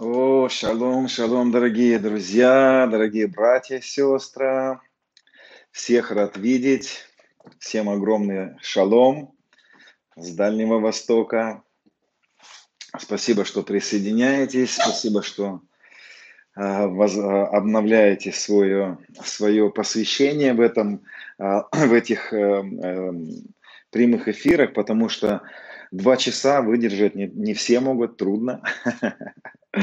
О, 0.00 0.48
шалом, 0.48 1.08
шалом, 1.08 1.50
дорогие 1.50 1.98
друзья, 1.98 2.86
дорогие 2.88 3.26
братья 3.26 3.80
сестры. 3.80 4.78
Всех 5.72 6.12
рад 6.12 6.36
видеть. 6.36 7.04
Всем 7.58 7.88
огромный 7.88 8.56
шалом 8.62 9.34
с 10.14 10.30
Дальнего 10.30 10.78
Востока. 10.78 11.64
Спасибо, 12.96 13.44
что 13.44 13.64
присоединяетесь. 13.64 14.76
Спасибо, 14.76 15.24
что 15.24 15.62
воз, 16.54 17.16
э, 17.16 17.20
обновляете 17.20 18.30
свое, 18.30 18.98
свое 19.24 19.68
посвящение 19.68 20.54
в, 20.54 20.60
этом, 20.60 21.02
э, 21.40 21.62
в 21.72 21.92
этих 21.92 22.32
э, 22.32 22.36
э, 22.38 23.12
прямых 23.90 24.28
эфирах, 24.28 24.74
потому 24.74 25.08
что 25.08 25.42
два 25.90 26.16
часа 26.16 26.62
выдержать 26.62 27.14
не, 27.14 27.26
не 27.28 27.54
все 27.54 27.80
могут, 27.80 28.16
трудно. 28.16 28.62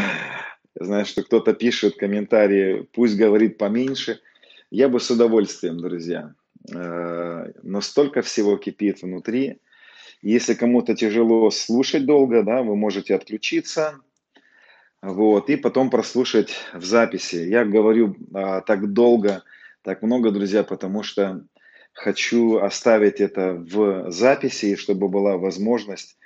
Знаю, 0.76 1.06
что 1.06 1.24
кто-то 1.24 1.54
пишет 1.54 1.98
комментарии, 1.98 2.88
пусть 2.94 3.16
говорит 3.16 3.58
поменьше. 3.58 4.20
Я 4.72 4.90
бы 4.90 5.00
с 5.00 5.10
удовольствием, 5.10 5.78
друзья. 5.78 6.34
Э, 6.74 7.52
но 7.64 7.82
столько 7.82 8.22
всего 8.22 8.58
кипит 8.58 9.02
внутри. 9.02 9.60
Если 10.22 10.54
кому-то 10.54 10.96
тяжело 10.96 11.50
слушать 11.52 12.06
долго, 12.06 12.44
да, 12.44 12.64
вы 12.64 12.76
можете 12.76 13.16
отключиться, 13.16 14.00
вот, 15.02 15.50
и 15.52 15.56
потом 15.56 15.92
прослушать 15.92 16.56
в 16.74 16.84
записи. 16.84 17.36
Я 17.36 17.64
говорю 17.64 18.16
а, 18.34 18.62
так 18.62 18.92
долго, 18.92 19.44
так 19.84 20.02
много, 20.02 20.32
друзья, 20.32 20.64
потому 20.64 21.04
что 21.04 21.46
хочу 21.96 22.58
оставить 22.58 23.22
это 23.22 23.54
в 23.54 24.12
записи, 24.12 24.76
чтобы 24.76 25.08
была 25.08 25.38
возможность 25.38 26.18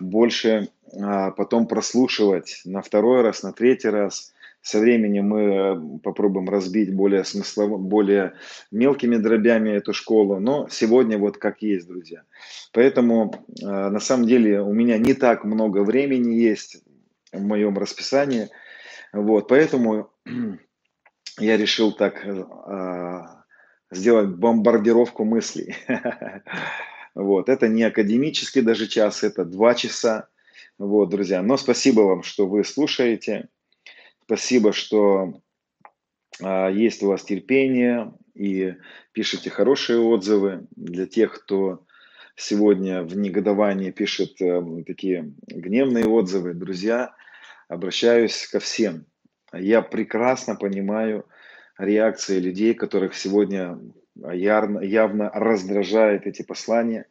больше 0.00 0.68
а, 0.98 1.30
потом 1.30 1.66
прослушивать 1.66 2.62
на 2.64 2.82
второй 2.82 3.22
раз, 3.22 3.42
на 3.42 3.52
третий 3.52 3.88
раз. 3.88 4.32
Со 4.62 4.78
временем 4.78 5.28
мы 5.28 5.40
э, 5.40 5.98
попробуем 6.02 6.50
разбить 6.50 6.94
более 6.94 7.24
смыслово, 7.24 7.78
более 7.78 8.34
мелкими 8.70 9.16
дробями 9.16 9.70
эту 9.70 9.94
школу, 9.94 10.38
но 10.38 10.68
сегодня 10.68 11.16
вот 11.16 11.38
как 11.38 11.62
есть, 11.62 11.88
друзья. 11.88 12.24
Поэтому 12.72 13.46
а, 13.62 13.88
на 13.88 14.00
самом 14.00 14.26
деле 14.26 14.60
у 14.60 14.72
меня 14.74 14.98
не 14.98 15.14
так 15.14 15.44
много 15.44 15.82
времени 15.82 16.34
есть 16.34 16.82
в 17.32 17.42
моем 17.42 17.78
расписании, 17.78 18.48
вот, 19.14 19.48
поэтому 19.48 20.10
я 21.38 21.56
решил 21.56 21.92
так 21.92 22.22
а, 22.26 23.39
сделать 23.90 24.28
бомбардировку 24.28 25.24
мыслей. 25.24 25.76
Вот, 27.12 27.48
это 27.48 27.66
не 27.66 27.82
академический 27.82 28.62
даже 28.62 28.86
час, 28.86 29.24
это 29.24 29.44
два 29.44 29.74
часа. 29.74 30.28
Вот, 30.78 31.10
друзья. 31.10 31.42
Но 31.42 31.56
спасибо 31.56 32.02
вам, 32.02 32.22
что 32.22 32.46
вы 32.46 32.62
слушаете. 32.62 33.48
Спасибо, 34.24 34.72
что 34.72 35.42
а, 36.40 36.70
есть 36.70 37.02
у 37.02 37.08
вас 37.08 37.24
терпение 37.24 38.12
и 38.34 38.76
пишите 39.10 39.50
хорошие 39.50 39.98
отзывы 39.98 40.68
для 40.76 41.06
тех, 41.06 41.34
кто 41.42 41.84
сегодня 42.36 43.02
в 43.02 43.16
негодовании 43.16 43.90
пишет 43.90 44.40
э, 44.40 44.62
такие 44.86 45.34
гневные 45.46 46.06
отзывы. 46.06 46.54
Друзья, 46.54 47.14
обращаюсь 47.68 48.46
ко 48.46 48.60
всем. 48.60 49.04
Я 49.52 49.82
прекрасно 49.82 50.54
понимаю 50.54 51.26
реакции 51.80 52.38
людей, 52.38 52.74
которых 52.74 53.14
сегодня 53.14 53.78
явно, 54.14 55.30
раздражает 55.32 56.26
эти 56.26 56.42
послания. 56.42 57.06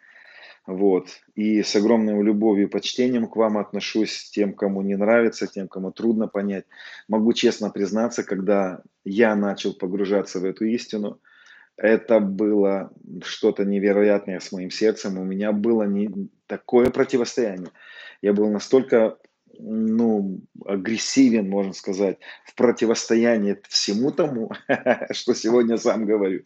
Вот. 0.67 1.07
И 1.35 1.63
с 1.63 1.75
огромной 1.75 2.21
любовью 2.23 2.67
и 2.67 2.69
почтением 2.69 3.27
к 3.27 3.35
вам 3.35 3.57
отношусь, 3.57 4.29
тем, 4.29 4.53
кому 4.53 4.81
не 4.81 4.95
нравится, 4.95 5.47
тем, 5.47 5.67
кому 5.67 5.91
трудно 5.91 6.27
понять. 6.27 6.65
Могу 7.07 7.33
честно 7.33 7.71
признаться, 7.71 8.23
когда 8.23 8.81
я 9.03 9.35
начал 9.35 9.73
погружаться 9.73 10.39
в 10.39 10.45
эту 10.45 10.65
истину, 10.65 11.19
это 11.75 12.19
было 12.19 12.91
что-то 13.23 13.63
невероятное 13.63 14.39
с 14.39 14.52
моим 14.52 14.69
сердцем. 14.69 15.17
У 15.17 15.23
меня 15.23 15.53
было 15.53 15.83
не 15.83 16.29
такое 16.45 16.89
противостояние. 16.89 17.69
Я 18.21 18.33
был 18.33 18.49
настолько 18.49 19.17
ну, 19.59 20.42
агрессивен, 20.65 21.49
можно 21.49 21.73
сказать, 21.73 22.17
в 22.45 22.55
противостоянии 22.55 23.58
всему 23.67 24.11
тому, 24.11 24.52
что 25.11 25.33
сегодня 25.33 25.77
сам 25.77 26.05
говорю. 26.05 26.43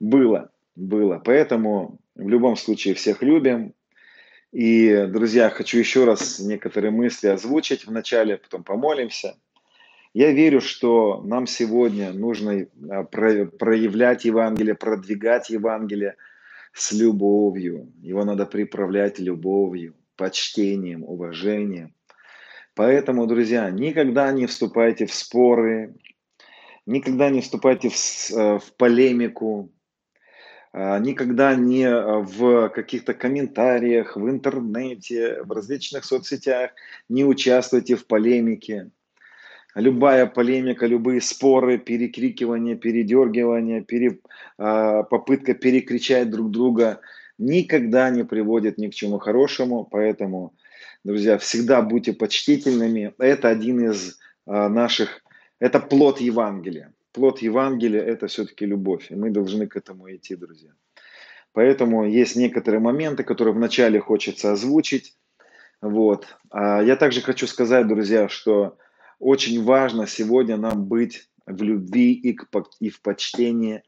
Было, 0.00 0.50
было. 0.74 1.20
Поэтому 1.24 1.98
в 2.14 2.28
любом 2.28 2.56
случае 2.56 2.94
всех 2.94 3.22
любим. 3.22 3.74
И, 4.52 5.06
друзья, 5.08 5.50
хочу 5.50 5.78
еще 5.78 6.04
раз 6.04 6.38
некоторые 6.40 6.90
мысли 6.90 7.28
озвучить 7.28 7.86
вначале, 7.86 8.38
потом 8.38 8.64
помолимся. 8.64 9.36
Я 10.14 10.32
верю, 10.32 10.62
что 10.62 11.22
нам 11.22 11.46
сегодня 11.46 12.12
нужно 12.12 12.66
а, 12.90 13.04
проявлять 13.04 14.24
Евангелие, 14.24 14.74
продвигать 14.74 15.50
Евангелие 15.50 16.16
с 16.72 16.92
любовью. 16.92 17.92
Его 18.00 18.24
надо 18.24 18.46
приправлять 18.46 19.18
любовью, 19.18 19.94
почтением, 20.16 21.04
уважением. 21.04 21.92
Поэтому, 22.78 23.26
друзья, 23.26 23.70
никогда 23.70 24.30
не 24.30 24.46
вступайте 24.46 25.04
в 25.06 25.12
споры, 25.12 25.96
никогда 26.86 27.28
не 27.28 27.40
вступайте 27.40 27.88
в, 27.88 27.94
э, 28.30 28.58
в 28.60 28.72
полемику, 28.76 29.72
а, 30.72 31.00
никогда 31.00 31.56
не 31.56 31.82
э, 31.82 32.18
в 32.20 32.68
каких-то 32.68 33.14
комментариях, 33.14 34.16
в 34.16 34.30
интернете, 34.30 35.42
в 35.42 35.50
различных 35.50 36.04
соцсетях 36.04 36.70
не 37.08 37.24
участвуйте 37.24 37.96
в 37.96 38.06
полемике. 38.06 38.92
Любая 39.74 40.26
полемика, 40.26 40.86
любые 40.86 41.20
споры, 41.20 41.78
перекрикивания, 41.78 42.76
передергивания, 42.76 43.82
пере, 43.82 44.20
попытка 44.56 45.54
перекричать 45.54 46.30
друг 46.30 46.52
друга 46.52 47.00
никогда 47.38 48.10
не 48.10 48.24
приводит 48.24 48.78
ни 48.78 48.86
к 48.86 48.94
чему 48.94 49.18
хорошему, 49.18 49.84
поэтому 49.84 50.54
друзья, 51.08 51.38
всегда 51.38 51.80
будьте 51.80 52.12
почтительными. 52.12 53.14
Это 53.18 53.48
один 53.48 53.80
из 53.90 54.18
а, 54.46 54.68
наших, 54.68 55.22
это 55.58 55.80
плод 55.80 56.20
Евангелия. 56.20 56.92
Плод 57.12 57.38
Евангелия– 57.40 58.02
это 58.04 58.26
все-таки 58.26 58.66
любовь, 58.66 59.10
и 59.10 59.14
мы 59.14 59.30
должны 59.30 59.66
к 59.66 59.76
этому 59.76 60.14
идти, 60.14 60.36
друзья. 60.36 60.70
Поэтому 61.52 62.06
есть 62.06 62.36
некоторые 62.36 62.80
моменты, 62.80 63.24
которые 63.24 63.54
вначале 63.54 63.98
хочется 64.00 64.52
озвучить. 64.52 65.16
Вот. 65.80 66.26
А 66.50 66.82
я 66.82 66.94
также 66.94 67.22
хочу 67.22 67.46
сказать, 67.46 67.88
друзья, 67.88 68.28
что 68.28 68.76
очень 69.18 69.64
важно 69.64 70.06
сегодня 70.06 70.58
нам 70.58 70.84
быть 70.84 71.30
в 71.46 71.62
любви 71.62 72.12
и, 72.12 72.34
к, 72.34 72.46
и 72.80 72.90
в 72.90 73.00
почтении 73.00 73.82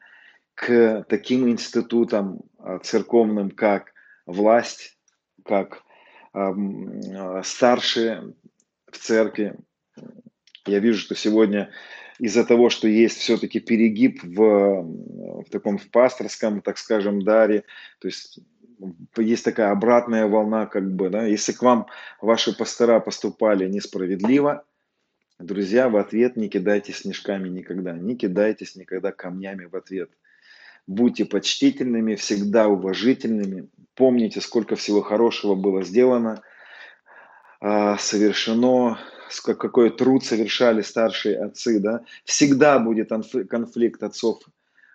к 0.55 1.05
таким 1.07 1.51
институтам 1.51 2.41
а, 2.59 2.79
церковным, 2.79 3.51
как 3.51 3.93
власть, 4.25 4.97
как 5.45 5.83
старшие 7.43 8.35
в 8.91 8.99
церкви. 8.99 9.57
Я 10.67 10.79
вижу, 10.79 11.01
что 11.01 11.15
сегодня 11.15 11.71
из-за 12.19 12.45
того, 12.45 12.69
что 12.69 12.87
есть 12.87 13.19
все-таки 13.19 13.61
перегиб 13.61 14.23
в, 14.23 14.83
в 15.43 15.51
таком 15.51 15.79
в 15.79 15.91
пасторском, 15.91 16.61
так 16.61 16.77
скажем, 16.79 17.23
даре, 17.23 17.65
то 17.99 18.09
есть 18.09 18.41
есть 19.17 19.45
такая 19.45 19.71
обратная 19.71 20.27
волна, 20.27 20.67
как 20.67 20.91
бы, 20.93 21.09
да, 21.09 21.25
если 21.25 21.53
к 21.53 21.63
вам 21.63 21.87
ваши 22.21 22.57
пастора 22.57 23.01
поступали 23.01 23.69
несправедливо, 23.69 24.65
друзья, 25.39 25.89
в 25.89 25.97
ответ 25.97 26.37
не 26.37 26.49
кидайте 26.49 26.93
снежками 26.93 27.49
никогда, 27.49 27.93
не 27.93 28.17
кидайтесь 28.17 28.77
никогда 28.77 29.13
камнями 29.13 29.65
в 29.65 29.77
ответ. 29.77 30.11
Будьте 30.91 31.25
почтительными, 31.25 32.17
всегда 32.17 32.69
уважительными, 32.69 33.69
Помните, 34.01 34.41
сколько 34.41 34.77
всего 34.77 35.03
хорошего 35.03 35.55
было 35.55 35.83
сделано, 35.83 36.43
а, 37.61 37.99
совершено, 37.99 38.99
какой 39.45 39.91
труд 39.91 40.25
совершали 40.25 40.81
старшие 40.81 41.39
отцы. 41.39 41.81
Да? 41.81 42.01
Всегда 42.25 42.79
будет 42.79 43.11
конфликт 43.51 44.03
отцов 44.03 44.41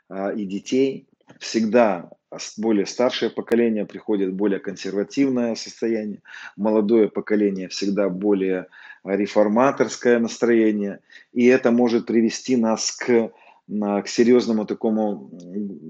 а, 0.09 0.31
и 0.31 0.45
детей. 0.45 1.07
Всегда 1.37 2.09
более 2.57 2.87
старшее 2.87 3.29
поколение 3.29 3.85
приходит 3.85 4.33
более 4.33 4.59
консервативное 4.59 5.53
состояние. 5.53 6.23
Молодое 6.57 7.07
поколение 7.07 7.67
всегда 7.67 8.09
более 8.09 8.65
реформаторское 9.03 10.17
настроение. 10.17 10.99
И 11.31 11.45
это 11.45 11.69
может 11.69 12.07
привести 12.07 12.57
нас 12.57 12.91
к, 12.91 13.31
к 13.67 14.07
серьезному 14.07 14.65
такому, 14.65 15.31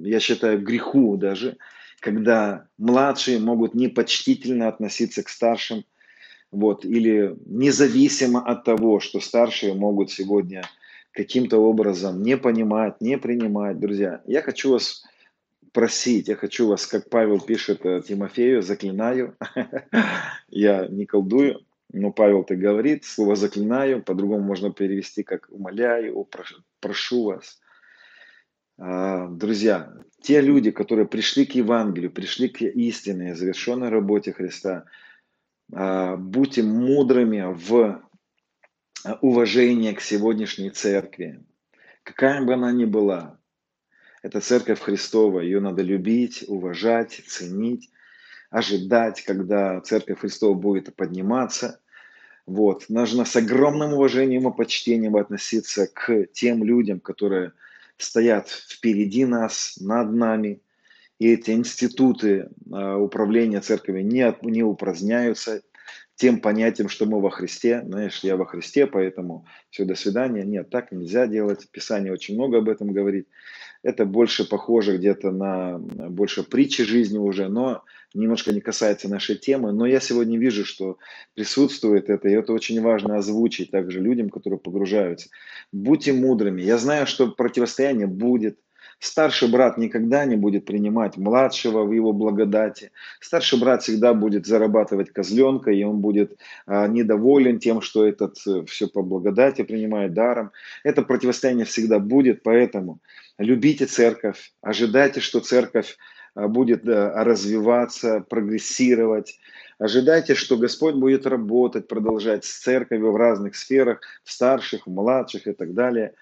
я 0.03 0.19
считаю, 0.19 0.61
греху 0.61 1.17
даже, 1.17 1.57
когда 1.99 2.67
младшие 2.77 3.39
могут 3.39 3.73
непочтительно 3.73 4.67
относиться 4.67 5.23
к 5.23 5.29
старшим, 5.29 5.83
вот, 6.51 6.85
или 6.85 7.35
независимо 7.45 8.39
от 8.39 8.63
того, 8.63 8.99
что 8.99 9.19
старшие 9.19 9.73
могут 9.73 10.11
сегодня 10.11 10.63
каким-то 11.11 11.57
образом 11.57 12.21
не 12.21 12.37
понимать, 12.37 13.01
не 13.01 13.17
принимать. 13.17 13.79
Друзья, 13.79 14.21
я 14.25 14.41
хочу 14.41 14.71
вас 14.71 15.03
просить, 15.71 16.29
я 16.29 16.35
хочу 16.35 16.67
вас, 16.67 16.87
как 16.87 17.09
Павел 17.09 17.41
пишет 17.41 17.85
э, 17.85 18.01
Тимофею, 18.07 18.61
заклинаю, 18.61 19.35
я 20.47 20.87
не 20.87 21.05
колдую, 21.05 21.65
но 21.91 22.11
Павел 22.11 22.43
так 22.43 22.59
говорит, 22.59 23.03
слово 23.03 23.35
заклинаю, 23.35 24.01
по-другому 24.01 24.43
можно 24.43 24.71
перевести 24.71 25.23
как 25.23 25.47
умоляю, 25.49 26.27
прошу 26.79 27.23
вас. 27.23 27.59
А, 28.77 29.27
друзья, 29.27 29.93
те 30.21 30.41
люди, 30.41 30.71
которые 30.71 31.07
пришли 31.07 31.45
к 31.45 31.55
Евангелию, 31.55 32.11
пришли 32.11 32.49
к 32.49 32.61
истинной, 32.61 33.35
завершенной 33.35 33.89
работе 33.89 34.33
Христа, 34.33 34.85
а, 35.73 36.17
будьте 36.17 36.63
мудрыми 36.63 37.53
в 37.53 38.01
уважении 39.21 39.93
к 39.93 40.01
сегодняшней 40.01 40.71
церкви, 40.71 41.43
какая 42.03 42.43
бы 42.43 42.53
она 42.53 42.71
ни 42.71 42.85
была. 42.85 43.39
Это 44.23 44.41
церковь 44.41 44.79
Христова, 44.79 45.39
ее 45.39 45.59
надо 45.59 45.83
любить, 45.83 46.43
уважать, 46.47 47.21
ценить, 47.27 47.91
ожидать, 48.49 49.21
когда 49.21 49.79
церковь 49.81 50.19
Христова 50.19 50.55
будет 50.55 50.95
подниматься. 50.95 51.79
Вот. 52.47 52.89
Нужно 52.89 53.25
с 53.25 53.35
огромным 53.35 53.93
уважением 53.93 54.49
и 54.49 54.55
почтением 54.55 55.15
относиться 55.15 55.87
к 55.87 56.25
тем 56.33 56.63
людям, 56.63 56.99
которые 56.99 57.53
стоят 57.97 58.49
впереди 58.49 59.25
нас, 59.25 59.77
над 59.79 60.13
нами. 60.13 60.61
И 61.17 61.31
эти 61.31 61.51
институты 61.51 62.49
а, 62.71 62.97
управления 62.97 63.61
церковью 63.61 64.05
не, 64.05 64.35
не 64.41 64.63
упраздняются 64.63 65.61
тем 66.15 66.39
понятием, 66.39 66.89
что 66.89 67.05
мы 67.05 67.19
во 67.19 67.29
Христе. 67.29 67.83
Знаешь, 67.85 68.19
я 68.23 68.37
во 68.37 68.45
Христе, 68.45 68.87
поэтому 68.87 69.45
все, 69.69 69.85
до 69.85 69.95
свидания. 69.95 70.43
Нет, 70.43 70.69
так 70.69 70.91
нельзя 70.91 71.27
делать. 71.27 71.69
Писание 71.71 72.13
очень 72.13 72.35
много 72.35 72.59
об 72.59 72.69
этом 72.69 72.91
говорит. 72.91 73.27
Это 73.83 74.05
больше 74.05 74.47
похоже 74.47 74.97
где-то 74.97 75.31
на 75.31 75.77
больше 75.77 76.43
притчи 76.43 76.83
жизни 76.83 77.17
уже, 77.17 77.49
но 77.49 77.83
немножко 78.15 78.51
не 78.53 78.61
касается 78.61 79.09
нашей 79.09 79.35
темы. 79.35 79.71
Но 79.71 79.85
я 79.85 79.99
сегодня 79.99 80.39
вижу, 80.39 80.65
что 80.65 80.97
присутствует 81.35 82.09
это, 82.09 82.27
и 82.27 82.33
это 82.33 82.53
очень 82.53 82.81
важно 82.81 83.17
озвучить 83.17 83.71
также 83.71 83.99
людям, 83.99 84.29
которые 84.29 84.59
погружаются. 84.59 85.29
Будьте 85.71 86.13
мудрыми. 86.13 86.61
Я 86.61 86.77
знаю, 86.77 87.05
что 87.05 87.27
противостояние 87.27 88.07
будет. 88.07 88.57
Старший 88.99 89.49
брат 89.49 89.77
никогда 89.77 90.23
не 90.25 90.37
будет 90.37 90.65
принимать 90.65 91.17
младшего 91.17 91.83
в 91.83 91.91
его 91.91 92.13
благодати. 92.13 92.91
Старший 93.19 93.59
брат 93.59 93.83
всегда 93.83 94.13
будет 94.13 94.45
зарабатывать 94.45 95.11
козленка, 95.11 95.71
и 95.71 95.83
он 95.83 95.99
будет 95.99 96.37
а, 96.65 96.87
недоволен 96.87 97.59
тем, 97.59 97.81
что 97.81 98.05
этот 98.05 98.37
э, 98.47 98.63
все 98.65 98.87
по 98.87 99.01
благодати 99.01 99.63
принимает 99.63 100.13
даром. 100.13 100.51
Это 100.83 101.01
противостояние 101.01 101.65
всегда 101.65 101.99
будет, 101.99 102.41
поэтому 102.41 102.99
любите 103.37 103.85
церковь, 103.85 104.53
ожидайте, 104.61 105.19
что 105.19 105.41
церковь 105.41 105.97
будет 106.35 106.85
развиваться, 106.85 108.19
прогрессировать. 108.21 109.39
Ожидайте, 109.79 110.35
что 110.35 110.57
Господь 110.57 110.95
будет 110.95 111.25
работать, 111.25 111.87
продолжать 111.87 112.45
с 112.45 112.59
церковью 112.59 113.11
в 113.11 113.15
разных 113.15 113.55
сферах, 113.55 114.01
в 114.23 114.31
старших, 114.31 114.85
в 114.85 114.91
младших 114.91 115.47
и 115.47 115.53
так 115.53 115.73
далее. 115.73 116.13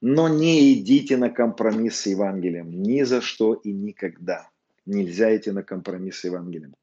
Но 0.00 0.28
не 0.28 0.74
идите 0.74 1.16
на 1.16 1.28
компромисс 1.28 2.00
с 2.00 2.06
Евангелием. 2.06 2.70
Ни 2.70 3.02
за 3.02 3.20
что 3.20 3.54
и 3.54 3.72
никогда. 3.72 4.48
Нельзя 4.86 5.36
идти 5.36 5.50
на 5.50 5.62
компромисс 5.62 6.20
с 6.20 6.24
Евангелием. 6.24 6.74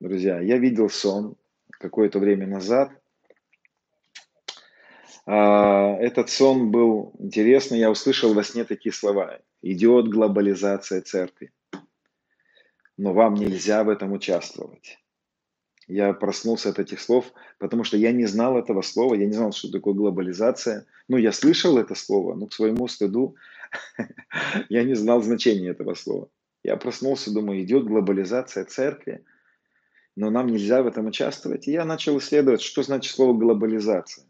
Друзья, 0.00 0.40
я 0.40 0.56
видел 0.56 0.88
сон 0.88 1.36
какое-то 1.70 2.18
время 2.18 2.46
назад, 2.46 2.90
а, 5.26 5.96
этот 6.00 6.28
сон 6.30 6.70
был 6.70 7.12
интересный. 7.18 7.78
Я 7.78 7.90
услышал 7.90 8.34
во 8.34 8.42
сне 8.42 8.64
такие 8.64 8.92
слова. 8.92 9.38
Идет 9.62 10.08
глобализация 10.08 11.02
церкви. 11.02 11.52
Но 13.00 13.14
вам 13.14 13.32
нельзя 13.32 13.82
в 13.82 13.88
этом 13.88 14.12
участвовать. 14.12 14.98
Я 15.86 16.12
проснулся 16.12 16.68
от 16.68 16.78
этих 16.78 17.00
слов, 17.00 17.32
потому 17.58 17.82
что 17.82 17.96
я 17.96 18.12
не 18.12 18.26
знал 18.26 18.58
этого 18.58 18.82
слова, 18.82 19.14
я 19.14 19.24
не 19.24 19.32
знал, 19.32 19.52
что 19.52 19.72
такое 19.72 19.94
глобализация. 19.94 20.84
Ну, 21.08 21.16
я 21.16 21.32
слышал 21.32 21.78
это 21.78 21.94
слово, 21.94 22.34
но 22.34 22.46
к 22.46 22.52
своему 22.52 22.86
стыду 22.88 23.36
я 24.68 24.84
не 24.84 24.92
знал 24.92 25.22
значения 25.22 25.70
этого 25.70 25.94
слова. 25.94 26.28
Я 26.62 26.76
проснулся, 26.76 27.32
думаю, 27.32 27.62
идет 27.62 27.86
глобализация 27.86 28.66
церкви, 28.66 29.24
но 30.14 30.28
нам 30.28 30.48
нельзя 30.48 30.82
в 30.82 30.86
этом 30.86 31.06
участвовать. 31.06 31.68
И 31.68 31.72
я 31.72 31.86
начал 31.86 32.18
исследовать, 32.18 32.60
что 32.60 32.82
значит 32.82 33.14
слово 33.14 33.32
глобализация. 33.32 34.26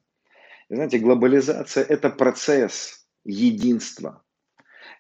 И 0.69 0.77
знаете, 0.77 1.01
глобализация– 1.01 1.83
это 1.89 2.09
процесс 2.09 3.05
единства. 3.25 4.23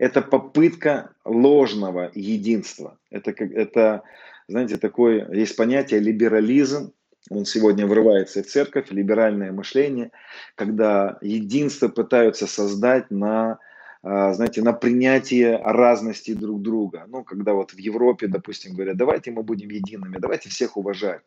Это 0.01 0.23
попытка 0.23 1.11
ложного 1.27 2.11
единства. 2.15 2.97
Это, 3.11 3.33
это, 3.33 4.03
знаете, 4.49 4.79
такое, 4.79 5.31
есть 5.31 5.55
понятие 5.57 6.01
либерализм, 6.01 6.95
он 7.29 7.45
сегодня 7.45 7.87
врывается 7.87 8.43
в 8.43 8.47
церковь, 8.47 8.91
либеральное 8.91 9.53
мышление, 9.53 10.11
когда 10.55 11.19
единство 11.21 11.89
пытаются 11.89 12.47
создать 12.47 13.11
на, 13.11 13.59
а, 14.03 14.33
знаете, 14.33 14.63
на 14.63 14.73
принятие 14.73 15.59
разности 15.63 16.33
друг 16.33 16.63
друга. 16.63 17.05
Ну, 17.07 17.23
когда 17.23 17.53
вот 17.53 17.73
в 17.73 17.79
Европе, 17.79 18.27
допустим, 18.27 18.73
говорят, 18.73 18.97
давайте 18.97 19.33
мы 19.33 19.43
будем 19.43 19.69
едиными, 19.69 20.17
давайте 20.17 20.49
всех 20.49 20.79
уважать 20.79 21.21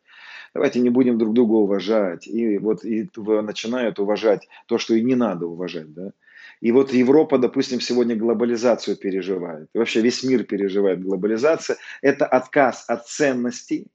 давайте 0.54 0.80
не 0.80 0.88
будем 0.88 1.18
друг 1.18 1.34
друга 1.34 1.54
уважать. 1.54 2.26
И 2.26 2.58
вот 2.58 2.84
и 2.84 3.10
начинают 3.16 3.98
уважать 3.98 4.48
то, 4.66 4.78
что 4.78 4.94
и 4.94 5.02
не 5.02 5.16
надо 5.16 5.46
уважать. 5.46 5.92
Да? 5.92 6.12
И 6.64 6.72
вот 6.72 6.94
Европа, 6.94 7.36
допустим, 7.36 7.78
сегодня 7.78 8.16
глобализацию 8.16 8.96
переживает. 8.96 9.68
Вообще 9.74 10.00
весь 10.00 10.22
мир 10.22 10.44
переживает 10.44 11.02
глобализацию. 11.02 11.76
Это 12.00 12.24
отказ 12.24 12.86
от 12.88 13.06
ценностей. 13.06 13.88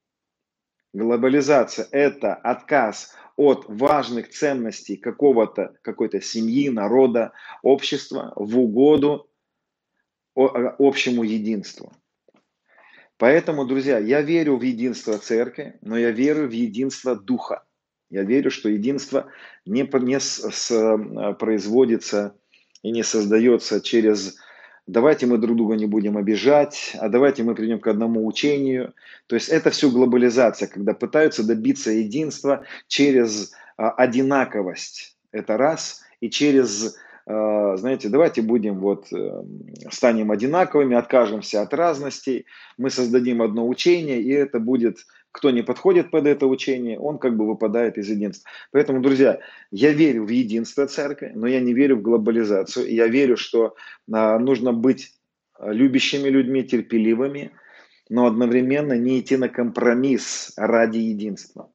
Глобализация– 0.93 1.87
это 1.91 2.35
отказ 2.35 3.15
от 3.37 3.65
важных 3.67 4.29
ценностей 4.29 4.97
какого-то, 4.97 5.77
какой-то 5.81 6.21
семьи, 6.21 6.69
народа, 6.69 7.31
общества 7.63 8.33
в 8.35 8.59
угоду 8.59 9.27
общему 10.35 11.23
единству. 11.23 11.91
Поэтому, 13.17 13.65
друзья, 13.65 13.97
я 13.97 14.21
верю 14.21 14.57
в 14.57 14.61
единство 14.61 15.17
церкви, 15.17 15.79
но 15.81 15.97
я 15.97 16.11
верю 16.11 16.47
в 16.47 16.51
единство 16.51 17.15
духа. 17.15 17.65
Я 18.11 18.21
верю, 18.21 18.51
что 18.51 18.69
единство 18.69 19.27
не, 19.65 19.89
не 20.05 20.19
с, 20.19 20.51
с, 20.51 20.71
а, 20.71 21.33
производится 21.33 22.38
и 22.83 22.91
не 22.91 23.03
создается 23.03 23.81
через 23.81 24.37
давайте 24.89 25.27
мы 25.27 25.37
друг 25.37 25.55
друга 25.55 25.75
не 25.75 25.85
будем 25.85 26.17
обижать, 26.17 26.95
а 26.99 27.09
давайте 27.09 27.43
мы 27.43 27.55
придем 27.55 27.79
к 27.79 27.87
одному 27.87 28.25
учению. 28.25 28.93
То 29.27 29.35
есть 29.35 29.49
это 29.49 29.69
все 29.69 29.89
глобализация, 29.89 30.67
когда 30.67 30.93
пытаются 30.93 31.45
добиться 31.45 31.91
единства 31.91 32.63
через 32.87 33.53
а, 33.77 33.91
одинаковость. 33.91 35.15
Это 35.31 35.57
раз. 35.57 36.01
И 36.21 36.29
через 36.29 36.97
а, 37.27 37.77
знаете, 37.77 38.09
давайте 38.09 38.41
будем 38.41 38.79
вот, 38.79 39.13
эм, 39.13 39.75
станем 39.91 40.31
одинаковыми, 40.31 40.95
откажемся 40.95 41.61
от 41.61 41.75
разностей, 41.75 42.47
мы 42.77 42.89
создадим 42.89 43.43
одно 43.43 43.67
учение, 43.67 44.19
и 44.19 44.31
это 44.31 44.59
будет, 44.59 45.05
кто 45.31 45.51
не 45.51 45.61
подходит 45.61 46.11
под 46.11 46.25
это 46.25 46.47
учение, 46.47 46.99
он 46.99 47.19
как 47.19 47.37
бы 47.37 47.47
выпадает 47.47 47.97
из 47.97 48.09
единства. 48.09 48.49
Поэтому, 48.71 49.01
друзья, 49.01 49.39
я 49.71 49.91
верю 49.91 50.25
в 50.25 50.29
единство 50.29 50.87
церкви, 50.87 51.31
но 51.35 51.47
я 51.47 51.59
не 51.59 51.73
верю 51.73 51.97
в 51.97 52.01
глобализацию. 52.01 52.91
Я 52.91 53.07
верю, 53.07 53.37
что 53.37 53.75
а, 54.11 54.39
нужно 54.39 54.73
быть 54.73 55.13
любящими 55.61 56.29
людьми, 56.29 56.63
терпеливыми, 56.63 57.51
но 58.09 58.25
одновременно 58.25 58.93
не 58.93 59.19
идти 59.19 59.37
на 59.37 59.49
компромисс 59.49 60.53
ради 60.57 60.97
единства. 60.97 61.69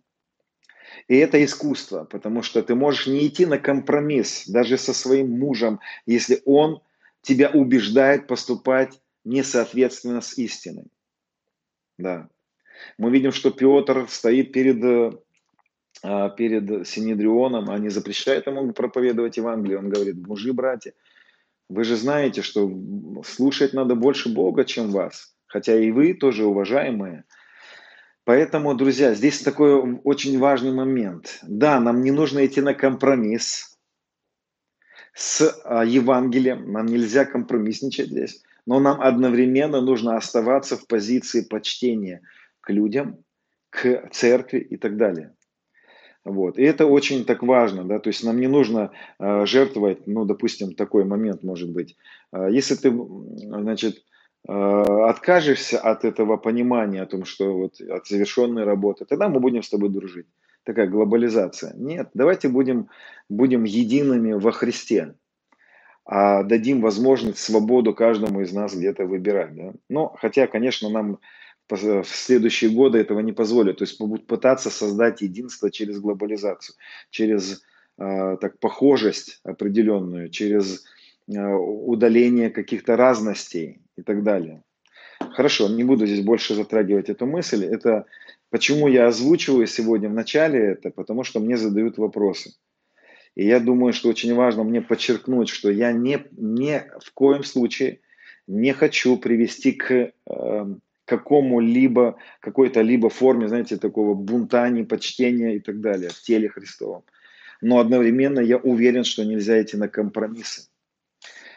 И 1.06 1.16
это 1.16 1.42
искусство, 1.44 2.04
потому 2.04 2.42
что 2.42 2.62
ты 2.62 2.74
можешь 2.74 3.06
не 3.06 3.26
идти 3.26 3.46
на 3.46 3.58
компромисс 3.58 4.48
даже 4.48 4.78
со 4.78 4.94
своим 4.94 5.38
мужем, 5.38 5.80
если 6.06 6.42
он 6.44 6.80
тебя 7.22 7.50
убеждает 7.50 8.26
поступать 8.26 9.00
несоответственно 9.24 10.20
с 10.20 10.36
истиной. 10.38 10.86
Да. 11.98 12.28
Мы 12.98 13.10
видим, 13.10 13.32
что 13.32 13.50
Петр 13.50 14.06
стоит 14.08 14.52
перед, 14.52 15.20
а, 16.02 16.30
перед 16.30 16.86
Синедрионом, 16.86 17.74
не 17.82 17.88
запрещает 17.88 18.46
ему 18.46 18.72
проповедовать 18.72 19.36
Евангелие. 19.36 19.78
Он 19.78 19.88
говорит, 19.88 20.26
мужи, 20.26 20.52
братья, 20.52 20.92
вы 21.68 21.84
же 21.84 21.96
знаете, 21.96 22.42
что 22.42 22.70
слушать 23.24 23.72
надо 23.72 23.94
больше 23.94 24.28
Бога, 24.28 24.64
чем 24.64 24.90
вас. 24.90 25.34
Хотя 25.46 25.78
и 25.78 25.90
вы 25.90 26.14
тоже 26.14 26.44
уважаемые– 26.44 27.24
Поэтому, 28.24 28.74
друзья, 28.74 29.14
здесь 29.14 29.42
такой 29.42 30.00
очень 30.02 30.38
важный 30.38 30.72
момент. 30.72 31.40
Да, 31.42 31.78
нам 31.78 32.00
не 32.00 32.10
нужно 32.10 32.44
идти 32.46 32.62
на 32.62 32.72
компромисс 32.72 33.78
с 35.12 35.60
а, 35.64 35.84
Евангелием, 35.84 36.72
нам 36.72 36.86
нельзя 36.86 37.26
компромиссничать 37.26 38.08
здесь, 38.08 38.42
но 38.66 38.80
нам 38.80 39.00
одновременно 39.00 39.80
нужно 39.82 40.16
оставаться 40.16 40.76
в 40.76 40.86
позиции 40.86 41.42
почтения 41.42 42.22
к 42.64 42.70
людям, 42.70 43.18
к 43.70 44.08
церкви 44.12 44.58
и 44.58 44.76
так 44.76 44.96
далее. 44.96 45.34
Вот. 46.24 46.58
И 46.58 46.62
это 46.62 46.86
очень 46.86 47.24
так 47.24 47.42
важно, 47.42 47.84
да, 47.84 47.98
то 47.98 48.08
есть 48.08 48.24
нам 48.24 48.40
не 48.40 48.46
нужно 48.48 48.90
э, 49.18 49.44
жертвовать, 49.44 50.06
ну, 50.06 50.24
допустим, 50.24 50.74
такой 50.74 51.04
момент 51.04 51.42
может 51.42 51.70
быть. 51.70 51.96
Э, 52.32 52.48
если 52.50 52.76
ты, 52.76 52.90
значит, 52.90 53.96
Э, 54.46 54.82
откажешься 55.08 55.78
от 55.78 56.04
этого 56.04 56.36
понимания 56.36 57.00
о 57.00 57.06
том, 57.06 57.24
что 57.24 57.56
вот 57.56 57.80
от 57.80 58.06
завершенной 58.06 58.64
работы, 58.64 59.06
тогда 59.06 59.28
мы 59.28 59.40
будем 59.40 59.62
с 59.62 59.70
тобой 59.70 59.88
дружить. 59.88 60.26
такая 60.64 60.86
глобализация. 60.86 61.74
Нет, 61.76 62.10
давайте 62.14 62.48
будем, 62.48 62.88
будем 63.28 63.64
едиными 63.64 64.32
во 64.32 64.52
Христе, 64.52 65.14
а 66.06 66.42
дадим 66.42 66.80
возможность, 66.82 67.38
свободу 67.38 67.94
каждому 67.94 68.42
из 68.42 68.52
нас 68.52 68.74
где-то 68.74 69.06
выбирать. 69.06 69.54
Да? 69.54 69.72
Но, 69.88 70.14
хотя, 70.20 70.46
конечно, 70.46 70.90
нам 70.90 71.18
в 71.70 72.04
следующие 72.04 72.70
годы 72.70 72.98
этого 72.98 73.20
не 73.20 73.32
позволят. 73.32 73.78
То 73.78 73.84
есть 73.84 73.98
будут 73.98 74.26
пытаться 74.26 74.70
создать 74.70 75.22
единство 75.22 75.70
через 75.70 75.98
глобализацию, 75.98 76.76
через 77.10 77.62
э, 77.98 78.36
так, 78.40 78.58
похожесть 78.58 79.40
определенную, 79.44 80.28
через 80.28 80.84
э, 81.28 81.40
удаление 81.40 82.50
каких-то 82.50 82.96
разностей 82.96 83.80
и 83.96 84.02
так 84.02 84.22
далее. 84.22 84.62
Хорошо, 85.18 85.68
не 85.68 85.84
буду 85.84 86.06
здесь 86.06 86.24
больше 86.24 86.54
затрагивать 86.54 87.08
эту 87.08 87.26
мысль. 87.26 87.64
Это 87.64 88.06
почему 88.50 88.88
я 88.88 89.06
озвучиваю 89.06 89.66
сегодня 89.66 90.08
в 90.08 90.14
начале 90.14 90.58
это, 90.60 90.90
потому 90.90 91.24
что 91.24 91.40
мне 91.40 91.56
задают 91.56 91.98
вопросы. 91.98 92.54
И 93.34 93.46
я 93.46 93.58
думаю, 93.58 93.92
что 93.92 94.08
очень 94.08 94.34
важно 94.34 94.62
мне 94.64 94.80
подчеркнуть, 94.80 95.48
что 95.48 95.70
я 95.70 95.92
не, 95.92 96.24
не 96.32 96.88
в 97.00 97.12
коем 97.12 97.42
случае 97.42 98.00
не 98.46 98.72
хочу 98.72 99.16
привести 99.16 99.72
к 99.72 99.90
э, 99.92 100.74
какому-либо, 101.04 102.16
какой-то 102.40 102.80
либо 102.80 103.10
форме, 103.10 103.48
знаете, 103.48 103.76
такого 103.76 104.14
бунта, 104.14 104.68
непочтения 104.68 105.56
и 105.56 105.60
так 105.60 105.80
далее 105.80 106.10
в 106.10 106.20
теле 106.20 106.48
Христовом. 106.48 107.04
Но 107.60 107.78
одновременно 107.78 108.40
я 108.40 108.58
уверен, 108.58 109.04
что 109.04 109.24
нельзя 109.24 109.62
идти 109.62 109.76
на 109.76 109.88
компромиссы. 109.88 110.68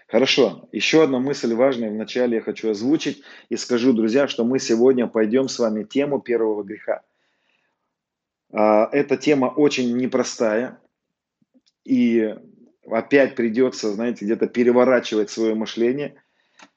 Хорошо, 0.08 0.70
еще 0.72 1.04
одна 1.04 1.20
мысль 1.20 1.54
важная 1.54 1.90
вначале 1.90 2.38
я 2.38 2.42
хочу 2.42 2.70
озвучить 2.70 3.24
и 3.50 3.58
скажу, 3.58 3.92
друзья, 3.92 4.30
что 4.30 4.46
мы 4.46 4.58
сегодня 4.58 5.06
пойдем 5.08 5.50
с 5.50 5.60
вами 5.60 5.84
тему 5.84 6.22
первого 6.22 6.64
греха. 6.64 7.02
А, 8.54 8.88
эта 8.94 9.18
тема 9.18 9.48
очень 9.48 9.98
непростая, 9.98 10.80
и 11.84 12.36
опять 12.90 13.36
придется, 13.36 13.92
знаете, 13.92 14.24
где-то 14.24 14.48
переворачивать 14.48 15.30
свое 15.30 15.56
мышление. 15.56 16.22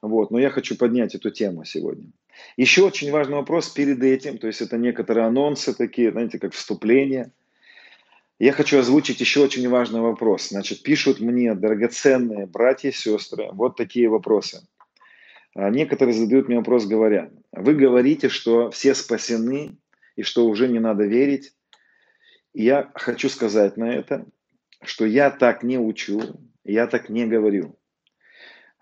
Вот, 0.01 0.31
но 0.31 0.39
я 0.39 0.49
хочу 0.49 0.75
поднять 0.77 1.15
эту 1.15 1.31
тему 1.31 1.63
сегодня. 1.63 2.11
Еще 2.57 2.83
очень 2.83 3.11
важный 3.11 3.35
вопрос 3.35 3.69
перед 3.69 4.03
этим, 4.03 4.37
то 4.37 4.47
есть 4.47 4.61
это 4.61 4.77
некоторые 4.77 5.25
анонсы 5.25 5.73
такие, 5.73 6.11
знаете, 6.11 6.39
как 6.39 6.53
вступление– 6.53 7.31
я 8.41 8.53
хочу 8.53 8.79
озвучить 8.79 9.19
еще 9.19 9.43
очень 9.43 9.69
важный 9.69 10.01
вопрос. 10.01 10.47
Значит, 10.49 10.81
пишут 10.81 11.19
мне 11.19 11.53
драгоценные 11.53 12.47
братья 12.47 12.89
и 12.89 12.91
сестры 12.91 13.49
вот 13.51 13.77
такие 13.77 14.09
вопросы. 14.09 14.67
А 15.53 15.69
некоторые 15.69 16.15
задают 16.15 16.47
мне 16.47 16.57
вопрос, 16.57 16.87
говоря, 16.87 17.29
вы 17.51 17.75
говорите, 17.75 18.29
что 18.29 18.71
все 18.71 18.95
спасены 18.95 19.77
и 20.15 20.23
что 20.23 20.47
уже 20.47 20.67
не 20.69 20.79
надо 20.79 21.03
верить. 21.03 21.53
И 22.53 22.63
я 22.63 22.89
хочу 22.95 23.29
сказать 23.29 23.77
на 23.77 23.93
это, 23.93 24.25
что 24.81 25.05
я 25.05 25.29
так 25.29 25.61
не 25.61 25.77
учу, 25.77 26.19
я 26.63 26.87
так 26.87 27.09
не 27.09 27.27
говорю. 27.27 27.77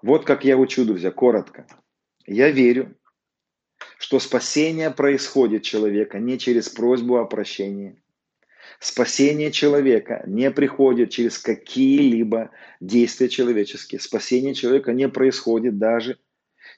Вот 0.02 0.24
как 0.24 0.46
я 0.46 0.56
учу, 0.56 0.86
друзья, 0.86 1.12
коротко. 1.12 1.68
Я 2.26 2.50
верю, 2.50 2.96
что 4.00 4.20
спасение 4.20 4.92
происходит 4.92 5.64
человека 5.64 6.20
не 6.20 6.40
через 6.40 6.70
просьбу 6.70 7.18
о 7.18 7.26
прощении, 7.26 8.02
Спасение 8.80 9.52
человека 9.52 10.24
не 10.26 10.50
приходит 10.52 11.10
через 11.10 11.38
какие-либо 11.38 12.52
действия 12.80 13.28
человеческие. 13.28 14.00
Спасение 14.00 14.54
человека 14.54 14.94
не 14.94 15.10
происходит 15.10 15.78
даже 15.78 16.18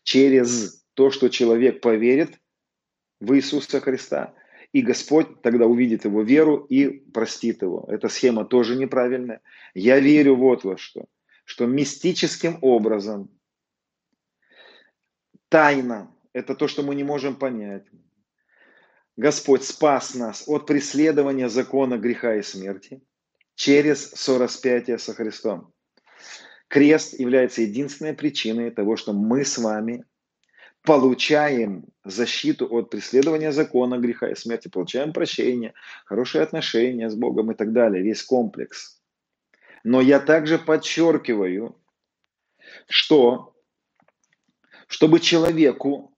через 0.02 0.84
то, 0.96 1.12
что 1.12 1.30
человек 1.30 1.80
поверит 1.80 2.40
в 3.20 3.36
Иисуса 3.36 3.80
Христа. 3.82 4.34
И 4.74 4.82
Господь 4.82 5.44
тогда 5.44 5.68
увидит 5.68 6.06
его 6.06 6.24
веру 6.24 6.66
и 6.70 6.88
простит 6.88 7.62
его. 7.62 7.86
Эта 7.88 8.10
схема 8.10 8.46
тоже 8.46 8.76
неправильная. 8.76 9.42
Я 9.76 10.00
верю 10.00 10.38
вот 10.38 10.64
во 10.64 10.78
что. 10.78 11.06
Что 11.46 11.68
мистическим 11.68 12.58
образом, 12.62 13.30
тайна, 15.50 16.10
это 16.34 16.56
то, 16.56 16.68
что 16.68 16.84
мы 16.84 16.96
не 16.96 17.04
можем 17.04 17.36
понять. 17.36 17.86
Господь 19.18 19.64
спас 19.64 20.16
нас 20.16 20.44
от 20.48 20.66
преследования 20.66 21.50
закона 21.50 21.98
греха 21.98 22.36
и 22.36 22.42
смерти 22.42 23.02
через 23.56 24.12
сораспятие 24.12 24.98
со 24.98 25.14
Христом. 25.14 25.74
Крест 26.68 27.20
является 27.20 27.62
единственной 27.62 28.14
причиной 28.14 28.72
того, 28.72 28.96
что 28.96 29.12
мы 29.12 29.44
с 29.44 29.58
вами 29.58 30.06
получаем 30.84 31.86
защиту 32.04 32.66
от 32.66 32.90
преследования 32.90 33.52
закона 33.52 33.98
греха 33.98 34.30
и 34.30 34.36
смерти, 34.36 34.70
получаем 34.70 35.14
прощение, 35.14 35.74
хорошие 36.06 36.42
отношения 36.42 37.10
с 37.10 37.16
Богом 37.16 37.52
и 37.52 37.56
так 37.56 37.74
далее, 37.74 38.02
весь 38.02 38.24
комплекс. 38.24 39.00
Но 39.84 40.00
я 40.00 40.20
также 40.20 40.58
подчеркиваю, 40.58 41.76
что 42.88 43.54
чтобы 44.88 45.20
человеку 45.20 46.11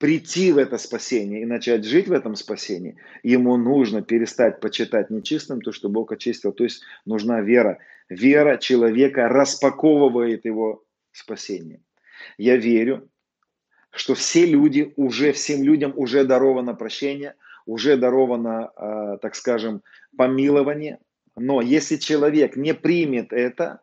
прийти 0.00 0.50
в 0.50 0.56
это 0.56 0.78
спасение 0.78 1.42
и 1.42 1.44
начать 1.44 1.84
жить 1.84 2.08
в 2.08 2.12
этом 2.12 2.34
спасении, 2.34 2.96
ему 3.22 3.58
нужно 3.58 4.00
перестать 4.00 4.58
почитать 4.58 5.10
нечистым 5.10 5.60
то, 5.60 5.72
что 5.72 5.90
Бог 5.90 6.10
очистил. 6.10 6.52
То 6.52 6.64
есть 6.64 6.82
нужна 7.04 7.42
вера. 7.42 7.78
Вера 8.08 8.56
человека 8.56 9.28
распаковывает 9.28 10.46
его 10.46 10.82
спасение. 11.12 11.82
Я 12.38 12.56
верю, 12.56 13.10
что 13.90 14.14
все 14.14 14.46
люди, 14.46 14.94
уже 14.96 15.32
всем 15.32 15.62
людям 15.62 15.92
уже 15.94 16.24
даровано 16.24 16.74
прощение, 16.74 17.34
уже 17.66 17.98
даровано, 17.98 18.70
э, 18.74 19.18
так 19.20 19.34
скажем, 19.34 19.82
помилование. 20.16 20.98
Но 21.36 21.60
если 21.60 21.96
человек 21.96 22.56
не 22.56 22.72
примет 22.72 23.34
это, 23.34 23.80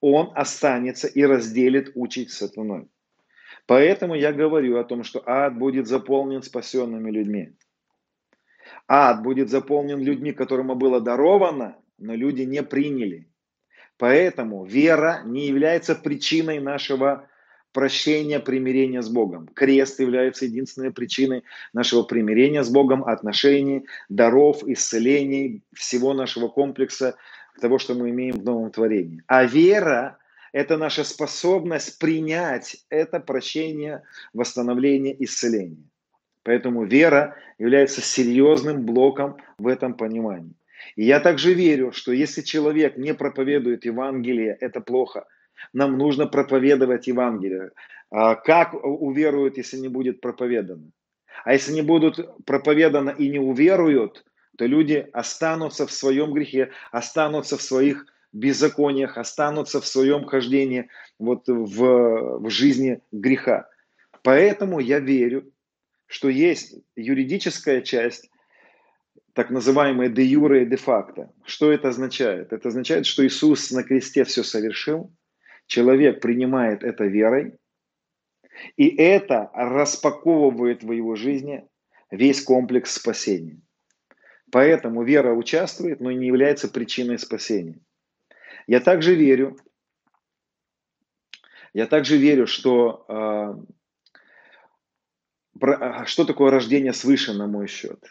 он 0.00 0.32
останется 0.34 1.06
и 1.06 1.22
разделит 1.22 1.92
учить 1.94 2.32
сатаной. 2.32 2.88
Поэтому 3.66 4.14
я 4.14 4.32
говорю 4.32 4.78
о 4.78 4.84
том, 4.84 5.04
что 5.04 5.22
ад 5.26 5.56
будет 5.56 5.86
заполнен 5.86 6.42
спасенными 6.42 7.10
людьми. 7.10 7.52
Ад 8.88 9.22
будет 9.22 9.50
заполнен 9.50 10.00
людьми, 10.00 10.32
которым 10.32 10.76
было 10.78 11.00
даровано, 11.00 11.76
но 11.98 12.14
люди 12.14 12.42
не 12.42 12.62
приняли. 12.62 13.28
Поэтому 13.98 14.64
вера 14.64 15.22
не 15.24 15.46
является 15.46 15.94
причиной 15.94 16.58
нашего 16.58 17.28
прощения, 17.72 18.40
примирения 18.40 19.02
с 19.02 19.08
Богом. 19.08 19.46
Крест 19.48 20.00
является 20.00 20.46
единственной 20.46 20.90
причиной 20.90 21.44
нашего 21.72 22.02
примирения 22.02 22.64
с 22.64 22.70
Богом, 22.70 23.04
отношений, 23.04 23.86
даров, 24.08 24.64
исцелений, 24.64 25.62
всего 25.72 26.14
нашего 26.14 26.48
комплекса, 26.48 27.16
того, 27.60 27.78
что 27.78 27.94
мы 27.94 28.10
имеем 28.10 28.36
в 28.36 28.44
новом 28.44 28.70
творении. 28.70 29.22
А 29.26 29.44
вера 29.44 30.18
это 30.52 30.76
наша 30.76 31.04
способность 31.04 31.98
принять 31.98 32.76
это 32.90 33.20
прощение, 33.20 34.02
восстановление, 34.32 35.16
исцеление. 35.24 35.84
Поэтому 36.42 36.84
вера 36.84 37.36
является 37.58 38.00
серьезным 38.00 38.84
блоком 38.84 39.36
в 39.58 39.66
этом 39.66 39.94
понимании. 39.94 40.54
И 40.96 41.04
я 41.04 41.20
также 41.20 41.54
верю, 41.54 41.92
что 41.92 42.12
если 42.12 42.42
человек 42.42 42.96
не 42.96 43.14
проповедует 43.14 43.84
Евангелие, 43.84 44.56
это 44.60 44.80
плохо. 44.80 45.26
Нам 45.72 45.98
нужно 45.98 46.26
проповедовать 46.26 47.06
Евангелие. 47.06 47.72
А 48.10 48.34
как 48.34 48.74
уверуют, 48.74 49.58
если 49.58 49.76
не 49.76 49.88
будет 49.88 50.20
проповедано? 50.20 50.90
А 51.44 51.52
если 51.52 51.72
не 51.72 51.82
будут 51.82 52.44
проповеданы 52.44 53.14
и 53.16 53.28
не 53.28 53.38
уверуют, 53.38 54.24
то 54.56 54.66
люди 54.66 55.06
останутся 55.12 55.86
в 55.86 55.92
своем 55.92 56.32
грехе, 56.32 56.70
останутся 56.90 57.56
в 57.56 57.62
своих 57.62 58.06
беззакониях, 58.32 59.18
останутся 59.18 59.80
в 59.80 59.86
своем 59.86 60.24
хождении 60.24 60.88
вот 61.18 61.48
в, 61.48 62.38
в 62.40 62.50
жизни 62.50 63.00
греха. 63.12 63.68
Поэтому 64.22 64.80
я 64.80 64.98
верю, 65.00 65.52
что 66.06 66.28
есть 66.28 66.74
юридическая 66.96 67.80
часть, 67.82 68.30
так 69.32 69.50
называемая 69.50 70.08
де 70.08 70.24
юре 70.24 70.62
и 70.62 70.66
де 70.66 70.76
факто. 70.76 71.32
Что 71.44 71.72
это 71.72 71.88
означает? 71.88 72.52
Это 72.52 72.68
означает, 72.68 73.06
что 73.06 73.26
Иисус 73.26 73.70
на 73.70 73.82
кресте 73.82 74.24
все 74.24 74.42
совершил, 74.42 75.12
человек 75.66 76.20
принимает 76.20 76.82
это 76.82 77.04
верой, 77.04 77.54
и 78.76 78.88
это 78.88 79.50
распаковывает 79.54 80.82
в 80.82 80.92
его 80.92 81.14
жизни 81.14 81.64
весь 82.10 82.42
комплекс 82.42 82.92
спасения. 82.92 83.60
Поэтому 84.50 85.04
вера 85.04 85.32
участвует, 85.32 86.00
но 86.00 86.10
не 86.10 86.26
является 86.26 86.68
причиной 86.68 87.18
спасения. 87.18 87.80
Я 88.66 88.80
также 88.80 89.14
верю, 89.14 89.56
я 91.72 91.86
также 91.86 92.16
верю, 92.16 92.46
что 92.46 93.04
э, 93.08 93.54
что 96.06 96.24
такое 96.24 96.50
рождение 96.50 96.92
свыше, 96.92 97.32
на 97.32 97.46
мой 97.46 97.66
счет, 97.66 98.04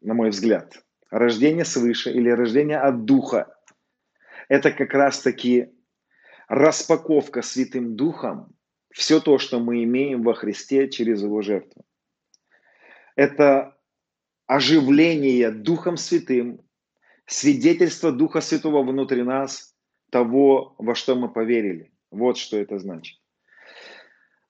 на 0.00 0.14
мой 0.14 0.30
взгляд. 0.30 0.84
Рождение 1.10 1.64
свыше 1.64 2.10
или 2.10 2.28
рождение 2.30 2.78
от 2.78 3.04
Духа– 3.04 3.56
это 4.48 4.70
как 4.70 4.92
раз-таки 4.92 5.72
распаковка 6.48 7.42
Святым 7.42 7.96
Духом 7.96 8.54
все 8.90 9.20
то, 9.20 9.38
что 9.38 9.58
мы 9.58 9.82
имеем 9.84 10.22
во 10.22 10.34
Христе 10.34 10.88
через 10.88 11.22
Его 11.22 11.42
жертву. 11.42 11.84
Это 13.16 13.76
оживление 14.46 15.50
Духом 15.50 15.96
Святым, 15.96 16.60
свидетельство 17.26 18.12
Духа 18.12 18.40
Святого 18.40 18.82
внутри 18.82 19.22
нас, 19.22 19.73
того, 20.14 20.76
во 20.78 20.94
что 20.94 21.16
мы 21.16 21.28
поверили. 21.28 21.90
Вот 22.12 22.36
что 22.36 22.56
это 22.56 22.78
значит. 22.78 23.18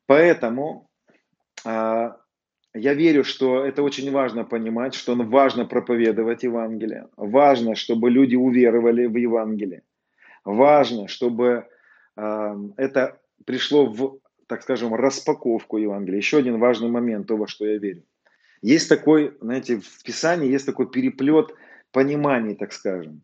Поэтому 0.07 0.91
а, 1.65 2.19
я 2.75 2.93
верю, 2.93 3.25
что 3.25 3.65
это 3.65 3.83
очень 3.83 4.11
важно 4.11 4.45
понимать, 4.45 4.95
что 4.95 5.15
важно 5.17 5.65
проповедовать 5.65 6.43
Евангелие, 6.43 7.09
важно, 7.17 7.77
чтобы 7.77 8.11
люди 8.11 8.37
уверовали 8.37 9.07
в 9.07 9.17
Евангелие, 9.17 9.83
важно, 10.45 11.09
чтобы 11.09 11.67
э, 12.17 12.57
это 12.77 13.19
пришло 13.47 13.87
в, 13.87 14.19
так 14.47 14.63
скажем, 14.63 14.95
распаковку 14.95 15.79
Евангелия. 15.79 16.19
Еще 16.19 16.37
один 16.37 16.59
важный 16.59 16.91
момент 16.91 17.27
того, 17.27 17.47
что 17.47 17.65
я 17.65 17.79
верю. 17.79 18.03
Есть 18.61 18.91
такой, 18.91 19.35
знаете, 19.41 19.81
в 19.81 20.03
Писании 20.03 20.53
есть 20.53 20.67
такой 20.67 20.91
переплет 20.91 21.55
пониманий, 21.91 22.55
так 22.55 22.73
скажем. 22.73 23.23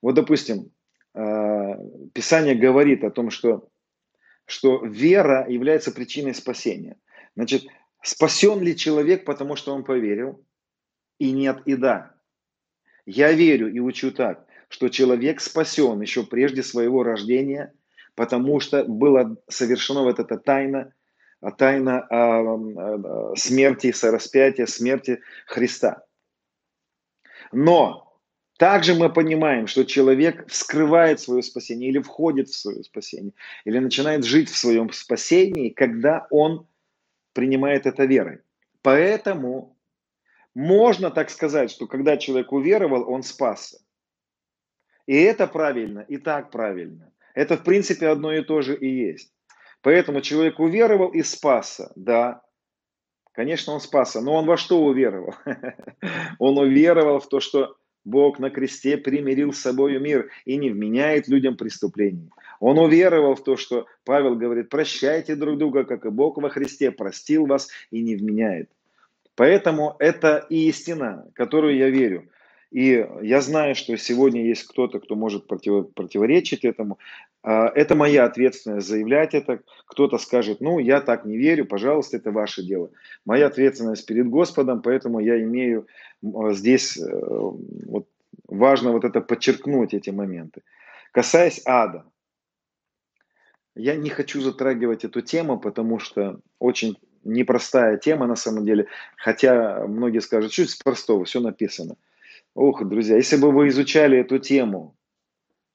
Вот, 0.00 0.14
допустим, 0.14 0.58
э, 0.60 0.81
Писание 1.14 2.54
говорит 2.54 3.04
о 3.04 3.10
том, 3.10 3.30
что, 3.30 3.68
что 4.46 4.84
вера 4.84 5.46
является 5.48 5.92
причиной 5.92 6.34
спасения. 6.34 6.96
Значит, 7.36 7.64
Спасен 8.02 8.60
ли 8.60 8.76
человек, 8.76 9.24
потому 9.24 9.54
что 9.54 9.72
он 9.74 9.84
поверил? 9.84 10.44
И 11.18 11.30
нет, 11.30 11.62
и 11.66 11.76
да. 11.76 12.14
Я 13.06 13.32
верю 13.32 13.72
и 13.72 13.78
учу 13.78 14.10
так, 14.10 14.44
что 14.68 14.88
человек 14.88 15.40
спасен 15.40 16.00
еще 16.00 16.24
прежде 16.24 16.64
своего 16.64 17.04
рождения, 17.04 17.72
потому 18.16 18.58
что 18.58 18.84
было 18.84 19.36
совершено 19.48 20.02
вот 20.02 20.18
эта 20.18 20.36
тайна, 20.36 20.92
тайна 21.56 22.06
а, 22.10 23.36
смерти, 23.36 23.92
сораспятия, 23.92 24.66
смерти 24.66 25.20
Христа. 25.46 26.04
Но 27.52 28.11
также 28.58 28.94
мы 28.94 29.12
понимаем, 29.12 29.66
что 29.66 29.84
человек 29.84 30.48
вскрывает 30.48 31.20
свое 31.20 31.42
спасение 31.42 31.88
или 31.88 31.98
входит 31.98 32.48
в 32.48 32.54
свое 32.54 32.82
спасение, 32.84 33.32
или 33.64 33.78
начинает 33.78 34.24
жить 34.24 34.50
в 34.50 34.56
своем 34.56 34.90
спасении, 34.92 35.70
когда 35.70 36.26
он 36.30 36.66
принимает 37.32 37.86
это 37.86 38.04
верой. 38.04 38.40
Поэтому 38.82 39.76
можно 40.54 41.10
так 41.10 41.30
сказать, 41.30 41.70
что 41.70 41.86
когда 41.86 42.16
человек 42.16 42.52
уверовал, 42.52 43.08
он 43.10 43.22
спасся. 43.22 43.78
И 45.06 45.16
это 45.16 45.46
правильно, 45.46 46.00
и 46.00 46.18
так 46.18 46.50
правильно. 46.50 47.12
Это 47.34 47.56
в 47.56 47.64
принципе 47.64 48.08
одно 48.08 48.32
и 48.32 48.42
то 48.42 48.60
же 48.60 48.76
и 48.76 48.88
есть. 48.88 49.32
Поэтому 49.80 50.20
человек 50.20 50.60
уверовал 50.60 51.08
и 51.08 51.22
спасся. 51.22 51.90
Да, 51.96 52.42
конечно, 53.32 53.72
он 53.72 53.80
спасся. 53.80 54.20
Но 54.20 54.34
он 54.34 54.46
во 54.46 54.56
что 54.56 54.84
уверовал? 54.84 55.34
Он 56.38 56.58
уверовал 56.58 57.20
в 57.20 57.28
то, 57.28 57.40
что 57.40 57.76
Бог 58.04 58.38
на 58.38 58.50
кресте 58.50 58.96
примирил 58.96 59.52
с 59.52 59.58
собой 59.58 59.98
мир 59.98 60.30
и 60.44 60.56
не 60.56 60.70
вменяет 60.70 61.28
людям 61.28 61.56
преступлений. 61.56 62.30
Он 62.60 62.78
уверовал 62.78 63.34
в 63.34 63.42
то, 63.42 63.56
что 63.56 63.86
Павел 64.04 64.36
говорит, 64.36 64.68
прощайте 64.68 65.34
друг 65.34 65.58
друга, 65.58 65.84
как 65.84 66.04
и 66.04 66.10
Бог 66.10 66.38
во 66.38 66.48
Христе 66.48 66.90
простил 66.90 67.46
вас 67.46 67.68
и 67.90 68.00
не 68.00 68.16
вменяет. 68.16 68.68
Поэтому 69.34 69.96
это 69.98 70.46
истина, 70.50 71.26
которую 71.34 71.76
я 71.76 71.88
верю. 71.88 72.28
И 72.72 73.06
я 73.20 73.42
знаю, 73.42 73.74
что 73.74 73.94
сегодня 73.98 74.46
есть 74.46 74.66
кто-то, 74.66 74.98
кто 74.98 75.14
может 75.14 75.46
против, 75.46 75.92
противоречить 75.92 76.64
этому. 76.64 76.98
А, 77.42 77.68
это 77.68 77.94
моя 77.94 78.24
ответственность 78.24 78.88
заявлять 78.88 79.34
это. 79.34 79.60
Кто-то 79.86 80.16
скажет, 80.16 80.62
ну, 80.62 80.78
я 80.78 81.02
так 81.02 81.26
не 81.26 81.36
верю, 81.36 81.66
пожалуйста, 81.66 82.16
это 82.16 82.30
ваше 82.30 82.62
дело. 82.62 82.90
Моя 83.26 83.48
ответственность 83.48 84.06
перед 84.06 84.26
Господом, 84.26 84.80
поэтому 84.80 85.20
я 85.20 85.42
имею 85.42 85.86
здесь, 86.22 86.96
э, 86.96 87.02
вот, 87.12 88.08
важно 88.48 88.92
вот 88.92 89.04
это 89.04 89.20
подчеркнуть, 89.20 89.92
эти 89.92 90.08
моменты. 90.08 90.62
Касаясь 91.10 91.60
ада, 91.66 92.06
я 93.74 93.96
не 93.96 94.08
хочу 94.08 94.40
затрагивать 94.40 95.04
эту 95.04 95.20
тему, 95.20 95.58
потому 95.58 95.98
что 95.98 96.40
очень 96.58 96.96
непростая 97.22 97.98
тема 97.98 98.26
на 98.26 98.36
самом 98.36 98.64
деле. 98.64 98.86
Хотя 99.18 99.86
многие 99.86 100.20
скажут, 100.20 100.54
что 100.54 100.62
из 100.62 100.74
простого, 100.76 101.26
все 101.26 101.40
написано. 101.40 101.96
Ох, 102.54 102.84
друзья, 102.84 103.16
если 103.16 103.36
бы 103.36 103.50
вы 103.50 103.68
изучали 103.68 104.18
эту 104.18 104.38
тему, 104.38 104.96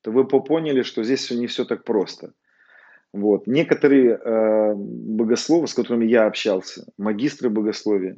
то 0.02 0.12
вы 0.12 0.24
бы 0.26 0.44
поняли, 0.44 0.84
что 0.84 1.04
здесь 1.04 1.30
не 1.32 1.48
все 1.48 1.66
так 1.66 1.84
просто. 1.84 2.34
Вот. 3.14 3.48
Некоторые 3.48 4.12
э, 4.12 4.74
богословы, 4.76 5.68
с 5.68 5.74
которыми 5.74 6.06
я 6.06 6.28
общался, 6.28 6.86
магистры 6.98 7.50
богословия, 7.50 8.18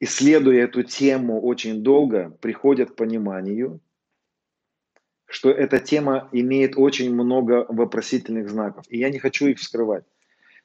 исследуя 0.00 0.64
эту 0.64 0.82
тему 0.84 1.40
очень 1.42 1.82
долго, 1.82 2.30
приходят 2.40 2.92
к 2.92 2.96
пониманию, 2.96 3.80
что 5.26 5.50
эта 5.50 5.78
тема 5.80 6.28
имеет 6.32 6.78
очень 6.78 7.12
много 7.12 7.66
вопросительных 7.68 8.48
знаков. 8.48 8.84
И 8.88 8.98
я 8.98 9.10
не 9.10 9.18
хочу 9.18 9.48
их 9.48 9.58
вскрывать, 9.58 10.04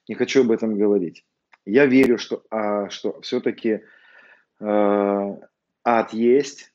не 0.08 0.16
хочу 0.16 0.42
об 0.42 0.52
этом 0.52 0.78
говорить. 0.78 1.26
Я 1.66 1.86
верю, 1.88 2.18
что, 2.18 2.44
а, 2.50 2.90
что 2.90 3.20
все-таки 3.22 3.82
э, 4.60 5.38
ад 5.98 6.14
есть. 6.14 6.72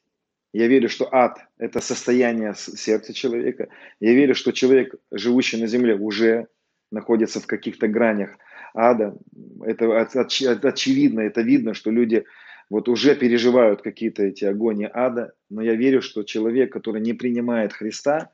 Я 0.53 0.68
верю, 0.68 0.88
что 0.88 1.12
ад– 1.12 1.38
это 1.59 1.81
состояние 1.81 2.55
сердца 2.55 3.12
человека. 3.12 3.68
Я 4.00 4.14
верю, 4.14 4.35
что 4.35 4.53
человек, 4.53 4.94
живущий 5.11 5.61
на 5.61 5.66
земле, 5.66 5.96
уже 5.96 6.48
находится 6.90 7.40
в 7.40 7.46
каких-то 7.46 7.88
гранях 7.88 8.37
ада. 8.74 9.16
Это 9.62 10.00
очевидно, 10.00 11.20
это 11.20 11.42
видно, 11.42 11.74
что 11.74 11.90
люди 11.90 12.24
вот 12.70 12.88
уже 12.88 13.14
переживают 13.14 13.83
какие-то 13.83 14.22
эти 14.24 14.44
огони 14.44 14.88
ада, 14.92 15.35
но 15.50 15.62
я 15.62 15.74
верю, 15.74 16.03
что 16.03 16.22
человек, 16.22 16.72
который 16.72 17.00
не 17.00 17.12
принимает 17.12 17.72
Христа, 17.72 18.31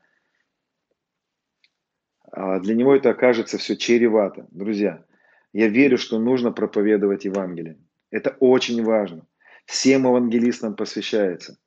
а, 2.31 2.59
для 2.59 2.75
него 2.75 2.95
это 2.95 3.09
окажется 3.09 3.57
все 3.57 3.75
чревато. 3.75 4.47
Друзья, 4.51 5.05
я 5.53 5.67
верю, 5.67 5.97
что 5.97 6.17
нужно 6.17 6.51
проповедовать 6.51 7.25
Евангелие. 7.25 7.77
Это 8.09 8.35
очень 8.39 8.83
важно. 8.83 9.27
Всем 9.71 10.05
евангелистам 10.05 10.75
посвящается. 10.75 11.57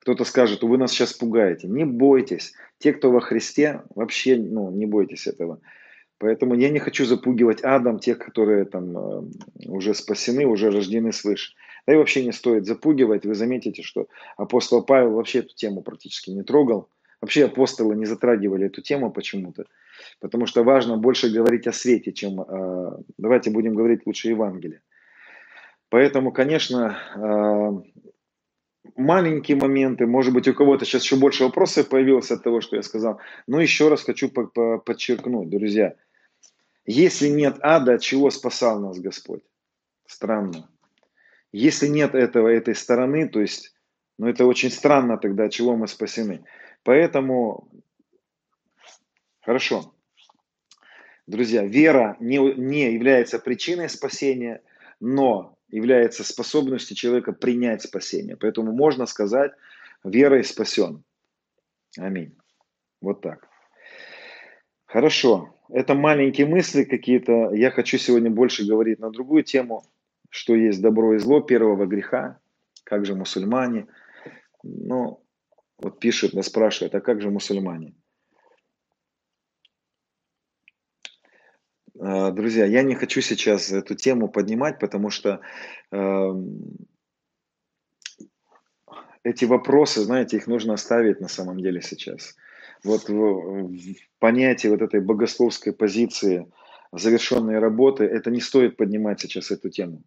Кто-то 0.00 0.24
скажет, 0.24 0.62
вы 0.62 0.78
нас 0.78 0.90
сейчас 0.90 1.12
пугаете. 1.12 1.68
Не 1.68 1.84
бойтесь. 1.84 2.54
Те, 2.78 2.94
кто 2.94 3.10
во 3.10 3.20
Христе, 3.20 3.82
вообще 3.94 4.36
ну, 4.38 4.70
не 4.70 4.86
бойтесь 4.86 5.26
этого. 5.26 5.60
Поэтому 6.16 6.54
я 6.54 6.70
не 6.70 6.78
хочу 6.78 7.04
запугивать 7.04 7.62
адом 7.62 7.98
тех, 7.98 8.18
которые 8.18 8.64
там 8.64 8.96
э, 8.96 9.22
уже 9.66 9.92
спасены, 9.92 10.46
уже 10.46 10.70
рождены 10.70 11.12
свыше. 11.12 11.52
Да 11.86 11.92
и 11.92 11.96
вообще 11.96 12.24
не 12.24 12.32
стоит 12.32 12.64
запугивать. 12.64 13.26
Вы 13.26 13.34
заметите, 13.34 13.82
что 13.82 14.08
апостол 14.38 14.82
Павел 14.82 15.12
вообще 15.12 15.40
эту 15.40 15.54
тему 15.54 15.82
практически 15.82 16.30
не 16.30 16.44
трогал. 16.44 16.88
Вообще 17.20 17.44
апостолы 17.44 17.96
не 17.96 18.06
затрагивали 18.06 18.68
эту 18.68 18.80
тему 18.80 19.12
почему-то. 19.12 19.66
Потому 20.20 20.46
что 20.46 20.64
важно 20.64 20.96
больше 20.96 21.28
говорить 21.28 21.66
о 21.66 21.72
свете, 21.72 22.12
чем... 22.12 22.40
Э, 22.40 22.96
давайте 23.18 23.50
будем 23.50 23.74
говорить 23.74 24.06
лучше 24.06 24.28
Евангелие. 24.28 24.80
Поэтому, 25.92 26.32
конечно, 26.32 26.96
э, 27.16 28.00
маленькие 28.96 29.58
моменты, 29.58 30.06
может 30.06 30.32
быть, 30.32 30.48
у 30.48 30.54
кого-то 30.54 30.86
сейчас 30.86 31.02
еще 31.02 31.16
больше 31.16 31.44
вопросов 31.44 31.90
появилось 31.90 32.30
от 32.30 32.42
того, 32.42 32.62
что 32.62 32.76
я 32.76 32.82
сказал. 32.82 33.20
Но 33.46 33.60
еще 33.60 33.88
раз 33.88 34.02
хочу 34.02 34.30
подчеркнуть, 34.30 35.50
друзья, 35.50 35.94
если 36.86 37.28
нет 37.28 37.58
ада, 37.60 37.98
чего 37.98 38.30
спасал 38.30 38.80
нас 38.80 39.00
Господь? 39.00 39.42
Странно. 40.06 40.66
Если 41.52 41.88
нет 41.88 42.14
этого, 42.14 42.48
этой 42.48 42.74
стороны, 42.74 43.28
то 43.28 43.42
есть, 43.42 43.74
ну 44.18 44.28
это 44.28 44.46
очень 44.46 44.70
странно 44.70 45.18
тогда, 45.18 45.50
чего 45.50 45.76
мы 45.76 45.88
спасены. 45.88 46.42
Поэтому, 46.84 47.68
хорошо. 49.42 49.92
Друзья, 51.26 51.66
вера 51.66 52.16
не, 52.18 52.38
не 52.38 52.94
является 52.94 53.38
причиной 53.38 53.90
спасения, 53.90 54.62
но 54.98 55.58
является 55.72 56.22
способностью 56.22 56.96
человека 56.96 57.32
принять 57.32 57.82
спасение. 57.82 58.36
Поэтому 58.36 58.72
можно 58.72 59.06
сказать, 59.06 59.52
верой 60.04 60.44
спасен. 60.44 61.02
Аминь. 61.98 62.36
Вот 63.00 63.20
так. 63.20 63.48
Хорошо. 64.86 65.52
Это 65.68 65.94
маленькие 65.94 66.46
мысли 66.46 66.84
какие-то. 66.84 67.52
Я 67.52 67.72
хочу 67.72 67.98
сегодня 67.98 68.30
больше 68.30 68.64
говорить 68.64 69.00
на 69.00 69.10
другую 69.10 69.42
тему 69.42 69.82
что 70.32 70.54
есть 70.54 70.80
добро 70.80 71.14
и 71.14 71.18
зло 71.18 71.42
первого 71.42 71.84
греха, 71.84 72.40
как 72.84 73.04
же 73.04 73.14
мусульмане. 73.14 73.86
Ну, 74.62 75.22
вот 75.76 76.00
пишет, 76.00 76.32
нас 76.32 76.46
спрашивает, 76.46 76.94
а 76.94 77.02
как 77.02 77.20
же 77.20 77.30
мусульмане? 77.30 77.94
А, 81.04 81.81
друзья, 81.94 82.64
я 82.66 82.82
не 82.82 82.94
хочу 82.94 83.20
сейчас 83.20 83.70
эту 83.70 83.94
тему 83.94 84.28
поднимать, 84.28 84.78
потому 84.78 85.10
что 85.10 85.40
э, 85.90 86.32
эти 89.24 89.44
вопросы, 89.44 90.00
знаете, 90.00 90.36
их 90.36 90.46
нужно 90.46 90.74
оставить 90.74 91.20
на 91.20 91.28
самом 91.28 91.60
деле 91.60 91.80
сейчас. 91.82 92.36
Вот 92.84 93.08
в, 93.08 93.68
в 93.68 93.96
понятии 94.18 94.68
вот 94.68 94.82
этой 94.82 95.00
богословской 95.00 95.72
позиции 95.72 96.50
завершенной 96.92 97.58
работы, 97.58 98.04
это 98.04 98.30
не 98.30 98.40
стоит 98.40 98.76
поднимать 98.76 99.20
сейчас 99.20 99.50
эту 99.50 99.70
тему. 99.70 100.02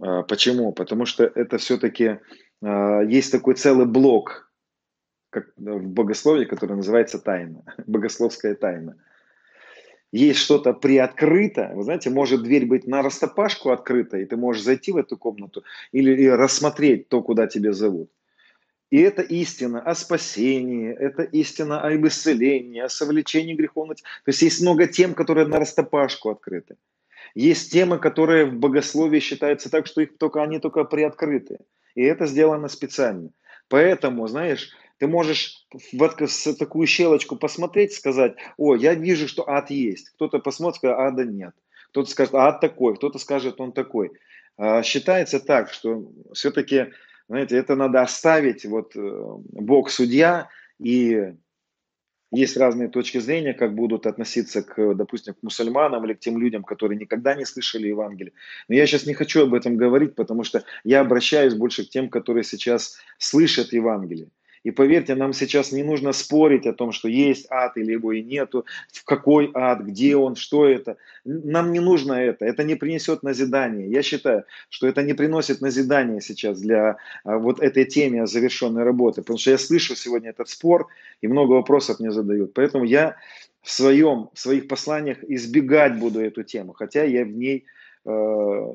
А, 0.00 0.22
почему? 0.22 0.72
Потому 0.72 1.04
что 1.04 1.24
это 1.24 1.58
все-таки 1.58 2.20
а, 2.62 3.00
есть 3.02 3.32
такой 3.32 3.54
целый 3.54 3.86
блок 3.86 4.50
как 5.30 5.46
в 5.56 5.88
богословии, 5.88 6.44
который 6.44 6.76
называется 6.76 7.18
тайна, 7.18 7.64
богословская 7.86 8.54
тайна. 8.54 8.96
Есть 10.12 10.40
что-то 10.40 10.74
приоткрыто, 10.74 11.72
вы 11.74 11.84
знаете, 11.84 12.10
может 12.10 12.42
дверь 12.42 12.66
быть 12.66 12.86
на 12.86 13.00
растопашку 13.00 13.70
открыта, 13.70 14.18
и 14.18 14.26
ты 14.26 14.36
можешь 14.36 14.62
зайти 14.62 14.92
в 14.92 14.98
эту 14.98 15.16
комнату 15.16 15.64
или 15.90 16.28
рассмотреть 16.28 17.08
то, 17.08 17.22
куда 17.22 17.46
тебя 17.46 17.72
зовут. 17.72 18.10
И 18.90 19.00
это 19.00 19.22
истина 19.22 19.80
о 19.80 19.94
спасении, 19.94 20.92
это 20.92 21.22
истина 21.22 21.80
о 21.80 21.96
исцелении, 21.96 22.82
о 22.82 22.90
совлечении 22.90 23.54
греховных. 23.54 23.96
То 23.96 24.28
есть 24.28 24.42
есть 24.42 24.60
много 24.60 24.86
тем, 24.86 25.14
которые 25.14 25.46
на 25.46 25.58
растопашку 25.58 26.28
открыты. 26.28 26.76
Есть 27.34 27.72
темы, 27.72 27.98
которые 27.98 28.44
в 28.44 28.52
богословии 28.52 29.18
считаются 29.18 29.70
так, 29.70 29.86
что 29.86 30.02
их 30.02 30.18
только, 30.18 30.42
они 30.42 30.58
только 30.58 30.84
приоткрыты. 30.84 31.60
И 31.94 32.02
это 32.02 32.26
сделано 32.26 32.68
специально. 32.68 33.30
Поэтому, 33.68 34.28
знаешь, 34.28 34.68
ты 35.02 35.08
можешь 35.08 35.66
в 35.92 36.54
такую 36.56 36.86
щелочку 36.86 37.34
посмотреть, 37.34 37.92
сказать, 37.92 38.36
о, 38.56 38.76
я 38.76 38.94
вижу, 38.94 39.26
что 39.26 39.50
ад 39.50 39.68
есть. 39.68 40.10
Кто-то 40.10 40.38
посмотрит, 40.38 40.76
скажет, 40.76 40.96
ада 40.96 41.24
нет. 41.24 41.54
Кто-то 41.88 42.08
скажет, 42.08 42.34
ад 42.36 42.60
такой, 42.60 42.94
кто-то 42.94 43.18
скажет, 43.18 43.60
он 43.60 43.72
такой. 43.72 44.12
А, 44.56 44.84
считается 44.84 45.40
так, 45.40 45.72
что 45.72 46.08
все-таки, 46.32 46.92
знаете, 47.28 47.56
это 47.56 47.74
надо 47.74 48.00
оставить, 48.00 48.64
вот 48.64 48.94
э, 48.94 49.00
Бог 49.00 49.90
судья, 49.90 50.48
и 50.78 51.32
есть 52.30 52.56
разные 52.56 52.88
точки 52.88 53.18
зрения, 53.18 53.54
как 53.54 53.74
будут 53.74 54.06
относиться 54.06 54.62
к, 54.62 54.94
допустим, 54.94 55.34
к 55.34 55.42
мусульманам 55.42 56.04
или 56.04 56.14
к 56.14 56.20
тем 56.20 56.38
людям, 56.38 56.62
которые 56.62 56.96
никогда 56.96 57.34
не 57.34 57.44
слышали 57.44 57.88
Евангелие. 57.88 58.34
Но 58.68 58.76
я 58.76 58.86
сейчас 58.86 59.04
не 59.04 59.14
хочу 59.14 59.42
об 59.42 59.54
этом 59.54 59.76
говорить, 59.76 60.14
потому 60.14 60.44
что 60.44 60.62
я 60.84 61.00
обращаюсь 61.00 61.54
больше 61.54 61.84
к 61.84 61.90
тем, 61.90 62.08
которые 62.08 62.44
сейчас 62.44 62.98
слышат 63.18 63.72
Евангелие. 63.72 64.28
И 64.64 64.70
поверьте, 64.70 65.14
нам 65.14 65.32
сейчас 65.32 65.72
не 65.72 65.82
нужно 65.82 66.12
спорить 66.12 66.66
о 66.66 66.72
том, 66.72 66.92
что 66.92 67.08
есть 67.08 67.46
ад 67.50 67.76
или 67.76 67.92
его 67.92 68.12
и 68.12 68.22
нету, 68.22 68.64
в 68.92 69.04
какой 69.04 69.50
ад, 69.54 69.80
где 69.80 70.16
он, 70.16 70.36
что 70.36 70.66
это. 70.66 70.96
Нам 71.24 71.72
не 71.72 71.80
нужно 71.80 72.12
это, 72.12 72.44
это 72.44 72.62
не 72.62 72.76
принесет 72.76 73.22
назидания. 73.22 73.88
Я 73.88 74.02
считаю, 74.02 74.44
что 74.68 74.86
это 74.86 75.02
не 75.02 75.14
приносит 75.14 75.60
назидания 75.60 76.20
сейчас 76.20 76.60
для 76.60 76.96
а, 77.24 77.38
вот 77.38 77.60
этой 77.60 77.84
теме 77.84 78.26
завершенной 78.26 78.84
работы, 78.84 79.22
потому 79.22 79.38
что 79.38 79.50
я 79.50 79.58
слышу 79.58 79.96
сегодня 79.96 80.30
этот 80.30 80.48
спор, 80.48 80.86
и 81.22 81.28
много 81.28 81.52
вопросов 81.52 81.98
мне 81.98 82.12
задают. 82.12 82.54
Поэтому 82.54 82.84
я 82.84 83.16
в, 83.62 83.70
своем, 83.70 84.28
в 84.32 84.38
своих 84.38 84.68
посланиях 84.68 85.24
избегать 85.24 85.98
буду 85.98 86.20
эту 86.20 86.44
тему, 86.44 86.72
хотя 86.72 87.02
я 87.02 87.24
в 87.24 87.30
ней 87.32 87.64
э, 88.04 88.10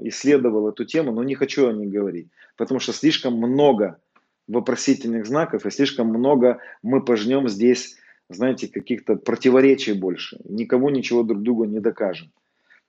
исследовал 0.03 0.67
эту 0.69 0.85
тему, 0.85 1.11
но 1.11 1.23
не 1.23 1.35
хочу 1.35 1.69
о 1.69 1.73
ней 1.73 1.87
говорить, 1.87 2.27
потому 2.57 2.79
что 2.79 2.93
слишком 2.93 3.35
много 3.35 3.99
вопросительных 4.47 5.25
знаков, 5.25 5.65
и 5.65 5.71
слишком 5.71 6.07
много 6.07 6.59
мы 6.81 7.03
пожнем 7.03 7.47
здесь, 7.47 7.97
знаете, 8.29 8.67
каких-то 8.67 9.15
противоречий 9.15 9.93
больше. 9.93 10.39
Никому 10.45 10.89
ничего 10.89 11.23
друг 11.23 11.41
другу 11.43 11.65
не 11.65 11.79
докажем. 11.79 12.31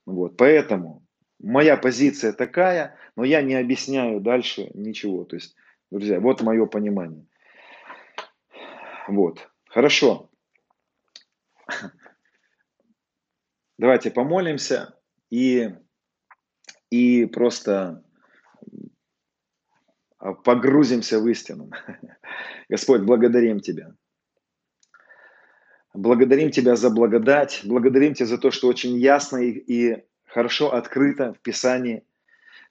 Вот. 0.06 0.36
Поэтому 0.36 1.02
моя 1.40 1.76
позиция 1.76 2.32
такая, 2.32 2.96
но 3.16 3.24
я 3.24 3.42
не 3.42 3.54
объясняю 3.54 4.20
дальше 4.20 4.70
ничего. 4.74 5.24
То 5.24 5.36
есть, 5.36 5.56
друзья, 5.90 6.20
вот 6.20 6.42
мое 6.42 6.66
понимание. 6.66 7.26
Вот. 9.08 9.50
Хорошо. 9.68 10.30
Давайте 13.78 14.10
помолимся 14.10 14.94
и, 15.30 15.70
и 16.90 17.26
просто 17.26 18.02
погрузимся 20.18 21.20
в 21.20 21.28
истину. 21.28 21.70
Господь, 22.68 23.02
благодарим 23.02 23.60
Тебя. 23.60 23.94
Благодарим 25.94 26.50
Тебя 26.50 26.76
за 26.76 26.90
благодать, 26.90 27.62
благодарим 27.64 28.14
Тебя 28.14 28.26
за 28.26 28.38
то, 28.38 28.50
что 28.50 28.68
очень 28.68 28.96
ясно 28.96 29.38
и, 29.38 29.50
и 29.50 30.04
хорошо 30.26 30.72
открыто 30.74 31.34
в 31.34 31.40
Писании 31.40 32.04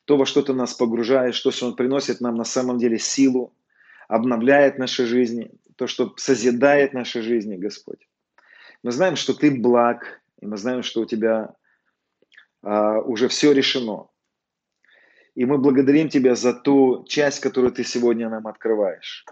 то, 0.08 0.16
во 0.16 0.26
что 0.26 0.42
Ты 0.42 0.54
нас 0.54 0.74
погружаешь, 0.74 1.40
то, 1.42 1.52
что 1.52 1.68
Он 1.68 1.76
приносит 1.76 2.22
нам 2.22 2.36
на 2.36 2.46
самом 2.46 2.78
деле 2.78 2.98
силу, 2.98 3.54
обновляет 4.08 4.80
наши 4.80 5.06
жизни, 5.06 5.52
то, 5.76 5.86
что 5.86 6.14
созидает 6.16 6.94
наши 6.94 7.22
жизни, 7.22 7.58
Господь. 7.58 8.08
Мы 8.84 8.92
знаем, 8.92 9.18
что 9.18 9.34
Ты 9.34 9.52
благ, 9.52 10.22
и 10.40 10.46
мы 10.46 10.56
знаем, 10.56 10.82
что 10.82 11.02
у 11.02 11.06
Тебя 11.06 11.54
а, 12.62 13.02
уже 13.02 13.28
все 13.28 13.52
решено. 13.52 14.08
И 15.38 15.46
мы 15.46 15.60
благодарим 15.60 16.10
Тебя 16.10 16.34
за 16.34 16.52
ту 16.52 17.06
часть, 17.08 17.42
которую 17.42 17.72
Ты 17.72 17.84
сегодня 17.84 18.28
нам 18.28 18.48
открываешь. 18.48 19.24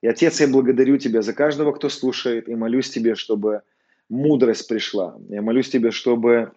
И, 0.00 0.06
Отец, 0.06 0.40
я 0.40 0.48
благодарю 0.48 0.96
Тебя 0.96 1.20
за 1.20 1.34
каждого, 1.34 1.72
кто 1.72 1.90
слушает, 1.90 2.48
и 2.48 2.54
молюсь 2.54 2.88
Тебе, 2.88 3.14
чтобы 3.14 3.60
мудрость 4.08 4.66
пришла. 4.66 5.18
Я 5.28 5.42
молюсь 5.42 5.68
Тебе, 5.68 5.90
чтобы, 5.90 6.52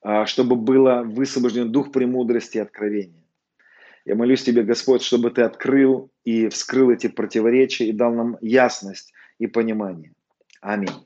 а, 0.00 0.26
чтобы 0.26 0.54
было 0.54 1.02
высвобожден 1.04 1.72
дух 1.72 1.90
премудрости 1.90 2.58
и 2.58 2.60
откровения. 2.60 3.24
Я 4.04 4.14
молюсь 4.14 4.44
Тебе, 4.44 4.62
Господь, 4.62 5.02
чтобы 5.02 5.32
Ты 5.32 5.42
открыл 5.42 6.12
и 6.22 6.46
вскрыл 6.46 6.92
эти 6.92 7.08
противоречия 7.08 7.88
и 7.88 7.92
дал 7.92 8.14
нам 8.14 8.38
ясность 8.42 9.12
и 9.40 9.48
понимание. 9.48 10.12
Аминь. 10.60 11.04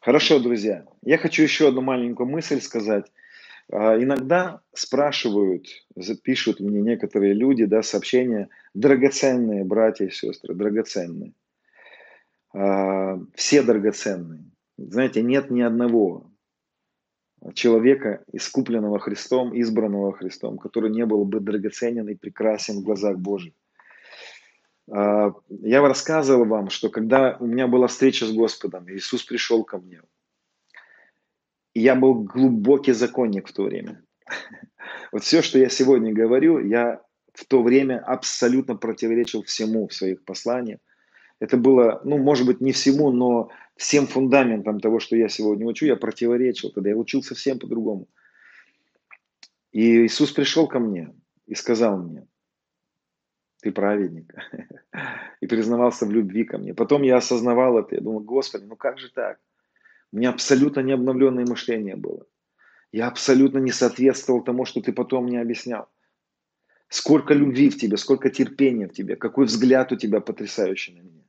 Хорошо, 0.00 0.38
друзья. 0.38 0.86
Я 1.02 1.18
хочу 1.18 1.42
еще 1.42 1.68
одну 1.68 1.82
маленькую 1.82 2.26
мысль 2.26 2.62
сказать. 2.62 3.12
А, 3.72 3.96
иногда 4.02 4.60
спрашивают, 4.72 5.66
пишут 6.22 6.60
мне 6.60 6.80
некоторые 6.80 7.34
люди, 7.34 7.66
да, 7.66 7.82
сообщения, 7.82 8.48
драгоценные 8.74 9.64
братья 9.64 10.06
и 10.06 10.10
сестры, 10.10 10.54
драгоценные. 10.54 11.32
А, 12.52 13.18
все 13.34 13.62
драгоценные. 13.62 14.44
Знаете, 14.76 15.22
нет 15.22 15.50
ни 15.50 15.60
одного 15.60 16.30
человека, 17.54 18.24
искупленного 18.32 18.98
Христом, 18.98 19.58
избранного 19.58 20.12
Христом, 20.12 20.58
который 20.58 20.90
не 20.90 21.06
был 21.06 21.24
бы 21.24 21.40
драгоценен 21.40 22.08
и 22.08 22.14
прекрасен 22.14 22.78
в 22.80 22.82
глазах 22.82 23.18
Божьих. 23.18 23.54
А, 24.90 25.32
я 25.48 25.80
рассказывал 25.80 26.44
вам, 26.44 26.70
что 26.70 26.88
когда 26.88 27.36
у 27.38 27.46
меня 27.46 27.68
была 27.68 27.86
встреча 27.86 28.26
с 28.26 28.32
Господом, 28.32 28.90
Иисус 28.90 29.22
пришел 29.22 29.62
ко 29.62 29.78
мне– 29.78 30.02
я 31.74 31.94
был 31.94 32.14
глубокий 32.14 32.92
законник 32.92 33.48
в 33.48 33.52
то 33.52 33.64
время. 33.64 34.02
Вот 35.12 35.22
все, 35.22 35.42
что 35.42 35.58
я 35.58 35.68
сегодня 35.68 36.12
говорю, 36.12 36.58
я 36.64 37.02
в 37.34 37.44
то 37.46 37.62
время 37.62 37.98
абсолютно 37.98 38.76
противоречил 38.76 39.42
всему 39.42 39.88
в 39.88 39.94
своих 39.94 40.24
посланиях. 40.24 40.78
Это 41.40 41.56
было, 41.56 42.00
ну, 42.04 42.18
может 42.18 42.46
быть, 42.46 42.60
не 42.60 42.72
всему, 42.72 43.10
но 43.10 43.50
всем 43.76 44.06
фундаментам 44.06 44.78
того, 44.78 45.00
что 45.00 45.16
я 45.16 45.28
сегодня 45.28 45.66
учу, 45.66 45.86
я 45.86 45.96
противоречил. 45.96 46.70
Тогда 46.70 46.90
я 46.90 46.96
учил 46.96 47.22
совсем 47.22 47.58
по-другому. 47.58 48.08
И 49.72 50.04
Иисус 50.06 50.32
пришел 50.32 50.68
ко 50.68 50.80
мне 50.80 51.14
и 51.46 51.54
сказал 51.54 51.96
мне, 51.96 52.26
ты 53.62 53.72
праведник. 53.72 54.34
И 55.40 55.46
признавался 55.46 56.06
в 56.06 56.10
любви 56.10 56.44
ко 56.44 56.58
мне. 56.58 56.74
Потом 56.74 57.02
я 57.02 57.16
осознавал 57.16 57.78
это. 57.78 57.94
Я 57.94 58.00
думал, 58.00 58.20
Господи, 58.20 58.64
ну 58.64 58.76
как 58.76 58.98
же 58.98 59.10
так? 59.10 59.38
У 60.12 60.16
меня 60.16 60.30
абсолютно 60.30 60.80
необновленное 60.80 61.46
мышление 61.46 61.96
было. 61.96 62.26
Я 62.92 63.06
абсолютно 63.06 63.58
не 63.58 63.70
соответствовал 63.70 64.42
тому, 64.42 64.64
что 64.64 64.80
ты 64.80 64.92
потом 64.92 65.26
мне 65.26 65.40
объяснял. 65.40 65.88
Сколько 66.88 67.34
любви 67.34 67.70
в 67.70 67.78
тебе, 67.78 67.96
сколько 67.96 68.30
терпения 68.30 68.88
в 68.88 68.92
тебе, 68.92 69.14
какой 69.14 69.46
взгляд 69.46 69.92
у 69.92 69.96
тебя 69.96 70.20
потрясающий 70.20 70.94
на 70.94 71.02
меня. 71.02 71.22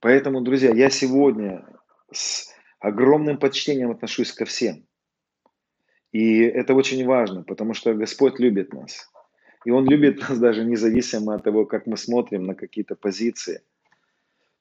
Поэтому, 0.00 0.42
друзья, 0.42 0.74
я 0.74 0.90
сегодня 0.90 1.66
с 2.12 2.50
огромным 2.78 3.38
почтением 3.38 3.90
отношусь 3.90 4.32
ко 4.32 4.44
всем. 4.44 4.86
И 6.12 6.40
это 6.40 6.74
очень 6.74 7.06
важно, 7.06 7.42
потому 7.42 7.72
что 7.72 7.94
Господь 7.94 8.38
любит 8.38 8.74
нас. 8.74 9.10
И 9.64 9.70
Он 9.70 9.88
любит 9.88 10.20
нас 10.20 10.38
даже 10.38 10.64
независимо 10.64 11.34
от 11.34 11.44
того, 11.44 11.64
как 11.64 11.86
мы 11.86 11.96
смотрим 11.96 12.44
на 12.44 12.54
какие-то 12.54 12.94
позиции– 12.94 13.62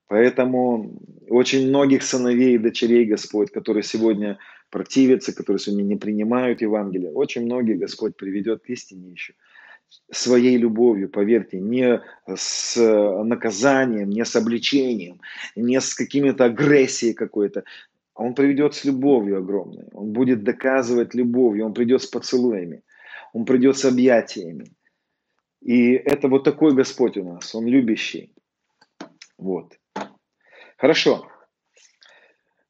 Поэтому 0.10 1.00
очень 1.30 1.70
многих 1.70 2.02
сыновей 2.02 2.56
и 2.56 2.58
дочерей 2.58 3.06
Господь, 3.06 3.52
которые 3.52 3.84
сегодня 3.84 4.40
противятся, 4.72 5.36
которые 5.36 5.60
сегодня 5.60 5.84
не 5.84 5.96
принимают 5.96 6.62
Евангелие, 6.62 7.12
очень 7.12 7.46
многие 7.46 7.76
Господь 7.76 8.16
приведет 8.16 8.64
к 8.64 8.70
истине 8.70 9.12
еще 9.12 9.34
своей 10.12 10.58
любовью, 10.58 11.10
поверьте, 11.10 11.60
не 11.60 12.02
с 12.28 12.76
наказанием, 13.24 14.10
не 14.10 14.26
с 14.26 14.36
обличением, 14.36 15.22
не 15.56 15.80
с 15.80 15.94
какими-то 15.94 16.46
агрессией 16.46 17.14
какой-то. 17.14 17.64
Он 18.16 18.34
приведет 18.34 18.74
с 18.74 18.86
любовью 18.86 19.38
огромной. 19.38 19.86
Он 19.94 20.12
будет 20.12 20.44
доказывать 20.44 21.14
любовью, 21.16 21.66
он 21.66 21.74
придет 21.74 22.02
с 22.02 22.08
поцелуями, 22.08 22.82
он 23.34 23.46
придет 23.46 23.78
с 23.78 23.86
объятиями. 23.86 24.72
И 25.62 25.92
это 25.94 26.28
вот 26.28 26.44
такой 26.44 26.74
Господь 26.74 27.18
у 27.18 27.24
нас, 27.24 27.56
он 27.56 27.68
любящий. 27.68 28.34
Вот. 29.38 29.80
Хорошо. 30.80 31.28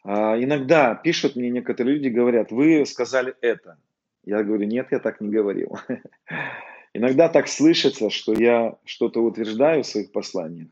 А, 0.03 0.35
иногда 0.43 0.95
пишут 0.95 1.35
мне 1.35 1.51
некоторые 1.51 1.95
люди, 1.95 2.07
говорят, 2.07 2.51
вы 2.51 2.83
сказали 2.87 3.35
это. 3.41 3.77
Я 4.25 4.43
говорю, 4.43 4.65
нет, 4.65 4.87
я 4.89 4.99
так 4.99 5.21
не 5.21 5.29
говорил. 5.29 5.77
Иногда 6.95 7.29
так 7.29 7.47
слышится, 7.47 8.09
что 8.09 8.33
я 8.33 8.77
что-то 8.83 9.21
утверждаю 9.23 9.83
в 9.83 9.87
своих 9.87 10.11
посланиях, 10.11 10.69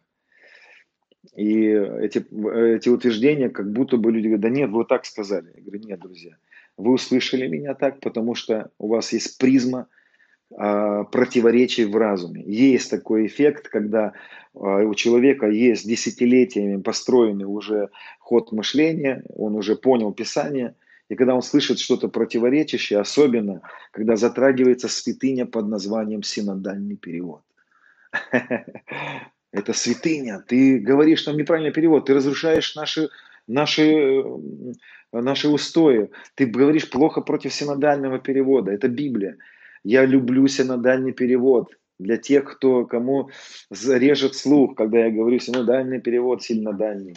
и 1.35 1.67
эти, 1.67 2.25
эти 2.75 2.89
утверждения, 2.89 3.49
как 3.49 3.71
будто 3.71 3.97
бы 3.97 4.11
люди 4.11 4.25
говорят, 4.25 4.41
да 4.41 4.49
нет, 4.49 4.71
вы 4.71 4.83
так 4.85 5.05
сказали. 5.05 5.53
Я 5.55 5.61
говорю, 5.61 5.79
нет, 5.83 5.99
друзья, 5.99 6.37
вы 6.75 6.93
услышали 6.93 7.45
меня 7.45 7.75
так, 7.75 7.99
потому 7.99 8.33
что 8.33 8.71
у 8.79 8.87
вас 8.87 9.13
есть 9.13 9.37
призма 9.37 9.87
противоречий 10.49 11.85
в 11.85 11.95
разуме. 11.97 12.41
Есть 12.45 12.89
такой 12.89 13.27
эффект, 13.27 13.67
когда 13.67 14.13
а, 14.59 14.83
у 14.83 14.95
человека 14.95 15.47
есть 15.47 15.87
десятилетиями 15.87 16.81
построенный 16.81 17.45
уже 17.45 17.89
ход 18.19 18.51
мышления, 18.51 19.23
он 19.35 19.55
уже 19.55 19.75
понял 19.75 20.11
Писание, 20.13 20.75
и 21.09 21.15
когда 21.15 21.35
он 21.35 21.41
слышит 21.41 21.79
что-то 21.79 22.09
противоречащее, 22.09 22.99
особенно 22.99 23.61
когда 23.91 24.15
затрагивается 24.15 24.87
святыня 24.87 25.45
под 25.45 25.67
названием 25.67 26.23
синодальный 26.23 26.97
перевод. 26.97 27.41
Это 29.51 29.73
святыня. 29.73 30.43
Ты 30.47 30.79
говоришь 30.79 31.23
там 31.23 31.37
неправильный 31.37 31.71
перевод, 31.71 32.05
ты 32.05 32.13
разрушаешь 32.13 32.75
наши, 32.75 33.09
наши, 33.47 34.23
наши 35.13 35.47
устои. 35.47 36.09
Ты 36.35 36.45
говоришь 36.45 36.89
плохо 36.89 37.21
против 37.21 37.53
синодального 37.53 38.19
перевода. 38.19 38.71
Это 38.71 38.89
Библия. 38.89 39.37
Я 39.87 40.05
люблю 40.05 40.45
синодальный 40.47 41.13
перевод. 41.13 41.69
Для 41.97 42.17
тех, 42.17 42.43
кто, 42.43 42.85
кому 42.85 43.29
режет 43.71 44.35
слух, 44.35 44.75
когда 44.75 45.05
я 45.05 45.11
говорю 45.11 45.39
синодальный 45.39 46.01
перевод, 46.01 46.43
сильно 46.43 46.73
дальний. 46.73 47.15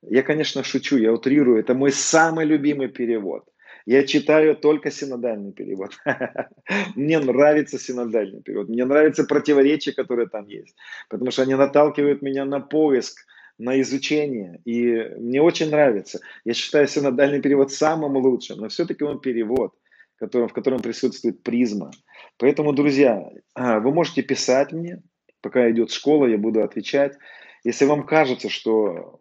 Я, 0.00 0.22
конечно, 0.22 0.64
шучу, 0.64 0.96
я 0.96 1.12
утрирую. 1.12 1.60
Это 1.60 1.74
мой 1.74 1.92
самый 1.92 2.46
любимый 2.46 2.88
перевод. 2.88 3.44
Я 3.84 4.02
читаю 4.06 4.56
только 4.56 4.90
синодальный 4.90 5.52
перевод. 5.52 5.90
Мне 6.96 7.18
нравится 7.18 7.78
синодальный 7.78 8.40
перевод. 8.40 8.70
Мне 8.70 8.86
нравятся 8.86 9.24
противоречия, 9.24 9.92
которые 9.92 10.26
там 10.26 10.46
есть. 10.46 10.74
Потому 11.10 11.30
что 11.30 11.42
они 11.42 11.54
наталкивают 11.54 12.22
меня 12.22 12.46
на 12.46 12.60
поиск, 12.60 13.26
на 13.58 13.78
изучение. 13.82 14.62
И 14.64 15.14
мне 15.18 15.42
очень 15.42 15.70
нравится. 15.70 16.20
Я 16.46 16.54
считаю 16.54 16.88
синодальный 16.88 17.42
перевод 17.42 17.72
самым 17.72 18.16
лучшим. 18.16 18.58
Но 18.60 18.68
все-таки 18.68 19.04
он 19.04 19.20
перевод, 19.20 19.74
в 20.20 20.52
котором, 20.52 20.80
присутствует 20.80 21.42
призма. 21.42 21.90
Поэтому, 22.38 22.72
друзья, 22.72 23.30
а, 23.54 23.80
вы 23.80 23.92
можете 23.92 24.22
писать 24.22 24.72
мне. 24.72 25.02
Пока 25.40 25.70
идет 25.70 25.90
школа, 25.90 26.26
я 26.26 26.38
буду 26.38 26.62
отвечать. 26.62 27.16
Если 27.64 27.84
вам 27.84 28.04
кажется, 28.04 28.48
что, 28.48 29.20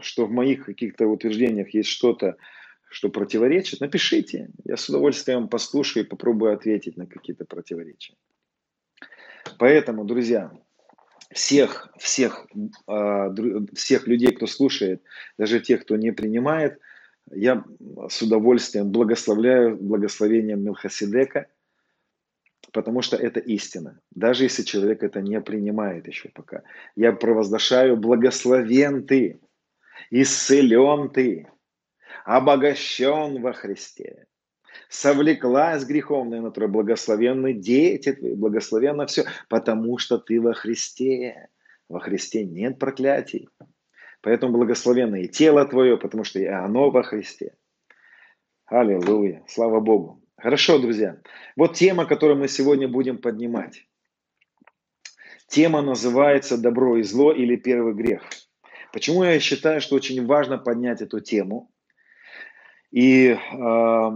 что 0.00 0.26
в 0.26 0.30
моих 0.30 0.64
каких-то 0.64 1.06
утверждениях 1.06 1.72
есть 1.74 1.88
что-то, 1.88 2.36
что 2.90 3.10
противоречит, 3.10 3.80
напишите. 3.80 4.50
Я 4.64 4.76
с 4.76 4.88
удовольствием 4.88 5.48
послушаю 5.48 6.04
и 6.04 6.08
попробую 6.08 6.52
ответить 6.52 6.96
на 6.96 7.06
какие-то 7.06 7.44
противоречия. 7.44 8.14
Поэтому, 9.58 10.04
друзья, 10.04 10.50
всех, 11.32 11.92
всех, 11.98 12.46
а, 12.86 13.32
всех 13.74 14.06
людей, 14.06 14.32
кто 14.32 14.46
слушает, 14.46 15.02
даже 15.36 15.60
тех, 15.60 15.82
кто 15.82 15.96
не 15.96 16.12
принимает, 16.12 16.80
я 17.30 17.62
с 18.08 18.22
удовольствием 18.22 18.90
благословляю 18.90 19.76
благословением 19.76 20.62
Милхасидека, 20.62 21.46
потому 22.72 23.02
что 23.02 23.16
это 23.16 23.40
истина. 23.40 24.00
Даже 24.14 24.44
если 24.44 24.62
человек 24.62 25.02
это 25.02 25.20
не 25.20 25.40
принимает 25.40 26.06
еще 26.06 26.28
пока. 26.30 26.62
Я 26.96 27.12
провозглашаю 27.12 27.96
благословен 27.96 29.06
ты, 29.06 29.40
исцелен 30.10 31.10
ты, 31.10 31.48
обогащен 32.24 33.40
во 33.42 33.52
Христе. 33.52 34.26
Совлеклась 34.88 35.84
греховная 35.84 36.40
натура, 36.40 36.68
благословенны 36.68 37.52
дети 37.52 38.12
твои, 38.12 38.34
благословенно 38.34 39.06
все, 39.06 39.24
потому 39.48 39.98
что 39.98 40.18
ты 40.18 40.40
во 40.40 40.54
Христе. 40.54 41.48
Во 41.88 42.00
Христе 42.00 42.44
нет 42.44 42.78
проклятий. 42.78 43.48
Поэтому 44.20 44.52
благословенно 44.52 45.16
и 45.16 45.28
тело 45.28 45.64
твое, 45.66 45.96
потому 45.96 46.24
что 46.24 46.38
оно 46.64 46.90
во 46.90 47.02
Христе. 47.02 47.54
Аллилуйя. 48.66 49.42
Слава 49.48 49.80
Богу. 49.80 50.22
Хорошо, 50.38 50.78
друзья. 50.78 51.20
Вот 51.56 51.74
тема, 51.74 52.06
которую 52.06 52.38
мы 52.38 52.46
сегодня 52.46 52.86
будем 52.86 53.18
поднимать. 53.18 53.88
Тема 55.48 55.82
называется 55.82 56.56
«Добро 56.56 56.96
и 56.96 57.02
зло» 57.02 57.32
или 57.32 57.56
«Первый 57.56 57.92
грех». 57.94 58.22
Почему 58.92 59.24
я 59.24 59.40
считаю, 59.40 59.80
что 59.80 59.96
очень 59.96 60.24
важно 60.26 60.56
поднять 60.56 61.02
эту 61.02 61.18
тему? 61.18 61.72
И 62.92 63.30
э, 63.30 64.10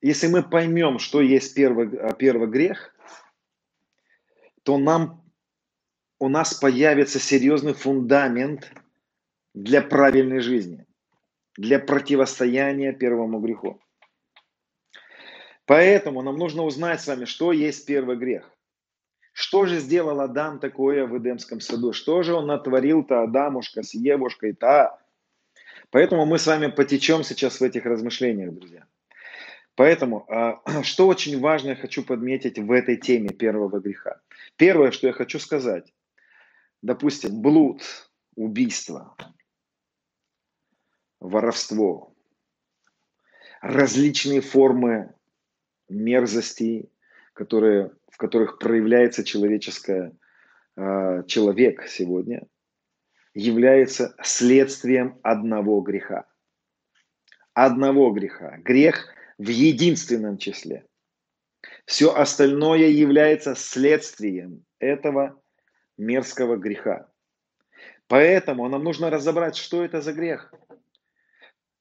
если 0.00 0.28
мы 0.28 0.44
поймем, 0.44 1.00
что 1.00 1.20
есть 1.20 1.54
первый, 1.56 1.98
а, 1.98 2.14
первый 2.14 2.48
грех, 2.48 2.94
то 4.62 4.78
нам, 4.78 5.28
у 6.20 6.28
нас 6.28 6.54
появится 6.54 7.18
серьезный 7.18 7.74
фундамент 7.74 8.72
для 9.52 9.82
правильной 9.82 10.40
жизни, 10.40 10.86
для 11.56 11.78
противостояния 11.78 12.92
первому 12.92 13.40
греху. 13.40 13.80
Поэтому 15.66 16.22
нам 16.22 16.36
нужно 16.36 16.64
узнать 16.64 17.00
с 17.00 17.06
вами, 17.06 17.26
что 17.26 17.52
есть 17.52 17.86
первый 17.86 18.16
грех. 18.16 18.50
Что 19.32 19.66
же 19.66 19.78
сделал 19.78 20.20
Адам 20.20 20.58
такое 20.58 21.06
в 21.06 21.16
Эдемском 21.16 21.60
саду? 21.60 21.92
Что 21.92 22.22
же 22.22 22.34
он 22.34 22.46
натворил-то 22.46 23.22
Адамушка 23.22 23.82
с 23.82 23.94
Евушкой-то? 23.94 24.98
Поэтому 25.90 26.26
мы 26.26 26.38
с 26.38 26.46
вами 26.46 26.66
потечем 26.66 27.22
сейчас 27.22 27.60
в 27.60 27.62
этих 27.62 27.84
размышлениях, 27.84 28.52
друзья. 28.52 28.86
Поэтому, 29.76 30.26
а, 30.28 30.60
что 30.82 31.06
очень 31.06 31.40
важно, 31.40 31.70
я 31.70 31.76
хочу 31.76 32.04
подметить 32.04 32.58
в 32.58 32.70
этой 32.72 32.96
теме 32.96 33.30
первого 33.30 33.80
греха. 33.80 34.20
Первое, 34.56 34.90
что 34.90 35.06
я 35.06 35.12
хочу 35.12 35.38
сказать, 35.38 35.92
допустим, 36.82 37.40
блуд, 37.40 37.82
убийство, 38.34 39.16
воровство, 41.20 42.14
различные 43.60 44.40
формы 44.40 45.14
мерзостей, 45.88 46.90
которые, 47.34 47.92
в 48.10 48.16
которых 48.16 48.58
проявляется 48.58 49.24
человеческое, 49.24 50.12
а, 50.76 51.22
человек 51.24 51.86
сегодня– 51.86 52.46
является 53.34 54.14
следствием 54.22 55.18
одного 55.22 55.80
греха. 55.80 56.26
Одного 57.54 58.10
греха. 58.10 58.58
Грех 58.58 59.06
в 59.38 59.48
единственном 59.48 60.38
числе. 60.38 60.86
Все 61.84 62.14
остальное 62.14 62.88
является 62.88 63.54
следствием 63.54 64.64
этого 64.78 65.40
мерзкого 65.98 66.56
греха. 66.56 67.08
Поэтому 68.06 68.68
нам 68.68 68.82
нужно 68.82 69.10
разобрать, 69.10 69.56
что 69.56 69.84
это 69.84 70.00
за 70.00 70.12
грех. 70.12 70.52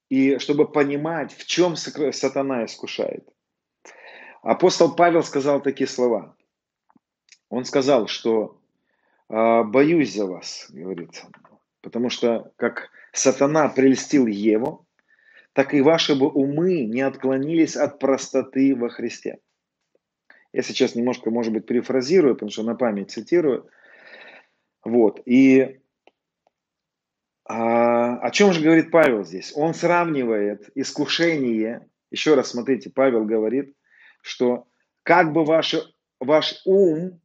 И 0.09 0.39
чтобы 0.39 0.67
понимать, 0.67 1.33
в 1.33 1.45
чем 1.45 1.75
сатана 1.75 2.65
искушает. 2.65 3.27
Апостол 4.41 4.95
Павел 4.95 5.23
сказал 5.23 5.61
такие 5.61 5.87
слова. 5.87 6.35
Он 7.49 7.65
сказал, 7.65 8.07
что 8.07 8.59
а, 9.27 9.63
боюсь 9.63 10.13
за 10.13 10.25
вас, 10.25 10.67
говорит. 10.69 11.23
Потому 11.81 12.09
что 12.09 12.51
как 12.55 12.89
сатана 13.13 13.69
прельстил 13.69 14.27
Еву, 14.27 14.85
так 15.53 15.73
и 15.73 15.81
ваши 15.81 16.15
бы 16.15 16.27
умы 16.27 16.85
не 16.85 17.01
отклонились 17.01 17.75
от 17.75 17.99
простоты 17.99 18.75
во 18.75 18.89
Христе. 18.89 19.39
Я 20.53 20.63
сейчас 20.63 20.95
немножко, 20.95 21.29
может 21.29 21.53
быть, 21.53 21.65
перефразирую, 21.65 22.33
потому 22.33 22.49
что 22.49 22.63
на 22.63 22.75
память 22.75 23.11
цитирую. 23.11 23.69
Вот. 24.83 25.21
И 25.25 25.79
а, 27.51 28.17
о 28.17 28.29
чем 28.29 28.53
же 28.53 28.61
говорит 28.61 28.91
Павел 28.91 29.25
здесь? 29.25 29.51
Он 29.55 29.73
сравнивает 29.73 30.69
искушение. 30.75 31.89
Еще 32.11 32.35
раз 32.35 32.51
смотрите, 32.51 32.91
Павел 32.91 33.25
говорит, 33.25 33.75
что 34.21 34.67
как 35.01 35.33
бы 35.33 35.43
ваше, 35.43 35.81
ваш 36.19 36.61
ум 36.65 37.19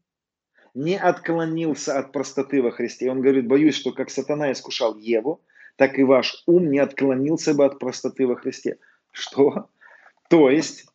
не 0.73 0.97
отклонился 0.97 1.99
от 1.99 2.13
простоты 2.13 2.63
во 2.63 2.71
Христе. 2.71 3.11
Он 3.11 3.21
говорит, 3.21 3.47
боюсь, 3.47 3.75
что 3.75 3.93
как 3.93 4.09
сатана 4.09 4.51
искушал 4.51 4.97
Еву, 4.97 5.43
так 5.77 5.99
и 5.99 6.05
ваш 6.05 6.43
ум 6.47 6.71
не 6.71 6.79
отклонился 6.79 7.53
бы 7.53 7.67
от 7.67 7.79
простоты 7.79 8.27
во 8.27 8.37
Христе. 8.37 8.79
Что? 9.11 9.69
То 10.31 10.49
есть, 10.49 10.87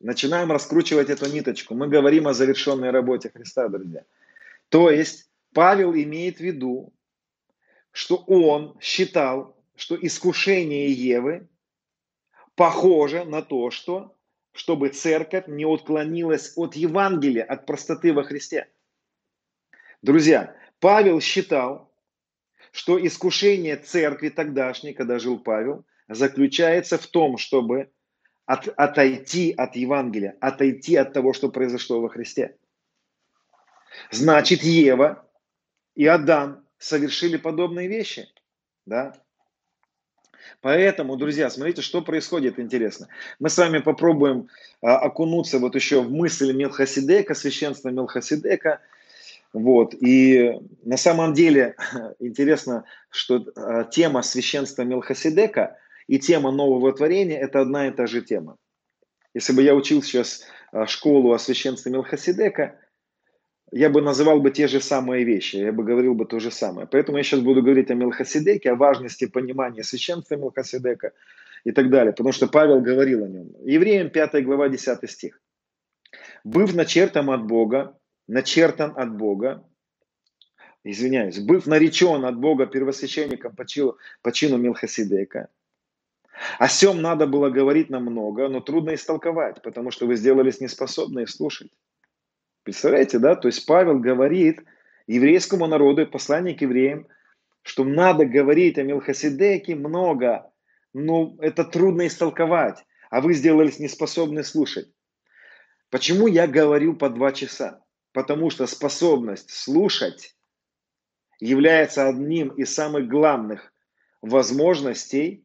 начинаем 0.00 0.50
раскручивать 0.50 1.10
эту 1.10 1.30
ниточку. 1.30 1.74
Мы 1.74 1.86
говорим 1.86 2.28
о 2.28 2.32
завершенной 2.32 2.92
работе 2.92 3.28
Христа, 3.28 3.68
друзья. 3.68 4.04
То 4.70 4.88
есть, 4.90 5.28
Павел 5.52 5.92
имеет 5.92 6.38
в 6.38 6.40
виду, 6.40 6.94
что 7.92 8.16
он 8.26 8.78
считал, 8.80 9.56
что 9.74 9.96
искушение 9.96 10.92
Евы 10.92 11.48
похоже 12.54 13.24
на 13.24 13.42
то, 13.42 13.70
что 13.70 14.16
чтобы 14.52 14.88
церковь 14.88 15.46
не 15.46 15.64
отклонилась 15.64 16.52
от 16.56 16.74
Евангелия, 16.74 17.44
от 17.44 17.66
простоты 17.66 18.12
во 18.12 18.24
Христе. 18.24 18.68
Друзья, 20.02 20.56
Павел 20.80 21.20
считал, 21.20 21.92
что 22.72 23.04
искушение 23.04 23.76
церкви 23.76 24.28
тогдашней, 24.28 24.92
когда 24.92 25.18
жил 25.18 25.38
Павел, 25.38 25.84
заключается 26.08 26.98
в 26.98 27.06
том, 27.06 27.38
чтобы 27.38 27.90
от, 28.46 28.68
отойти 28.76 29.52
от 29.52 29.76
Евангелия, 29.76 30.36
отойти 30.40 30.96
от 30.96 31.12
того, 31.12 31.32
что 31.32 31.48
произошло 31.50 32.00
во 32.00 32.08
Христе. 32.08 32.56
Значит, 34.10 34.62
Ева 34.62 35.28
и 35.94 36.06
Адам 36.06 36.66
совершили 36.80 37.36
подобные 37.36 37.86
вещи. 37.86 38.28
Да? 38.86 39.14
Поэтому, 40.62 41.16
друзья, 41.16 41.48
смотрите, 41.50 41.82
что 41.82 42.02
происходит 42.02 42.58
интересно. 42.58 43.08
Мы 43.38 43.50
с 43.50 43.58
вами 43.58 43.78
попробуем 43.78 44.48
а, 44.82 44.98
окунуться 44.98 45.58
вот 45.58 45.74
еще 45.74 46.00
в 46.00 46.10
мысль 46.10 46.52
Мелхасидека, 46.52 47.34
священства 47.34 47.90
Мелхасидека. 47.90 48.80
Вот. 49.52 49.94
И 49.94 50.58
на 50.82 50.96
самом 50.96 51.34
деле 51.34 51.76
интересно, 52.18 52.84
что 53.10 53.46
а, 53.54 53.84
тема 53.84 54.22
священства 54.22 54.82
Мелхасидека 54.82 55.76
и 56.08 56.18
тема 56.18 56.50
нового 56.50 56.92
творения– 56.92 57.38
это 57.40 57.60
одна 57.60 57.88
и 57.88 57.90
та 57.90 58.06
же 58.06 58.22
тема. 58.22 58.56
Если 59.34 59.52
бы 59.52 59.62
я 59.62 59.74
учил 59.74 60.02
сейчас 60.02 60.42
а, 60.72 60.86
школу 60.86 61.32
о 61.32 61.38
священстве 61.38 61.92
Мелхасидека, 61.92 62.80
я 63.72 63.90
бы 63.90 64.02
называл 64.02 64.40
бы 64.40 64.50
те 64.50 64.68
же 64.68 64.80
самые 64.80 65.24
вещи, 65.24 65.56
я 65.56 65.72
бы 65.72 65.84
говорил 65.84 66.14
бы 66.14 66.24
то 66.26 66.40
же 66.40 66.50
самое. 66.50 66.86
Поэтому 66.86 67.18
я 67.18 67.24
сейчас 67.24 67.40
буду 67.40 67.62
говорить 67.62 67.90
о 67.90 67.94
Мелхасидеке, 67.94 68.72
о 68.72 68.74
важности 68.74 69.26
понимания 69.26 69.82
священства 69.82 70.36
Мелхасидека 70.36 71.12
и 71.64 71.72
так 71.72 71.90
далее, 71.90 72.12
потому 72.12 72.32
что 72.32 72.46
Павел 72.46 72.80
говорил 72.80 73.24
о 73.24 73.28
нем. 73.28 73.50
Евреям 73.64 74.10
5 74.10 74.44
глава 74.44 74.68
10 74.68 75.10
стих. 75.10 75.40
«Быв 76.42 76.74
начертан 76.74 77.30
от 77.30 77.46
Бога, 77.46 77.98
начертан 78.26 78.92
от 78.96 79.16
Бога, 79.16 79.64
извиняюсь, 80.82 81.38
быв 81.38 81.66
наречен 81.66 82.24
от 82.24 82.36
Бога 82.38 82.66
первосвященником 82.66 83.54
по 83.54 83.66
чину, 83.66 83.96
по 84.22 84.32
чину 84.32 84.56
Мелхасидека, 84.56 85.48
о 86.58 86.68
сем 86.68 87.02
надо 87.02 87.26
было 87.26 87.50
говорить 87.50 87.90
намного, 87.90 88.48
но 88.48 88.60
трудно 88.60 88.94
истолковать, 88.94 89.62
потому 89.62 89.90
что 89.90 90.06
вы 90.06 90.16
сделались 90.16 90.60
неспособны 90.60 91.26
слушать. 91.26 91.70
Представляете, 92.62 93.18
да? 93.18 93.36
То 93.36 93.48
есть 93.48 93.64
Павел 93.66 93.98
говорит 93.98 94.60
еврейскому 95.06 95.66
народу, 95.66 96.06
послание 96.06 96.54
к 96.54 96.60
евреям, 96.60 97.08
что 97.62 97.84
надо 97.84 98.24
говорить 98.24 98.78
о 98.78 98.82
Мелхасидеке 98.82 99.74
много, 99.74 100.50
но 100.92 101.36
это 101.40 101.64
трудно 101.64 102.06
истолковать, 102.06 102.84
а 103.10 103.20
вы 103.20 103.34
сделались 103.34 103.78
неспособны 103.78 104.44
слушать. 104.44 104.90
Почему 105.90 106.26
я 106.26 106.46
говорю 106.46 106.94
по 106.94 107.10
два 107.10 107.32
часа? 107.32 107.82
Потому 108.12 108.50
что 108.50 108.66
способность 108.66 109.50
слушать 109.50 110.36
является 111.40 112.08
одним 112.08 112.48
из 112.50 112.72
самых 112.74 113.08
главных 113.08 113.72
возможностей 114.20 115.44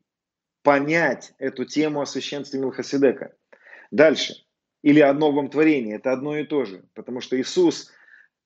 понять 0.62 1.34
эту 1.38 1.66
тему 1.66 2.02
о 2.02 2.06
священстве 2.06 2.60
Милхасидека. 2.60 3.36
Дальше 3.92 4.45
или 4.86 5.00
о 5.00 5.14
новом 5.14 5.50
творении. 5.50 5.96
Это 5.96 6.12
одно 6.14 6.38
и 6.38 6.44
то 6.44 6.64
же. 6.64 6.84
Потому 6.94 7.20
что 7.20 7.36
Иисус 7.42 7.92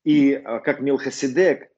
и 0.06 0.34
а, 0.34 0.60
как 0.60 0.80
Милхасидек, 0.80 1.70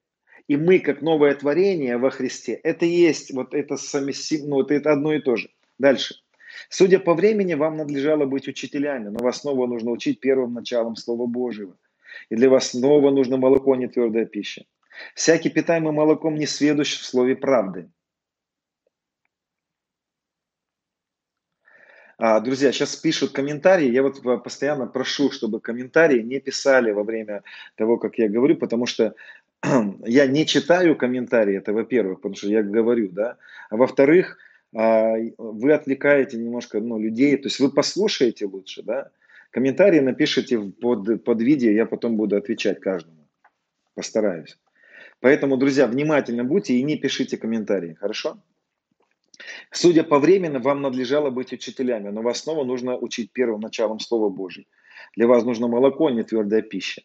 и 0.46 0.56
мы 0.56 0.78
как 0.78 1.02
новое 1.02 1.34
творение 1.34 1.98
во 1.98 2.10
Христе, 2.10 2.52
это 2.62 2.86
есть, 2.86 3.34
вот 3.34 3.54
это, 3.54 3.76
сами, 3.76 4.12
ну, 4.46 4.56
вот 4.56 4.70
это 4.70 4.92
одно 4.92 5.14
и 5.14 5.18
то 5.18 5.34
же. 5.34 5.50
Дальше. 5.78 6.14
Судя 6.68 7.00
по 7.00 7.14
времени, 7.14 7.54
вам 7.54 7.76
надлежало 7.76 8.24
быть 8.24 8.46
учителями, 8.46 9.08
но 9.08 9.18
вас 9.18 9.40
снова 9.40 9.66
нужно 9.66 9.90
учить 9.90 10.20
первым 10.20 10.54
началом 10.54 10.94
Слова 10.94 11.26
Божьего. 11.26 11.76
И 12.30 12.36
для 12.36 12.48
вас 12.48 12.70
снова 12.70 13.10
нужно 13.10 13.38
молоко, 13.38 13.72
а 13.72 13.76
не 13.76 13.88
твердая 13.88 14.26
пища. 14.26 14.64
Всякий 15.16 15.50
питаемый 15.50 15.92
молоком 15.92 16.36
не 16.36 16.46
сведущ 16.46 17.00
в 17.00 17.04
слове 17.04 17.34
правды. 17.34 17.90
Друзья, 22.40 22.70
сейчас 22.70 22.94
пишут 22.94 23.32
комментарии. 23.32 23.90
Я 23.90 24.04
вот 24.04 24.22
постоянно 24.44 24.86
прошу, 24.86 25.32
чтобы 25.32 25.58
комментарии 25.60 26.22
не 26.22 26.38
писали 26.38 26.92
во 26.92 27.02
время 27.02 27.42
того, 27.74 27.96
как 27.96 28.16
я 28.18 28.28
говорю, 28.28 28.56
потому 28.56 28.86
что 28.86 29.14
я 30.06 30.26
не 30.26 30.46
читаю 30.46 30.96
комментарии, 30.96 31.56
это 31.56 31.72
во-первых, 31.72 32.20
потому 32.20 32.36
что 32.36 32.46
я 32.46 32.62
говорю, 32.62 33.08
да. 33.10 33.38
А 33.70 33.76
во-вторых, 33.76 34.38
а, 34.72 35.16
вы 35.36 35.72
отвлекаете 35.72 36.36
немножко 36.36 36.80
ну, 36.80 36.96
людей, 36.98 37.36
то 37.36 37.46
есть 37.46 37.58
вы 37.58 37.72
послушаете 37.72 38.46
лучше, 38.46 38.84
да. 38.84 39.10
Комментарии 39.50 39.98
напишите 39.98 40.60
под, 40.60 41.24
под 41.24 41.42
видео, 41.42 41.70
я 41.70 41.86
потом 41.86 42.16
буду 42.16 42.36
отвечать 42.36 42.78
каждому. 42.78 43.28
Постараюсь. 43.94 44.58
Поэтому, 45.18 45.56
друзья, 45.56 45.88
внимательно 45.88 46.44
будьте 46.44 46.74
и 46.74 46.82
не 46.84 46.96
пишите 46.96 47.36
комментарии, 47.36 47.94
хорошо? 47.94 48.38
Судя 49.72 50.04
по 50.04 50.18
времени, 50.18 50.58
вам 50.58 50.82
надлежало 50.82 51.30
быть 51.30 51.52
учителями, 51.52 52.10
но 52.10 52.20
вас 52.20 52.40
снова 52.40 52.62
нужно 52.62 52.94
учить 52.96 53.32
первым 53.32 53.60
началом 53.60 54.00
Слова 54.00 54.28
Божьего. 54.28 54.66
Для 55.16 55.26
вас 55.26 55.44
нужно 55.44 55.66
молоко, 55.66 56.08
а 56.08 56.12
не 56.12 56.22
твердая 56.22 56.60
пища. 56.60 57.02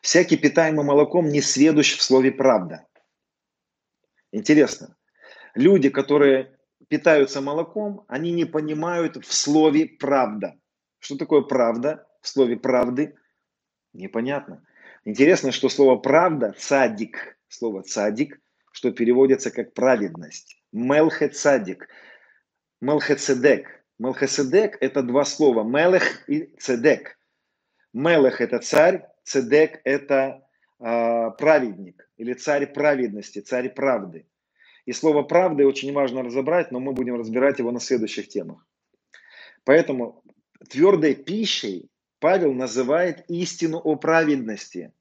Всякий 0.00 0.38
питаемый 0.38 0.86
молоком 0.86 1.28
не 1.28 1.42
сведущ 1.42 1.98
в 1.98 2.02
слове 2.02 2.32
правда. 2.32 2.86
Интересно. 4.32 4.96
Люди, 5.54 5.90
которые 5.90 6.58
питаются 6.88 7.42
молоком, 7.42 8.04
они 8.08 8.32
не 8.32 8.46
понимают 8.46 9.16
в 9.16 9.32
слове 9.34 9.84
правда. 9.86 10.58
Что 10.98 11.18
такое 11.18 11.42
правда 11.42 12.06
в 12.22 12.28
слове 12.28 12.56
правды? 12.56 13.16
Непонятно. 13.92 14.64
Интересно, 15.04 15.52
что 15.52 15.68
слово 15.68 15.96
правда, 15.96 16.54
цадик, 16.56 17.38
слово 17.48 17.82
цадик, 17.82 18.40
что 18.72 18.92
переводится 18.92 19.50
как 19.50 19.74
праведность. 19.74 20.57
Мелхецадик. 20.72 21.88
Мелхецедек. 22.80 23.84
Мелхеседек– 23.98 24.78
это 24.80 25.02
два 25.02 25.24
слова. 25.24 25.64
Мелех 25.64 26.28
и 26.28 26.54
цедек. 26.58 27.18
Мелех– 27.92 28.40
это 28.42 28.58
царь, 28.60 29.06
цедек– 29.24 29.80
это 29.84 30.46
э, 30.78 31.30
праведник 31.38 32.08
или 32.16 32.34
царь 32.34 32.66
праведности, 32.66 33.40
царь 33.40 33.70
правды. 33.70 34.26
И 34.86 34.92
слово 34.92 35.22
правды 35.22 35.66
очень 35.66 35.92
важно 35.92 36.22
разобрать, 36.22 36.70
но 36.70 36.80
мы 36.80 36.92
будем 36.92 37.16
разбирать 37.18 37.58
его 37.58 37.72
на 37.72 37.80
следующих 37.80 38.28
темах. 38.28 38.64
Поэтому 39.64 40.22
твердой 40.68 41.14
пищей 41.14 41.90
Павел 42.20 42.52
называет 42.52 43.24
истину 43.28 43.78
о 43.78 43.96
праведности. 43.96 44.92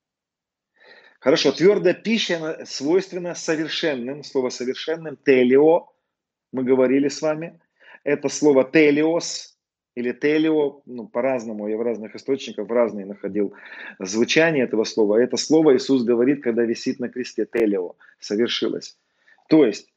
Хорошо, 1.20 1.52
твердая 1.52 1.96
пища 1.96 2.64
свойственна 2.66 3.34
совершенным. 3.34 4.24
Слово 4.24 4.50
совершенным, 4.50 5.18
телио, 5.18 5.90
мы 6.52 6.64
говорили 6.64 7.08
с 7.08 7.22
вами. 7.22 7.60
Это 8.04 8.30
слово 8.30 8.64
телиос 8.64 9.58
или 9.96 10.12
телио, 10.12 10.84
ну, 10.86 11.08
по-разному, 11.08 11.68
я 11.68 11.78
в 11.78 11.82
разных 11.82 12.16
источниках, 12.16 12.68
в 12.68 12.72
разные 12.72 13.08
находил 13.08 13.56
звучание 13.98 14.64
этого 14.64 14.84
слова. 14.84 15.18
Это 15.20 15.38
слово 15.38 15.76
Иисус 15.76 16.04
говорит, 16.04 16.44
когда 16.44 16.64
висит 16.64 17.00
на 17.00 17.10
кресте, 17.10 17.48
телио, 17.52 17.96
совершилось. 18.20 18.96
То 19.50 19.66
есть, 19.66 19.92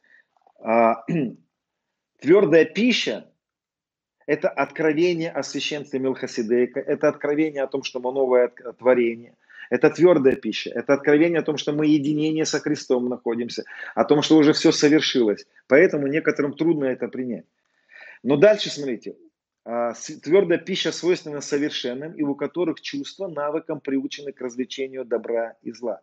а, 0.59 1.05
твердая 2.19 2.65
пища– 2.65 3.31
это 4.25 4.49
откровение 4.49 5.29
о 5.29 5.43
священстве 5.43 5.99
Милхасидейка, 5.99 6.79
это 6.79 7.07
откровение 7.07 7.61
о 7.61 7.67
том, 7.67 7.83
что 7.83 7.99
мы 7.99 8.11
новое 8.11 8.51
творение– 8.79 9.35
это 9.71 9.89
твердая 9.89 10.35
пища. 10.35 10.69
Это 10.69 10.93
откровение 10.93 11.39
о 11.39 11.43
том, 11.43 11.55
что 11.55 11.71
мы 11.71 11.87
единение 11.87 12.45
со 12.45 12.59
Христом 12.59 13.07
находимся, 13.07 13.63
о 13.95 14.03
том, 14.03 14.21
что 14.21 14.37
уже 14.37 14.51
все 14.51 14.73
совершилось. 14.73 15.47
Поэтому 15.67 16.07
некоторым 16.07 16.53
трудно 16.53 16.85
это 16.85 17.07
принять. 17.07 17.45
Но 18.21 18.35
дальше 18.35 18.69
смотрите. 18.69 19.15
А, 19.63 19.93
твердая 20.23 20.59
пища 20.59 20.91
свойственна 20.91 21.39
совершенным, 21.39 22.11
и 22.11 22.21
у 22.21 22.35
которых 22.35 22.81
чувства 22.81 23.29
навыкам 23.29 23.79
приучены 23.79 24.33
к 24.33 24.41
развлечению 24.41 25.05
добра 25.05 25.55
и 25.61 25.71
зла. 25.71 26.01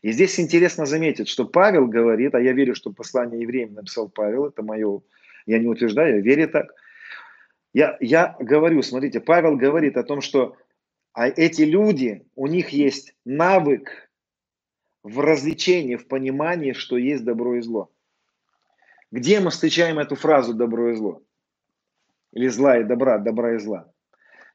И 0.00 0.12
здесь 0.12 0.40
интересно 0.40 0.86
заметить, 0.86 1.28
что 1.28 1.44
Павел 1.44 1.86
говорит, 1.86 2.34
а 2.34 2.40
я 2.40 2.52
верю, 2.52 2.74
что 2.74 2.90
послание 2.90 3.42
евреям 3.42 3.74
написал 3.74 4.08
Павел, 4.08 4.46
это 4.46 4.62
мое, 4.62 5.02
я 5.44 5.58
не 5.58 5.66
утверждаю, 5.66 6.16
я 6.16 6.20
верю 6.22 6.48
так. 6.48 6.72
Я, 7.74 7.98
я 8.00 8.34
говорю, 8.40 8.80
смотрите, 8.80 9.20
Павел 9.20 9.56
говорит 9.56 9.98
о 9.98 10.04
том, 10.04 10.22
что 10.22 10.56
а 11.16 11.28
эти 11.28 11.62
люди, 11.62 12.26
у 12.34 12.46
них 12.46 12.68
есть 12.68 13.14
навык 13.24 14.10
в 15.02 15.20
развлечении, 15.20 15.96
в 15.96 16.08
понимании, 16.08 16.72
что 16.72 16.98
есть 16.98 17.24
добро 17.24 17.56
и 17.56 17.62
зло. 17.62 17.90
Где 19.10 19.40
мы 19.40 19.48
встречаем 19.50 19.98
эту 19.98 20.14
фразу 20.14 20.52
«добро 20.52 20.90
и 20.90 20.94
зло»? 20.94 21.22
Или 22.32 22.48
«зла 22.48 22.78
и 22.80 22.84
добра», 22.84 23.16
«добра 23.16 23.54
и 23.54 23.58
зла»? 23.58 23.90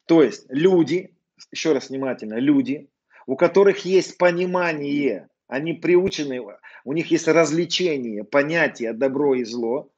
То 0.05 0.21
есть 0.21 0.45
люди, 0.49 1.15
еще 1.49 1.73
раз 1.73 1.89
внимательно, 1.89 2.35
люди, 2.35 2.91
у 3.25 3.35
которых 3.35 3.83
есть 3.83 4.19
понимание, 4.19 5.29
они 5.47 5.73
приучены, 5.73 6.45
у 6.83 6.93
них 6.93 7.09
есть 7.09 7.27
развлечение, 7.27 8.23
понятие 8.23 8.93
добро 8.93 9.33
и 9.33 9.43
зло, 9.45 9.91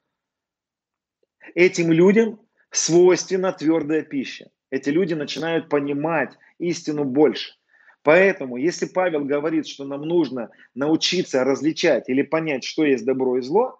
этим 1.56 1.92
людям 1.92 2.40
свойственна 2.72 3.52
твердая 3.52 4.02
пища. 4.02 4.50
Эти 4.74 4.90
люди 4.90 5.14
начинают 5.14 5.70
понимать 5.70 6.36
истину 6.58 7.04
больше. 7.04 7.54
Поэтому, 8.02 8.58
если 8.58 8.88
Павел 8.88 9.24
говорит, 9.24 9.68
что 9.68 9.86
нам 9.86 10.02
нужно 10.02 10.50
научиться 10.74 11.44
различать 11.44 12.10
или 12.10 12.24
понять, 12.24 12.64
что 12.64 12.84
есть 12.84 13.06
добро 13.06 13.38
и 13.38 13.42
зло, 13.42 13.80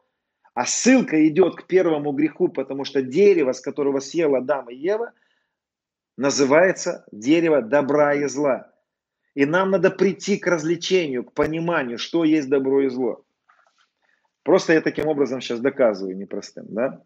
А 0.54 0.68
ссылка 0.68 1.28
идет 1.28 1.56
к 1.56 1.66
первому 1.66 2.12
греху, 2.12 2.48
потому 2.48 2.86
что 2.86 3.02
дерево, 3.02 3.54
с 3.54 3.60
которого 3.60 4.02
съел 4.02 4.36
Адам 4.36 4.70
и 4.70 4.76
Ева, 4.76 5.14
называется 6.16 7.08
дерево 7.12 7.64
добра 7.64 8.14
и 8.14 8.28
зла. 8.28 8.72
И 9.34 9.46
нам 9.46 9.72
надо 9.72 9.90
прийти 9.90 10.38
к 10.38 10.46
развлечению, 10.46 11.24
к 11.24 11.34
пониманию, 11.34 11.98
что 11.98 12.24
есть 12.24 12.50
добро 12.50 12.84
и 12.84 12.90
зло. 12.90 13.26
Просто 14.44 14.74
я 14.74 14.82
таким 14.82 15.08
образом 15.08 15.42
сейчас 15.42 15.60
доказываю 15.60 16.16
непростым. 16.16 16.68
Да? 16.70 17.02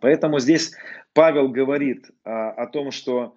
Поэтому 0.00 0.38
здесь 0.38 0.72
Павел 1.12 1.48
говорит 1.48 2.10
а, 2.24 2.50
о 2.50 2.66
том, 2.66 2.90
что 2.90 3.36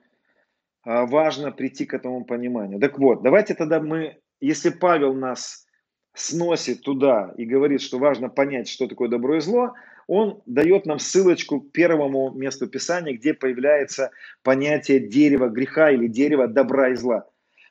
а, 0.84 1.06
важно 1.06 1.52
прийти 1.52 1.86
к 1.86 1.94
этому 1.94 2.26
пониманию. 2.26 2.80
Так 2.80 3.00
вот, 3.00 3.22
давайте 3.24 3.54
тогда 3.54 3.80
мы, 3.80 4.18
если 4.40 4.70
Павел 4.70 5.14
нас 5.14 5.66
сносит 6.14 6.82
туда 6.82 7.34
и 7.38 7.46
говорит, 7.46 7.82
что 7.82 8.00
важно 8.00 8.30
понять, 8.30 8.68
что 8.68 8.88
такое 8.88 9.10
добро 9.10 9.38
и 9.38 9.40
зло, 9.40 9.74
он 10.08 10.42
дает 10.46 10.86
нам 10.86 10.98
ссылочку 10.98 11.62
к 11.62 11.72
первому 11.72 12.32
месту 12.32 12.68
Писания, 12.68 13.16
где 13.16 13.34
появляется 13.34 14.12
понятие 14.44 15.00
дерева 15.00 15.50
греха 15.50 15.92
или 15.92 16.08
дерева 16.08 16.48
добра 16.48 16.90
и 16.90 16.96
зла. 16.96 17.26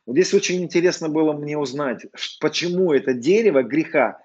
Вот 0.06 0.14
здесь 0.14 0.32
очень 0.32 0.62
интересно 0.62 1.08
было 1.08 1.32
мне 1.32 1.58
узнать, 1.58 2.06
почему 2.40 2.92
это 2.92 3.12
дерево 3.12 3.62
греха, 3.62 4.20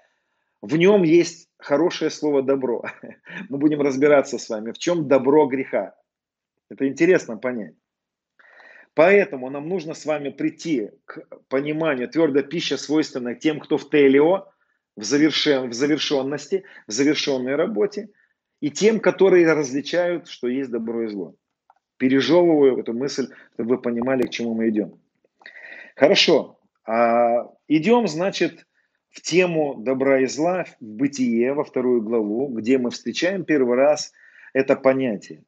в 0.62 0.76
нем 0.76 1.02
есть 1.02 1.48
хорошее 1.64 2.10
слово 2.10 2.42
добро. 2.42 2.84
Мы 3.48 3.58
будем 3.58 3.80
разбираться 3.80 4.38
с 4.38 4.48
вами, 4.48 4.72
в 4.72 4.78
чем 4.78 5.08
добро 5.08 5.46
греха. 5.46 5.94
Это 6.70 6.86
интересно 6.86 7.36
понять. 7.36 7.74
Поэтому 8.94 9.50
нам 9.50 9.68
нужно 9.68 9.94
с 9.94 10.06
вами 10.06 10.28
прийти 10.28 10.90
к 11.04 11.26
пониманию, 11.48 12.08
твердая 12.08 12.44
пища 12.44 12.76
свойственна 12.76 13.34
тем, 13.34 13.58
кто 13.58 13.76
в 13.76 13.88
ТЛО, 13.88 14.52
в, 14.96 15.02
завершен, 15.02 15.70
в 15.70 15.72
завершенности, 15.72 16.64
в 16.86 16.92
завершенной 16.92 17.56
работе, 17.56 18.10
и 18.60 18.70
тем, 18.70 19.00
которые 19.00 19.52
различают, 19.52 20.28
что 20.28 20.48
есть 20.48 20.70
добро 20.70 21.04
и 21.04 21.08
зло. 21.08 21.34
Пережевываю 21.96 22.78
эту 22.78 22.92
мысль, 22.92 23.28
чтобы 23.54 23.76
вы 23.76 23.82
понимали, 23.82 24.22
к 24.22 24.30
чему 24.30 24.54
мы 24.54 24.68
идем. 24.68 25.00
Хорошо. 25.96 26.60
А, 26.86 27.50
идем, 27.66 28.06
значит, 28.06 28.66
в 29.14 29.20
тему 29.20 29.76
добра 29.78 30.20
и 30.20 30.26
зла, 30.26 30.64
в 30.64 30.84
бытие, 30.84 31.54
во 31.54 31.62
вторую 31.62 32.02
главу, 32.02 32.48
где 32.48 32.78
мы 32.78 32.90
встречаем 32.90 33.44
первый 33.44 33.76
раз 33.76 34.12
это 34.52 34.74
понятие. 34.74 35.44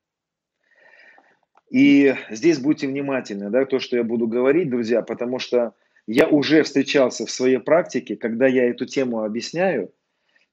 И 1.69 2.15
здесь 2.31 2.61
будьте 2.61 2.87
внимательны, 2.87 3.51
да, 3.51 3.65
то, 3.65 3.81
что 3.81 3.97
я 3.97 4.05
буду 4.05 4.29
говорить, 4.29 4.71
друзья, 4.71 5.03
потому 5.03 5.41
что 5.41 5.75
я 6.07 6.29
уже 6.29 6.63
встречался 6.63 7.27
в 7.27 7.31
своей 7.31 7.59
практике, 7.59 8.17
когда 8.17 8.47
я 8.47 8.71
эту 8.71 8.87
тему 8.87 9.25
объясняю, 9.25 9.93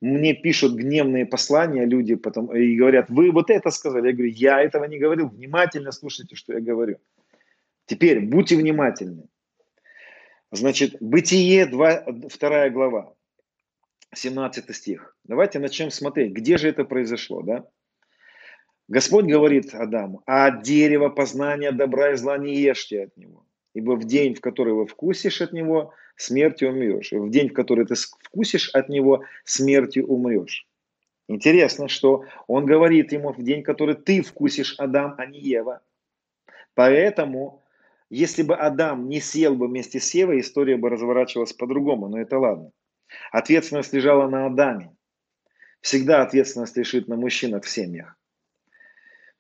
мне 0.02 0.34
пишут 0.34 0.74
гневные 0.74 1.28
послания 1.28 1.86
люди 1.86 2.16
потом, 2.16 2.54
и 2.56 2.76
говорят, 2.76 3.12
вы 3.12 3.32
вот 3.32 3.52
это 3.52 3.70
сказали. 3.70 4.08
Я 4.08 4.14
говорю, 4.14 4.32
я 4.32 4.62
этого 4.62 4.86
не 4.86 4.98
говорил, 4.98 5.30
внимательно 5.30 5.92
слушайте, 5.92 6.36
что 6.36 6.54
я 6.54 6.62
говорю. 6.62 6.98
Теперь 7.86 8.22
будьте 8.22 8.56
внимательны. 8.56 9.28
Значит, 10.54 10.98
Бытие, 11.00 11.66
2, 11.66 12.04
2 12.06 12.70
глава, 12.70 13.16
17 14.14 14.76
стих. 14.76 15.18
Давайте 15.24 15.58
начнем 15.58 15.90
смотреть, 15.90 16.32
где 16.32 16.60
же 16.60 16.70
это 16.70 16.86
произошло, 16.86 17.42
да? 17.42 17.68
Господь 18.88 19.26
говорит 19.26 19.74
Адаму, 19.74 20.22
а 20.28 20.46
от 20.46 20.62
дерева 20.62 21.10
познания 21.10 21.72
добра 21.72 22.12
и 22.12 22.18
зла 22.18 22.38
не 22.38 22.56
ешьте 22.56 23.06
от 23.06 23.18
него. 23.18 23.48
Ибо 23.74 23.96
в 23.96 24.04
день, 24.04 24.36
в 24.36 24.42
который 24.42 24.76
вы 24.76 24.86
вкусишь 24.86 25.42
от 25.42 25.54
него, 25.54 25.92
смертью 26.18 26.70
умрешь. 26.70 27.12
И 27.12 27.18
в 27.18 27.32
день, 27.32 27.50
в 27.50 27.54
который 27.54 27.88
ты 27.88 27.96
вкусишь 27.96 28.70
от 28.76 28.90
него, 28.90 29.24
смертью 29.46 30.06
умрешь. 30.06 30.68
Интересно, 31.28 31.88
что 31.88 32.26
он 32.46 32.68
говорит 32.68 33.12
ему 33.12 33.34
в 33.34 33.42
день, 33.42 33.64
который 33.64 33.96
ты 33.96 34.22
вкусишь, 34.22 34.76
Адам, 34.78 35.16
а 35.18 35.26
не 35.26 35.40
Ева. 35.40 35.82
Поэтому, 36.76 37.63
если 38.16 38.44
бы 38.44 38.56
Адам 38.56 39.10
не 39.10 39.20
съел 39.20 39.56
бы 39.56 39.68
вместе 39.68 40.00
с 40.00 40.14
Евой, 40.14 40.42
история 40.42 40.78
бы 40.78 40.90
разворачивалась 40.90 41.54
по-другому, 41.54 42.10
но 42.10 42.20
это 42.20 42.38
ладно. 42.38 42.72
Ответственность 43.32 43.92
лежала 43.92 44.30
на 44.30 44.46
Адаме. 44.46 44.96
Всегда 45.82 46.22
ответственность 46.22 46.78
лежит 46.78 47.08
на 47.08 47.16
мужчинах 47.16 47.64
в 47.64 47.70
семьях. 47.70 48.16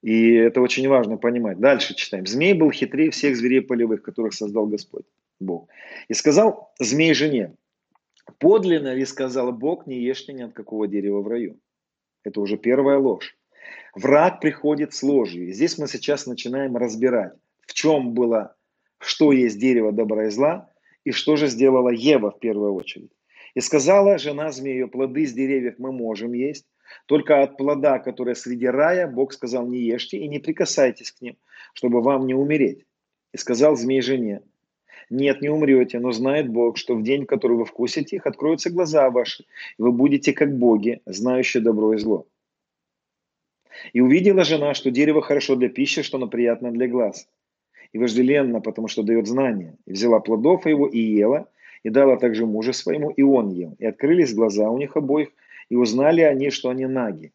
И 0.01 0.33
это 0.33 0.59
очень 0.59 0.87
важно 0.87 1.17
понимать. 1.17 1.59
Дальше 1.59 1.93
читаем. 1.93 2.25
Змей 2.25 2.53
был 2.53 2.71
хитрее 2.71 3.11
всех 3.11 3.37
зверей 3.37 3.61
полевых, 3.61 4.01
которых 4.01 4.33
создал 4.33 4.65
Господь, 4.65 5.05
Бог. 5.39 5.69
И 6.07 6.15
сказал 6.15 6.73
змей 6.79 7.13
жене, 7.13 7.53
подлинно 8.39 8.93
ли 8.95 9.05
сказал 9.05 9.53
Бог, 9.53 9.85
не 9.85 10.01
ешьте 10.01 10.33
ни 10.33 10.41
от 10.41 10.53
какого 10.53 10.87
дерева 10.87 11.21
в 11.21 11.27
раю. 11.27 11.59
Это 12.23 12.41
уже 12.41 12.57
первая 12.57 12.97
ложь. 12.97 13.37
Враг 13.93 14.41
приходит 14.41 14.93
с 14.93 15.03
ложью. 15.03 15.47
И 15.47 15.53
здесь 15.53 15.77
мы 15.77 15.87
сейчас 15.87 16.25
начинаем 16.25 16.75
разбирать, 16.75 17.33
в 17.61 17.73
чем 17.73 18.13
было, 18.13 18.55
что 19.05 19.31
есть 19.31 19.59
дерево 19.59 19.91
добра 19.91 20.27
и 20.27 20.29
зла, 20.29 20.69
и 21.03 21.11
что 21.11 21.35
же 21.35 21.47
сделала 21.47 21.89
Ева 21.89 22.31
в 22.31 22.39
первую 22.39 22.73
очередь. 22.73 23.11
И 23.55 23.59
сказала 23.59 24.17
жена 24.17 24.51
змею, 24.51 24.87
плоды 24.87 25.25
с 25.25 25.33
деревьев 25.33 25.75
мы 25.77 25.91
можем 25.91 26.33
есть, 26.33 26.65
только 27.05 27.41
от 27.41 27.57
плода, 27.57 27.99
который 27.99 28.35
среди 28.35 28.67
рая, 28.67 29.07
Бог 29.07 29.33
сказал, 29.33 29.67
не 29.67 29.79
ешьте 29.79 30.17
и 30.17 30.27
не 30.27 30.39
прикасайтесь 30.39 31.11
к 31.11 31.21
ним, 31.21 31.37
чтобы 31.73 32.01
вам 32.01 32.27
не 32.27 32.33
умереть. 32.33 32.85
И 33.33 33.37
сказал 33.37 33.75
змей 33.75 34.01
жене, 34.01 34.41
нет, 35.09 35.41
не 35.41 35.49
умрете, 35.49 35.99
но 35.99 36.11
знает 36.11 36.49
Бог, 36.49 36.77
что 36.77 36.95
в 36.95 37.03
день, 37.03 37.25
который 37.25 37.57
вы 37.57 37.65
вкусите 37.65 38.15
их, 38.15 38.25
откроются 38.25 38.69
глаза 38.69 39.09
ваши, 39.09 39.43
и 39.77 39.81
вы 39.81 39.91
будете 39.91 40.33
как 40.33 40.57
боги, 40.57 41.01
знающие 41.05 41.61
добро 41.61 41.93
и 41.93 41.97
зло. 41.97 42.25
И 43.91 44.01
увидела 44.01 44.43
жена, 44.43 44.73
что 44.73 44.91
дерево 44.91 45.21
хорошо 45.21 45.55
для 45.55 45.69
пищи, 45.69 46.03
что 46.03 46.17
оно 46.17 46.27
приятно 46.27 46.71
для 46.71 46.87
глаз. 46.87 47.27
И 47.93 47.99
вожделенно, 47.99 48.59
потому 48.59 48.87
что 48.87 49.03
дает 49.03 49.27
знания. 49.27 49.77
И 49.85 49.93
взяла 49.93 50.19
плодов 50.19 50.65
его 50.65 50.87
и 50.87 50.99
ела, 50.99 51.47
и 51.83 51.89
дала 51.89 52.17
также 52.17 52.45
мужу 52.45 52.73
своему, 52.73 53.11
и 53.11 53.21
он 53.21 53.49
ел. 53.49 53.75
И 53.79 53.85
открылись 53.85 54.33
глаза 54.33 54.69
у 54.69 54.77
них 54.77 54.97
обоих, 54.97 55.29
и 55.69 55.75
узнали 55.75 56.21
они, 56.21 56.49
что 56.49 56.69
они 56.69 56.85
наги. 56.87 57.31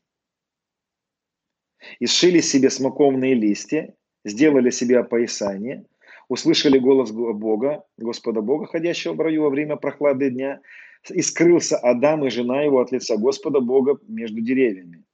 И 2.00 2.06
сшили 2.06 2.40
себе 2.40 2.70
смоковные 2.70 3.34
листья, 3.34 3.94
сделали 4.24 4.70
себе 4.70 4.98
опоясание, 4.98 5.84
услышали 6.28 6.78
голос 6.78 7.12
Бога, 7.12 7.84
Господа 7.96 8.40
Бога, 8.40 8.66
ходящего 8.66 9.12
в 9.12 9.20
раю 9.20 9.42
во 9.42 9.50
время 9.50 9.76
прохлады 9.76 10.30
дня, 10.30 10.60
и 11.08 11.22
скрылся 11.22 11.76
Адам 11.78 12.26
и 12.26 12.30
жена 12.30 12.62
его 12.62 12.80
от 12.80 12.90
лица 12.92 13.16
Господа 13.16 13.60
Бога 13.60 13.98
между 14.08 14.40
деревьями. 14.40 15.04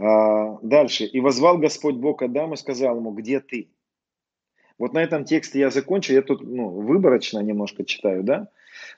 А, 0.00 0.58
дальше. 0.62 1.04
«И 1.04 1.20
возвал 1.20 1.58
Господь 1.58 1.96
Бог 1.96 2.22
Адаму 2.22 2.54
и 2.54 2.56
сказал 2.56 2.96
ему, 2.96 3.10
где 3.12 3.40
ты?» 3.40 3.70
Вот 4.78 4.94
на 4.94 5.02
этом 5.02 5.26
тексте 5.26 5.58
я 5.58 5.70
закончу, 5.70 6.14
я 6.14 6.22
тут 6.22 6.40
ну, 6.40 6.70
выборочно 6.70 7.40
немножко 7.40 7.84
читаю, 7.84 8.22
да? 8.22 8.48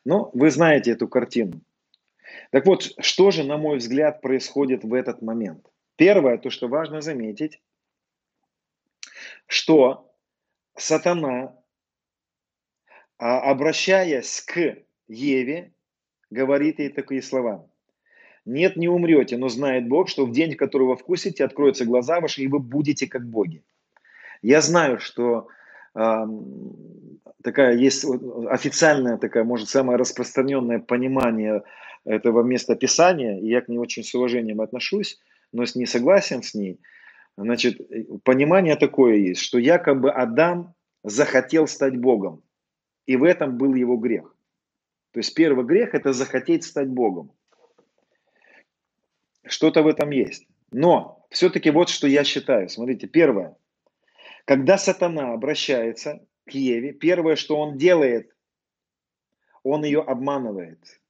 Но 0.04 0.30
вы 0.32 0.50
знаете 0.52 0.92
эту 0.92 1.08
картину. 1.08 1.60
Так 2.52 2.66
вот, 2.66 2.92
что 3.00 3.32
же, 3.32 3.42
на 3.42 3.56
мой 3.56 3.78
взгляд, 3.78 4.20
происходит 4.20 4.84
в 4.84 4.94
этот 4.94 5.22
момент? 5.22 5.66
Первое, 5.96 6.38
то, 6.38 6.50
что 6.50 6.68
важно 6.68 7.00
заметить, 7.00 7.60
что 9.46 10.14
сатана, 10.76 11.58
а, 13.18 13.50
обращаясь 13.50 14.40
к 14.40 14.76
Еве, 15.08 15.72
говорит 16.30 16.78
ей 16.78 16.90
такие 16.90 17.22
слова. 17.22 17.68
Нет, 18.44 18.76
не 18.76 18.88
умрете, 18.88 19.36
но 19.36 19.48
знает 19.48 19.88
Бог, 19.88 20.08
что 20.08 20.26
в 20.26 20.32
день, 20.32 20.56
который 20.56 20.86
вы 20.86 20.96
вкусите, 20.96 21.44
откроются 21.44 21.84
глаза 21.84 22.20
ваши, 22.20 22.42
и 22.42 22.48
вы 22.48 22.58
будете 22.58 23.06
как 23.06 23.24
боги. 23.24 23.62
Я 24.42 24.60
знаю, 24.60 24.98
что 24.98 25.46
такая 25.94 27.76
есть 27.76 28.04
официальная 28.48 29.18
такая, 29.18 29.44
может, 29.44 29.68
самое 29.68 29.98
распространенное 29.98 30.80
понимание 30.80 31.62
этого 32.04 32.42
места 32.42 32.74
Писания, 32.74 33.38
и 33.38 33.46
я 33.46 33.60
к 33.60 33.68
ней 33.68 33.78
очень 33.78 34.02
с 34.02 34.14
уважением 34.14 34.60
отношусь, 34.60 35.20
но 35.52 35.64
не 35.74 35.86
согласен 35.86 36.42
с 36.42 36.54
ней. 36.54 36.80
Значит, 37.36 37.80
понимание 38.24 38.76
такое 38.76 39.16
есть, 39.16 39.40
что 39.40 39.58
якобы 39.58 40.10
Адам 40.10 40.74
захотел 41.04 41.66
стать 41.66 41.96
Богом, 41.96 42.42
и 43.06 43.16
в 43.16 43.22
этом 43.22 43.56
был 43.56 43.74
его 43.74 43.96
грех. 43.96 44.34
То 45.12 45.20
есть 45.20 45.34
первый 45.34 45.64
грех– 45.64 45.94
это 45.94 46.12
захотеть 46.12 46.64
стать 46.64 46.88
Богом. 46.88 47.32
Что-то 49.44 49.82
в 49.82 49.86
этом 49.86 50.10
есть. 50.10 50.46
Но 50.70 51.26
все-таки 51.30 51.70
вот 51.70 51.88
что 51.88 52.06
я 52.06 52.24
считаю. 52.24 52.68
Смотрите, 52.68 53.06
первое. 53.06 53.56
Когда 54.44 54.78
сатана 54.78 55.32
обращается 55.32 56.24
к 56.46 56.50
Еве, 56.52 56.92
первое, 56.92 57.36
что 57.36 57.56
он 57.58 57.78
делает, 57.78 58.34
он 59.62 59.84
ее 59.84 60.00
обманывает. 60.00 61.00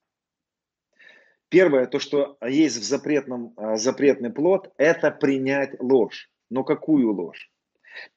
Первое, 1.49 1.87
то, 1.87 1.99
что 1.99 2.39
есть 2.47 2.79
в 2.79 2.83
запретном, 2.83 3.53
а, 3.57 3.77
запретный 3.77 4.31
плод, 4.31 4.73
это 4.79 5.11
принять 5.11 5.79
ложь. 5.81 6.31
Но 6.51 6.65
какую 6.65 7.13
ложь? 7.13 7.51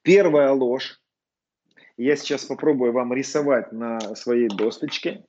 Первая 0.02 0.52
ложь, 0.52 1.02
я 1.98 2.16
сейчас 2.16 2.46
попробую 2.46 2.94
вам 2.94 3.14
рисовать 3.14 3.72
на 3.72 4.00
своей 4.16 4.48
досточке. 4.48 5.26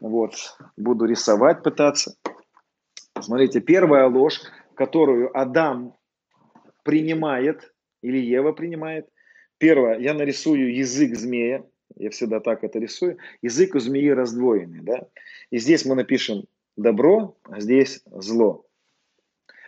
Вот, 0.00 0.34
буду 0.76 1.04
рисовать 1.04 1.62
пытаться. 1.62 2.16
Смотрите, 3.22 3.60
первая 3.60 4.06
ложь, 4.08 4.40
которую 4.74 5.36
Адам 5.36 5.94
принимает, 6.82 7.72
или 8.02 8.18
Ева 8.18 8.52
принимает. 8.52 9.08
Первое, 9.58 9.98
я 9.98 10.14
нарисую 10.14 10.74
язык 10.74 11.16
змея, 11.16 11.64
я 11.96 12.10
всегда 12.10 12.40
так 12.40 12.64
это 12.64 12.78
рисую. 12.78 13.18
Язык 13.42 13.74
у 13.74 13.78
змеи 13.78 14.08
раздвоенный, 14.08 14.80
да. 14.80 15.06
И 15.50 15.58
здесь 15.58 15.84
мы 15.84 15.94
напишем 15.94 16.44
добро, 16.76 17.36
а 17.44 17.60
здесь 17.60 18.02
зло. 18.06 18.66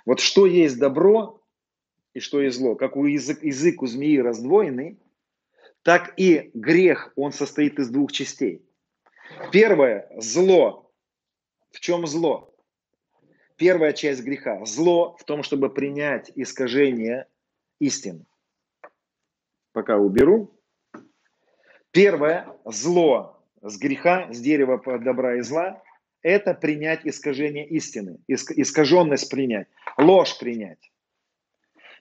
Вот 0.04 0.20
что 0.20 0.46
есть 0.46 0.78
добро 0.78 1.40
и 2.12 2.20
что 2.20 2.40
есть 2.40 2.58
зло. 2.58 2.74
Как 2.74 2.96
у 2.96 3.04
язык, 3.04 3.42
язык 3.42 3.82
у 3.82 3.86
змеи 3.86 4.18
раздвоенный, 4.18 4.98
так 5.82 6.14
и 6.16 6.50
грех, 6.54 7.12
он 7.14 7.32
состоит 7.32 7.78
из 7.78 7.90
двух 7.90 8.10
частей. 8.12 8.64
Первое– 9.52 10.10
зло. 10.16 10.90
В 11.70 11.80
чем 11.80 12.06
зло? 12.06 12.53
Первая 13.56 13.92
часть 13.92 14.22
греха. 14.24 14.64
Зло 14.64 15.16
в 15.18 15.24
том, 15.24 15.42
чтобы 15.42 15.70
принять 15.70 16.30
искажение 16.34 17.26
истины. 17.78 18.26
Пока 19.72 19.96
уберу. 19.96 20.50
Первое 21.90 22.48
зло 22.64 23.40
с 23.62 23.78
греха, 23.78 24.32
с 24.32 24.40
дерева 24.40 24.82
добра 24.98 25.36
и 25.36 25.40
зла, 25.40 25.82
это 26.22 26.54
принять 26.54 27.06
искажение 27.06 27.66
истины, 27.68 28.18
искаженность 28.26 29.30
принять, 29.30 29.68
ложь 29.96 30.38
принять. 30.38 30.90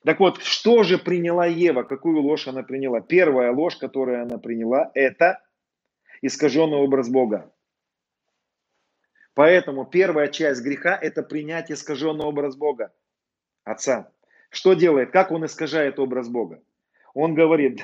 Так 0.03 0.19
вот, 0.19 0.41
что 0.41 0.83
же 0.83 0.97
приняла 0.97 1.45
Ева? 1.45 1.83
Какую 1.83 2.21
ложь 2.21 2.47
она 2.47 2.63
приняла? 2.63 3.01
Первая 3.01 3.51
ложь, 3.51 3.77
которую 3.77 4.23
она 4.23 4.37
приняла, 4.37 4.91
это 4.95 5.41
искаженный 6.21 6.77
образ 6.77 7.09
Бога. 7.09 7.52
Поэтому 9.34 9.86
первая 9.86 10.27
часть 10.27 10.61
греха– 10.61 10.97
это 11.01 11.23
принять 11.23 11.71
искаженный 11.71 12.25
образ 12.25 12.55
Бога, 12.55 12.93
Отца. 13.63 14.11
Что 14.49 14.73
делает? 14.73 15.11
Как 15.11 15.31
он 15.31 15.45
искажает 15.45 15.99
образ 15.99 16.29
Бога? 16.29 16.61
Он 17.13 17.34
говорит, 17.34 17.81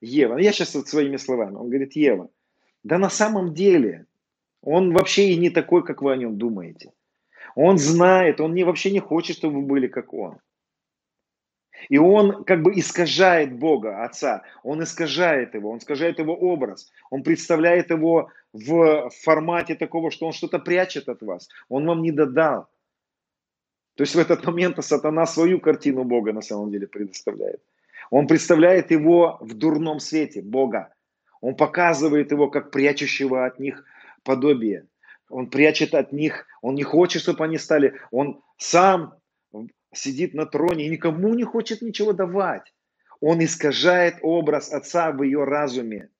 Ева, 0.00 0.38
я 0.38 0.52
сейчас 0.52 0.74
вот 0.74 0.88
своими 0.88 1.16
словами, 1.16 1.56
он 1.56 1.68
говорит, 1.68 1.94
Ева, 1.96 2.30
да 2.82 2.98
на 2.98 3.10
самом 3.10 3.52
деле 3.52 4.06
он 4.62 4.92
вообще 4.92 5.30
и 5.30 5.36
не 5.36 5.50
такой, 5.50 5.84
как 5.84 6.02
вы 6.02 6.12
о 6.12 6.16
нем 6.16 6.38
думаете. 6.38 6.92
Он 7.54 7.78
знает, 7.78 8.40
он 8.40 8.54
не, 8.54 8.64
вообще 8.64 8.90
не 8.90 9.00
хочет, 9.00 9.36
чтобы 9.36 9.60
вы 9.60 9.66
были 9.66 9.86
как 9.86 10.12
он. 10.14 10.38
И 11.88 11.98
он 11.98 12.44
как 12.44 12.62
бы 12.62 12.72
искажает 12.78 13.58
Бога, 13.58 14.04
Отца. 14.04 14.42
Он 14.62 14.82
искажает 14.82 15.54
его, 15.54 15.70
он 15.70 15.78
искажает 15.78 16.18
его 16.18 16.34
образ. 16.34 16.90
Он 17.10 17.22
представляет 17.22 17.90
его 17.90 18.30
в 18.52 19.10
формате 19.22 19.74
такого, 19.74 20.10
что 20.10 20.26
он 20.26 20.32
что-то 20.32 20.58
прячет 20.58 21.08
от 21.08 21.22
вас. 21.22 21.48
Он 21.68 21.86
вам 21.86 22.02
не 22.02 22.12
додал. 22.12 22.68
То 23.94 24.02
есть 24.02 24.14
в 24.14 24.18
этот 24.18 24.44
момент 24.44 24.82
сатана 24.84 25.26
свою 25.26 25.60
картину 25.60 26.04
Бога 26.04 26.32
на 26.32 26.42
самом 26.42 26.70
деле 26.70 26.86
предоставляет. 26.86 27.62
Он 28.10 28.26
представляет 28.26 28.90
его 28.90 29.38
в 29.40 29.54
дурном 29.54 30.00
свете, 30.00 30.42
Бога. 30.42 30.92
Он 31.40 31.54
показывает 31.54 32.30
его 32.30 32.48
как 32.48 32.70
прячущего 32.70 33.46
от 33.46 33.58
них 33.58 33.84
подобие. 34.22 34.86
Он 35.28 35.48
прячет 35.48 35.94
от 35.94 36.12
них, 36.12 36.46
он 36.62 36.74
не 36.74 36.82
хочет, 36.82 37.22
чтобы 37.22 37.44
они 37.44 37.58
стали, 37.58 37.94
он 38.10 38.42
сам 38.58 39.14
сидит 39.96 40.34
на 40.34 40.46
троне 40.46 40.86
и 40.86 40.90
никому 40.90 41.34
не 41.34 41.44
хочет 41.44 41.82
ничего 41.82 42.12
давать. 42.12 42.72
Он 43.20 43.42
искажает 43.42 44.16
образ 44.22 44.72
Отца 44.72 45.10
в 45.12 45.22
ее 45.22 45.44
разуме, 45.44 46.10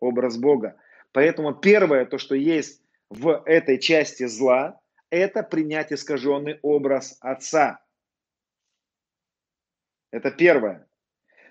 образ 0.00 0.38
Бога. 0.38 0.76
Поэтому 1.12 1.54
первое, 1.54 2.06
то, 2.06 2.18
что 2.18 2.34
есть 2.34 2.82
в 3.10 3.42
этой 3.46 3.78
части 3.78 4.26
зла, 4.26 4.80
это 5.10 5.42
принять 5.42 5.92
искаженный 5.92 6.58
образ 6.62 7.18
Отца. 7.20 7.80
Это 10.10 10.30
первое. 10.30 10.86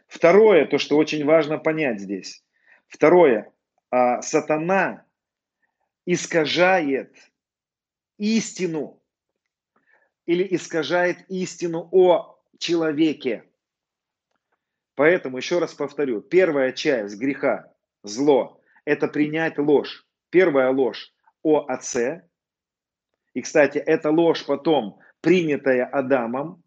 Второе, 0.08 0.66
то, 0.66 0.78
что 0.78 0.98
очень 0.98 1.26
важно 1.26 1.58
понять 1.58 2.00
здесь. 2.00 2.44
Второе, 2.88 3.52
а, 3.90 4.22
сатана 4.22 5.06
искажает 6.06 7.16
истину 8.18 9.02
или 10.26 10.48
искажает 10.56 11.30
истину 11.30 11.88
о 11.92 12.38
человеке. 12.58 13.44
Поэтому, 14.96 15.38
еще 15.38 15.60
раз 15.60 15.74
повторю, 15.74 16.22
первая 16.22 16.72
часть 16.72 17.18
греха, 17.18 17.72
зло, 18.04 18.62
это 18.86 19.08
принять 19.08 19.58
ложь. 19.58 20.06
Первая 20.30 20.72
ложь 20.72 21.14
о 21.44 21.66
отце. 21.68 22.28
И, 23.34 23.42
кстати, 23.42 23.78
эта 23.78 24.10
ложь 24.10 24.46
потом 24.46 25.00
принятая 25.22 25.86
Адамом. 25.86 26.64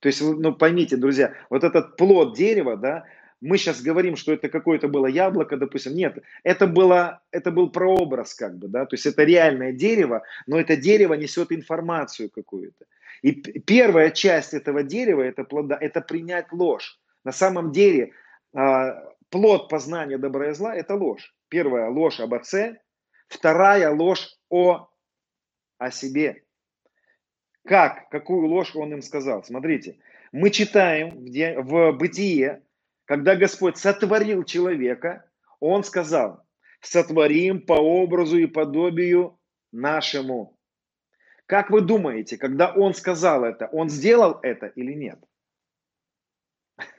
То 0.00 0.08
есть, 0.08 0.20
ну 0.20 0.54
поймите, 0.54 0.96
друзья, 0.96 1.34
вот 1.50 1.64
этот 1.64 1.96
плод 1.96 2.36
дерева, 2.36 2.76
да, 2.76 3.04
мы 3.40 3.56
сейчас 3.56 3.80
говорим, 3.82 4.16
что 4.16 4.32
это 4.32 4.48
какое-то 4.48 4.88
было 4.88 5.06
яблоко, 5.06 5.56
допустим. 5.56 5.94
Нет, 5.94 6.18
это, 6.42 6.66
было, 6.66 7.22
это 7.30 7.50
был 7.50 7.70
прообраз 7.70 8.34
как 8.34 8.58
бы, 8.58 8.68
да, 8.68 8.84
то 8.86 8.94
есть 8.94 9.06
это 9.06 9.24
реальное 9.24 9.72
дерево, 9.72 10.22
но 10.46 10.58
это 10.58 10.76
дерево 10.76 11.14
несет 11.14 11.52
информацию 11.52 12.30
какую-то. 12.30 12.86
И 13.22 13.32
первая 13.32 14.10
часть 14.10 14.54
этого 14.54 14.82
дерева, 14.82 15.22
это 15.22 15.44
плода, 15.44 15.76
это 15.80 16.00
принять 16.00 16.52
ложь. 16.52 16.98
На 17.24 17.32
самом 17.32 17.72
деле 17.72 18.12
а, 18.54 19.02
плод 19.30 19.68
познания 19.68 20.18
добра 20.18 20.50
и 20.50 20.54
зла– 20.54 20.74
это 20.76 20.94
ложь. 20.94 21.34
Первая 21.48 21.88
ложь 21.88 22.20
об 22.20 22.34
отце, 22.34 22.80
вторая 23.28 23.90
ложь 23.90 24.36
о, 24.48 24.88
о 25.78 25.90
себе. 25.90 26.44
Как? 27.64 28.08
Какую 28.10 28.46
ложь 28.46 28.74
он 28.74 28.92
им 28.92 29.02
сказал? 29.02 29.44
Смотрите, 29.44 29.98
мы 30.32 30.50
читаем 30.50 31.10
в, 31.10 31.92
в 31.92 31.92
Бытие, 31.98 32.62
когда 33.08 33.36
Господь 33.36 33.78
сотворил 33.78 34.44
человека, 34.44 35.24
Он 35.60 35.82
сказал, 35.82 36.44
сотворим 36.82 37.64
по 37.64 37.72
образу 37.72 38.36
и 38.36 38.46
подобию 38.46 39.38
нашему. 39.72 40.58
Как 41.46 41.70
вы 41.70 41.80
думаете, 41.80 42.36
когда 42.36 42.70
Он 42.70 42.92
сказал 42.92 43.44
это, 43.44 43.68
Он 43.68 43.88
сделал 43.88 44.38
это 44.42 44.66
или 44.66 44.92
нет? 44.92 45.18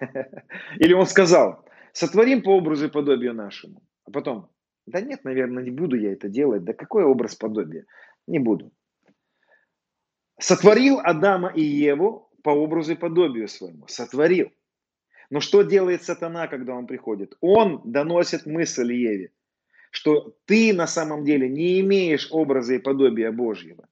Или 0.80 0.94
Он 0.94 1.06
сказал, 1.06 1.64
сотворим 1.94 2.42
по 2.42 2.58
образу 2.58 2.88
и 2.88 2.90
подобию 2.90 3.36
нашему. 3.36 3.84
А 4.06 4.12
потом, 4.12 4.50
да 4.88 5.02
нет, 5.02 5.24
наверное, 5.24 5.64
не 5.64 5.72
буду 5.72 5.96
я 5.96 6.12
это 6.12 6.28
делать. 6.28 6.64
Да 6.64 6.74
какой 6.74 7.04
образ 7.04 7.36
подобия? 7.36 7.86
Не 8.26 8.40
буду. 8.40 8.72
Сотворил 10.40 11.02
Адама 11.04 11.54
и 11.54 11.62
Еву 11.62 12.32
по 12.42 12.50
образу 12.50 12.94
и 12.94 12.96
подобию 12.96 13.48
своему. 13.48 13.86
Сотворил. 13.88 14.52
Но 15.30 15.42
что 15.42 15.62
делает 15.62 16.04
сатана, 16.04 16.48
когда 16.48 16.74
он 16.76 16.88
приходит? 16.88 17.38
Он 17.40 17.82
доносит 17.86 18.46
мысль 18.46 18.94
Еве, 18.94 19.32
что 19.92 20.36
ты 20.46 20.74
на 20.74 20.88
самом 20.88 21.24
деле 21.24 21.48
не 21.48 21.80
имеешь 21.82 22.28
образа 22.32 22.76
и 22.76 22.80
подобия 22.80 23.32
Божьего. 23.32 23.88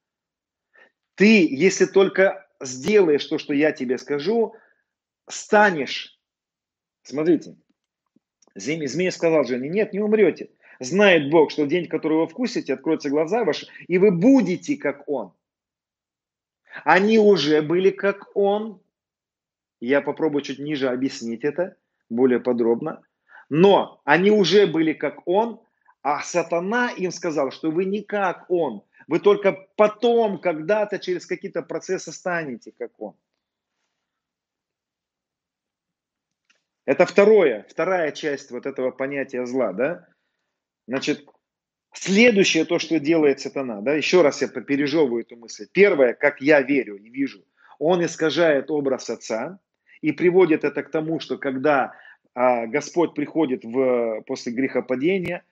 Ты, 1.16 1.48
если 1.48 1.86
только 1.86 2.48
сделаешь 2.60 3.26
то, 3.26 3.38
что 3.38 3.54
я 3.54 3.72
тебе 3.72 3.98
скажу, 3.98 4.56
станешь. 5.30 6.20
Смотрите, 7.04 7.56
змей 8.56 9.12
сказал 9.12 9.44
Жене, 9.44 9.70
нет, 9.70 9.94
не 9.94 10.00
умрете. 10.00 10.50
Знает 10.80 11.30
Бог, 11.32 11.52
что 11.52 11.66
в 11.66 11.68
день, 11.68 11.88
который 11.88 12.20
вы 12.20 12.28
вкусите, 12.28 12.74
откроются 12.74 13.10
глаза 13.10 13.44
ваши, 13.44 13.68
и 13.88 13.98
вы 13.98 14.12
будете 14.12 14.78
как 14.78 15.08
Он. 15.08 15.34
Они 16.84 17.18
уже 17.18 17.62
были 17.62 17.90
как 17.90 18.36
Он, 18.36 18.80
я 19.80 20.02
попробую 20.02 20.42
чуть 20.42 20.60
ниже 20.60 20.90
объяснить 20.90 21.44
это 21.44 21.76
более 22.10 22.40
подробно. 22.40 23.04
Но 23.50 24.02
они 24.04 24.32
уже 24.32 24.68
были 24.68 24.94
как 24.94 25.28
он, 25.28 25.62
а 26.02 26.22
сатана 26.22 26.92
им 26.92 27.12
сказал, 27.12 27.52
что 27.52 27.72
вы 27.72 27.86
не 27.86 28.02
как 28.02 28.50
он. 28.50 28.84
Вы 29.08 29.20
только 29.20 29.54
потом, 29.76 30.40
когда-то, 30.40 31.00
через 31.00 31.26
какие-то 31.26 31.62
процессы 31.62 32.12
станете 32.12 32.72
как 32.78 32.92
он. 33.00 33.16
Это 36.86 37.06
второе, 37.06 37.66
вторая 37.70 38.12
часть 38.12 38.52
вот 38.52 38.66
этого 38.66 38.92
понятия 38.92 39.46
зла, 39.46 39.74
да? 39.74 40.08
Значит, 40.88 41.28
следующее 41.94 42.64
то, 42.66 42.80
что 42.80 43.00
делает 43.00 43.42
сатана, 43.42 43.82
да, 43.82 43.94
еще 43.94 44.22
раз 44.22 44.42
я 44.42 44.48
пережевываю 44.48 45.24
эту 45.24 45.36
мысль. 45.36 45.68
Первое, 45.72 46.14
как 46.14 46.42
я 46.42 46.62
верю 46.62 46.96
и 46.96 47.10
вижу, 47.10 47.44
он 47.80 48.06
искажает 48.06 48.72
образ 48.72 49.10
отца, 49.10 49.60
и 50.02 50.12
приводит 50.12 50.64
это 50.64 50.84
к 50.84 50.92
тому, 50.92 51.20
что 51.20 51.38
когда 51.38 51.94
а, 52.34 52.68
Господь 52.68 53.14
приходит 53.14 53.64
в, 53.64 54.22
после 54.26 54.54
грехопадения, 54.54 55.44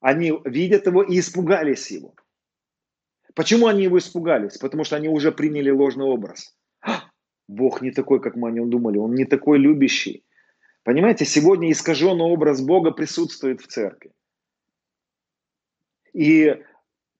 они 0.00 0.32
видят 0.44 0.86
его 0.86 1.02
и 1.02 1.18
испугались 1.18 1.90
его. 1.90 2.14
Почему 3.34 3.66
они 3.66 3.84
его 3.84 3.98
испугались? 3.98 4.58
Потому 4.58 4.84
что 4.84 4.96
они 4.96 5.08
уже 5.08 5.32
приняли 5.32 5.70
ложный 5.70 6.04
образ. 6.04 6.56
Бог 7.48 7.82
не 7.82 7.90
такой, 7.90 8.20
как 8.20 8.36
мы 8.36 8.48
о 8.48 8.52
нем 8.52 8.70
думали, 8.70 8.98
он 8.98 9.14
не 9.14 9.24
такой 9.24 9.58
любящий. 9.58 10.24
Понимаете, 10.82 11.24
сегодня 11.24 11.70
искаженный 11.70 12.24
образ 12.24 12.62
Бога 12.62 12.90
присутствует 12.90 13.60
в 13.60 13.66
церкви. 13.66 14.12
И 16.12 16.62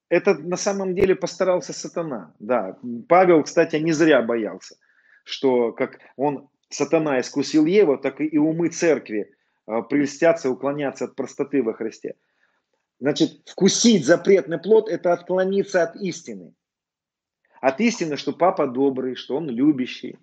это 0.09 0.35
на 0.35 0.57
самом 0.57 0.95
деле 0.95 1.15
постарался 1.15 1.73
сатана. 1.73 2.35
Да, 2.39 2.79
Павел, 3.09 3.43
кстати, 3.43 3.77
не 3.77 3.93
зря 3.93 4.23
боялся, 4.23 4.77
что 5.25 5.73
как 5.73 5.99
он, 6.17 6.49
сатана, 6.69 7.21
искусил 7.21 7.67
Еву, 7.67 7.99
так 7.99 8.21
и 8.21 8.39
умы 8.39 8.69
церкви 8.69 9.35
а, 9.67 9.83
прельстятся, 9.83 10.51
уклоняться 10.51 11.05
от 11.07 11.17
простоты 11.17 11.63
во 11.63 11.75
Христе. 11.75 12.17
Значит, 13.01 13.49
вкусить 13.49 14.05
запретный 14.05 14.59
плод– 14.59 14.89
это 14.91 15.13
отклониться 15.13 15.83
от 15.83 15.97
истины. 15.97 16.55
От 17.61 17.81
истины, 17.81 18.17
что 18.17 18.33
папа 18.33 18.67
добрый, 18.67 19.15
что 19.15 19.37
он 19.37 19.49
любящий. 19.49 20.19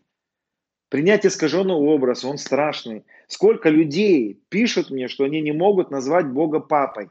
Принять 0.89 1.25
искаженный 1.25 1.75
образ, 1.75 2.23
он 2.23 2.37
страшный. 2.37 3.05
Сколько 3.27 3.69
людей 3.69 4.41
пишут 4.49 4.89
мне, 4.89 5.07
что 5.07 5.25
они 5.25 5.41
не 5.41 5.51
могут 5.51 5.91
назвать 5.91 6.27
Бога 6.27 6.59
папой. 6.59 7.09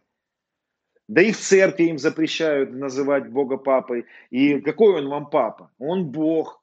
Да 1.08 1.22
и 1.22 1.30
в 1.30 1.38
церкви 1.38 1.84
им 1.84 1.98
запрещают 1.98 2.72
называть 2.72 3.28
Бога 3.28 3.58
папой. 3.58 4.06
И 4.30 4.60
какой 4.60 4.96
он 5.00 5.08
вам 5.08 5.30
папа? 5.30 5.70
Он 5.78 6.06
Бог. 6.06 6.62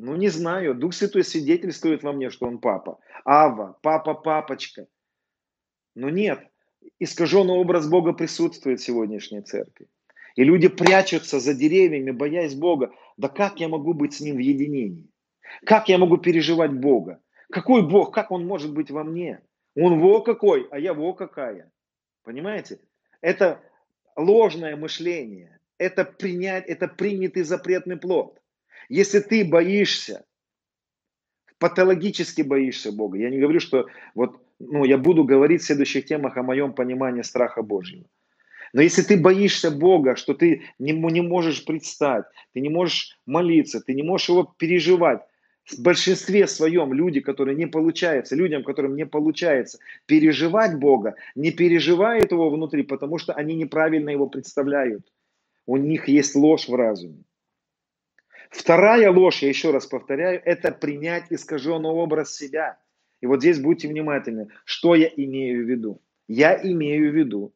Ну, 0.00 0.14
не 0.14 0.28
знаю. 0.28 0.76
Дух 0.76 0.94
Святой 0.94 1.24
свидетельствует 1.24 2.04
во 2.04 2.12
мне, 2.12 2.30
что 2.30 2.46
он 2.46 2.58
папа. 2.58 3.00
Ава, 3.24 3.76
папа, 3.82 4.14
папочка. 4.14 4.86
Но 5.96 6.08
нет. 6.08 6.38
Искаженный 7.00 7.54
образ 7.54 7.88
Бога 7.88 8.12
присутствует 8.12 8.78
в 8.78 8.84
сегодняшней 8.84 9.42
церкви. 9.42 9.88
И 10.36 10.44
люди 10.44 10.68
прячутся 10.68 11.40
за 11.40 11.52
деревьями, 11.52 12.12
боясь 12.12 12.54
Бога. 12.54 12.92
Да 13.16 13.28
как 13.28 13.58
я 13.58 13.68
могу 13.68 13.92
быть 13.92 14.14
с 14.14 14.20
Ним 14.20 14.36
в 14.36 14.38
единении? 14.38 15.10
Как 15.64 15.88
я 15.88 15.98
могу 15.98 16.16
переживать 16.18 16.72
Бога? 16.72 17.20
Какой 17.50 17.82
Бог? 17.82 18.14
Как 18.14 18.30
Он 18.30 18.46
может 18.46 18.72
быть 18.72 18.92
во 18.92 19.02
мне? 19.02 19.40
Он 19.74 19.98
во 19.98 20.22
какой, 20.22 20.68
а 20.70 20.78
я 20.78 20.94
во 20.94 21.12
какая. 21.12 21.72
Понимаете? 22.22 22.78
Это 23.20 23.60
ложное 24.14 24.76
мышление. 24.76 25.58
Это 25.76 26.04
принять, 26.04 26.66
это 26.66 26.86
принятый 26.86 27.42
запретный 27.42 27.96
плод. 27.96 28.38
Если 28.88 29.20
ты 29.20 29.44
боишься, 29.44 30.24
патологически 31.58 32.42
боишься 32.42 32.92
Бога, 32.92 33.18
я 33.18 33.30
не 33.30 33.38
говорю, 33.38 33.60
что 33.60 33.86
вот, 34.14 34.40
ну, 34.58 34.84
я 34.84 34.98
буду 34.98 35.24
говорить 35.24 35.62
в 35.62 35.66
следующих 35.66 36.06
темах 36.06 36.36
о 36.36 36.42
моем 36.42 36.72
понимании 36.72 37.22
страха 37.22 37.62
Божьего. 37.62 38.04
Но 38.72 38.82
если 38.82 39.02
ты 39.02 39.16
боишься 39.16 39.70
Бога, 39.70 40.14
что 40.16 40.34
ты 40.34 40.62
не, 40.78 40.92
не 40.92 41.22
можешь 41.22 41.64
предстать, 41.64 42.24
ты 42.52 42.60
не 42.60 42.68
можешь 42.68 43.18
молиться, 43.26 43.80
ты 43.80 43.94
не 43.94 44.02
можешь 44.02 44.28
его 44.28 44.54
переживать, 44.58 45.22
в 45.70 45.82
большинстве 45.82 46.46
своем 46.46 46.92
люди, 46.92 47.20
которые 47.20 47.56
не 47.56 47.66
получается, 47.66 48.34
людям, 48.34 48.64
которым 48.64 48.96
не 48.96 49.04
получается 49.04 49.78
переживать 50.06 50.78
Бога, 50.78 51.14
не 51.34 51.50
переживают 51.50 52.32
его 52.32 52.48
внутри, 52.50 52.82
потому 52.82 53.18
что 53.18 53.34
они 53.34 53.54
неправильно 53.54 54.10
его 54.10 54.26
представляют. 54.28 55.12
У 55.66 55.76
них 55.76 56.08
есть 56.08 56.34
ложь 56.34 56.68
в 56.68 56.74
разуме. 56.74 57.24
Вторая 58.50 59.10
ложь, 59.10 59.42
я 59.42 59.48
еще 59.48 59.70
раз 59.70 59.86
повторяю, 59.86 60.40
это 60.44 60.72
принять 60.72 61.26
искаженный 61.30 61.90
образ 61.90 62.34
себя. 62.34 62.78
И 63.20 63.26
вот 63.26 63.40
здесь 63.40 63.58
будьте 63.58 63.88
внимательны, 63.88 64.48
что 64.64 64.94
я 64.94 65.08
имею 65.08 65.64
в 65.64 65.68
виду. 65.68 66.02
Я 66.28 66.58
имею 66.62 67.10
в 67.10 67.14
виду, 67.14 67.54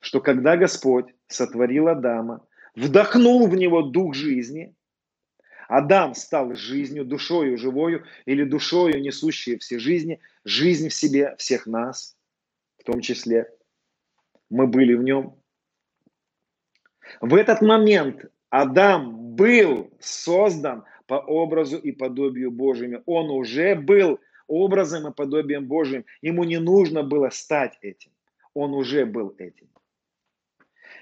что 0.00 0.20
когда 0.20 0.56
Господь 0.56 1.06
сотворил 1.26 1.88
Адама, 1.88 2.46
вдохнул 2.74 3.46
в 3.48 3.54
него 3.56 3.82
дух 3.82 4.14
жизни– 4.14 4.74
Адам 5.70 6.16
стал 6.16 6.56
жизнью, 6.56 7.04
душою 7.04 7.56
живою 7.56 8.04
или 8.26 8.42
душою, 8.42 9.00
несущей 9.00 9.56
все 9.58 9.78
жизни, 9.78 10.20
жизнь 10.44 10.88
в 10.88 10.94
себе 10.94 11.36
всех 11.36 11.68
нас, 11.68 12.16
в 12.78 12.82
том 12.82 13.00
числе. 13.00 13.48
Мы 14.50 14.66
были 14.66 14.94
в 14.94 15.04
нем. 15.04 15.40
В 17.20 17.36
этот 17.36 17.62
момент 17.62 18.24
Адам 18.50 19.34
был 19.36 19.90
создан 20.00 20.84
по 21.06 21.14
образу 21.14 21.78
и 21.78 21.92
подобию 21.92 22.50
Божьему. 22.50 23.02
Он 23.06 23.30
уже 23.30 23.74
был 23.74 24.20
образом 24.48 25.08
и 25.08 25.14
подобием 25.14 25.66
Божьим. 25.66 26.04
Ему 26.20 26.44
не 26.44 26.58
нужно 26.58 27.02
было 27.02 27.30
стать 27.30 27.78
этим. 27.80 28.10
Он 28.54 28.74
уже 28.74 29.06
был 29.06 29.34
этим. 29.38 29.68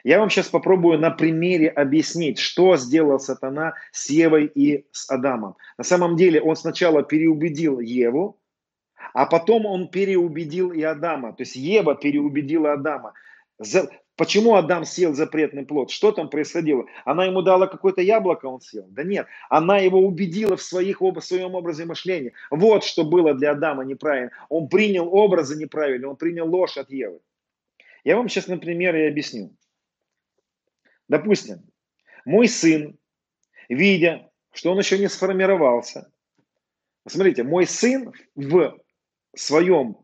Я 0.04 0.20
вам 0.20 0.30
сейчас 0.30 0.48
попробую 0.48 0.98
на 0.98 1.10
примере 1.10 1.68
объяснить, 1.68 2.38
что 2.38 2.76
сделал 2.76 3.18
сатана 3.18 3.74
с 3.90 4.10
Евой 4.10 4.46
и 4.46 4.86
с 4.92 5.10
Адамом. 5.10 5.56
На 5.76 5.84
самом 5.84 6.16
деле 6.16 6.40
он 6.40 6.54
сначала 6.54 7.02
переубедил 7.02 7.80
Еву, 7.80 8.38
а 9.14 9.26
потом 9.26 9.66
он 9.66 9.88
переубедил 9.88 10.72
и 10.72 10.82
Адама. 10.82 11.32
То 11.32 11.42
есть 11.42 11.56
Ева 11.56 11.94
переубедила 11.94 12.74
Адама. 12.74 13.14
Почему 14.18 14.56
Адам 14.56 14.84
съел 14.84 15.14
запретный 15.14 15.64
плод? 15.64 15.92
Что 15.92 16.10
там 16.10 16.28
происходило? 16.28 16.86
Она 17.04 17.26
ему 17.26 17.40
дала 17.40 17.68
какое-то 17.68 18.02
яблоко, 18.02 18.46
он 18.46 18.60
съел? 18.60 18.84
Да 18.88 19.04
нет, 19.04 19.28
она 19.48 19.78
его 19.78 20.00
убедила 20.00 20.56
в, 20.56 20.62
своих, 20.62 21.00
в 21.00 21.20
своем 21.20 21.54
образе 21.54 21.84
мышления. 21.84 22.32
Вот 22.50 22.82
что 22.82 23.04
было 23.04 23.32
для 23.34 23.52
Адама 23.52 23.84
неправильно. 23.84 24.32
Он 24.48 24.68
принял 24.68 25.08
образы 25.14 25.56
неправильно, 25.56 26.08
он 26.08 26.16
принял 26.16 26.50
ложь 26.50 26.76
от 26.76 26.90
Евы. 26.90 27.20
Я 28.02 28.16
вам 28.16 28.28
сейчас 28.28 28.48
на 28.48 28.58
примере 28.58 29.06
объясню. 29.06 29.56
Допустим, 31.06 31.62
мой 32.24 32.48
сын, 32.48 32.98
видя, 33.68 34.28
что 34.52 34.72
он 34.72 34.78
еще 34.80 34.98
не 34.98 35.08
сформировался, 35.08 36.10
смотрите, 37.06 37.44
мой 37.44 37.68
сын 37.68 38.12
в 38.34 38.80
своем, 39.36 39.96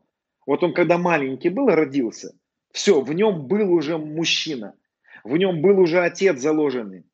вот 0.46 0.62
он 0.62 0.72
когда 0.72 0.98
маленький 0.98 1.48
был, 1.48 1.66
родился, 1.66 2.32
все, 2.74 3.00
в 3.00 3.10
нем 3.14 3.46
был 3.46 3.72
уже 3.72 3.96
мужчина, 3.96 4.74
в 5.24 5.34
нем 5.38 5.62
был 5.62 5.80
уже 5.80 6.00
отец 6.00 6.38
заложенный. 6.38 7.04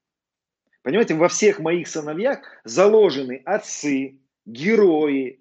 Понимаете, 0.82 1.14
во 1.14 1.28
всех 1.28 1.60
моих 1.60 1.86
сыновьях 1.86 2.40
заложены 2.64 3.40
отцы, 3.44 4.18
герои, 4.44 5.40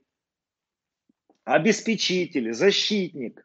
обеспечители, 1.43 2.51
защитник. 2.51 3.43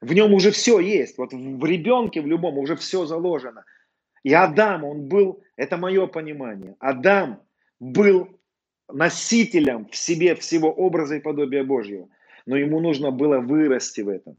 В 0.00 0.12
нем 0.12 0.34
уже 0.34 0.50
все 0.50 0.80
есть. 0.80 1.18
Вот 1.18 1.32
в 1.32 1.64
ребенке 1.64 2.20
в 2.20 2.26
любом 2.26 2.58
уже 2.58 2.74
все 2.74 3.06
заложено– 3.06 3.64
и 4.22 4.32
Адам, 4.32 4.84
он 4.84 5.08
был, 5.08 5.42
это 5.56 5.76
мое 5.76 6.06
понимание, 6.06 6.76
Адам 6.80 7.42
был 7.80 8.28
носителем 8.88 9.88
в 9.88 9.96
себе 9.96 10.34
всего 10.34 10.70
образа 10.72 11.16
и 11.16 11.20
подобия 11.20 11.64
Божьего. 11.64 12.08
Но 12.46 12.56
ему 12.56 12.80
нужно 12.80 13.10
было 13.10 13.38
вырасти 13.38 14.00
в 14.00 14.08
этом. 14.08 14.36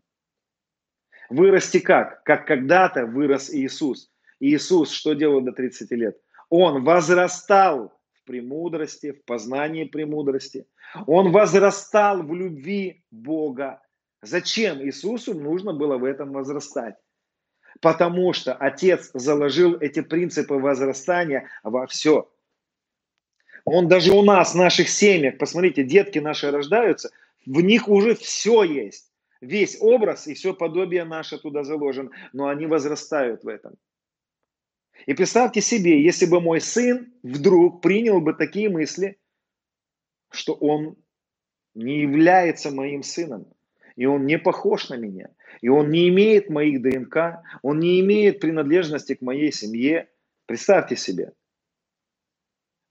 Вырасти 1.29 1.79
как? 1.79 2.23
Как 2.23 2.47
когда-то 2.47 3.05
вырос 3.05 3.49
Иисус. 3.53 4.11
Иисус 4.39 4.91
что 4.91 5.13
делал 5.13 5.41
до 5.41 5.51
30 5.51 5.91
лет? 5.91 6.19
Он 6.49 6.83
возрастал 6.83 7.93
в 8.13 8.23
премудрости, 8.25 9.11
в 9.11 9.23
познании 9.25 9.83
премудрости. 9.83 10.65
Он 11.07 11.31
возрастал 11.31 12.23
в 12.23 12.33
любви 12.33 13.03
Бога. 13.11 13.81
Зачем 14.21 14.81
Иисусу 14.81 15.33
нужно 15.33 15.73
было 15.73 15.97
в 15.97 16.03
этом 16.03 16.31
возрастать? 16.33 16.95
потому 17.81 18.33
что 18.33 18.53
Отец 18.53 19.11
заложил 19.13 19.77
эти 19.79 20.01
принципы 20.01 20.55
возрастания 20.55 21.49
во 21.63 21.87
все. 21.87 22.29
Он 23.65 23.87
даже 23.87 24.11
у 24.11 24.23
нас, 24.23 24.53
в 24.53 24.57
наших 24.57 24.89
семьях, 24.89 25.37
посмотрите, 25.37 25.83
детки 25.83 26.19
наши 26.19 26.49
рождаются, 26.49 27.11
в 27.45 27.61
них 27.61 27.87
уже 27.87 28.15
все 28.15 28.63
есть. 28.63 29.08
Весь 29.41 29.77
образ 29.79 30.27
и 30.27 30.33
все 30.33 30.53
подобие 30.53 31.05
наше 31.05 31.37
туда 31.37 31.63
заложено, 31.63 32.11
но 32.33 32.47
они 32.47 32.65
возрастают 32.65 33.43
в 33.43 33.47
этом. 33.47 33.75
И 35.05 35.13
представьте 35.13 35.61
себе, 35.61 36.03
если 36.03 36.25
бы 36.25 36.41
мой 36.41 36.59
сын 36.59 37.13
вдруг 37.23 37.81
принял 37.81 38.19
бы 38.19 38.33
такие 38.33 38.69
мысли, 38.69 39.17
что 40.29 40.53
он 40.53 40.97
не 41.73 42.01
является 42.01 42.71
моим 42.71 43.01
сыном, 43.01 43.47
и 43.95 44.05
он 44.05 44.25
не 44.25 44.37
похож 44.37 44.89
на 44.89 44.95
меня, 44.95 45.29
и 45.61 45.69
он 45.69 45.89
не 45.89 46.09
имеет 46.09 46.49
моих 46.49 46.81
ДНК, 46.81 47.41
он 47.61 47.79
не 47.79 48.01
имеет 48.01 48.41
принадлежности 48.41 49.15
к 49.15 49.21
моей 49.21 49.51
семье. 49.51 50.09
Представьте 50.45 50.97
себе. 50.97 51.31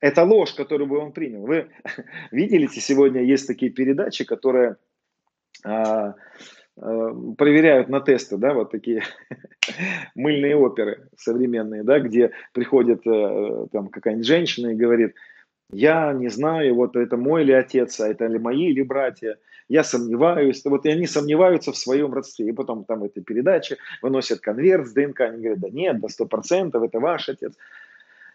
Это 0.01 0.25
ложь, 0.25 0.55
которую 0.55 0.89
бы 0.89 0.99
он 0.99 1.13
принял. 1.13 1.43
Вы 1.43 1.71
видели, 2.31 2.67
сегодня 2.69 3.23
есть 3.23 3.47
такие 3.47 3.71
передачи, 3.71 4.25
которые 4.25 4.77
а, 5.65 6.15
а, 6.77 7.15
проверяют 7.37 7.89
на 7.89 8.01
тесты, 8.01 8.37
да, 8.37 8.55
вот 8.55 8.71
такие 8.71 9.03
мыльные 10.15 10.57
оперы 10.57 11.09
современные, 11.17 11.83
да, 11.83 12.01
где 12.01 12.33
приходит 12.53 13.07
а, 13.07 13.67
там 13.73 13.89
какая-нибудь 13.89 14.27
женщина 14.27 14.69
и 14.69 14.77
говорит, 14.77 15.15
я 15.71 16.13
не 16.13 16.29
знаю, 16.29 16.75
вот 16.75 16.97
это 16.97 17.17
мой 17.17 17.45
ли 17.45 17.53
отец, 17.53 18.01
а 18.01 18.09
это 18.09 18.27
ли 18.27 18.39
мои 18.39 18.71
или 18.71 18.83
братья, 18.83 19.39
я 19.69 19.85
сомневаюсь, 19.85 20.65
вот 20.65 20.87
и 20.87 20.91
они 20.91 21.07
сомневаются 21.07 21.73
в 21.73 21.77
своем 21.77 22.15
родстве, 22.15 22.49
и 22.49 22.53
потом 22.53 22.85
там 22.85 23.05
этой 23.05 23.23
передаче 23.23 23.77
выносят 24.01 24.41
конверт 24.41 24.87
с 24.87 24.93
ДНК, 24.93 25.21
они 25.23 25.39
говорят, 25.39 25.61
да 25.61 25.69
нет, 25.69 26.01
до 26.01 26.09
сто 26.09 26.25
процентов 26.25 26.83
это 26.83 27.01
ваш 27.01 27.29
отец. 27.29 27.55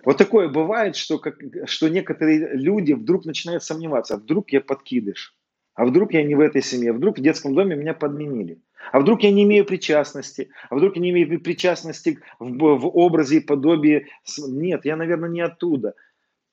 Вот 0.05 0.17
такое 0.17 0.47
бывает, 0.49 0.95
что, 0.95 1.17
как, 1.17 1.37
что 1.65 1.87
некоторые 1.87 2.55
люди 2.55 2.93
вдруг 2.93 3.25
начинают 3.25 3.63
сомневаться, 3.63 4.15
а 4.15 4.17
вдруг 4.17 4.51
я 4.51 4.61
подкидыш, 4.61 5.35
а 5.75 5.85
вдруг 5.85 6.13
я 6.13 6.23
не 6.23 6.35
в 6.35 6.39
этой 6.39 6.61
семье, 6.61 6.93
вдруг 6.93 7.17
в 7.17 7.21
детском 7.21 7.55
доме 7.55 7.75
меня 7.75 7.93
подменили, 7.93 8.61
А 8.91 8.99
вдруг 8.99 9.23
я 9.23 9.31
не 9.31 9.43
имею 9.43 9.65
причастности? 9.65 10.49
А 10.69 10.75
вдруг 10.75 10.95
я 10.95 11.01
не 11.01 11.09
имею 11.09 11.41
причастности 11.41 12.19
в, 12.39 12.51
в 12.51 12.87
образе 12.87 13.37
и 13.37 13.39
подобии? 13.39 14.07
Нет, 14.47 14.85
я, 14.85 14.95
наверное, 14.95 15.29
не 15.29 15.41
оттуда. 15.41 15.95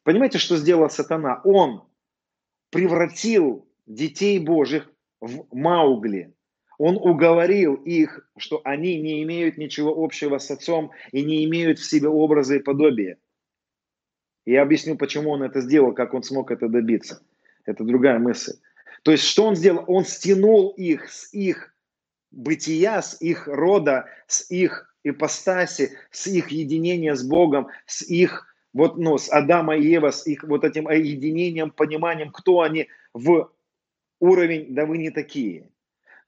Понимаете, 0.04 0.38
что 0.38 0.56
сделал 0.56 0.88
сатана? 0.88 1.42
Он 1.44 1.84
превратил 2.70 3.68
детей 3.86 4.38
Божьих 4.38 4.90
в 5.20 5.54
Маугли. 5.54 6.32
Он 6.78 6.96
уговорил 6.96 7.74
их, 7.74 8.26
что 8.38 8.62
они 8.64 8.98
не 9.02 9.22
имеют 9.22 9.58
ничего 9.58 10.02
общего 10.02 10.38
с 10.38 10.50
отцом 10.50 10.92
и 11.12 11.22
не 11.22 11.44
имеют 11.44 11.78
в 11.78 11.84
себе 11.84 12.08
образа 12.08 12.56
и 12.56 12.60
подобия. 12.60 13.18
Я 14.46 14.62
объясню, 14.62 14.96
почему 14.96 15.30
он 15.30 15.42
это 15.42 15.60
сделал, 15.60 15.92
как 15.92 16.14
он 16.14 16.22
смог 16.22 16.50
это 16.50 16.68
добиться. 16.68 17.22
Это 17.66 17.84
другая 17.84 18.18
мысль. 18.18 18.54
То 19.02 19.12
есть, 19.12 19.24
что 19.24 19.46
он 19.46 19.56
сделал? 19.56 19.84
Он 19.86 20.04
стянул 20.04 20.70
их 20.70 21.10
с 21.10 21.32
их 21.32 21.74
бытия, 22.30 23.02
с 23.02 23.20
их 23.20 23.48
рода, 23.48 24.06
с 24.26 24.50
их 24.50 24.94
ипостаси, 25.02 25.92
с 26.10 26.26
их 26.26 26.48
единения 26.48 27.14
с 27.14 27.22
Богом, 27.22 27.68
с 27.86 28.02
их 28.02 28.46
вот, 28.72 28.98
ну, 28.98 29.18
с 29.18 29.30
Адама 29.30 29.76
и 29.76 29.82
Ева, 29.82 30.10
с 30.10 30.26
их 30.26 30.44
вот 30.44 30.64
этим 30.64 30.88
единением, 30.88 31.70
пониманием, 31.70 32.30
кто 32.30 32.60
они 32.60 32.88
в 33.14 33.50
уровень, 34.20 34.74
да 34.74 34.86
вы 34.86 34.98
не 34.98 35.10
такие. 35.10 35.68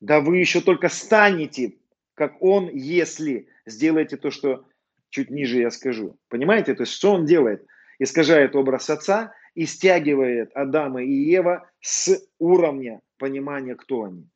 Да 0.00 0.20
вы 0.20 0.38
еще 0.38 0.60
только 0.60 0.88
станете, 0.88 1.74
как 2.14 2.42
он, 2.42 2.68
если 2.72 3.48
сделаете 3.66 4.16
то, 4.16 4.30
что 4.30 4.64
чуть 5.10 5.30
ниже 5.30 5.60
я 5.60 5.70
скажу. 5.70 6.16
Понимаете? 6.28 6.74
То 6.74 6.82
есть, 6.82 6.92
что 6.92 7.12
он 7.12 7.26
делает? 7.26 7.64
Искажает 7.98 8.56
образ 8.56 8.90
отца 8.90 9.32
и 9.54 9.66
стягивает 9.66 10.50
Адама 10.54 11.02
и 11.02 11.12
Ева 11.12 11.68
с 11.80 12.22
уровня 12.38 13.00
понимания, 13.18 13.74
кто 13.74 14.04
они. 14.04 14.28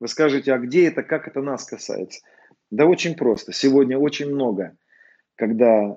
Вы 0.00 0.08
скажете, 0.08 0.52
а 0.52 0.58
где 0.58 0.88
это, 0.88 1.02
как 1.02 1.28
это 1.28 1.40
нас 1.40 1.64
касается? 1.64 2.20
Да 2.70 2.86
очень 2.86 3.14
просто. 3.14 3.52
Сегодня 3.52 3.98
очень 3.98 4.30
много, 4.30 4.76
когда 5.36 5.96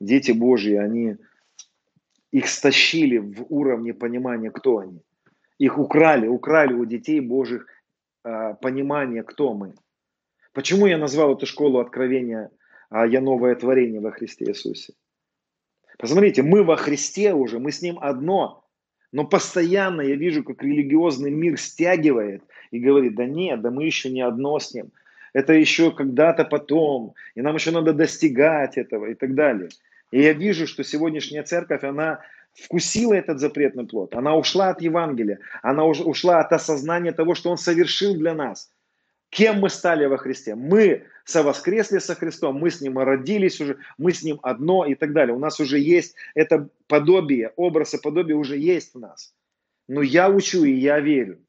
дети 0.00 0.32
Божьи, 0.32 0.74
они 0.74 1.16
их 2.32 2.48
стащили 2.48 3.18
в 3.18 3.46
уровне 3.48 3.94
понимания, 3.94 4.50
кто 4.50 4.78
они. 4.78 5.02
Их 5.58 5.78
украли, 5.78 6.26
украли 6.26 6.72
у 6.72 6.84
детей 6.84 7.20
Божьих 7.20 7.66
э, 8.24 8.54
понимание, 8.60 9.22
кто 9.22 9.54
мы. 9.54 9.74
Почему 10.52 10.86
я 10.86 10.98
назвал 10.98 11.34
эту 11.34 11.46
школу 11.46 11.78
откровения 11.78 12.50
а 12.90 13.06
«Я 13.06 13.20
новое 13.20 13.54
творение 13.54 14.00
во 14.00 14.10
Христе 14.10 14.46
Иисусе»? 14.46 14.94
Посмотрите, 15.98 16.42
мы 16.42 16.62
во 16.62 16.76
Христе 16.76 17.34
уже, 17.34 17.58
мы 17.58 17.72
с 17.72 17.82
Ним 17.82 17.98
одно, 18.00 18.64
но 19.10 19.24
постоянно 19.24 20.00
я 20.00 20.14
вижу, 20.14 20.44
как 20.44 20.62
религиозный 20.62 21.32
мир 21.32 21.58
стягивает 21.58 22.42
и 22.70 22.78
говорит, 22.78 23.16
да 23.16 23.26
нет, 23.26 23.60
да 23.60 23.70
мы 23.70 23.84
еще 23.84 24.08
не 24.08 24.20
одно 24.20 24.58
с 24.60 24.72
Ним. 24.72 24.92
Это 25.32 25.52
еще 25.52 25.90
когда-то 25.90 26.44
потом, 26.44 27.14
и 27.34 27.42
нам 27.42 27.56
еще 27.56 27.72
надо 27.72 27.92
достигать 27.92 28.78
этого 28.78 29.06
и 29.06 29.14
так 29.14 29.34
далее. 29.34 29.68
И 30.12 30.22
я 30.22 30.32
вижу, 30.32 30.66
что 30.66 30.84
сегодняшняя 30.84 31.42
церковь, 31.42 31.82
она 31.82 32.20
вкусила 32.54 33.14
этот 33.14 33.40
запретный 33.40 33.86
плод, 33.86 34.14
она 34.14 34.36
ушла 34.36 34.70
от 34.70 34.80
Евангелия, 34.80 35.40
она 35.62 35.84
ушла 35.84 36.40
от 36.40 36.52
осознания 36.52 37.12
того, 37.12 37.34
что 37.34 37.50
Он 37.50 37.58
совершил 37.58 38.14
для 38.14 38.34
нас. 38.34 38.70
Кем 39.30 39.60
мы 39.60 39.68
стали 39.68 40.06
во 40.06 40.16
Христе? 40.16 40.54
Мы 40.54 41.04
совоскресли 41.28 41.98
со 41.98 42.14
Христом, 42.14 42.56
мы 42.56 42.70
с 42.70 42.80
Ним 42.80 42.98
родились 42.98 43.60
уже, 43.60 43.78
мы 43.98 44.12
с 44.12 44.22
Ним 44.22 44.40
одно 44.42 44.86
и 44.86 44.94
так 44.94 45.12
далее. 45.12 45.36
У 45.36 45.38
нас 45.38 45.60
уже 45.60 45.78
есть 45.78 46.14
это 46.34 46.70
подобие, 46.86 47.52
образ 47.56 47.92
и 47.92 48.00
подобие 48.00 48.36
уже 48.36 48.56
есть 48.56 48.94
в 48.94 48.98
нас. 48.98 49.34
Но 49.88 50.00
я 50.00 50.30
учу 50.30 50.64
и 50.64 50.72
я 50.72 51.00
верю, 51.00 51.44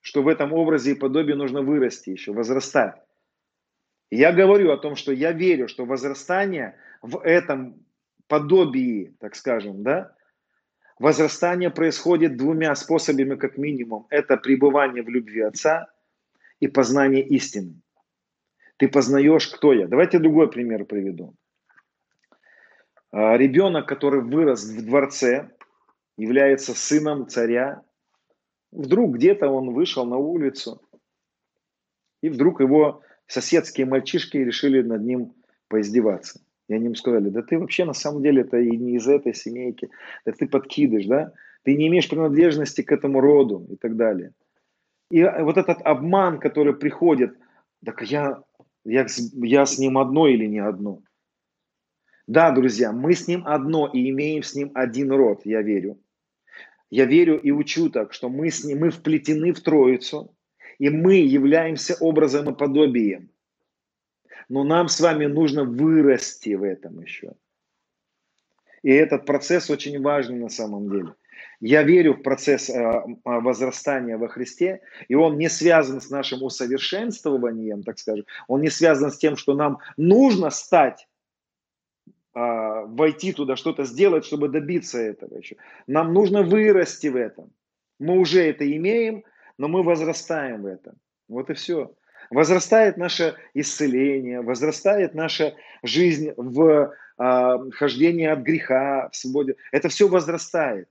что 0.00 0.22
в 0.22 0.28
этом 0.28 0.52
образе 0.52 0.92
и 0.92 0.94
подобии 0.96 1.32
нужно 1.32 1.62
вырасти 1.62 2.10
еще, 2.10 2.32
возрастать. 2.32 2.96
Я 4.10 4.32
говорю 4.32 4.72
о 4.72 4.78
том, 4.78 4.96
что 4.96 5.12
я 5.12 5.30
верю, 5.30 5.68
что 5.68 5.84
возрастание 5.84 6.76
в 7.02 7.20
этом 7.22 7.86
подобии, 8.26 9.14
так 9.20 9.36
скажем, 9.36 9.84
да, 9.84 10.12
возрастание 10.98 11.70
происходит 11.70 12.36
двумя 12.36 12.74
способами 12.74 13.36
как 13.36 13.56
минимум. 13.56 14.08
Это 14.10 14.36
пребывание 14.36 15.04
в 15.04 15.08
любви 15.08 15.42
Отца 15.42 15.86
и 16.58 16.66
познание 16.66 17.22
истины. 17.22 17.80
Ты 18.82 18.88
познаешь, 18.88 19.46
кто 19.46 19.72
я. 19.72 19.86
Давайте 19.86 20.18
другой 20.18 20.50
пример 20.50 20.84
приведу. 20.86 21.36
А, 23.12 23.36
ребенок, 23.36 23.86
который 23.86 24.22
вырос 24.22 24.64
в 24.64 24.84
дворце, 24.84 25.50
является 26.18 26.74
сыном 26.74 27.28
царя. 27.28 27.84
Вдруг 28.72 29.14
где-то 29.14 29.48
он 29.48 29.72
вышел 29.72 30.04
на 30.04 30.16
улицу, 30.16 30.82
и 32.24 32.28
вдруг 32.28 32.58
его 32.58 33.02
соседские 33.28 33.86
мальчишки 33.86 34.36
решили 34.38 34.82
над 34.82 35.04
ним 35.04 35.32
поиздеваться. 35.68 36.40
И 36.68 36.74
они 36.74 36.86
ему 36.86 36.96
сказали, 36.96 37.28
да 37.28 37.42
ты 37.42 37.60
вообще 37.60 37.84
на 37.84 37.94
самом 37.94 38.20
деле 38.20 38.42
это 38.42 38.56
и 38.56 38.76
не 38.76 38.96
из 38.96 39.06
этой 39.06 39.32
семейки, 39.32 39.90
да 40.26 40.32
ты 40.32 40.48
подкидыш, 40.48 41.06
да, 41.06 41.32
ты 41.62 41.76
не 41.76 41.86
имеешь 41.86 42.10
принадлежности 42.10 42.82
к 42.82 42.90
этому 42.90 43.20
роду 43.20 43.64
и 43.70 43.76
так 43.76 43.94
далее. 43.94 44.32
И 45.08 45.22
вот 45.22 45.56
этот 45.56 45.78
обман, 45.84 46.40
который 46.40 46.74
приходит, 46.74 47.38
так 47.84 48.02
я, 48.02 48.42
я, 48.84 49.06
я 49.34 49.66
с 49.66 49.78
ним 49.78 49.98
одно 49.98 50.26
или 50.28 50.46
не 50.46 50.58
одно. 50.58 51.02
Да, 52.26 52.50
друзья, 52.52 52.92
мы 52.92 53.14
с 53.14 53.26
ним 53.26 53.46
одно 53.46 53.88
и 53.92 54.10
имеем 54.10 54.42
с 54.42 54.54
ним 54.54 54.70
один 54.74 55.10
род, 55.10 55.42
я 55.44 55.62
верю. 55.62 56.00
Я 56.90 57.06
верю 57.06 57.40
и 57.40 57.50
учу 57.50 57.90
так, 57.90 58.12
что 58.12 58.28
мы 58.28 58.50
с 58.50 58.64
ним, 58.64 58.80
мы 58.80 58.90
вплетены 58.90 59.52
в 59.52 59.60
Троицу, 59.60 60.36
и 60.78 60.90
мы 60.90 61.16
являемся 61.16 61.94
образом 62.00 62.50
и 62.50 62.56
подобием. 62.56 63.30
Но 64.48 64.64
нам 64.64 64.88
с 64.88 65.00
вами 65.00 65.26
нужно 65.26 65.64
вырасти 65.64 66.54
в 66.54 66.62
этом 66.62 67.00
еще. 67.00 67.32
И 68.82 68.90
этот 68.90 69.24
процесс 69.24 69.70
очень 69.70 70.00
важный 70.02 70.38
на 70.38 70.48
самом 70.48 70.90
деле. 70.90 71.14
Я 71.64 71.84
верю 71.84 72.14
в 72.14 72.22
процесс 72.22 72.68
э, 72.68 72.74
э, 72.74 73.04
возрастания 73.24 74.18
во 74.18 74.26
Христе, 74.26 74.80
и 75.06 75.14
он 75.14 75.38
не 75.38 75.48
связан 75.48 76.00
с 76.00 76.10
нашим 76.10 76.42
усовершенствованием, 76.42 77.84
так 77.84 78.00
скажем. 78.00 78.26
Он 78.48 78.62
не 78.62 78.68
связан 78.68 79.12
с 79.12 79.16
тем, 79.16 79.36
что 79.36 79.54
нам 79.54 79.78
нужно 79.96 80.50
стать 80.50 81.06
а, 82.34 82.82
войти 82.86 83.32
туда, 83.32 83.54
что-то 83.54 83.84
сделать, 83.84 84.24
чтобы 84.24 84.48
добиться 84.48 84.98
этого 84.98 85.38
еще. 85.38 85.54
Нам 85.86 86.12
нужно 86.12 86.42
вырасти 86.42 87.06
в 87.06 87.14
этом. 87.14 87.52
Мы 88.00 88.18
уже 88.18 88.42
это 88.42 88.68
имеем, 88.76 89.22
но 89.56 89.68
мы 89.68 89.84
возрастаем 89.84 90.62
в 90.62 90.66
этом. 90.66 90.94
Вот 91.28 91.48
и 91.48 91.54
все. 91.54 91.94
Возрастает 92.30 92.96
наше 92.96 93.36
исцеление, 93.54 94.40
возрастает 94.40 95.14
наша 95.14 95.54
жизнь 95.84 96.32
в 96.36 96.92
э, 97.18 97.58
хождении 97.70 98.26
от 98.26 98.40
греха, 98.40 99.10
в 99.12 99.16
свободе. 99.16 99.54
Это 99.70 99.88
все 99.90 100.08
возрастает. 100.08 100.88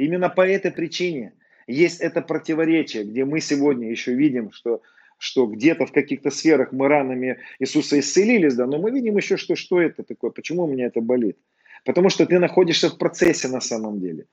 Именно 0.00 0.30
по 0.30 0.48
этой 0.48 0.70
причине 0.70 1.34
есть 1.66 2.00
это 2.00 2.22
противоречие, 2.22 3.04
где 3.04 3.26
мы 3.26 3.40
сегодня 3.40 3.90
еще 3.90 4.14
видим, 4.14 4.50
что, 4.50 4.80
что 5.18 5.44
где-то 5.46 5.84
в 5.84 5.92
каких-то 5.92 6.30
сферах 6.30 6.72
мы 6.72 6.88
ранами 6.88 7.36
Иисуса 7.58 7.98
исцелились, 8.00 8.54
да, 8.54 8.66
но 8.66 8.78
мы 8.78 8.90
видим 8.92 9.18
еще, 9.18 9.36
что, 9.36 9.56
что 9.56 9.78
это 9.78 10.02
такое, 10.02 10.30
почему 10.30 10.64
у 10.64 10.66
меня 10.66 10.86
это 10.86 11.02
болит. 11.02 11.36
Потому 11.84 12.08
что 12.08 12.24
ты 12.24 12.38
находишься 12.38 12.88
в 12.88 12.96
процессе 12.96 13.48
на 13.48 13.60
самом 13.60 14.00
деле. 14.00 14.24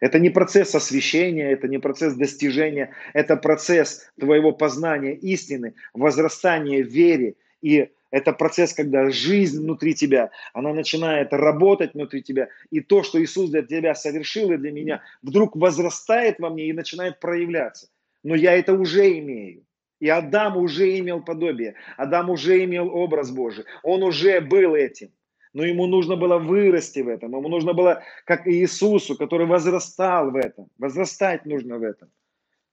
Это 0.00 0.18
не 0.18 0.28
процесс 0.28 0.74
освящения, 0.74 1.50
это 1.50 1.66
не 1.66 1.78
процесс 1.78 2.12
достижения, 2.14 2.90
это 3.14 3.36
процесс 3.36 4.10
твоего 4.20 4.52
познания 4.52 5.14
истины, 5.14 5.72
возрастания 5.94 6.84
в 6.84 6.88
вере. 6.88 7.36
И 7.62 7.88
это 8.10 8.32
процесс, 8.32 8.72
когда 8.72 9.10
жизнь 9.10 9.60
внутри 9.60 9.94
тебя, 9.94 10.30
она 10.52 10.72
начинает 10.72 11.32
работать 11.32 11.94
внутри 11.94 12.22
тебя. 12.22 12.48
И 12.70 12.80
то, 12.80 13.02
что 13.02 13.22
Иисус 13.22 13.50
для 13.50 13.62
тебя 13.62 13.94
совершил 13.94 14.52
и 14.52 14.56
для 14.56 14.72
меня, 14.72 15.02
вдруг 15.22 15.56
возрастает 15.56 16.38
во 16.38 16.50
мне 16.50 16.68
и 16.68 16.72
начинает 16.72 17.20
проявляться. 17.20 17.88
Но 18.22 18.34
я 18.34 18.56
это 18.56 18.72
уже 18.74 19.18
имею. 19.18 19.64
И 19.98 20.08
Адам 20.08 20.56
уже 20.56 20.98
имел 20.98 21.22
подобие. 21.22 21.74
Адам 21.96 22.30
уже 22.30 22.64
имел 22.64 22.94
образ 22.94 23.30
Божий. 23.30 23.64
Он 23.82 24.02
уже 24.02 24.40
был 24.40 24.74
этим 24.74 25.10
но 25.56 25.64
ему 25.64 25.86
нужно 25.86 26.16
было 26.16 26.36
вырасти 26.36 27.00
в 27.00 27.08
этом, 27.08 27.32
ему 27.32 27.48
нужно 27.48 27.72
было, 27.72 28.02
как 28.26 28.46
и 28.46 28.60
Иисусу, 28.60 29.16
который 29.16 29.46
возрастал 29.46 30.30
в 30.30 30.36
этом, 30.36 30.68
возрастать 30.76 31.46
нужно 31.46 31.78
в 31.78 31.82
этом. 31.82 32.10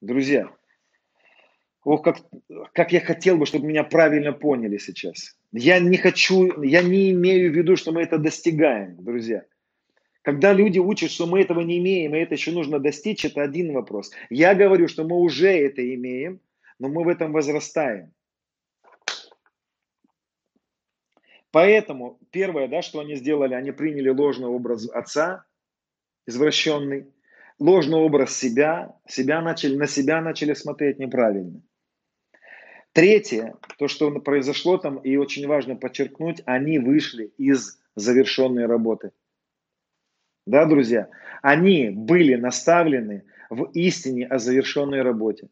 Друзья, 0.02 0.52
ох, 1.84 2.04
как, 2.04 2.18
как 2.74 2.92
я 2.92 3.00
хотел 3.00 3.38
бы, 3.38 3.46
чтобы 3.46 3.68
меня 3.68 3.84
правильно 3.84 4.34
поняли 4.34 4.78
сейчас. 4.78 5.38
Я 5.52 5.80
не 5.80 5.98
хочу, 5.98 6.62
я 6.62 6.82
не 6.82 7.12
имею 7.12 7.52
в 7.52 7.56
виду, 7.56 7.76
что 7.76 7.92
мы 7.92 8.02
это 8.02 8.18
достигаем, 8.18 9.04
друзья. 9.04 9.46
Когда 10.22 10.54
люди 10.54 10.80
учат, 10.80 11.12
что 11.12 11.28
мы 11.28 11.42
этого 11.42 11.62
не 11.62 11.80
имеем, 11.80 12.16
и 12.16 12.20
это 12.20 12.36
еще 12.36 12.52
нужно 12.52 12.80
достичь, 12.80 13.26
это 13.26 13.42
один 13.42 13.74
вопрос. 13.74 14.12
Я 14.30 14.56
говорю, 14.56 14.88
что 14.88 15.04
мы 15.04 15.18
уже 15.18 15.50
это 15.50 15.82
имеем, 15.96 16.40
но 16.80 16.88
мы 16.88 17.04
в 17.04 17.10
этом 17.10 17.34
возрастаем. 17.34 18.14
Поэтому 21.52 22.18
первое, 22.32 22.68
да, 22.68 22.82
что 22.82 23.00
они 23.00 23.16
сделали, 23.16 23.54
они 23.54 23.72
приняли 23.72 24.10
ложный 24.10 24.48
образ 24.48 24.90
отца, 24.90 25.46
извращенный, 26.26 27.06
ложный 27.60 28.00
образ 28.00 28.36
себя, 28.36 28.96
себя 29.08 29.42
начали, 29.42 29.76
на 29.76 29.88
себя 29.88 30.22
начали 30.22 30.54
смотреть 30.54 31.00
неправильно. 31.00 31.62
Третье, 32.94 33.56
то, 33.80 33.88
что 33.88 34.12
произошло 34.20 34.78
там, 34.78 34.98
и 34.98 35.18
очень 35.18 35.48
важно 35.48 35.76
подчеркнуть, 35.76 36.44
они 36.46 36.78
вышли 36.78 37.34
из 37.38 37.80
завершенной 37.96 38.68
работы. 38.68 39.12
Да, 40.46 40.66
друзья? 40.66 41.10
Они 41.42 41.90
были 41.90 42.36
наставлены 42.36 43.24
в 43.50 43.64
истине 43.74 44.28
о 44.28 44.38
завершенной 44.38 45.02
работе. 45.02 45.50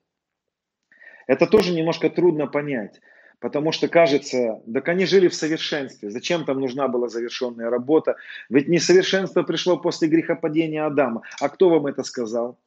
Это 1.25 1.47
тоже 1.47 1.73
немножко 1.73 2.11
трудно 2.11 2.45
понять, 2.45 3.01
потому 3.39 3.71
что 3.71 3.87
кажется, 3.87 4.61
так 4.71 4.87
они 4.89 5.05
жили 5.05 5.27
в 5.27 5.33
совершенстве. 5.33 6.11
Зачем 6.11 6.45
там 6.45 6.59
нужна 6.59 6.87
была 6.87 7.07
завершенная 7.07 7.71
работа? 7.71 8.17
Ведь 8.49 8.67
несовершенство 8.67 9.41
пришло 9.41 9.77
после 9.77 10.09
грехопадения 10.09 10.85
Адама. 10.85 11.23
А 11.39 11.49
кто 11.49 11.69
вам 11.69 11.87
это 11.87 12.03
сказал? 12.03 12.59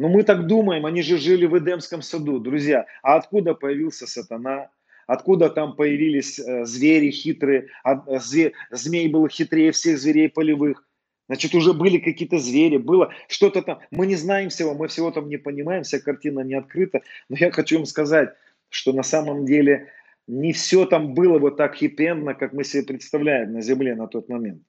Но 0.00 0.08
мы 0.08 0.22
так 0.22 0.46
думаем, 0.46 0.86
они 0.86 1.02
же 1.02 1.18
жили 1.18 1.44
в 1.44 1.58
Эдемском 1.58 2.00
саду, 2.00 2.38
друзья. 2.38 2.86
А 3.02 3.16
откуда 3.16 3.52
появился 3.52 4.06
сатана? 4.06 4.70
Откуда 5.06 5.50
там 5.50 5.76
появились 5.76 6.38
э, 6.38 6.64
звери 6.64 7.10
хитрые? 7.10 7.66
А, 7.84 8.02
э, 8.06 8.18
зве, 8.18 8.54
змей 8.70 9.08
был 9.08 9.28
хитрее 9.28 9.72
всех 9.72 9.98
зверей 9.98 10.30
полевых. 10.30 10.88
Значит, 11.26 11.54
уже 11.54 11.74
были 11.74 11.98
какие-то 11.98 12.38
звери, 12.38 12.78
было 12.78 13.12
что-то 13.28 13.60
там. 13.60 13.80
Мы 13.90 14.06
не 14.06 14.16
знаем 14.16 14.48
всего, 14.48 14.72
мы 14.72 14.88
всего 14.88 15.10
там 15.10 15.28
не 15.28 15.36
понимаем, 15.36 15.82
вся 15.82 16.00
картина 16.00 16.40
не 16.40 16.54
открыта. 16.54 17.02
Но 17.28 17.36
я 17.38 17.50
хочу 17.50 17.76
вам 17.76 17.84
сказать, 17.84 18.30
что 18.70 18.94
на 18.94 19.02
самом 19.02 19.44
деле 19.44 19.92
не 20.26 20.54
все 20.54 20.86
там 20.86 21.12
было 21.12 21.38
вот 21.38 21.58
так 21.58 21.74
хипендно, 21.74 22.32
как 22.32 22.54
мы 22.54 22.64
себе 22.64 22.84
представляем 22.84 23.52
на 23.52 23.60
Земле 23.60 23.94
на 23.94 24.06
тот 24.06 24.30
момент. 24.30 24.62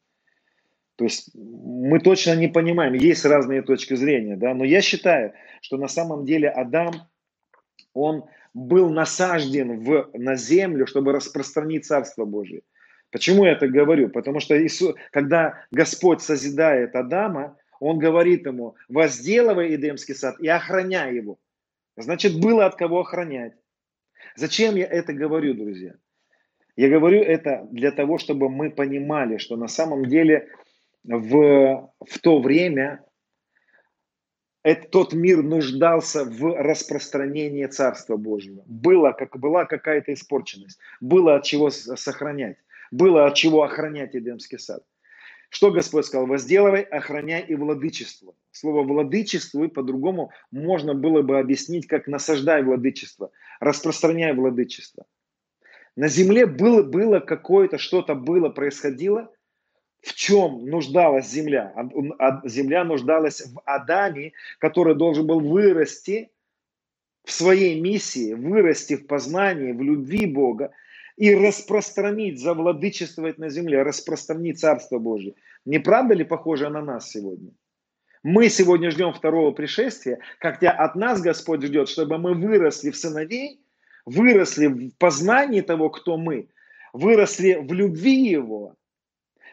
То 1.01 1.05
есть 1.05 1.31
мы 1.33 1.99
точно 1.99 2.35
не 2.35 2.47
понимаем, 2.47 2.93
есть 2.93 3.25
разные 3.25 3.63
точки 3.63 3.95
зрения, 3.95 4.35
да, 4.35 4.53
но 4.53 4.63
я 4.63 4.83
считаю, 4.83 5.33
что 5.59 5.77
на 5.77 5.87
самом 5.87 6.25
деле 6.25 6.47
Адам, 6.47 6.93
он 7.95 8.25
был 8.53 8.91
насажден 8.91 9.79
в, 9.79 10.11
на 10.13 10.35
землю, 10.35 10.85
чтобы 10.85 11.11
распространить 11.11 11.87
Царство 11.87 12.25
Божие. 12.25 12.61
Почему 13.09 13.45
я 13.45 13.53
это 13.53 13.67
говорю? 13.67 14.09
Потому 14.09 14.39
что 14.39 14.55
Иисус, 14.63 14.93
когда 15.09 15.65
Господь 15.71 16.21
созидает 16.21 16.95
Адама, 16.95 17.57
Он 17.79 17.97
говорит 17.97 18.45
ему, 18.45 18.75
возделывай 18.87 19.73
Эдемский 19.73 20.13
сад 20.13 20.39
и 20.39 20.47
охраняй 20.47 21.15
его. 21.15 21.39
Значит, 21.97 22.39
было 22.39 22.67
от 22.67 22.75
кого 22.75 22.99
охранять. 22.99 23.53
Зачем 24.35 24.75
я 24.75 24.85
это 24.85 25.13
говорю, 25.13 25.55
друзья? 25.55 25.95
Я 26.75 26.89
говорю 26.89 27.21
это 27.21 27.67
для 27.71 27.91
того, 27.91 28.19
чтобы 28.19 28.49
мы 28.49 28.69
понимали, 28.69 29.37
что 29.37 29.57
на 29.57 29.67
самом 29.67 30.05
деле 30.05 30.47
в, 31.03 31.93
в 31.99 32.19
то 32.19 32.39
время 32.39 33.03
этот, 34.63 34.91
тот 34.91 35.13
мир 35.13 35.41
нуждался 35.41 36.23
в 36.23 36.55
распространении 36.61 37.65
Царства 37.65 38.17
Божьего. 38.17 38.63
Было, 38.67 39.11
как, 39.11 39.37
была 39.39 39.65
какая-то 39.65 40.13
испорченность, 40.13 40.79
было 40.99 41.35
от 41.35 41.43
чего 41.43 41.69
сохранять, 41.71 42.57
было 42.91 43.25
от 43.25 43.35
чего 43.35 43.63
охранять 43.63 44.15
Эдемский 44.15 44.59
сад. 44.59 44.83
Что 45.49 45.71
Господь 45.71 46.05
сказал? 46.05 46.27
Возделывай, 46.27 46.81
охраняй 46.81 47.41
и 47.41 47.55
владычество. 47.55 48.33
Слово 48.51 48.83
владычествуй 48.83 49.67
по-другому 49.67 50.31
можно 50.49 50.93
было 50.93 51.23
бы 51.23 51.39
объяснить, 51.39 51.87
как 51.87 52.07
насаждай 52.07 52.63
владычество, 52.63 53.31
распространяй 53.59 54.33
владычество. 54.33 55.05
На 55.97 56.07
земле 56.07 56.45
было, 56.45 56.83
было 56.83 57.19
какое-то, 57.19 57.77
что-то 57.79 58.15
было, 58.15 58.49
происходило– 58.49 59.29
в 60.01 60.13
чем 60.13 60.65
нуждалась 60.65 61.29
земля? 61.29 61.73
Земля 62.43 62.83
нуждалась 62.83 63.41
в 63.45 63.61
Адаме, 63.65 64.33
который 64.59 64.95
должен 64.95 65.27
был 65.27 65.39
вырасти 65.39 66.31
в 67.23 67.31
своей 67.31 67.79
миссии, 67.79 68.33
вырасти 68.33 68.95
в 68.95 69.05
познании, 69.05 69.71
в 69.73 69.81
любви 69.81 70.25
Бога 70.25 70.71
и 71.17 71.35
распространить, 71.35 72.39
завладычествовать 72.39 73.37
на 73.37 73.49
земле, 73.49 73.83
распространить 73.83 74.59
Царство 74.59 74.97
Божье. 74.97 75.35
Не 75.65 75.79
правда 75.79 76.15
ли 76.15 76.23
похоже 76.23 76.69
на 76.69 76.81
нас 76.81 77.09
сегодня? 77.09 77.51
Мы 78.23 78.49
сегодня 78.49 78.91
ждем 78.91 79.13
второго 79.13 79.51
пришествия, 79.51 80.19
хотя 80.39 80.71
от 80.71 80.95
нас 80.95 81.21
Господь 81.21 81.63
ждет, 81.63 81.89
чтобы 81.89 82.17
мы 82.17 82.33
выросли 82.33 82.89
в 82.89 82.97
сыновей, 82.97 83.61
выросли 84.05 84.67
в 84.67 84.91
познании 84.97 85.61
того, 85.61 85.89
кто 85.89 86.17
мы, 86.17 86.47
выросли 86.93 87.53
в 87.53 87.71
любви 87.73 88.29
Его, 88.29 88.75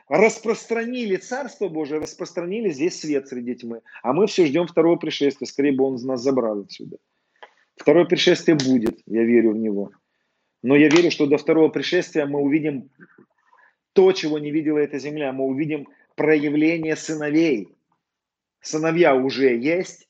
распространили 0.09 1.17
Царство 1.17 1.69
Божие, 1.69 2.01
распространили 2.01 2.71
здесь 2.71 3.01
свет 3.01 3.29
среди 3.29 3.55
тьмы. 3.55 3.83
А 4.03 4.13
мы 4.13 4.27
все 4.27 4.47
ждем 4.47 4.67
второго 4.67 4.97
пришествия. 4.97 5.47
Скорее 5.47 5.73
бы 5.73 5.85
он 5.85 5.97
нас 5.97 6.23
забрал 6.23 6.61
отсюда. 6.61 6.97
Второе 7.77 8.07
пришествие 8.07 8.57
будет, 8.57 9.01
я 9.07 9.23
верю 9.23 9.53
в 9.53 9.57
него. 9.57 9.93
Но 10.63 10.75
я 10.75 10.89
верю, 10.89 11.11
что 11.11 11.27
до 11.27 11.39
второго 11.39 11.69
пришествия 11.69 12.27
мы 12.27 12.41
увидим 12.41 12.91
то, 13.93 14.13
чего 14.13 14.39
не 14.39 14.51
видела 14.51 14.79
эта 14.79 14.99
земля. 14.99 15.33
Мы 15.33 15.45
увидим 15.45 15.87
проявление 16.17 16.97
сыновей. 16.97 17.69
Сыновья 18.61 19.15
уже 19.15 19.57
есть, 19.57 20.08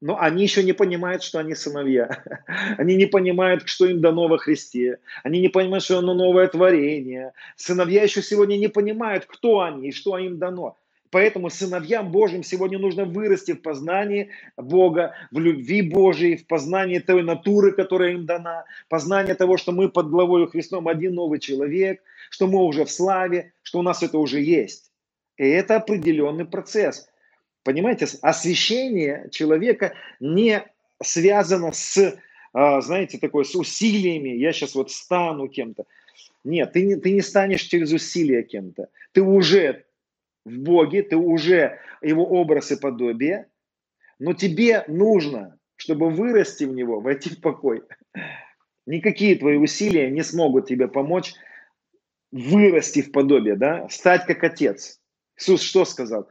но 0.00 0.18
они 0.18 0.42
еще 0.42 0.62
не 0.62 0.72
понимают, 0.72 1.22
что 1.22 1.38
они 1.38 1.54
сыновья. 1.54 2.24
Они 2.78 2.96
не 2.96 3.06
понимают, 3.06 3.68
что 3.68 3.86
им 3.86 4.00
дано 4.00 4.28
во 4.28 4.38
Христе. 4.38 4.98
Они 5.22 5.40
не 5.40 5.48
понимают, 5.48 5.84
что 5.84 5.98
оно 5.98 6.14
новое 6.14 6.46
творение. 6.46 7.32
Сыновья 7.56 8.02
еще 8.02 8.22
сегодня 8.22 8.56
не 8.56 8.68
понимают, 8.68 9.26
кто 9.26 9.60
они 9.60 9.88
и 9.88 9.92
что 9.92 10.16
им 10.16 10.38
дано. 10.38 10.78
Поэтому 11.10 11.50
сыновьям 11.50 12.12
Божьим 12.12 12.42
сегодня 12.42 12.78
нужно 12.78 13.04
вырасти 13.04 13.52
в 13.52 13.62
познании 13.62 14.30
Бога, 14.56 15.14
в 15.32 15.38
любви 15.40 15.82
Божией, 15.82 16.36
в 16.36 16.46
познании 16.46 17.00
той 17.00 17.22
натуры, 17.22 17.72
которая 17.72 18.12
им 18.12 18.26
дана, 18.26 18.64
познание 18.88 19.34
того, 19.34 19.56
что 19.56 19.72
мы 19.72 19.88
под 19.88 20.08
главой 20.08 20.48
Христом 20.48 20.86
один 20.86 21.14
новый 21.14 21.40
человек, 21.40 22.00
что 22.30 22.46
мы 22.46 22.62
уже 22.62 22.84
в 22.84 22.90
славе, 22.90 23.52
что 23.62 23.80
у 23.80 23.82
нас 23.82 24.02
это 24.02 24.18
уже 24.18 24.40
есть. 24.40 24.92
И 25.36 25.44
это 25.44 25.76
определенный 25.76 26.44
процесс. 26.44 27.08
Понимаете, 27.62 28.06
освящение 28.22 29.28
человека 29.30 29.92
не 30.18 30.64
связано 31.02 31.72
с, 31.72 32.18
а, 32.52 32.80
знаете, 32.80 33.18
такой, 33.18 33.44
с 33.44 33.54
усилиями. 33.54 34.30
Я 34.30 34.52
сейчас 34.52 34.74
вот 34.74 34.90
стану 34.90 35.48
кем-то. 35.48 35.84
Нет, 36.42 36.72
ты 36.72 36.86
не, 36.86 36.96
ты 36.96 37.12
не 37.12 37.20
станешь 37.20 37.62
через 37.62 37.92
усилия 37.92 38.42
кем-то. 38.42 38.88
Ты 39.12 39.22
уже 39.22 39.84
в 40.44 40.58
Боге, 40.58 41.02
ты 41.02 41.16
уже 41.16 41.78
его 42.00 42.24
образ 42.24 42.72
и 42.72 42.80
подобие, 42.80 43.48
но 44.18 44.32
тебе 44.32 44.84
нужно, 44.88 45.58
чтобы 45.76 46.10
вырасти 46.10 46.64
в 46.64 46.72
него, 46.72 47.00
войти 47.00 47.30
в 47.30 47.40
покой. 47.40 47.82
Никакие 48.86 49.36
твои 49.36 49.56
усилия 49.56 50.10
не 50.10 50.22
смогут 50.22 50.66
тебе 50.66 50.88
помочь 50.88 51.34
вырасти 52.32 53.02
в 53.02 53.12
подобие, 53.12 53.56
да, 53.56 53.88
стать 53.90 54.24
как 54.24 54.42
Отец. 54.44 54.98
Иисус 55.36 55.62
что 55.62 55.84
сказал? 55.84 56.28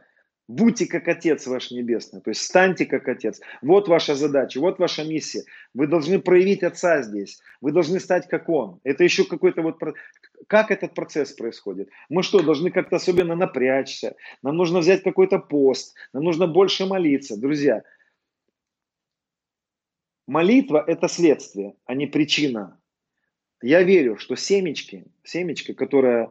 Будьте 0.49 0.87
как 0.87 1.07
Отец 1.07 1.45
ваш 1.45 1.69
Небесный, 1.69 2.21
то 2.21 2.31
есть 2.31 2.41
станьте 2.41 2.87
как 2.87 3.07
Отец. 3.07 3.39
Вот 3.61 3.87
ваша 3.87 4.15
задача, 4.15 4.59
вот 4.59 4.79
ваша 4.79 5.03
миссия. 5.03 5.43
Вы 5.75 5.85
должны 5.85 6.17
проявить 6.17 6.63
Отца 6.63 7.03
здесь, 7.03 7.39
вы 7.61 7.71
должны 7.71 7.99
стать 7.99 8.27
как 8.27 8.49
Он. 8.49 8.79
Это 8.83 9.03
еще 9.03 9.25
какой-то 9.25 9.61
вот... 9.61 9.79
Как 10.47 10.71
этот 10.71 10.95
процесс 10.95 11.33
происходит? 11.33 11.89
Мы 12.09 12.23
что, 12.23 12.41
должны 12.41 12.71
как-то 12.71 12.95
особенно 12.95 13.35
напрячься? 13.35 14.15
Нам 14.41 14.57
нужно 14.57 14.79
взять 14.79 15.03
какой-то 15.03 15.37
пост, 15.37 15.95
нам 16.13 16.23
нужно 16.23 16.47
больше 16.47 16.87
молиться. 16.87 17.39
Друзья, 17.39 17.83
молитва– 20.25 20.83
это 20.87 21.07
следствие, 21.07 21.75
а 21.85 21.93
не 21.93 22.07
причина. 22.07 22.81
Я 23.61 23.83
верю, 23.83 24.17
что 24.17 24.35
семечки, 24.35 25.05
семечка, 25.23 25.75
которая 25.75 26.25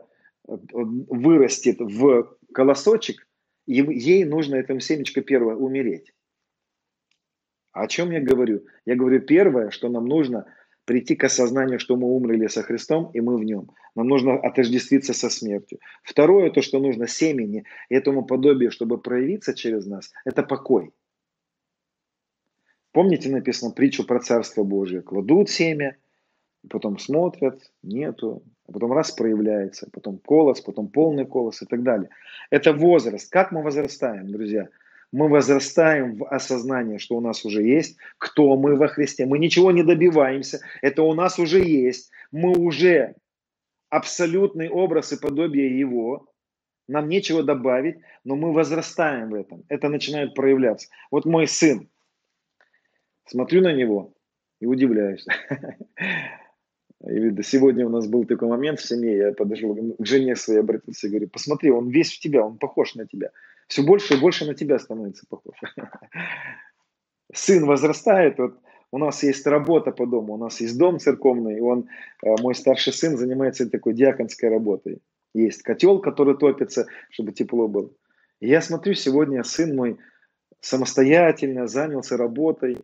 э, 0.49 0.57
вырастет 0.73 1.77
в 1.79 2.37
колосочек, 2.53 3.28
ей 3.73 4.25
нужно 4.25 4.57
этому 4.57 4.81
семечко 4.81 5.21
первое 5.21 5.57
умереть. 5.57 6.13
О 7.73 7.87
чем 7.87 8.11
я 8.11 8.21
говорю? 8.21 8.65
Я 8.87 8.97
говорю 8.97 9.21
первое, 9.21 9.71
что 9.71 9.89
нам 9.89 10.07
нужно 10.07 10.47
прийти 10.85 11.17
к 11.17 11.25
осознанию, 11.25 11.79
что 11.79 11.97
мы 11.97 12.09
умерли 12.09 12.47
со 12.47 12.63
Христом, 12.63 13.11
и 13.13 13.21
мы 13.21 13.37
в 13.37 13.45
нем. 13.45 13.71
Нам 13.95 14.09
нужно 14.09 14.35
отождествиться 14.39 15.13
со 15.13 15.29
смертью. 15.29 15.81
Второе, 16.03 16.51
то, 16.51 16.63
что 16.63 16.79
нужно 16.79 17.07
семени, 17.07 17.65
этому 17.91 18.25
подобию, 18.25 18.71
чтобы 18.71 18.99
проявиться 18.99 19.55
через 19.55 19.87
нас, 19.87 20.11
это 20.25 20.43
покой. 20.43 20.93
Помните, 22.93 23.29
написано 23.29 23.71
притчу 23.71 24.05
про 24.05 24.19
Царство 24.19 24.65
Божие. 24.65 25.03
Кладут 25.03 25.51
семя, 25.51 25.99
потом 26.69 26.99
смотрят, 26.99 27.73
нету, 27.83 28.43
а 28.67 28.73
потом 28.73 28.93
раз 28.93 29.13
проявляется, 29.13 29.89
потом 29.93 30.19
колос, 30.19 30.61
потом 30.61 30.89
полный 30.89 31.27
колос 31.27 31.63
и 31.63 31.67
так 31.67 31.83
далее. 31.83 32.11
Это 32.51 32.73
возраст. 32.73 33.31
Как 33.31 33.53
мы 33.53 33.63
возрастаем, 33.63 34.31
друзья? 34.31 34.69
Мы 35.11 35.29
возрастаем 35.29 36.17
в 36.17 36.27
осознании, 36.27 36.99
что 36.99 37.17
у 37.17 37.21
нас 37.21 37.45
уже 37.45 37.63
есть, 37.63 37.97
кто 38.19 38.57
мы 38.57 38.77
во 38.77 38.89
Христе. 38.89 39.25
Мы 39.25 39.39
ничего 39.39 39.73
не 39.73 39.83
добиваемся, 39.83 40.61
это 40.83 41.03
у 41.03 41.15
нас 41.15 41.39
уже 41.39 41.61
есть. 41.61 42.11
Мы 42.31 42.53
уже 42.53 43.15
абсолютный 43.89 44.69
образ 44.69 45.13
и 45.13 45.21
подобие 45.21 45.79
Его. 45.79 46.27
Нам 46.89 47.09
нечего 47.09 47.43
добавить, 47.43 47.97
но 48.25 48.37
мы 48.37 48.53
возрастаем 48.53 49.31
в 49.31 49.35
этом. 49.35 49.65
Это 49.69 49.89
начинает 49.89 50.35
проявляться. 50.35 50.89
Вот 51.11 51.25
мой 51.25 51.47
сын, 51.47 51.89
смотрю 53.27 53.63
на 53.63 53.73
него, 53.73 54.13
и 54.61 54.67
удивляюсь. 54.67 55.27
И 57.07 57.43
сегодня 57.43 57.87
у 57.87 57.91
нас 57.91 58.09
был 58.09 58.25
такой 58.25 58.49
момент 58.49 58.81
в 58.81 58.87
семье, 58.87 59.17
я 59.17 59.33
подошел 59.33 59.75
к 59.75 60.05
жене 60.05 60.35
своей, 60.35 60.61
обратился 60.61 61.07
и 61.07 61.11
говорю, 61.11 61.29
посмотри, 61.29 61.71
он 61.71 61.89
весь 61.89 62.13
в 62.13 62.19
тебя, 62.19 62.45
он 62.45 62.59
похож 62.59 62.97
на 62.97 63.07
тебя. 63.07 63.31
Все 63.69 63.83
больше 63.83 64.15
и 64.15 64.21
больше 64.21 64.47
на 64.47 64.55
тебя 64.55 64.79
становится 64.81 65.25
похож. 65.29 65.55
Сын 67.33 67.67
возрастает, 67.67 68.39
вот 68.39 68.59
у 68.91 68.99
нас 68.99 69.23
есть 69.23 69.47
работа 69.47 69.93
по 69.93 70.07
дому, 70.07 70.35
у 70.35 70.37
нас 70.39 70.61
есть 70.61 70.77
дом 70.77 70.99
церковный, 70.99 71.59
и 71.59 71.61
он, 71.61 71.89
э, 72.25 72.35
мой 72.41 72.55
старший 72.55 72.93
сын 72.93 73.17
занимается 73.17 73.71
такой 73.71 73.95
диаконской 73.95 74.49
работой. 74.49 75.01
Есть 75.35 75.63
котел, 75.63 76.01
который 76.01 76.37
топится, 76.37 76.87
чтобы 77.11 77.33
тепло 77.33 77.69
было. 77.69 77.91
И 78.41 78.49
я 78.49 78.61
смотрю, 78.61 78.95
сегодня 78.95 79.45
сын 79.45 79.77
мой 79.77 79.99
самостоятельно 80.61 81.69
занялся 81.69 82.17
работой. 82.17 82.79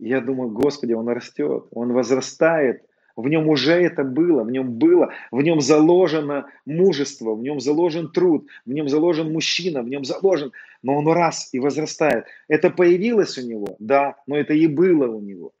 И 0.00 0.08
я 0.08 0.20
думаю, 0.20 0.50
Господи, 0.50 0.94
он 0.94 1.08
растет, 1.08 1.66
он 1.70 1.92
возрастает– 1.92 2.82
в 3.16 3.28
нем 3.28 3.48
уже 3.48 3.72
это 3.72 4.04
было, 4.04 4.44
в 4.44 4.50
нем 4.50 4.72
было, 4.72 5.12
в 5.30 5.40
нем 5.40 5.60
заложено 5.60 6.46
мужество, 6.66 7.34
в 7.34 7.42
нем 7.42 7.60
заложен 7.60 8.12
труд, 8.12 8.46
в 8.66 8.72
нем 8.72 8.88
заложен 8.88 9.32
мужчина, 9.32 9.82
в 9.82 9.88
нем 9.88 10.04
заложен, 10.04 10.52
но 10.82 10.96
он 10.96 11.08
раз 11.08 11.48
и 11.52 11.58
возрастает. 11.58 12.26
Это 12.46 12.70
появилось 12.70 13.38
у 13.38 13.42
него, 13.42 13.76
да, 13.78 14.16
но 14.26 14.36
это 14.36 14.52
и 14.52 14.66
было 14.66 15.08
у 15.08 15.20
него. 15.20 15.52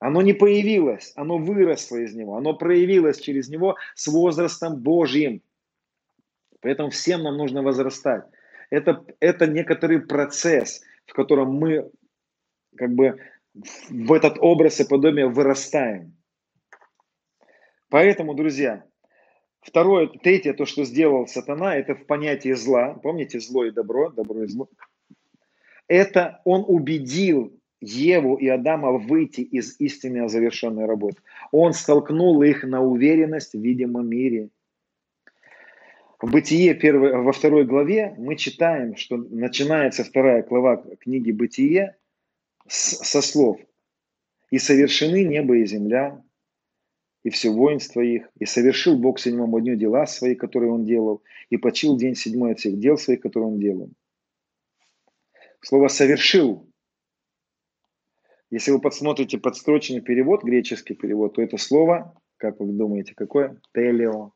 Оно 0.00 0.22
не 0.22 0.32
появилось, 0.32 1.12
оно 1.14 1.38
выросло 1.38 1.96
из 1.96 2.14
него, 2.14 2.36
оно 2.36 2.52
проявилось 2.52 3.20
через 3.20 3.48
него 3.48 3.76
с 3.94 4.08
возрастом 4.08 4.76
Божьим. 4.76 5.42
Поэтому 6.60 6.90
всем 6.90 7.22
нам 7.22 7.36
нужно 7.36 7.62
возрастать. 7.62 8.24
Это, 8.70 9.04
это 9.20 9.46
некоторый 9.46 10.00
процесс, 10.00 10.82
в 11.06 11.12
котором 11.12 11.54
мы 11.54 11.88
как 12.76 12.92
бы 12.92 13.20
в 13.88 14.12
этот 14.12 14.36
образ 14.40 14.80
и 14.80 14.88
подобие 14.88 15.28
вырастаем. 15.28 16.15
Поэтому, 17.88 18.34
друзья, 18.34 18.84
второе, 19.60 20.08
третье, 20.08 20.52
то, 20.54 20.66
что 20.66 20.84
сделал 20.84 21.26
сатана, 21.26 21.76
это 21.76 21.94
в 21.94 22.06
понятии 22.06 22.52
зла. 22.52 22.94
Помните, 22.94 23.40
зло 23.40 23.64
и 23.64 23.70
добро, 23.70 24.10
добро 24.10 24.42
и 24.42 24.46
зло. 24.46 24.68
Это 25.88 26.40
он 26.44 26.64
убедил 26.66 27.58
Еву 27.80 28.36
и 28.36 28.48
Адама 28.48 28.92
выйти 28.92 29.42
из 29.42 29.78
истинно 29.78 30.28
завершенной 30.28 30.86
работы. 30.86 31.18
Он 31.52 31.72
столкнул 31.72 32.42
их 32.42 32.64
на 32.64 32.82
уверенность 32.82 33.52
в 33.52 33.60
видимом 33.60 34.08
мире. 34.08 34.48
В 36.20 36.30
Бытие 36.30 36.74
первой, 36.74 37.14
во 37.14 37.32
второй 37.32 37.66
главе 37.66 38.14
мы 38.16 38.36
читаем, 38.36 38.96
что 38.96 39.18
начинается 39.18 40.02
вторая 40.02 40.42
глава 40.42 40.82
книги 40.98 41.30
Бытие 41.30 41.96
со 42.66 43.20
слов 43.20 43.60
«И 44.50 44.58
совершены 44.58 45.24
небо 45.24 45.56
и 45.56 45.66
земля, 45.66 46.22
и 47.26 47.30
все 47.30 47.50
воинство 47.50 48.02
их, 48.02 48.30
и 48.38 48.44
совершил 48.44 48.96
Бог 48.96 49.18
седьмому 49.18 49.58
дню 49.58 49.74
дела 49.74 50.06
свои, 50.06 50.36
которые 50.36 50.70
он 50.70 50.84
делал, 50.84 51.24
и 51.50 51.56
почил 51.56 51.96
день 51.96 52.14
седьмой 52.14 52.52
от 52.52 52.60
всех 52.60 52.78
дел 52.78 52.96
своих, 52.96 53.20
которые 53.20 53.48
он 53.48 53.58
делал. 53.58 53.90
Слово 55.60 55.88
«совершил» 55.88 56.70
Если 58.48 58.70
вы 58.70 58.80
подсмотрите 58.80 59.38
подстроченный 59.38 60.02
перевод, 60.02 60.44
греческий 60.44 60.94
перевод, 60.94 61.34
то 61.34 61.42
это 61.42 61.56
слово, 61.56 62.14
как 62.36 62.60
вы 62.60 62.72
думаете, 62.72 63.12
какое? 63.16 63.60
Телео. 63.74 64.32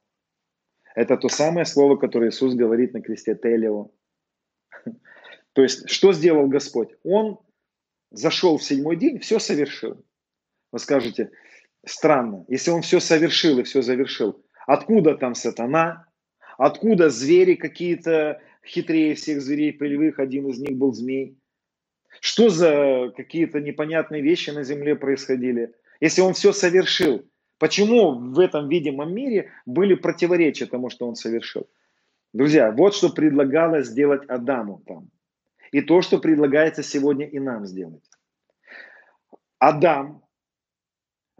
Это 0.97 1.17
то 1.17 1.29
самое 1.29 1.67
слово, 1.67 1.97
которое 1.97 2.31
Иисус 2.31 2.55
говорит 2.55 2.93
на 2.93 3.03
кресте 3.03 3.37
телео. 3.37 3.93
То 5.53 5.63
есть, 5.63 5.89
что 5.89 6.13
сделал 6.13 6.49
Господь? 6.49 6.91
Он 7.05 7.39
зашел 8.11 8.59
в 8.59 8.65
седьмой 8.65 8.97
день, 8.97 9.21
все 9.21 9.39
совершил. 9.39 10.05
Вы 10.73 10.81
скажете, 10.81 11.31
Странно. 11.85 12.45
Если 12.49 12.71
он 12.71 12.83
все 12.83 13.01
совершил 13.01 13.59
и 13.59 13.63
все 13.63 13.83
завершил, 13.83 14.45
откуда 14.67 15.17
там 15.17 15.35
сатана? 15.35 16.07
Откуда 16.59 17.09
звери 17.09 17.55
какие-то 17.55 18.41
хитрее 18.65 19.15
всех 19.15 19.41
зверей 19.41 19.73
полевых? 19.73 20.19
Один 20.19 20.49
из 20.49 20.59
них 20.59 20.77
был 20.77 20.93
змей. 20.93 21.39
Что 22.21 22.51
за 22.51 23.13
какие-то 23.17 23.61
непонятные 23.61 24.21
вещи 24.21 24.51
на 24.51 24.63
земле 24.63 24.97
происходили? 24.97 25.73
Если 26.01 26.21
он 26.21 26.35
все 26.35 26.53
совершил, 26.53 27.25
почему 27.59 28.13
в 28.13 28.39
этом 28.39 28.69
видимом 28.69 29.15
мире 29.15 29.53
были 29.65 29.95
противоречия 29.95 30.67
тому, 30.67 30.91
что 30.91 31.07
он 31.09 31.15
совершил? 31.15 31.69
Друзья, 32.33 32.71
вот 32.73 32.95
что 32.95 33.11
предлагалось 33.11 33.89
сделать 33.89 34.25
Адаму 34.29 34.83
там. 34.87 35.11
И 35.73 35.81
то, 35.81 36.03
что 36.03 36.19
предлагается 36.19 36.83
сегодня 36.83 37.27
и 37.27 37.39
нам 37.39 37.65
сделать. 37.65 38.05
Адам 39.59 40.20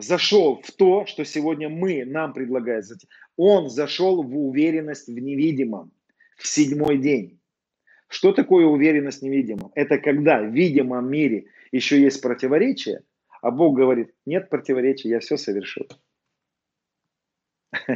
зашел 0.03 0.61
в 0.63 0.71
то, 0.73 1.07
что 1.07 1.25
сегодня 1.25 1.69
мы, 1.69 2.05
нам 2.05 2.33
предлагается. 2.33 2.97
Он 3.37 3.69
зашел 3.69 4.23
в 4.23 4.37
уверенность 4.37 5.09
в 5.09 5.19
невидимом 5.19 5.93
в 6.37 6.47
седьмой 6.47 6.99
день. 6.99 7.41
Что 8.09 8.33
такое 8.33 8.67
уверенность 8.67 9.21
в 9.21 9.25
невидимом? 9.25 9.71
Это 9.75 9.99
когда 9.99 10.43
в 10.43 10.53
видимом 10.53 11.11
мире 11.11 11.47
еще 11.71 12.01
есть 12.01 12.21
противоречие, 12.21 13.03
а 13.41 13.51
Бог 13.51 13.77
говорит, 13.77 14.13
нет 14.27 14.51
противоречия, 14.51 15.11
я 15.11 15.21
все 15.21 15.37
совершил. 15.37 15.87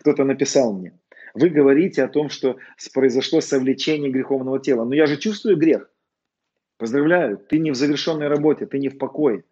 Кто-то 0.00 0.24
написал 0.24 0.76
мне, 0.76 0.98
вы 1.32 1.48
говорите 1.48 2.02
о 2.02 2.08
том, 2.08 2.28
что 2.28 2.58
произошло 2.92 3.40
совлечение 3.40 4.10
греховного 4.10 4.60
тела. 4.60 4.84
Но 4.84 4.94
я 4.94 5.06
же 5.06 5.16
чувствую 5.16 5.56
грех. 5.56 5.90
Поздравляю, 6.76 7.38
ты 7.38 7.58
не 7.58 7.70
в 7.70 7.74
завершенной 7.74 8.28
работе, 8.28 8.66
ты 8.66 8.78
не 8.78 8.88
в 8.88 8.98
покое. 8.98 9.44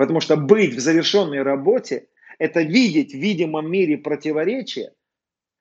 Потому 0.00 0.20
что 0.20 0.38
быть 0.38 0.76
в 0.76 0.80
завершенной 0.80 1.42
работе– 1.42 2.08
это 2.38 2.62
видеть 2.62 3.12
в 3.12 3.18
видимом 3.18 3.70
мире 3.70 3.98
противоречия, 3.98 4.94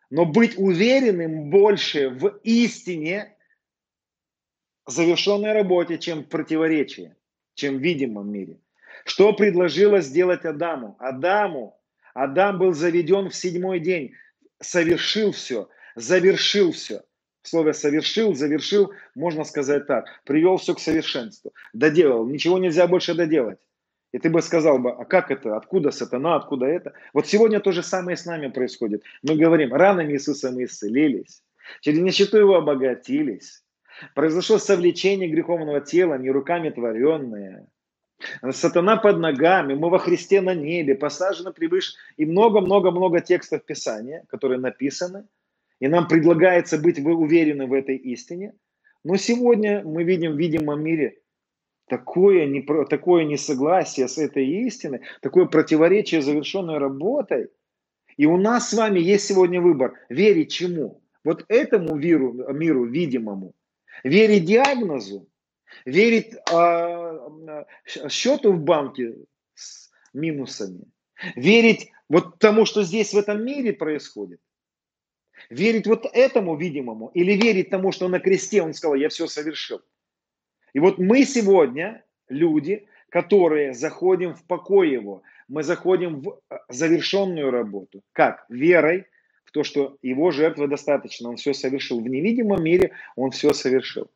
но 0.10 0.24
быть 0.24 0.58
уверенным 0.58 1.50
больше 1.50 2.08
в 2.08 2.40
истине 2.44 3.36
завершенной 4.88 5.52
работе, 5.52 5.98
чем 5.98 6.24
в 6.24 6.30
противоречии, 6.30 7.18
чем 7.54 7.80
в 7.80 7.82
видимом 7.82 8.32
мире. 8.32 8.62
Что 9.04 9.34
предложило 9.34 10.00
сделать 10.00 10.46
Адаму? 10.46 10.96
Адаму, 11.00 11.78
Адам 12.14 12.60
был 12.60 12.72
заведен 12.72 13.30
в 13.30 13.36
седьмой 13.36 13.82
день, 13.82 14.14
совершил 14.62 15.34
все, 15.34 15.68
завершил 15.96 16.72
все. 16.72 17.02
Слово 17.42 17.74
совершил, 17.74 18.34
завершил, 18.36 18.94
можно 19.16 19.44
сказать 19.44 19.86
так, 19.86 20.06
привел 20.24 20.56
все 20.56 20.76
к 20.76 20.80
совершенству, 20.80 21.54
доделал, 21.74 22.26
ничего 22.26 22.58
нельзя 22.58 22.88
больше 22.88 23.14
доделать. 23.16 23.60
И 24.12 24.18
ты 24.18 24.30
бы 24.30 24.42
сказал 24.42 24.80
бы, 24.80 24.92
а 24.92 25.06
как 25.06 25.30
это, 25.30 25.56
откуда 25.56 25.92
сатана, 25.92 26.36
откуда 26.36 26.66
это? 26.66 26.94
Вот 27.14 27.28
сегодня 27.28 27.60
то 27.60 27.72
же 27.72 27.84
самое 27.84 28.18
с 28.18 28.26
нами 28.26 28.48
происходит. 28.48 29.04
Мы 29.22 29.36
говорим, 29.36 29.74
ранами 29.74 30.14
Иисуса 30.14 30.52
мы 30.52 30.64
исцелились, 30.64 31.44
через 31.82 32.00
нищету 32.00 32.38
его 32.38 32.56
обогатились. 32.56 33.64
Произошло 34.16 34.58
совлечение 34.58 35.30
греховного 35.30 35.82
тела, 35.82 36.18
не 36.18 36.32
руками 36.32 36.70
творенное. 36.70 37.68
Сатана 38.52 38.98
под 38.98 39.20
ногами, 39.20 39.76
мы 39.76 39.90
во 39.90 40.00
Христе 40.00 40.42
на 40.42 40.54
небе, 40.54 40.96
посажены 40.96 41.54
превыше. 41.54 41.94
И 42.18 42.26
много-много-много 42.26 43.22
текстов 43.22 43.64
Писания, 43.66 44.24
которые 44.30 44.60
написаны. 44.60 45.26
И 45.80 45.88
нам 45.88 46.08
предлагается 46.08 46.78
быть 46.78 47.00
уверены 47.00 47.68
в 47.68 47.74
этой 47.74 47.96
истине. 47.96 48.54
Но 49.04 49.16
сегодня 49.16 49.82
мы 49.84 50.04
видим 50.04 50.34
в 50.34 50.38
видимом 50.38 50.84
мире 50.84 51.20
такое, 51.90 52.46
не, 52.46 52.62
такое 52.62 53.26
несогласие 53.26 54.08
с 54.08 54.18
этой 54.18 54.46
истиной, 54.66 55.02
такое 55.22 55.46
противоречие 55.46 56.22
завершенной 56.22 56.78
работой. 56.78 57.50
И 58.16 58.26
у 58.26 58.38
нас 58.38 58.70
с 58.70 58.74
вами 58.74 59.00
есть 59.00 59.26
сегодня 59.26 59.60
выбор, 59.62 59.94
верить 60.10 60.52
чему? 60.52 61.02
Вот 61.24 61.46
этому 61.50 61.96
миру, 61.96 62.34
миру 62.54 62.86
видимому, 62.86 63.54
верить 64.04 64.46
диагнозу, 64.46 65.28
верить 65.86 66.34
э, 66.52 67.66
счету 68.10 68.54
в 68.54 68.60
банке 68.62 69.16
с 69.54 69.90
минусами, 70.14 70.86
верить 71.36 71.92
вот 72.08 72.40
тому, 72.40 72.66
что 72.66 72.84
здесь 72.84 73.14
в 73.14 73.18
этом 73.18 73.44
мире 73.44 73.74
происходит, 73.74 74.40
верить 75.50 75.88
вот 75.88 76.06
этому 76.14 76.56
видимому 76.56 77.12
или 77.14 77.34
верить 77.34 77.70
тому, 77.70 77.92
что 77.92 78.08
на 78.08 78.20
кресте 78.20 78.62
он 78.62 78.74
сказал, 78.74 78.96
я 78.96 79.10
все 79.10 79.28
совершил. 79.28 79.82
И 80.74 80.80
вот 80.80 80.98
мы 80.98 81.24
сегодня 81.24 82.04
люди, 82.28 82.86
которые 83.10 83.74
заходим 83.74 84.34
в 84.34 84.44
покой 84.44 84.92
его, 84.92 85.24
мы 85.48 85.64
заходим 85.64 86.22
в 86.22 86.40
э, 86.50 86.58
завершенную 86.70 87.52
работу. 87.52 88.02
Как? 88.14 88.46
Верой 88.50 89.06
в 89.46 89.52
то, 89.52 89.64
что 89.64 89.98
его 90.04 90.30
жертвы 90.30 90.68
достаточно, 90.68 91.30
он 91.30 91.38
все 91.38 91.54
совершил. 91.54 92.00
В 92.00 92.08
невидимом 92.08 92.64
мире 92.64 92.92
он 93.16 93.32
все 93.32 93.54
совершил. 93.54 94.08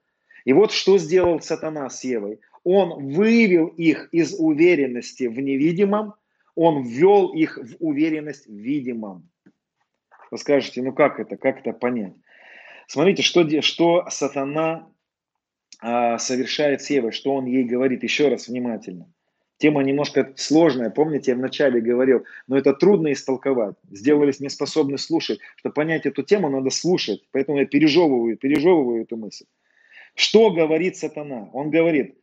И 0.45 0.53
вот 0.53 0.71
что 0.71 0.97
сделал 0.99 1.41
сатана 1.41 1.89
с 1.89 2.03
Евой. 2.03 2.39
Он 2.63 3.13
вывел 3.13 3.67
их 3.67 4.09
из 4.11 4.35
уверенности 4.37 5.23
в 5.23 5.39
невидимом, 5.39 6.13
он 6.55 6.83
ввел 6.83 7.33
их 7.33 7.57
в 7.57 7.75
уверенность 7.79 8.47
в 8.47 8.53
видимом. 8.53 9.27
Вы 10.29 10.37
скажете, 10.37 10.81
ну 10.81 10.93
как 10.93 11.19
это, 11.19 11.35
как 11.35 11.59
это 11.59 11.73
понять? 11.73 12.13
Смотрите, 12.87 13.23
что, 13.23 13.61
что 13.61 14.05
сатана 14.09 14.87
совершает 15.81 16.81
с 16.81 16.89
Евой, 16.89 17.11
что 17.11 17.33
он 17.33 17.45
ей 17.45 17.63
говорит, 17.63 18.03
еще 18.03 18.29
раз 18.29 18.47
внимательно. 18.47 19.07
Тема 19.57 19.81
немножко 19.81 20.33
сложная, 20.35 20.89
помните, 20.89 21.31
я 21.31 21.37
вначале 21.37 21.79
говорил, 21.79 22.25
но 22.47 22.57
это 22.57 22.73
трудно 22.73 23.13
истолковать. 23.13 23.75
Сделались 23.91 24.39
неспособны 24.39 24.97
слушать. 24.97 25.39
Чтобы 25.55 25.73
понять 25.73 26.05
эту 26.05 26.23
тему, 26.23 26.49
надо 26.49 26.69
слушать. 26.69 27.21
Поэтому 27.31 27.59
я 27.59 27.65
пережевываю, 27.65 28.35
пережевываю 28.37 29.03
эту 29.03 29.15
мысль. 29.15 29.45
Что 30.15 30.51
говорит 30.51 30.97
сатана? 30.97 31.49
Он 31.53 31.69
говорит, 31.69 32.15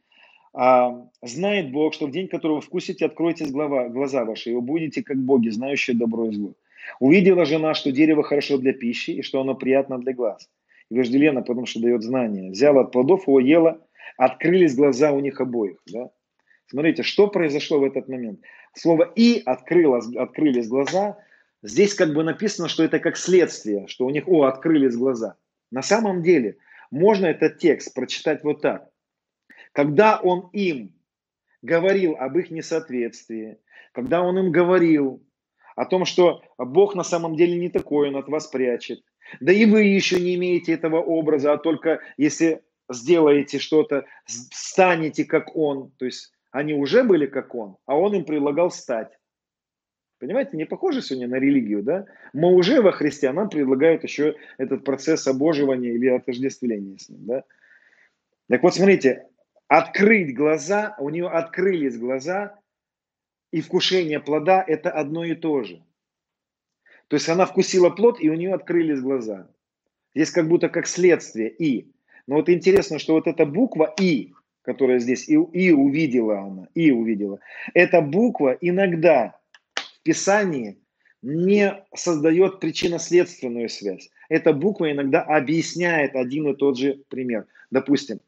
а, 0.53 1.09
знает 1.23 1.73
Бог, 1.73 1.95
что 1.95 2.07
в 2.07 2.11
день, 2.11 2.29
которого 2.29 2.61
вкусите, 2.61 3.07
откройтесь 3.07 3.51
глава, 3.51 3.89
глаза 3.89 4.25
ваши, 4.25 4.51
и 4.51 4.55
вы 4.55 4.61
будете 4.61 5.03
как 5.03 5.17
боги, 5.17 5.49
знающие 5.49 5.97
добро 5.97 6.27
и 6.27 6.35
зло. 6.35 6.53
Увидела 6.99 7.45
жена, 7.45 7.75
что 7.75 7.93
дерево 7.93 8.23
хорошо 8.23 8.59
для 8.59 8.73
пищи, 8.73 9.13
и 9.13 9.23
что 9.23 9.41
оно 9.41 9.55
приятно 9.55 9.99
для 9.99 10.13
глаз. 10.13 10.49
Вожделенно, 10.91 11.43
потому 11.43 11.67
что 11.67 11.81
дает 11.81 12.03
знания. 12.03 12.51
Взяла 12.51 12.83
от 12.83 12.93
плодов 12.93 13.29
его, 13.29 13.41
ела, 13.41 13.81
открылись 14.17 14.75
глаза 14.75 15.13
у 15.13 15.21
них 15.21 15.41
обоих. 15.41 15.79
Да? 15.91 16.11
Смотрите, 16.67 17.03
что 17.03 17.29
произошло 17.29 17.79
в 17.79 17.85
этот 17.85 18.09
момент. 18.09 18.41
Слово 18.75 19.13
«и» 19.17 19.43
открылось, 19.45 20.15
открылись 20.15 20.69
глаза. 20.69 21.19
Здесь 21.63 21.95
как 21.95 22.13
бы 22.13 22.23
написано, 22.25 22.69
что 22.69 22.85
это 22.85 22.99
как 22.99 23.17
следствие, 23.17 23.87
что 23.87 24.07
у 24.07 24.11
них, 24.11 24.29
о, 24.29 24.45
открылись 24.45 24.97
глаза. 24.97 25.37
На 25.71 25.83
самом 25.83 26.23
деле, 26.23 26.57
можно 26.91 27.27
этот 27.27 27.59
текст 27.59 27.95
прочитать 27.95 28.43
вот 28.43 28.61
так. 28.61 28.89
Когда 29.73 30.19
он 30.21 30.49
им 30.53 30.93
говорил 31.63 32.17
об 32.17 32.37
их 32.39 32.51
несоответствии, 32.51 33.59
когда 33.93 34.23
он 34.23 34.39
им 34.39 34.53
говорил 34.53 35.23
о 35.77 35.85
том, 35.85 36.05
что 36.05 36.43
Бог 36.59 36.95
на 36.95 37.05
самом 37.05 37.37
деле 37.37 37.57
не 37.57 37.69
такой, 37.69 38.09
он 38.09 38.17
от 38.17 38.29
вас 38.29 38.49
прячет, 38.49 39.03
да 39.41 39.53
и 39.53 39.65
вы 39.67 39.83
еще 39.83 40.21
не 40.21 40.35
имеете 40.35 40.73
этого 40.73 41.01
образа, 41.01 41.53
а 41.53 41.59
только 41.59 42.01
если 42.17 42.63
сделаете 42.91 43.59
что-то, 43.59 44.05
станете 44.27 45.25
как 45.25 45.57
он, 45.57 45.93
то 45.99 46.05
есть 46.05 46.33
они 46.51 46.75
уже 46.75 47.05
были 47.05 47.27
как 47.27 47.55
он, 47.55 47.77
а 47.87 47.97
он 47.97 48.15
им 48.15 48.25
предлагал 48.25 48.71
стать. 48.71 49.17
Понимаете, 50.19 50.57
не 50.57 50.67
похоже 50.67 51.01
сегодня 51.01 51.29
на 51.29 51.37
религию, 51.37 51.83
да? 51.83 52.05
Мы 52.35 52.53
уже 52.53 52.83
во 52.83 52.93
Христе, 52.93 53.29
а 53.29 53.33
нам 53.33 53.49
предлагают 53.49 54.05
еще 54.05 54.37
этот 54.59 54.85
процесс 54.85 55.27
обоживания 55.27 55.95
или 55.95 56.09
отождествления 56.09 56.99
с 56.99 57.09
ним, 57.09 57.25
да? 57.25 57.45
Так 58.49 58.63
вот, 58.63 58.75
смотрите, 58.75 59.29
открыть 59.67 60.37
глаза, 60.37 60.95
у 60.99 61.09
нее 61.09 61.29
открылись 61.29 61.97
глаза, 61.97 62.59
и 63.51 63.63
вкушение 63.63 64.21
плода– 64.21 64.63
это 64.67 64.91
одно 64.91 65.25
и 65.25 65.35
то 65.35 65.63
же. 65.63 65.83
То 67.11 67.17
есть 67.17 67.29
она 67.29 67.45
вкусила 67.45 67.91
плод, 67.91 68.21
и 68.21 68.31
у 68.31 68.35
нее 68.35 68.55
открылись 68.55 69.01
глаза. 69.01 69.49
Здесь 70.15 70.31
как 70.31 70.47
будто 70.47 70.69
как 70.69 70.87
следствие 70.87 71.51
«и». 71.51 71.91
Но 72.29 72.37
вот 72.37 72.49
интересно, 72.49 73.01
что 73.01 73.15
вот 73.15 73.27
эта 73.27 73.45
буква 73.47 73.93
«и», 73.99 74.33
которая 74.63 75.01
здесь 75.01 75.29
и, 75.29 75.33
и 75.33 75.73
увидела 75.73 76.39
она, 76.39 76.69
и 76.73 76.93
увидела. 76.93 77.41
Эта 77.75 78.01
буква 78.01 78.57
иногда 78.61 79.37
в 79.75 80.03
Писании 80.05 80.79
не 81.21 81.83
создает 81.97 82.61
причинно-следственную 82.61 83.69
связь. 83.71 84.09
Эта 84.29 84.53
буква 84.53 84.93
иногда 84.93 85.21
объясняет 85.21 86.15
один 86.15 86.47
и 86.47 86.55
тот 86.55 86.79
же 86.79 87.03
пример. 87.09 87.47
Допустим, 87.73 88.21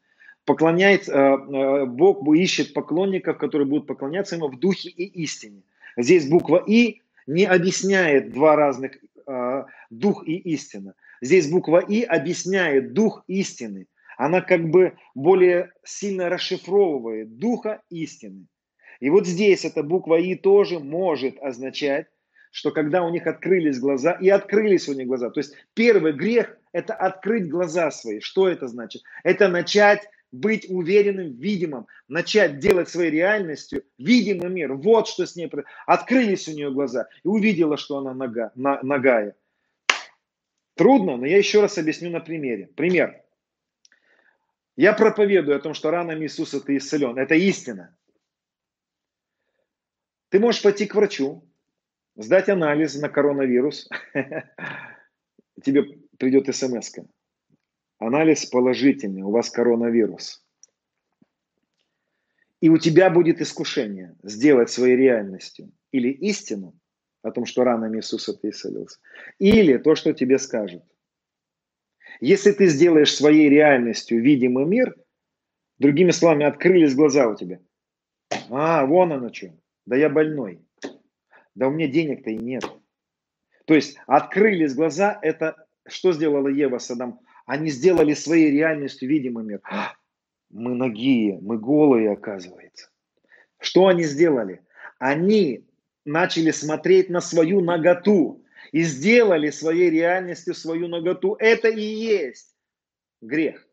поклоняется, 0.43 1.13
э, 1.13 1.17
э, 1.17 1.85
Бог 1.85 2.27
ищет 2.35 2.73
поклонников, 2.73 3.37
которые 3.37 3.65
будут 3.65 3.87
поклоняться 3.87 4.35
Ему 4.35 4.49
в 4.49 4.59
духе 4.59 4.89
и 4.89 5.05
истине. 5.23 5.61
Здесь 5.95 6.27
буква 6.27 6.61
«и» 6.67 7.02
не 7.27 7.45
объясняет 7.45 8.31
два 8.31 8.55
разных 8.55 8.97
э, 9.25 9.63
дух 9.89 10.27
и 10.27 10.35
истина. 10.35 10.95
Здесь 11.21 11.49
буква 11.49 11.79
«и» 11.79 12.03
объясняет 12.03 12.93
дух 12.93 13.23
истины 13.27 13.87
она 14.17 14.41
как 14.41 14.69
бы 14.69 14.93
более 15.15 15.71
сильно 15.83 16.29
расшифровывает 16.29 17.37
духа 17.37 17.81
истины. 17.89 18.47
И 18.99 19.09
вот 19.09 19.27
здесь 19.27 19.65
эта 19.65 19.83
буква 19.83 20.19
И 20.19 20.35
тоже 20.35 20.79
может 20.79 21.37
означать, 21.41 22.07
что 22.51 22.71
когда 22.71 23.03
у 23.03 23.09
них 23.09 23.27
открылись 23.27 23.79
глаза, 23.79 24.13
и 24.13 24.29
открылись 24.29 24.87
у 24.87 24.93
них 24.93 25.07
глаза, 25.07 25.29
то 25.29 25.39
есть 25.39 25.55
первый 25.73 26.13
грех– 26.13 26.55
это 26.71 26.93
открыть 26.93 27.49
глаза 27.49 27.89
свои. 27.91 28.19
Что 28.19 28.47
это 28.47 28.67
значит? 28.67 29.01
Это 29.23 29.49
начать 29.49 30.07
быть 30.33 30.65
уверенным, 30.67 31.31
видимым, 31.33 31.87
начать 32.07 32.59
делать 32.59 32.89
своей 32.89 33.11
реальностью 33.11 33.85
видимый 33.97 34.49
мир. 34.49 34.73
Вот 34.73 35.07
что 35.07 35.25
с 35.25 35.35
ней 35.35 35.47
произошло. 35.47 35.73
Открылись 35.85 36.47
у 36.47 36.53
нее 36.53 36.71
глаза 36.71 37.07
и 37.23 37.27
увидела, 37.27 37.77
что 37.77 37.99
она 37.99 38.13
нога, 38.13 38.51
на, 38.55 38.81
ногая. 38.81 39.35
Трудно, 40.75 41.17
но 41.17 41.27
я 41.27 41.37
еще 41.37 41.61
раз 41.61 41.77
объясню 41.77 42.09
на 42.09 42.19
примере. 42.19 42.67
Пример. 42.75 43.23
Я 44.75 44.93
проповедую 44.93 45.55
о 45.55 45.59
том, 45.61 45.75
что 45.75 45.91
ранами 45.91 46.25
Иисуса 46.25 46.59
ты 46.59 46.77
исцелен. 46.77 47.17
Это 47.19 47.35
истина. 47.35 47.95
Ты 50.29 50.39
можешь 50.39 50.63
пойти 50.63 50.87
к 50.87 50.95
врачу, 50.95 51.47
сдать 52.15 52.49
анализ 52.49 52.95
на 52.95 53.07
коронавирус. 53.07 53.87
Тебе 55.63 55.83
придет 56.17 56.53
смс. 56.55 56.91
Анализ 58.05 58.45
положительный, 58.45 59.21
у 59.21 59.31
вас 59.31 59.49
коронавирус. 59.49 60.43
И 62.59 62.67
у 62.67 62.77
тебя 62.77 63.09
будет 63.09 63.39
искушение 63.39 64.17
сделать 64.23 64.69
своей 64.69 64.97
реальностью 64.97 65.71
или 65.91 66.09
истину 66.09 66.77
о 67.21 67.31
том, 67.31 67.45
что 67.45 67.63
ранами 67.63 67.99
Иисуса 67.99 68.33
ты 68.33 68.49
исцелился, 68.49 68.99
или 69.39 69.77
то, 69.77 69.95
что 69.95 70.11
тебе 70.11 70.37
скажут. 70.37 70.83
Если 72.19 72.51
ты 72.51 72.67
сделаешь 72.67 73.15
своей 73.15 73.47
реальностью 73.47 74.21
видимый 74.21 74.65
мир, 74.65 74.95
другими 75.79 76.11
словами, 76.11 76.45
открылись 76.45 76.95
глаза 76.95 77.29
у 77.29 77.35
тебя. 77.35 77.59
А, 78.49 78.85
вон 78.85 79.13
оно 79.13 79.33
что. 79.33 79.57
Да 79.85 79.95
я 79.95 80.09
больной. 80.09 80.61
Да 81.55 81.69
у 81.69 81.71
меня 81.71 81.87
денег-то 81.87 82.31
и 82.31 82.37
нет. 82.37 82.65
То 83.63 83.73
есть 83.73 83.97
открылись 84.07 84.75
глаза, 84.75 85.17
это 85.21 85.67
что 85.87 86.11
сделала 86.11 86.49
Ева 86.49 86.79
с 86.79 86.91
Адамом? 86.91 87.19
Они 87.45 87.69
сделали 87.69 88.13
своей 88.13 88.51
реальностью 88.51 89.09
видимый 89.09 89.43
мир. 89.43 89.61
Мы 90.49 90.75
нагие, 90.75 91.39
мы 91.41 91.57
голые, 91.57 92.11
оказывается. 92.11 92.89
Что 93.59 93.87
они 93.87 94.03
сделали? 94.03 94.61
Они 94.99 95.65
начали 96.05 96.51
смотреть 96.51 97.09
на 97.09 97.21
свою 97.21 97.61
наготу 97.61 98.43
и 98.71 98.83
сделали 98.83 99.49
своей 99.49 99.89
реальностью 99.89 100.53
свою 100.53 100.87
наготу. 100.87 101.35
Это 101.39 101.69
и 101.69 101.81
есть 101.81 102.55
грех. 103.21 103.67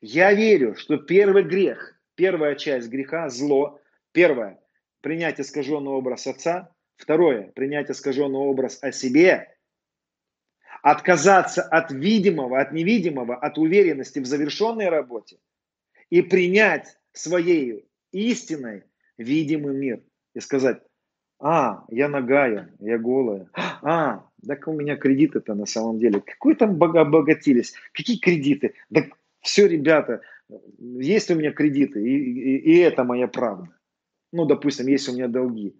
Я 0.00 0.32
верю, 0.32 0.76
что 0.76 0.96
первый 0.96 1.42
грех, 1.42 2.00
первая 2.14 2.54
часть 2.54 2.88
греха– 2.88 3.28
зло. 3.30 3.80
Первое– 4.12 4.60
принять 5.00 5.40
искаженный 5.40 5.90
образ 5.90 6.26
отца. 6.26 6.72
Второе– 6.96 7.52
принять 7.54 7.90
искаженный 7.90 8.38
образ 8.38 8.78
о 8.82 8.92
себе. 8.92 9.54
Отказаться 10.82 11.62
от 11.62 11.90
видимого, 11.90 12.60
от 12.60 12.72
невидимого, 12.72 13.36
от 13.36 13.58
уверенности 13.58 14.18
в 14.18 14.26
завершенной 14.26 14.88
работе. 14.88 15.38
И 16.10 16.22
принять 16.22 16.98
своей 17.12 17.88
истиной 18.12 18.84
видимый 19.16 19.74
мир. 19.74 20.00
И 20.34 20.40
сказать, 20.40 20.80
а, 21.40 21.84
я 21.88 22.08
нагая, 22.08 22.74
я 22.80 22.98
голая. 22.98 23.48
А, 23.82 24.24
так 24.46 24.66
у 24.66 24.72
меня 24.72 24.96
кредиты-то 24.96 25.54
на 25.54 25.66
самом 25.66 25.98
деле. 25.98 26.20
Какой 26.20 26.54
там 26.54 26.82
обогатились? 26.82 27.74
Какие 27.92 28.18
кредиты? 28.18 28.74
Да 28.90 29.04
все, 29.40 29.66
ребята, 29.66 30.22
есть 30.78 31.30
у 31.30 31.34
меня 31.34 31.52
кредиты, 31.52 32.02
и, 32.02 32.16
и, 32.16 32.56
и 32.56 32.78
это 32.78 33.04
моя 33.04 33.28
правда. 33.28 33.68
Ну, 34.32 34.44
допустим, 34.46 34.86
есть 34.88 35.08
у 35.08 35.12
меня 35.12 35.28
долги. 35.28 35.76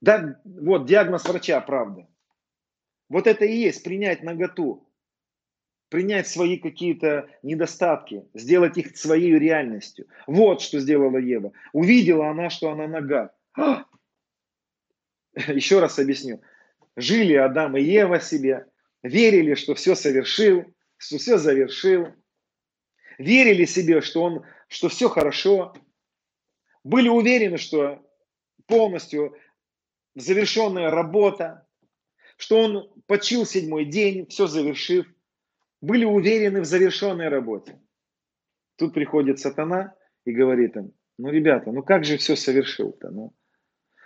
Да, 0.00 0.40
вот 0.44 0.86
диагноз 0.86 1.24
врача, 1.24 1.60
правда. 1.60 2.06
Вот 3.12 3.26
это 3.26 3.44
и 3.44 3.54
есть 3.54 3.84
принять 3.84 4.22
наготу. 4.22 4.88
Принять 5.90 6.26
свои 6.26 6.56
какие-то 6.56 7.28
недостатки, 7.42 8.24
сделать 8.32 8.78
их 8.78 8.96
своей 8.96 9.38
реальностью. 9.38 10.08
Вот 10.26 10.62
что 10.62 10.80
сделала 10.80 11.18
Ева. 11.18 11.52
Увидела 11.74 12.30
она, 12.30 12.48
что 12.48 12.70
она 12.70 12.88
нога. 12.88 13.34
А, 13.54 13.84
еще 15.36 15.80
раз 15.80 15.98
объясню. 15.98 16.40
Жили 16.96 17.34
Адам 17.34 17.76
и 17.76 17.82
Ева 17.82 18.18
себе, 18.18 18.66
верили, 19.02 19.56
что 19.56 19.74
все 19.74 19.94
совершил, 19.94 20.64
что 20.96 21.18
все 21.18 21.36
завершил, 21.36 22.08
верили 23.18 23.66
себе, 23.66 24.00
что, 24.00 24.22
он, 24.22 24.46
что 24.68 24.88
все 24.88 25.10
хорошо, 25.10 25.74
были 26.82 27.10
уверены, 27.10 27.58
что 27.58 28.02
полностью 28.66 29.36
завершенная 30.14 30.90
работа, 30.90 31.66
что 32.42 32.58
он 32.58 32.90
почил 33.06 33.46
седьмой 33.46 33.84
день, 33.84 34.26
все 34.26 34.48
завершив, 34.48 35.06
были 35.80 36.04
уверены 36.04 36.60
в 36.60 36.64
завершенной 36.64 37.28
работе. 37.28 37.80
Тут 38.76 38.94
приходит 38.94 39.38
сатана 39.38 39.94
и 40.24 40.32
говорит 40.32 40.76
им, 40.76 40.92
ну, 41.18 41.30
ребята, 41.30 41.70
ну 41.70 41.84
как 41.84 42.04
же 42.04 42.16
все 42.16 42.34
совершил-то? 42.34 43.10
Ну, 43.10 43.32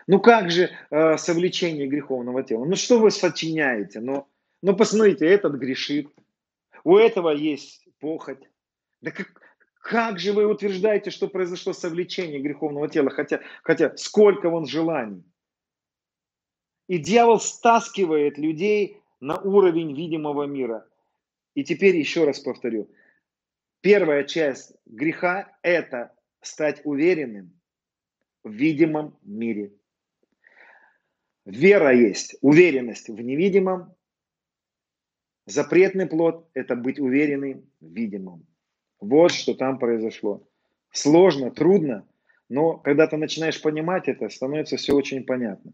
ну 0.07 0.21
как 0.21 0.51
же 0.51 0.69
э, 0.91 1.17
совлечение 1.17 1.87
греховного 1.87 2.43
тела? 2.43 2.67
Ну 2.67 2.77
что 2.77 2.99
вы 2.99 3.11
сочиняете? 3.11 4.01
Ну, 4.01 4.29
ну 4.61 4.77
посмотрите, 4.77 5.27
этот 5.27 5.55
грешит, 5.55 6.09
у 6.85 6.99
этого 6.99 7.31
есть 7.31 7.89
похоть. 8.01 8.51
Да 9.01 9.13
как, 9.13 9.29
Как 9.81 10.19
же 10.19 10.35
вы 10.35 10.45
утверждаете, 10.45 11.11
что 11.11 11.27
произошло 11.27 11.73
совлечение 11.73 12.43
греховного 12.43 12.91
тела, 12.91 13.09
хотя, 13.09 13.41
хотя 13.63 13.97
сколько 13.97 14.51
вон 14.51 14.67
желаний? 14.67 15.25
И 16.89 16.99
дьявол 16.99 17.41
стаскивает 17.41 18.39
людей 18.39 19.01
на 19.21 19.39
уровень 19.39 19.95
видимого 19.95 20.45
мира. 20.45 20.89
И 21.55 21.65
теперь 21.65 21.97
еще 21.97 22.25
раз 22.25 22.39
повторю. 22.41 22.91
Первая 23.81 24.25
часть 24.25 24.75
греха– 24.85 25.57
это 25.63 26.15
стать 26.41 26.81
уверенным 26.85 27.59
в 28.45 28.53
видимом 28.53 29.19
мире. 29.23 29.73
Вера 31.45 31.95
есть, 31.95 32.37
уверенность 32.41 33.09
в 33.09 33.21
невидимом. 33.21 33.95
Запретный 35.47 36.07
плод– 36.07 36.49
это 36.55 36.75
быть 36.75 36.99
уверенным 36.99 37.71
в 37.81 37.87
видимом. 37.93 38.47
Вот 39.01 39.31
что 39.33 39.55
там 39.55 39.79
произошло. 39.79 40.49
Сложно, 40.91 41.51
трудно, 41.51 42.09
но 42.49 42.79
когда 42.79 43.07
ты 43.07 43.17
начинаешь 43.17 43.61
понимать 43.61 44.09
это, 44.09 44.29
становится 44.29 44.77
все 44.77 44.95
очень 44.95 45.25
понятно. 45.25 45.73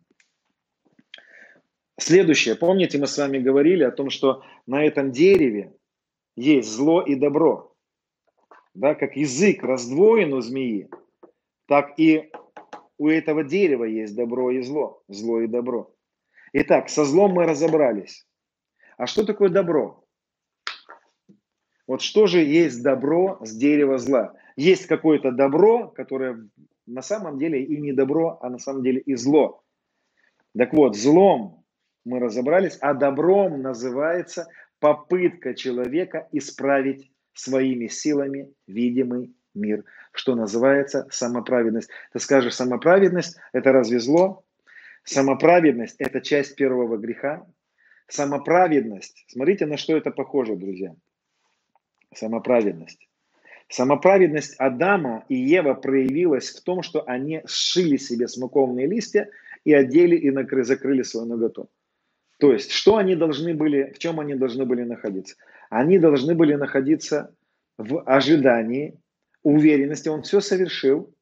Следующее. 1.98 2.54
Помните, 2.54 2.98
мы 2.98 3.06
с 3.06 3.18
вами 3.18 3.38
говорили 3.38 3.84
о 3.84 3.90
том, 3.90 4.10
что 4.10 4.42
на 4.66 4.84
этом 4.84 5.12
дереве 5.12 5.74
есть 6.36 6.70
зло 6.70 7.02
и 7.02 7.14
добро. 7.14 7.74
Да, 8.74 8.94
как 8.94 9.16
язык 9.16 9.62
раздвоен 9.62 10.32
у 10.32 10.40
змеи, 10.40 10.88
так 11.66 11.98
и 11.98 12.32
у 12.96 13.08
этого 13.08 13.44
дерева 13.44 13.84
есть 13.84 14.16
добро 14.16 14.50
и 14.50 14.62
зло. 14.62 15.02
Зло 15.08 15.40
и 15.40 15.46
добро. 15.46 15.94
Итак, 16.54 16.88
со 16.88 17.04
злом 17.04 17.32
мы 17.32 17.44
разобрались. 17.44 18.26
А 18.96 19.06
что 19.06 19.24
такое 19.24 19.48
добро? 19.48 20.04
Вот 21.86 22.00
что 22.00 22.26
же 22.26 22.40
есть 22.40 22.82
добро 22.82 23.38
с 23.42 23.54
дерева 23.54 23.98
зла? 23.98 24.34
Есть 24.56 24.86
какое-то 24.86 25.30
добро, 25.30 25.88
которое 25.88 26.48
на 26.86 27.02
самом 27.02 27.38
деле 27.38 27.62
и 27.62 27.76
не 27.78 27.92
добро, 27.92 28.38
а 28.40 28.48
на 28.48 28.58
самом 28.58 28.82
деле 28.82 29.00
и 29.00 29.14
зло. 29.14 29.62
Так 30.56 30.72
вот, 30.72 30.96
злом 30.96 31.61
мы 32.04 32.18
разобрались, 32.18 32.78
а 32.80 32.94
добром 32.94 33.62
называется 33.62 34.48
попытка 34.80 35.54
человека 35.54 36.28
исправить 36.32 37.10
своими 37.34 37.86
силами 37.86 38.52
видимый 38.66 39.34
мир, 39.54 39.84
что 40.12 40.34
называется 40.34 41.06
самоправедность. 41.10 41.90
Ты 42.12 42.18
скажешь, 42.18 42.54
самоправедность– 42.54 43.38
это 43.52 43.72
разве 43.72 44.00
зло? 44.00 44.44
Самоправедность– 45.04 45.96
это 45.98 46.20
часть 46.20 46.56
первого 46.56 46.96
греха. 46.96 47.46
Самоправедность, 48.08 49.24
смотрите, 49.28 49.66
на 49.66 49.76
что 49.76 49.96
это 49.96 50.10
похоже, 50.10 50.56
друзья. 50.56 50.94
Самоправедность. 52.14 53.08
Самоправедность 53.68 54.54
Адама 54.58 55.24
и 55.28 55.34
Ева 55.34 55.72
проявилась 55.72 56.50
в 56.50 56.62
том, 56.62 56.82
что 56.82 57.02
они 57.06 57.40
сшили 57.46 57.96
себе 57.96 58.28
смоковные 58.28 58.86
листья 58.86 59.30
и 59.64 59.72
одели 59.72 60.16
и 60.16 60.30
накры, 60.30 60.62
закрыли 60.62 61.02
свою 61.02 61.26
ноготу. 61.26 61.70
То 62.42 62.52
есть, 62.52 62.72
что 62.72 62.96
они 62.96 63.14
должны 63.14 63.54
были, 63.54 63.92
в 63.94 64.00
чем 64.00 64.18
они 64.18 64.34
должны 64.34 64.64
были 64.64 64.82
находиться? 64.82 65.36
Они 65.70 66.00
должны 66.00 66.34
были 66.34 66.56
находиться 66.56 67.32
в 67.78 68.02
ожидании, 68.02 68.98
уверенности, 69.44 70.08
он 70.08 70.22
все 70.22 70.40
совершил, 70.40 71.14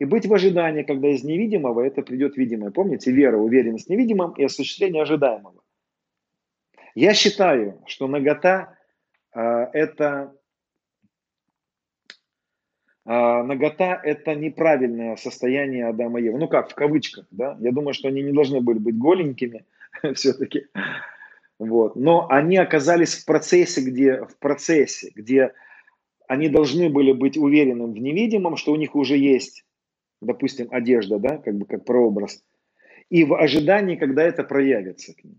и 0.00 0.04
быть 0.04 0.26
в 0.26 0.34
ожидании, 0.34 0.82
когда 0.82 1.06
из 1.06 1.22
невидимого 1.22 1.82
это 1.82 2.02
придет 2.02 2.36
видимое. 2.36 2.72
Помните, 2.72 3.12
вера, 3.12 3.36
уверенность 3.36 3.86
в 3.86 3.90
невидимом 3.90 4.32
и 4.32 4.42
осуществление 4.42 5.04
ожидаемого. 5.04 5.62
Я 6.96 7.14
считаю, 7.14 7.80
что 7.86 8.08
нагота 8.08 8.76
э, 9.36 9.40
это 9.72 10.34
э, 13.04 13.08
нагота 13.12 14.00
это 14.02 14.34
неправильное 14.34 15.14
состояние 15.14 15.86
Адама 15.86 16.18
и 16.18 16.24
Евы. 16.24 16.40
Ну 16.40 16.48
как, 16.48 16.70
в 16.70 16.74
кавычках, 16.74 17.28
да? 17.30 17.56
Я 17.60 17.70
думаю, 17.70 17.94
что 17.94 18.08
они 18.08 18.20
не 18.20 18.32
должны 18.32 18.60
были 18.60 18.80
быть 18.80 18.98
голенькими, 18.98 19.64
все-таки. 20.14 20.66
Вот. 21.58 21.96
Но 21.96 22.28
они 22.28 22.56
оказались 22.56 23.14
в 23.14 23.24
процессе, 23.24 23.80
где, 23.80 24.22
в 24.24 24.36
процессе, 24.38 25.12
где 25.14 25.52
они 26.28 26.48
должны 26.48 26.88
были 26.88 27.12
быть 27.12 27.36
уверены 27.36 27.86
в 27.86 27.98
невидимом, 27.98 28.56
что 28.56 28.72
у 28.72 28.76
них 28.76 28.94
уже 28.94 29.16
есть, 29.16 29.64
допустим, 30.20 30.68
одежда, 30.70 31.18
да, 31.18 31.38
как 31.38 31.54
бы 31.54 31.66
как 31.66 31.84
прообраз, 31.84 32.42
и 33.10 33.24
в 33.24 33.34
ожидании, 33.34 33.96
когда 33.96 34.24
это 34.24 34.42
проявится 34.42 35.14
к 35.14 35.22
ним. 35.22 35.38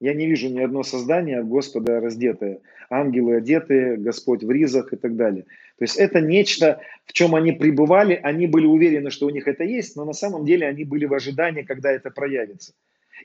Я 0.00 0.14
не 0.14 0.26
вижу 0.26 0.48
ни 0.48 0.60
одно 0.60 0.82
создание 0.82 1.42
Господа 1.42 2.00
раздетое. 2.00 2.60
Ангелы 2.88 3.36
одетые, 3.36 3.98
Господь 3.98 4.42
в 4.42 4.50
ризах 4.50 4.92
и 4.92 4.96
так 4.96 5.14
далее. 5.14 5.44
То 5.78 5.84
есть 5.84 5.96
это 5.96 6.20
нечто, 6.20 6.80
в 7.04 7.12
чем 7.12 7.34
они 7.34 7.52
пребывали, 7.52 8.18
они 8.22 8.46
были 8.46 8.66
уверены, 8.66 9.10
что 9.10 9.26
у 9.26 9.30
них 9.30 9.46
это 9.46 9.62
есть, 9.62 9.96
но 9.96 10.04
на 10.06 10.14
самом 10.14 10.44
деле 10.46 10.66
они 10.66 10.84
были 10.84 11.04
в 11.04 11.12
ожидании, 11.12 11.62
когда 11.62 11.92
это 11.92 12.10
проявится. 12.10 12.72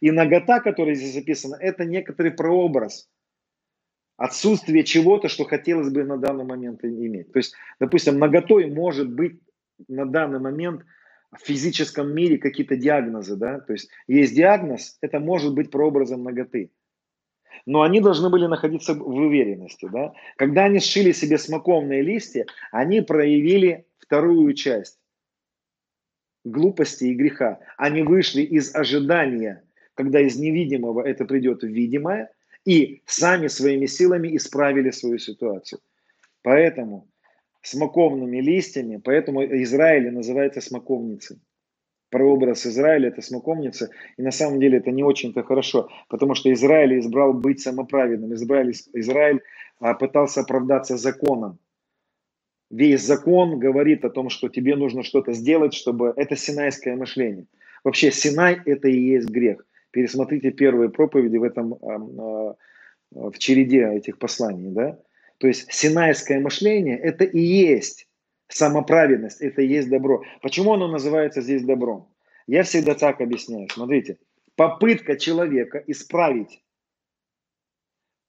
И 0.02 0.12
нагота, 0.12 0.60
которая 0.60 0.96
здесь 0.96 1.14
записана, 1.14 1.56
это 1.56 1.86
некоторый 1.86 2.32
прообраз 2.32 3.10
отсутствие 4.18 4.84
чего-то, 4.84 5.28
что 5.28 5.44
хотелось 5.44 5.92
бы 5.92 6.04
на 6.04 6.18
данный 6.18 6.46
момент 6.46 6.84
иметь. 6.84 7.32
То 7.34 7.40
есть, 7.40 7.54
допустим, 7.80 8.18
наготой 8.18 8.68
может 8.68 9.14
быть 9.14 9.40
на 9.88 10.06
данный 10.06 10.40
момент 10.40 10.84
в 11.38 11.46
физическом 11.46 12.14
мире 12.14 12.38
какие-то 12.38 12.78
диагнозы, 12.78 13.36
да, 13.36 13.60
то 13.60 13.74
есть 13.74 13.90
есть 14.08 14.34
диагноз, 14.36 14.98
это 15.02 15.20
может 15.20 15.54
быть 15.54 15.70
прообразом 15.70 16.24
наготы. 16.24 16.72
Но 17.66 17.82
они 17.82 18.00
должны 18.00 18.30
были 18.30 18.46
находиться 18.46 18.94
в 18.94 19.08
уверенности, 19.08 19.90
да. 19.92 20.14
Когда 20.38 20.66
они 20.66 20.80
сшили 20.80 21.12
себе 21.12 21.38
смоковные 21.38 22.02
листья, 22.02 22.46
они 22.72 23.02
проявили 23.02 23.88
вторую 23.98 24.54
часть 24.54 25.00
глупости 26.44 27.06
и 27.06 27.16
греха. 27.16 27.60
Они 27.78 28.04
вышли 28.04 28.42
из 28.42 28.74
ожидания 28.76 29.65
когда 29.96 30.20
из 30.20 30.38
невидимого 30.38 31.02
это 31.02 31.26
придет 31.26 31.64
в 31.64 31.68
видимое, 31.68 32.30
и 32.66 33.02
сами 33.06 33.48
своими 33.48 33.86
силами 33.86 34.36
исправили 34.36 34.92
свою 34.92 35.18
ситуацию. 35.18 35.80
Поэтому 36.44 37.08
смоковными 37.62 38.40
листьями, 38.42 39.02
поэтому 39.04 39.44
Израиль 39.64 40.12
называется 40.12 40.62
смоковницей. 40.62 41.40
Прообраз 42.12 42.66
Израиля– 42.68 43.08
это 43.10 43.22
смоковница, 43.22 43.90
и 44.18 44.22
на 44.22 44.32
самом 44.32 44.60
деле 44.60 44.78
это 44.78 44.92
не 44.92 45.04
очень-то 45.04 45.44
хорошо, 45.44 45.90
потому 46.08 46.36
что 46.36 46.54
Израиль 46.54 47.00
избрал 47.00 47.34
быть 47.34 47.62
самоправедным. 47.62 48.34
Израиль, 48.36 48.74
Израиль 48.94 49.42
а, 49.80 49.96
пытался 49.96 50.42
оправдаться 50.42 50.98
законом. 50.98 51.58
Весь 52.70 53.02
закон 53.02 53.60
говорит 53.60 54.06
о 54.06 54.10
том, 54.10 54.30
что 54.30 54.50
тебе 54.50 54.76
нужно 54.76 55.04
что-то 55.04 55.34
сделать, 55.34 55.74
чтобы... 55.74 56.14
Это 56.16 56.36
синайское 56.36 56.96
мышление. 56.96 57.48
Вообще 57.84 58.12
Синай– 58.12 58.60
это 58.66 58.88
и 58.88 59.00
есть 59.00 59.30
грех 59.30 59.66
пересмотрите 59.96 60.52
первые 60.52 60.90
проповеди 60.90 61.38
в 61.38 61.44
этом, 61.44 61.76
а, 61.82 62.56
в 63.12 63.38
череде 63.38 63.88
этих 63.94 64.20
посланий, 64.20 64.70
да. 64.72 65.00
То 65.38 65.48
есть 65.48 65.72
синайское 65.72 66.42
мышление– 66.42 66.98
это 67.10 67.24
и 67.24 67.40
есть 67.40 68.10
самоправедность, 68.50 69.40
это 69.40 69.62
и 69.62 69.68
есть 69.68 69.90
добро. 69.90 70.22
Почему 70.42 70.74
оно 70.74 70.90
называется 70.90 71.42
здесь 71.42 71.64
добром? 71.64 72.10
Я 72.46 72.64
всегда 72.64 72.94
так 72.94 73.22
объясняю. 73.22 73.70
Смотрите, 73.70 74.18
попытка 74.58 75.16
человека 75.16 75.82
исправить 75.88 76.62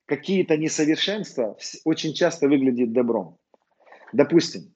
какие-то 0.05 0.55
несовершенства 0.55 1.57
очень 1.83 2.13
часто 2.13 2.47
выглядит 2.47 2.93
добром. 2.93 3.37
Допустим, 4.13 4.73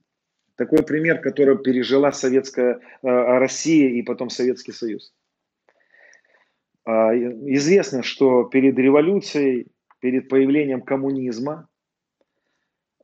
такой 0.57 0.83
пример, 0.83 1.21
который 1.21 1.57
пережила 1.57 2.11
советская 2.11 2.75
э, 2.75 2.79
Россия 3.01 3.91
и 3.91 4.01
потом 4.01 4.29
Советский 4.29 4.73
Союз. 4.73 5.13
А, 6.83 7.13
известно, 7.15 8.03
что 8.03 8.43
перед 8.43 8.77
революцией, 8.77 9.67
перед 9.99 10.29
появлением 10.29 10.81
коммунизма 10.81 11.67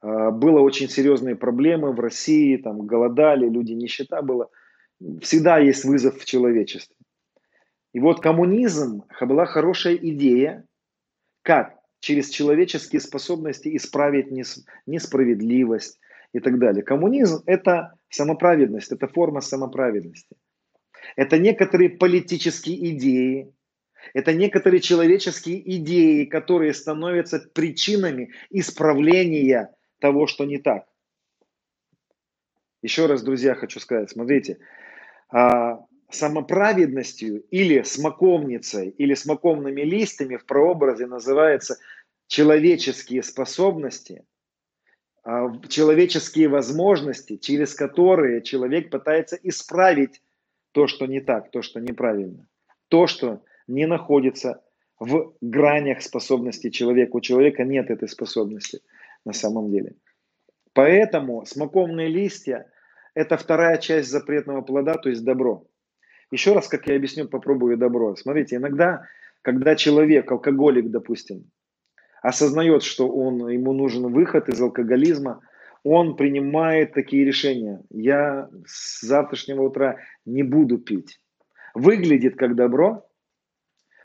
а, 0.01 0.31
было 0.31 0.61
очень 0.61 0.89
серьезные 0.89 1.35
проблемы 1.35 1.93
в 1.93 1.99
России, 1.99 2.57
там 2.57 2.87
голодали, 2.87 3.47
люди 3.47 3.73
нищета 3.73 4.21
было. 4.21 4.49
Всегда 5.21 5.59
есть 5.59 5.85
вызов 5.85 6.17
в 6.17 6.25
человечестве. 6.25 6.95
И 7.93 7.99
вот 7.99 8.19
коммунизм 8.19 9.03
была 9.21 9.45
хорошая 9.45 9.95
идея, 9.95 10.65
как 11.43 11.77
через 11.99 12.29
человеческие 12.29 12.99
способности 12.99 13.75
исправить 13.75 14.27
несправедливость 14.85 15.99
и 16.33 16.39
так 16.39 16.59
далее. 16.59 16.83
Коммунизм– 16.83 17.41
это 17.45 17.93
самоправедность, 18.09 18.91
это 18.91 19.07
форма 19.07 19.41
самоправедности. 19.41 20.35
Это 21.15 21.39
некоторые 21.39 21.89
политические 21.89 22.91
идеи, 22.91 23.53
это 24.13 24.33
некоторые 24.33 24.81
человеческие 24.81 25.59
идеи, 25.77 26.25
которые 26.25 26.73
становятся 26.73 27.39
причинами 27.53 28.31
исправления 28.49 29.73
того, 29.99 30.27
что 30.27 30.45
не 30.45 30.57
так. 30.57 30.85
Еще 32.81 33.07
раз, 33.07 33.23
друзья, 33.23 33.55
хочу 33.55 33.79
сказать, 33.79 34.11
смотрите, 34.11 34.59
а, 35.29 35.85
самоправедностью 36.09 37.41
или 37.49 37.81
смоковницей, 37.81 38.89
или 38.89 39.13
смоковными 39.13 39.81
листьями 39.81 40.37
в 40.37 40.45
прообразе 40.45 41.05
называются 41.05 41.77
человеческие 42.27 43.23
способности 43.23 44.25
а, 45.29 45.51
человеческие 45.67 46.47
возможности, 46.47 47.35
через 47.35 47.73
которые 47.73 48.41
человек 48.41 48.89
пытается 48.89 49.37
исправить 49.43 50.21
то, 50.71 50.87
что 50.87 51.05
не 51.05 51.19
так, 51.19 51.51
то, 51.51 51.61
что 51.61 51.81
неправильно, 51.81 52.47
то, 52.87 53.07
что 53.07 53.41
не 53.67 53.85
находится 53.87 54.61
в 54.99 55.33
гранях 55.41 56.01
способностей 56.01 56.71
человека. 56.71 57.15
У 57.15 57.21
человека 57.21 57.63
нет 57.63 57.89
этой 57.89 58.07
способности 58.07 58.81
на 59.25 59.33
самом 59.33 59.69
деле. 59.69 59.95
Поэтому 60.73 61.45
смоковные 61.45 62.07
листья– 62.07 62.69
это 63.13 63.37
вторая 63.37 63.77
часть 63.77 64.09
запретного 64.09 64.61
плода, 64.61 64.95
то 64.95 65.09
есть 65.09 65.23
добро. 65.23 65.65
Еще 66.31 66.53
раз, 66.53 66.67
как 66.67 66.87
я 66.87 66.95
объясню, 66.95 67.27
попробую 67.27 67.77
добро. 67.77 68.15
Смотрите, 68.15 68.57
иногда, 68.57 69.05
когда 69.41 69.75
человек, 69.75 70.31
алкоголик, 70.31 70.89
допустим, 70.89 71.49
осознает, 72.21 72.83
что 72.83 73.09
он, 73.09 73.47
ему 73.47 73.73
нужен 73.73 74.11
выход 74.11 74.49
из 74.49 74.61
алкоголизма, 74.61 75.41
он 75.83 76.15
принимает 76.15 76.93
такие 76.93 77.23
решения. 77.23 77.81
Я 77.89 78.49
с 78.65 79.01
завтрашнего 79.01 79.63
утра 79.63 79.97
не 80.25 80.43
буду 80.43 80.77
пить. 80.77 81.21
Выглядит 81.73 82.35
как 82.35 82.55
добро. 82.55 83.06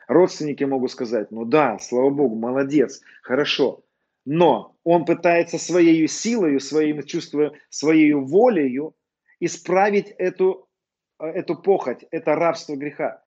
Родственники 0.07 0.63
могут 0.63 0.91
сказать, 0.91 1.31
ну 1.31 1.45
да, 1.45 1.79
слава 1.79 2.09
богу, 2.09 2.35
молодец, 2.35 3.01
хорошо. 3.21 3.83
Но 4.25 4.75
он 4.83 5.05
пытается 5.05 5.57
своей 5.57 6.07
силой, 6.07 6.59
своим 6.59 7.03
чувством, 7.03 7.51
своей 7.69 8.13
волею 8.13 8.95
исправить 9.39 10.09
эту, 10.17 10.69
эту 11.19 11.55
похоть, 11.55 12.05
это 12.11 12.35
рабство 12.35 12.75
греха. 12.75 13.23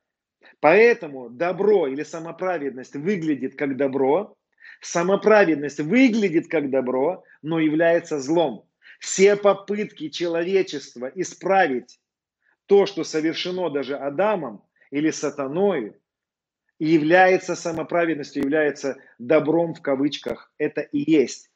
Поэтому 0.61 1.29
добро 1.29 1.87
или 1.87 2.03
самоправедность 2.03 2.97
выглядит 2.97 3.57
как 3.57 3.77
добро, 3.77 4.37
Самоправедность 4.81 5.81
выглядит 5.81 6.49
как 6.49 6.71
добро, 6.71 7.25
но 7.43 7.59
является 7.59 8.21
злом. 8.21 8.69
Все 9.01 9.37
попытки 9.37 10.09
человечества 10.09 11.11
исправить 11.15 12.01
то, 12.67 12.87
что 12.87 13.05
совершено 13.05 13.71
даже 13.71 13.97
Адамом 13.97 14.63
или 14.91 15.11
является 16.79 17.55
самоправедностью, 17.55 18.43
является 18.43 18.97
добром 19.19 19.75
в 19.75 19.83
кавычках. 19.83 20.53
Это 20.59 20.81
и 20.81 21.11
есть. 21.11 21.51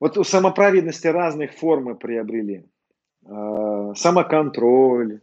Вот 0.00 0.18
у 0.18 0.24
самоправедности 0.24 1.06
разных 1.06 1.52
формы 1.52 1.94
приобрели. 1.94 2.64
А, 3.24 3.94
самоконтроль, 3.94 5.20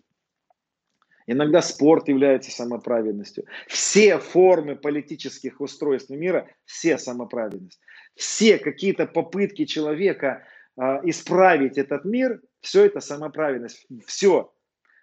Иногда 1.31 1.61
спорт 1.61 2.07
является 2.07 2.49
самоправедностью. 2.49 3.45
Все 3.67 4.17
формы 4.17 4.75
политических 4.75 5.61
устройств 5.61 6.09
мира, 6.09 6.47
все 6.65 6.97
самоправедность. 6.97 7.79
Все 8.15 8.57
какие-то 8.57 9.05
попытки 9.05 9.65
человека 9.65 10.47
э, 10.75 10.81
исправить 11.03 11.77
этот 11.77 12.03
мир, 12.03 12.41
все 12.61 12.85
это 12.85 12.99
самоправедность. 12.99 13.85
Все. 14.07 14.51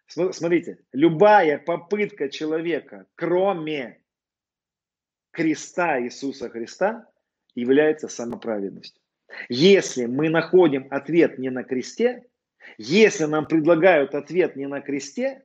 Смотрите, 0.06 0.78
любая 0.92 1.58
попытка 1.58 2.28
человека, 2.28 3.06
кроме 3.14 4.00
креста 5.32 6.00
Иисуса 6.00 6.48
Христа, 6.48 7.06
является 7.54 8.08
самоправедностью. 8.08 9.02
Если 9.48 10.06
мы 10.06 10.28
находим 10.28 10.86
ответ 10.90 11.38
не 11.38 11.50
на 11.50 11.64
кресте, 11.64 12.24
если 12.78 13.24
нам 13.24 13.46
предлагают 13.46 14.14
ответ 14.14 14.56
не 14.56 14.66
на 14.66 14.80
кресте, 14.80 15.44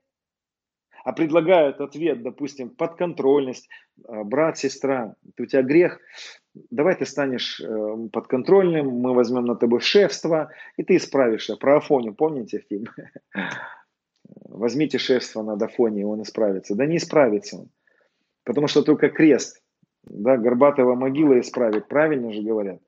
а 1.03 1.13
предлагают 1.13 1.81
ответ, 1.81 2.21
допустим, 2.21 2.69
подконтрольность, 2.69 3.67
а, 4.07 4.23
брат, 4.23 4.57
сестра, 4.57 5.15
у 5.37 5.45
тебя 5.45 5.63
грех, 5.63 5.99
давай 6.69 6.95
ты 6.95 7.05
станешь 7.05 7.59
э, 7.59 8.07
подконтрольным, 8.11 8.87
мы 8.87 9.13
возьмем 9.15 9.45
на 9.45 9.55
тобой 9.55 9.79
шефство, 9.79 10.51
и 10.77 10.83
ты 10.83 10.97
исправишься. 10.97 11.55
Про 11.55 11.77
Афоню, 11.77 12.13
помните 12.13 12.63
фильм? 12.69 12.85
Возьмите 14.43 14.97
шефство 14.97 15.43
над 15.43 15.61
Афонией, 15.61 16.05
он 16.05 16.21
исправится. 16.23 16.75
Да 16.75 16.85
не 16.85 16.97
исправится 16.97 17.57
он, 17.57 17.69
потому 18.43 18.67
что 18.67 18.81
только 18.81 19.09
крест, 19.09 19.61
да, 20.03 20.37
Горбатова 20.37 20.95
могила 20.95 21.39
исправит, 21.39 21.87
правильно 21.87 22.31
же 22.31 22.41
говорят. 22.41 22.81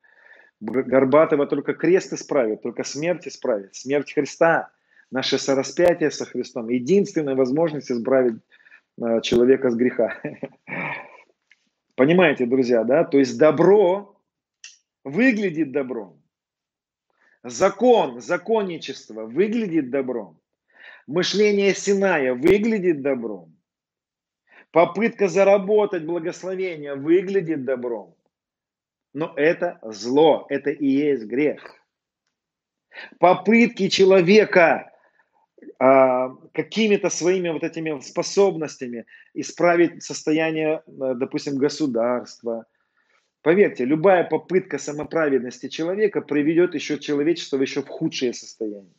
Горбатова 0.60 1.46
только 1.46 1.74
крест 1.74 2.14
исправит, 2.14 2.62
только 2.62 2.84
смерть 2.84 3.28
исправит, 3.28 3.76
смерть 3.76 4.14
Христа– 4.14 4.70
наше 5.14 5.38
сораспятие 5.38 6.10
со 6.10 6.26
Христом, 6.26 6.70
единственная 6.70 7.36
возможность 7.36 7.92
избавить 7.92 8.42
э, 9.00 9.22
человека 9.22 9.70
с 9.70 9.76
греха. 9.76 10.20
Понимаете, 11.96 12.48
друзья, 12.48 12.84
да? 12.84 13.04
То 13.04 13.20
есть 13.20 13.38
добро 13.38 14.20
выглядит 15.04 15.72
добром. 15.72 16.20
Закон, 17.44 18.22
законничество 18.22 19.26
выглядит 19.26 19.92
добром. 19.92 20.40
Мышление 21.08 21.74
Синая 21.74 22.34
выглядит 22.34 23.02
добром. 23.02 23.56
Попытка 24.72 25.28
заработать 25.28 26.04
благословение 26.04 26.96
выглядит 26.96 27.66
добром. 27.66 28.16
Но 29.14 29.34
это 29.36 29.80
зло, 29.84 30.48
это 30.50 30.72
и 30.72 30.88
есть 30.88 31.26
грех. 31.26 31.62
Попытки 33.20 33.90
человека 33.90 34.92
а, 35.80 36.30
какими-то 36.54 37.10
своими 37.10 37.50
вот 37.50 37.64
этими 37.64 38.00
способностями 38.00 39.06
исправить 39.34 40.04
состояние, 40.04 40.82
э, 40.88 41.14
допустим, 41.16 41.58
государства. 41.58 42.66
Поверьте, 43.42 43.86
любая 43.86 44.24
попытка 44.24 44.78
самоправедности 44.78 45.68
человека 45.68 46.22
приведет 46.22 46.76
еще 46.76 46.98
человечество 46.98 47.58
еще 47.58 47.82
в 47.82 47.88
худшее 47.88 48.34
состояние. 48.34 48.94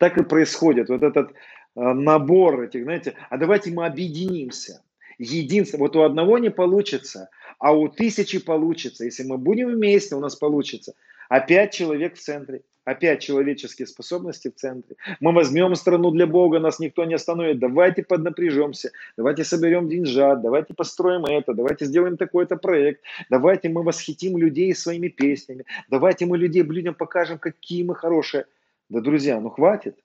Так 0.00 0.16
и 0.16 0.22
происходит. 0.22 0.88
Вот 0.88 1.02
этот 1.02 1.32
э, 1.32 1.34
набор 1.74 2.62
этих, 2.62 2.84
знаете, 2.84 3.16
а 3.28 3.36
давайте 3.36 3.70
мы 3.70 3.84
объединимся. 3.84 4.82
Единство, 5.18 5.76
вот 5.76 5.94
у 5.94 6.00
одного 6.00 6.38
не 6.38 6.50
получится, 6.50 7.28
а 7.58 7.76
у 7.76 7.86
тысячи 7.88 8.38
получится. 8.42 9.04
Если 9.04 9.24
мы 9.24 9.36
будем 9.36 9.68
вместе, 9.68 10.14
у 10.14 10.20
нас 10.20 10.36
получится. 10.36 10.94
Опять 11.28 11.74
человек 11.74 12.14
в 12.14 12.18
центре. 12.18 12.62
Опять 12.86 13.20
человеческие 13.20 13.86
способности 13.86 14.48
в 14.48 14.54
центре. 14.54 14.96
Мы 15.20 15.34
возьмем 15.34 15.74
страну 15.74 16.10
для 16.12 16.26
Бога, 16.26 16.60
нас 16.60 16.78
никто 16.78 17.04
не 17.04 17.12
остановит. 17.12 17.58
Давайте 17.58 18.02
поднапряжемся, 18.02 18.92
давайте 19.18 19.44
соберем 19.44 19.90
деньжат, 19.90 20.40
давайте 20.40 20.72
построим 20.72 21.26
это, 21.26 21.52
давайте 21.52 21.84
сделаем 21.84 22.16
такой-то 22.16 22.56
проект, 22.56 23.02
давайте 23.28 23.68
мы 23.68 23.82
восхитим 23.82 24.38
людей 24.38 24.74
своими 24.74 25.08
песнями, 25.08 25.66
давайте 25.90 26.24
мы 26.24 26.38
людей, 26.38 26.62
людям 26.62 26.94
покажем, 26.94 27.38
какие 27.38 27.84
мы 27.84 27.94
хорошие. 27.94 28.46
Да, 28.90 29.00
друзья, 29.00 29.40
ну 29.40 29.50
хватит. 29.50 29.96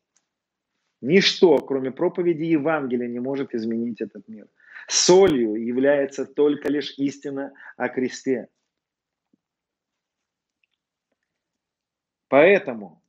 Ничто, 1.02 1.58
кроме 1.58 1.92
проповеди 1.92 2.44
Евангелия, 2.44 3.08
не 3.08 3.20
может 3.20 3.56
изменить 3.56 4.00
этот 4.00 4.28
мир. 4.28 4.48
Солью 4.88 5.56
является 5.56 6.26
только 6.26 6.70
лишь 6.70 6.94
истина 6.98 7.52
о 7.78 7.90
кресте. 7.90 8.48
Поэтому, 12.28 13.02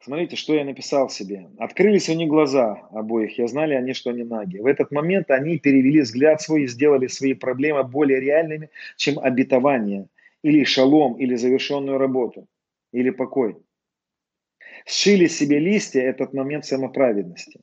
смотрите, 0.00 0.36
что 0.36 0.54
я 0.54 0.64
написал 0.64 1.10
себе. 1.10 1.50
Открылись 1.58 2.08
у 2.08 2.14
них 2.14 2.28
глаза 2.28 2.88
обоих, 2.90 3.36
я 3.36 3.48
знали 3.48 3.74
они, 3.74 3.92
что 3.92 4.10
они 4.10 4.24
наги. 4.24 4.58
В 4.58 4.66
этот 4.66 4.90
момент 4.92 5.30
они 5.30 5.58
перевели 5.58 6.00
взгляд 6.00 6.40
свой 6.40 6.62
и 6.62 6.66
сделали 6.66 7.06
свои 7.06 7.34
проблемы 7.34 7.82
более 7.84 8.18
реальными, 8.18 8.70
чем 8.96 9.18
обетование, 9.18 10.06
или 10.42 10.64
шалом, 10.64 11.18
или 11.18 11.34
завершенную 11.34 11.98
работу, 11.98 12.46
или 12.92 13.10
покой. 13.10 13.56
Сшили 14.86 15.26
себе 15.26 15.58
листья 15.58 16.00
этот 16.02 16.32
момент 16.32 16.64
самоправедности. 16.64 17.60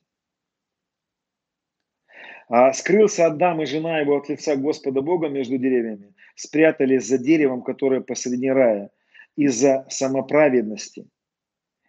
А 2.48 2.74
скрылся 2.74 3.28
Адам 3.28 3.62
и 3.62 3.66
жена 3.66 4.00
его 4.00 4.18
от 4.18 4.30
лица 4.30 4.56
Господа 4.56 5.02
Бога 5.02 5.30
между 5.30 5.58
деревьями, 5.58 6.16
спрятались 6.36 7.08
за 7.08 7.18
деревом, 7.18 7.62
которое 7.62 8.02
посреди 8.02 8.50
рая– 8.50 8.90
из-за 9.40 9.86
самоправедности. 9.90 11.08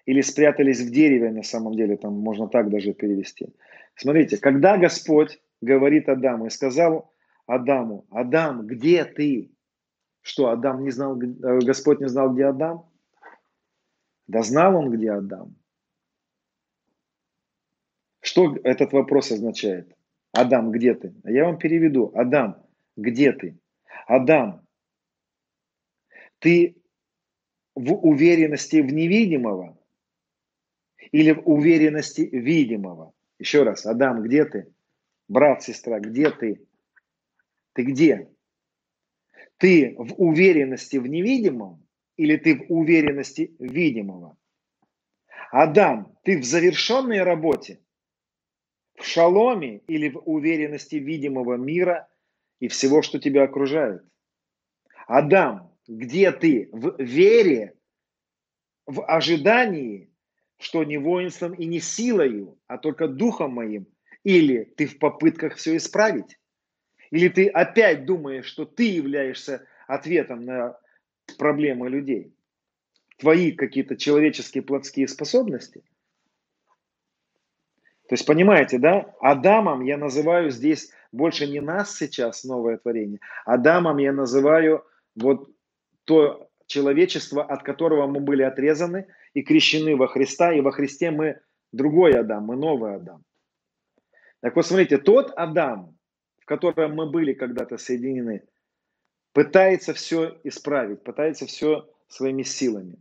Или 0.07 0.21
спрятались 0.21 0.81
в 0.81 0.91
дереве, 0.91 1.33
на 1.33 1.43
самом 1.43 1.75
деле, 1.75 1.97
там 1.97 2.15
можно 2.15 2.49
так 2.49 2.71
даже 2.71 2.93
перевести. 2.93 3.49
Смотрите, 3.97 4.39
когда 4.39 4.79
Господь 4.79 5.41
говорит 5.61 6.09
Адаму 6.09 6.47
и 6.47 6.51
сказал 6.51 7.13
Адаму, 7.47 8.07
Адам, 8.11 8.67
где 8.67 9.05
ты? 9.05 9.51
Что, 10.23 10.51
Адам 10.51 10.85
не 10.85 10.91
знал, 10.91 11.21
э, 11.21 11.59
Господь 11.61 12.01
не 12.01 12.09
знал, 12.09 12.33
где 12.33 12.47
Адам? 12.47 12.90
Да 14.31 14.45
знал 14.45 14.77
он, 14.77 14.93
где 14.93 15.11
Адам. 15.11 15.57
Что 18.21 18.55
этот 18.63 18.93
вопрос 18.93 19.33
означает? 19.33 19.93
Адам, 20.31 20.71
где 20.71 20.95
ты? 20.95 21.13
А 21.25 21.33
я 21.33 21.47
вам 21.47 21.59
переведу. 21.59 22.13
Адам, 22.15 22.65
где 22.97 23.33
ты? 23.33 23.59
Адам, 24.07 24.65
ты 26.39 26.77
в 27.75 27.93
уверенности 27.93 28.77
в 28.77 28.93
невидимого 28.93 29.77
или 31.11 31.33
в 31.33 31.49
уверенности 31.49 32.21
видимого? 32.21 33.13
Еще 33.41 33.65
раз, 33.65 33.85
Адам, 33.85 34.23
где 34.23 34.45
ты? 34.45 34.73
Брат, 35.27 35.65
сестра, 35.65 35.99
где 35.99 36.31
ты? 36.31 36.65
Ты 37.73 37.83
где? 37.83 38.31
Ты 39.57 39.97
в 39.99 40.15
уверенности 40.23 40.99
в 40.99 41.09
невидимом 41.09 41.85
или 42.21 42.37
ты 42.37 42.55
в 42.55 42.67
уверенности 42.69 43.57
видимого? 43.59 44.37
Адам, 45.51 46.19
ты 46.23 46.39
в 46.39 46.45
завершенной 46.45 47.23
работе, 47.23 47.81
в 48.95 49.07
шаломе 49.07 49.79
или 49.89 50.11
в 50.11 50.19
уверенности 50.27 50.97
видимого 50.97 51.55
мира 51.55 52.11
и 52.59 52.69
всего, 52.69 53.01
что 53.01 53.19
тебя 53.19 53.45
окружает? 53.45 54.03
Адам, 55.07 55.75
где 55.89 56.31
ты? 56.31 56.69
В 56.73 57.03
вере, 57.03 57.75
в 58.85 59.03
ожидании, 59.07 60.13
что 60.59 60.85
не 60.85 60.99
воинством 60.99 61.55
и 61.55 61.65
не 61.65 61.81
силою, 61.81 62.59
а 62.67 62.77
только 62.77 63.09
духом 63.09 63.53
моим? 63.53 63.87
Или 64.25 64.65
ты 64.65 64.85
в 64.85 64.99
попытках 64.99 65.57
все 65.57 65.79
исправить? 65.79 66.39
Или 67.11 67.29
ты 67.31 67.49
опять 67.49 68.05
думаешь, 68.05 68.45
что 68.45 68.67
ты 68.67 68.91
являешься 68.91 69.67
ответом 69.87 70.45
на 70.45 70.79
проблемы 71.37 71.89
людей? 71.89 72.35
Твои 73.19 73.53
какие-то 73.53 73.97
человеческие 73.97 74.63
плотские 74.63 75.09
способности? 75.09 75.83
То 78.09 78.15
есть, 78.15 78.27
понимаете, 78.27 78.79
да? 78.79 79.15
Адамом 79.21 79.83
я 79.83 79.97
называю 79.97 80.51
здесь 80.51 80.91
больше 81.13 81.47
не 81.47 81.61
нас 81.61 81.97
сейчас, 81.97 82.45
новое 82.45 82.77
творение. 82.77 83.21
Адамом 83.45 83.99
я 83.99 84.13
называю 84.13 84.85
вот 85.15 85.49
то 86.05 86.49
человечество, 86.67 87.43
от 87.43 87.63
которого 87.63 88.07
мы 88.07 88.21
были 88.21 88.43
отрезаны 88.43 89.07
и 89.35 89.43
крещены 89.43 89.97
во 89.97 90.09
Христа, 90.09 90.53
и 90.53 90.61
во 90.61 90.73
Христе 90.73 91.11
мы 91.11 91.41
другой 91.73 92.13
Адам, 92.19 92.45
мы 92.47 92.57
новый 92.57 92.95
Адам. 92.95 93.23
Так 94.41 94.57
вот, 94.57 94.67
смотрите, 94.67 94.99
тот 94.99 95.33
Адам, 95.37 95.97
в 96.41 96.47
котором 96.47 96.95
мы 96.95 97.11
были 97.11 97.33
когда-то 97.33 97.77
соединены, 97.77 98.43
пытается 99.33 99.95
все 99.95 100.39
исправить, 100.45 101.03
пытается 101.03 101.47
все 101.47 101.89
своими 102.09 102.43
силами. 102.43 102.97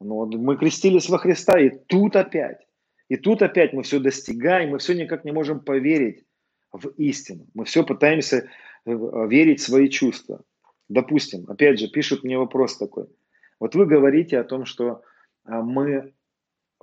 Но 0.00 0.26
мы 0.26 0.56
крестились 0.56 1.08
во 1.08 1.18
Христа, 1.18 1.58
и 1.58 1.70
тут 1.70 2.16
опять, 2.16 2.66
и 3.08 3.16
тут 3.16 3.42
опять 3.42 3.72
мы 3.72 3.82
все 3.82 4.00
достигаем, 4.00 4.70
мы 4.70 4.78
все 4.78 4.94
никак 4.94 5.24
не 5.24 5.32
можем 5.32 5.60
поверить 5.60 6.24
в 6.72 6.88
истину. 6.96 7.46
Мы 7.54 7.64
все 7.64 7.84
пытаемся 7.84 8.48
э, 8.84 9.26
верить 9.28 9.60
в 9.60 9.64
свои 9.64 9.88
чувства. 9.88 10.42
Допустим, 10.88 11.44
опять 11.48 11.78
же, 11.78 11.88
пишут 11.88 12.24
мне 12.24 12.36
вопрос 12.36 12.76
такой. 12.76 13.06
Вот 13.60 13.74
вы 13.74 13.86
говорите 13.86 14.38
о 14.38 14.44
том, 14.44 14.66
что 14.66 15.02
а, 15.44 15.62
мы 15.62 16.12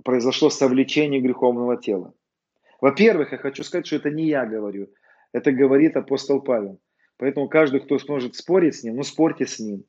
произошло 0.03 0.49
совлечение 0.49 1.21
греховного 1.21 1.77
тела. 1.77 2.13
Во-первых, 2.79 3.31
я 3.31 3.37
хочу 3.37 3.63
сказать, 3.63 3.85
что 3.85 3.97
это 3.97 4.09
не 4.09 4.27
я 4.27 4.45
говорю, 4.45 4.89
это 5.33 5.51
говорит 5.51 5.95
апостол 5.97 6.41
Павел. 6.41 6.79
Поэтому 7.21 7.47
каждый, 7.47 7.81
кто 7.81 7.99
сможет 7.99 8.35
спорить 8.35 8.77
с 8.77 8.83
ним, 8.83 8.95
ну 8.95 9.03
спорьте 9.03 9.45
с 9.45 9.59
ним. 9.59 9.85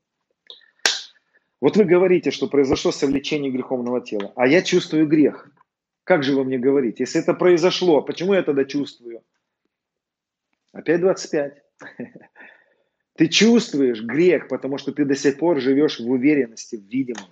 Вот 1.62 1.78
вы 1.78 1.84
говорите, 1.84 2.30
что 2.30 2.46
произошло 2.46 2.92
совлечение 2.92 3.50
греховного 3.50 4.02
тела, 4.02 4.34
а 4.36 4.46
я 4.46 4.60
чувствую 4.60 5.08
грех. 5.08 5.50
Как 6.04 6.24
же 6.24 6.36
вы 6.36 6.44
мне 6.44 6.58
говорите? 6.58 7.04
Если 7.04 7.22
это 7.22 7.32
произошло, 7.32 8.02
почему 8.02 8.34
я 8.34 8.42
тогда 8.42 8.66
чувствую? 8.66 9.22
Опять 10.72 11.00
25. 11.00 11.62
Ты 13.16 13.28
чувствуешь 13.28 14.02
грех, 14.02 14.48
потому 14.48 14.76
что 14.76 14.92
ты 14.92 15.06
до 15.06 15.14
сих 15.14 15.38
пор 15.38 15.58
живешь 15.58 16.00
в 16.00 16.10
уверенности, 16.10 16.76
в 16.76 16.84
видимом. 16.84 17.30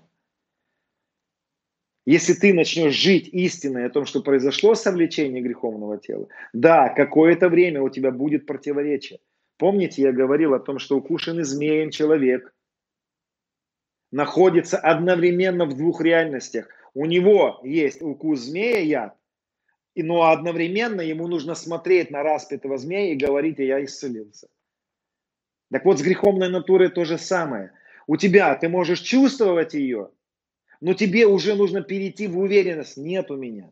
Если 2.06 2.32
ты 2.32 2.54
начнешь 2.54 2.94
жить 2.94 3.28
истиной 3.28 3.84
о 3.84 3.90
том, 3.90 4.06
что 4.06 4.22
произошло 4.22 4.74
совлечение 4.74 5.42
греховного 5.42 5.98
тела, 5.98 6.28
да, 6.54 6.88
какое-то 6.88 7.50
время 7.50 7.82
у 7.82 7.90
тебя 7.90 8.10
будет 8.10 8.46
противоречие. 8.46 9.20
Помните, 9.60 10.00
я 10.00 10.12
говорил 10.12 10.54
о 10.54 10.58
том, 10.58 10.78
что 10.78 10.96
укушенный 10.96 11.42
змеем 11.42 11.90
человек 11.90 12.50
находится 14.10 14.78
одновременно 14.78 15.66
в 15.66 15.76
двух 15.76 16.00
реальностях. 16.00 16.66
У 16.94 17.04
него 17.04 17.60
есть 17.62 18.00
укус 18.00 18.40
змея, 18.40 18.78
яд, 18.78 19.18
но 19.94 20.30
одновременно 20.30 21.02
ему 21.02 21.28
нужно 21.28 21.54
смотреть 21.54 22.10
на 22.10 22.22
распятого 22.22 22.78
змея 22.78 23.12
и 23.12 23.16
говорить, 23.16 23.58
я 23.58 23.84
исцелился. 23.84 24.48
Так 25.70 25.84
вот, 25.84 25.98
с 25.98 26.02
греховной 26.02 26.48
натурой 26.48 26.88
то 26.88 27.04
же 27.04 27.18
самое. 27.18 27.72
У 28.06 28.16
тебя, 28.16 28.54
ты 28.54 28.70
можешь 28.70 29.00
чувствовать 29.00 29.74
ее, 29.74 30.10
но 30.80 30.94
тебе 30.94 31.26
уже 31.26 31.54
нужно 31.54 31.82
перейти 31.82 32.28
в 32.28 32.38
уверенность. 32.38 32.96
Нет 32.96 33.30
у 33.30 33.36
меня. 33.36 33.70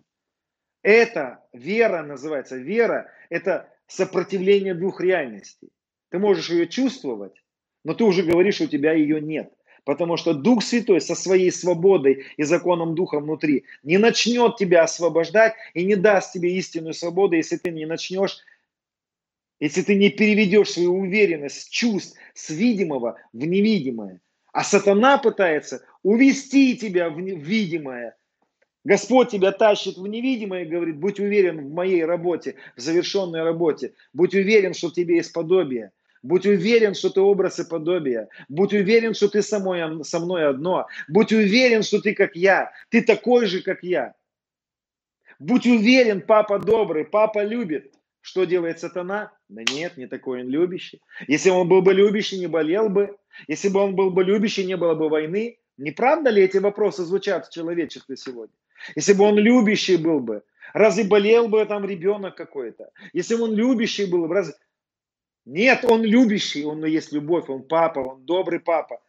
Это 0.82 1.42
вера 1.54 2.02
называется. 2.02 2.58
Вера– 2.58 3.10
это 3.30 3.72
сопротивление 3.86 4.74
двух 4.74 5.00
реальностей. 5.00 5.70
Ты 6.10 6.18
можешь 6.18 6.50
ее 6.50 6.66
чувствовать, 6.66 7.42
но 7.84 7.94
ты 7.94 8.04
уже 8.04 8.22
говоришь, 8.22 8.60
у 8.60 8.66
тебя 8.66 8.92
ее 8.92 9.20
нет. 9.20 9.52
Потому 9.84 10.16
что 10.16 10.34
Дух 10.34 10.62
Святой 10.62 11.00
со 11.00 11.14
своей 11.14 11.50
свободой 11.50 12.26
и 12.36 12.42
законом 12.42 12.94
Духа 12.94 13.20
внутри 13.20 13.64
не 13.82 13.96
начнет 13.96 14.56
тебя 14.56 14.82
освобождать 14.82 15.54
и 15.72 15.84
не 15.84 15.96
даст 15.96 16.32
тебе 16.32 16.54
истинную 16.56 16.94
свободу, 16.94 17.36
если 17.36 17.56
ты 17.56 17.70
не 17.70 17.86
начнешь, 17.86 18.38
если 19.60 19.82
ты 19.82 19.94
не 19.94 20.10
переведешь 20.10 20.72
свою 20.72 20.98
уверенность 20.98 21.62
с 21.62 21.68
чувств, 21.68 22.18
с 22.34 22.50
видимого 22.50 23.18
в 23.32 23.44
невидимое. 23.46 24.20
А 24.52 24.64
сатана 24.64 25.18
пытается 25.18 25.82
увести 26.02 26.76
тебя 26.76 27.10
в 27.10 27.18
видимое. 27.18 28.16
Господь 28.84 29.30
тебя 29.30 29.52
тащит 29.52 29.96
в 29.96 30.06
невидимое 30.06 30.64
и 30.64 30.68
говорит, 30.68 30.96
будь 30.96 31.20
уверен 31.20 31.66
в 31.66 31.72
моей 31.72 32.04
работе, 32.04 32.54
в 32.76 32.80
завершенной 32.80 33.42
работе. 33.42 33.94
Будь 34.12 34.34
уверен, 34.34 34.74
что 34.74 34.90
тебе 34.90 35.16
есть 35.16 35.32
подобие. 35.32 35.92
Будь 36.22 36.46
уверен, 36.46 36.94
что 36.94 37.10
ты 37.10 37.20
образ 37.20 37.60
и 37.60 37.68
подобие. 37.68 38.28
Будь 38.48 38.72
уверен, 38.72 39.14
что 39.14 39.28
ты 39.28 39.42
со 39.42 39.58
мной, 39.58 40.04
со 40.04 40.20
мной 40.20 40.48
одно. 40.48 40.86
Будь 41.08 41.32
уверен, 41.32 41.82
что 41.82 42.00
ты 42.00 42.14
как 42.14 42.36
я. 42.36 42.72
Ты 42.90 43.02
такой 43.02 43.46
же, 43.46 43.62
как 43.62 43.82
я. 43.82 44.14
Будь 45.38 45.66
уверен, 45.66 46.20
папа 46.20 46.58
добрый, 46.58 47.04
папа 47.04 47.44
любит. 47.44 47.94
Что 48.20 48.44
делает 48.44 48.80
сатана? 48.80 49.32
Да 49.48 49.62
нет, 49.72 49.96
не 49.96 50.06
такой 50.06 50.42
он 50.42 50.48
любящий. 50.48 51.00
Если 51.28 51.50
он 51.50 51.68
был 51.68 51.80
бы 51.80 51.94
любящий, 51.94 52.38
не 52.38 52.48
болел 52.48 52.88
бы. 52.88 53.16
Если 53.46 53.68
бы 53.68 53.80
он 53.80 53.94
был 53.94 54.10
бы 54.10 54.24
любящий, 54.24 54.64
не 54.64 54.76
было 54.76 54.94
бы 54.94 55.08
войны. 55.08 55.58
Не 55.76 55.92
правда 55.92 56.30
ли 56.30 56.42
эти 56.42 56.58
вопросы 56.58 57.04
звучат 57.04 57.46
в 57.46 57.52
человечестве 57.52 58.16
сегодня? 58.16 58.54
Если 58.96 59.12
бы 59.12 59.24
он 59.24 59.38
любящий 59.38 59.96
был 59.96 60.20
бы, 60.20 60.42
разве 60.74 61.04
болел 61.04 61.48
бы 61.48 61.64
там 61.64 61.84
ребенок 61.84 62.36
какой-то? 62.36 62.90
Если 63.12 63.36
бы 63.36 63.44
он 63.44 63.54
любящий 63.54 64.06
был 64.06 64.26
бы, 64.26 64.34
разве... 64.34 64.54
Нет, 65.48 65.82
он 65.86 66.02
любящий, 66.02 66.66
он 66.66 66.84
есть 66.84 67.10
любовь, 67.10 67.48
он 67.48 67.62
папа, 67.62 68.00
он 68.00 68.26
добрый 68.26 68.60
папа. 68.60 69.00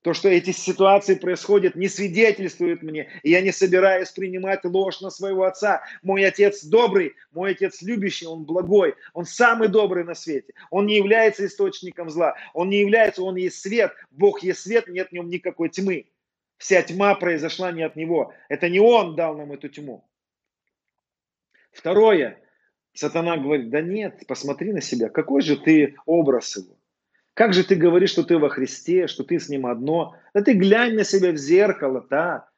То, 0.00 0.14
что 0.14 0.30
эти 0.30 0.52
ситуации 0.52 1.16
происходят, 1.16 1.74
не 1.74 1.86
свидетельствует 1.86 2.82
мне. 2.82 3.10
И 3.22 3.30
я 3.30 3.42
не 3.42 3.52
собираюсь 3.52 4.10
принимать 4.10 4.64
ложь 4.64 5.02
на 5.02 5.10
своего 5.10 5.44
отца. 5.44 5.82
Мой 6.02 6.24
отец 6.24 6.64
добрый, 6.64 7.14
мой 7.30 7.50
отец 7.50 7.82
любящий, 7.82 8.24
он 8.24 8.44
благой. 8.44 8.94
Он 9.12 9.26
самый 9.26 9.68
добрый 9.68 10.04
на 10.04 10.14
свете. 10.14 10.54
Он 10.70 10.86
не 10.86 10.96
является 10.96 11.44
источником 11.44 12.08
зла. 12.08 12.36
Он 12.54 12.70
не 12.70 12.80
является, 12.80 13.22
он 13.22 13.36
есть 13.36 13.60
свет. 13.60 13.92
Бог 14.10 14.42
есть 14.42 14.60
свет, 14.60 14.88
нет 14.88 15.10
в 15.10 15.12
нем 15.12 15.28
никакой 15.28 15.68
тьмы. 15.68 16.06
Вся 16.56 16.80
тьма 16.80 17.14
произошла 17.16 17.70
не 17.70 17.82
от 17.82 17.96
него. 17.96 18.32
Это 18.48 18.70
не 18.70 18.80
он 18.80 19.14
дал 19.14 19.36
нам 19.36 19.52
эту 19.52 19.68
тьму. 19.68 20.08
Второе. 21.70 22.40
Сатана 22.92 23.36
говорит, 23.36 23.70
да 23.70 23.80
нет, 23.80 24.22
посмотри 24.26 24.72
на 24.72 24.80
себя. 24.80 25.08
Какой 25.08 25.42
же 25.42 25.56
ты 25.56 25.96
образ 26.06 26.56
его? 26.56 26.76
Как 27.34 27.54
же 27.54 27.64
ты 27.64 27.76
говоришь, 27.76 28.10
что 28.10 28.24
ты 28.24 28.36
во 28.38 28.48
Христе, 28.48 29.06
что 29.06 29.24
ты 29.24 29.38
с 29.38 29.48
Ним 29.48 29.66
одно? 29.66 30.16
Да 30.34 30.42
ты 30.42 30.54
глянь 30.54 30.94
на 30.94 31.04
себя 31.04 31.32
в 31.32 31.36
зеркало, 31.36 32.06
да. 32.10 32.48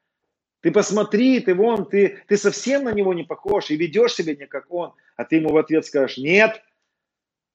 Ты 0.61 0.71
посмотри, 0.71 1.41
ты 1.41 1.55
вон, 1.55 1.89
ты, 1.89 2.23
ты 2.29 2.37
совсем 2.37 2.85
на 2.85 2.93
него 2.93 3.13
не 3.15 3.25
похож 3.25 3.71
и 3.71 3.77
ведешь 3.77 4.15
себя 4.15 4.35
не 4.35 4.47
как 4.47 4.73
он. 4.73 4.95
А 5.17 5.25
ты 5.25 5.37
ему 5.37 5.51
в 5.51 5.57
ответ 5.57 5.85
скажешь, 5.85 6.19
нет, 6.19 6.63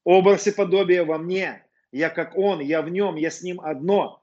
образ 0.03 0.47
и 0.47 0.51
подобие 0.51 1.03
во 1.03 1.17
мне. 1.17 1.65
Я 1.91 2.09
как 2.09 2.37
он, 2.37 2.59
я 2.59 2.81
в 2.81 2.89
нем, 2.89 3.15
я 3.15 3.31
с 3.31 3.41
ним 3.41 3.61
одно. 3.61 4.21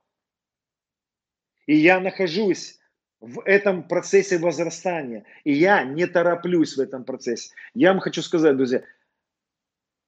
И 1.66 1.74
я 1.76 1.98
нахожусь 1.98 2.78
в 3.24 3.42
этом 3.44 3.88
процессе 3.88 4.38
возрастания. 4.38 5.24
И 5.44 5.52
я 5.52 5.82
не 5.84 6.06
тороплюсь 6.06 6.76
в 6.76 6.80
этом 6.80 7.04
процессе. 7.04 7.50
Я 7.74 7.92
вам 7.92 8.00
хочу 8.00 8.22
сказать, 8.22 8.56
друзья, 8.56 8.82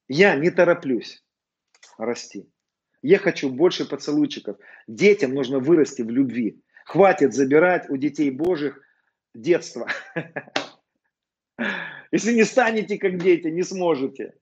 я 0.08 0.36
не 0.36 0.50
тороплюсь 0.50 1.24
расти. 1.98 2.48
Я 3.02 3.18
хочу 3.18 3.48
больше 3.48 3.88
поцелуйчиков. 3.88 4.58
Детям 4.86 5.34
нужно 5.34 5.58
вырасти 5.58 6.02
в 6.02 6.10
любви. 6.10 6.62
Хватит 6.84 7.34
забирать 7.34 7.88
у 7.88 7.96
детей 7.96 8.30
Божьих 8.30 8.80
детство. 9.34 9.88
Если 12.12 12.34
не 12.34 12.44
станете 12.44 12.98
как 12.98 13.18
дети, 13.18 13.48
не 13.48 13.62
сможете. 13.62 14.34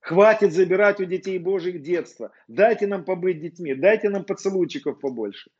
Хватит 0.00 0.52
забирать 0.52 1.00
у 1.00 1.04
детей 1.04 1.38
Божьих 1.38 1.82
детство. 1.82 2.32
Дайте 2.48 2.86
нам 2.86 3.04
побыть 3.04 3.40
детьми, 3.40 3.74
дайте 3.74 4.08
нам 4.08 4.24
поцелуйчиков 4.24 4.98
побольше. 4.98 5.50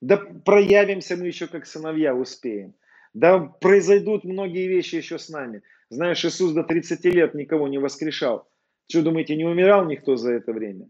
Да 0.00 0.16
проявимся 0.16 1.16
мы 1.16 1.26
еще 1.26 1.46
как 1.46 1.66
сыновья, 1.66 2.14
успеем. 2.14 2.74
Да 3.12 3.38
произойдут 3.38 4.24
многие 4.24 4.66
вещи 4.66 4.96
еще 4.96 5.18
с 5.18 5.28
нами. 5.28 5.62
Знаешь, 5.90 6.24
Иисус 6.24 6.52
до 6.52 6.62
30 6.62 7.04
лет 7.06 7.34
никого 7.34 7.68
не 7.68 7.78
воскрешал. 7.78 8.48
Что 8.88 9.02
думаете, 9.02 9.36
не 9.36 9.44
умирал 9.44 9.84
никто 9.84 10.16
за 10.16 10.32
это 10.32 10.52
время? 10.52 10.88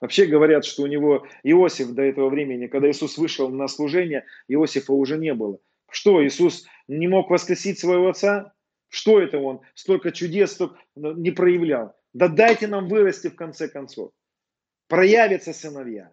Вообще 0.00 0.26
говорят, 0.26 0.64
что 0.64 0.82
у 0.82 0.86
него 0.86 1.26
Иосиф 1.42 1.92
до 1.92 2.02
этого 2.02 2.28
времени, 2.28 2.66
когда 2.66 2.90
Иисус 2.90 3.16
вышел 3.16 3.48
на 3.48 3.68
служение, 3.68 4.26
Иосифа 4.48 4.92
уже 4.92 5.16
не 5.16 5.32
было. 5.34 5.58
Что, 5.90 6.24
Иисус 6.24 6.66
не 6.88 7.08
мог 7.08 7.30
воскресить 7.30 7.78
своего 7.78 8.08
отца? 8.08 8.52
Что 8.88 9.20
это 9.20 9.38
он? 9.38 9.60
Столько 9.74 10.12
чудес 10.12 10.52
столько 10.52 10.78
не 10.94 11.30
проявлял. 11.30 11.96
Да 12.12 12.28
дайте 12.28 12.66
нам 12.66 12.88
вырасти 12.88 13.28
в 13.28 13.34
конце 13.34 13.68
концов. 13.68 14.12
Проявятся 14.88 15.52
сыновья. 15.52 16.12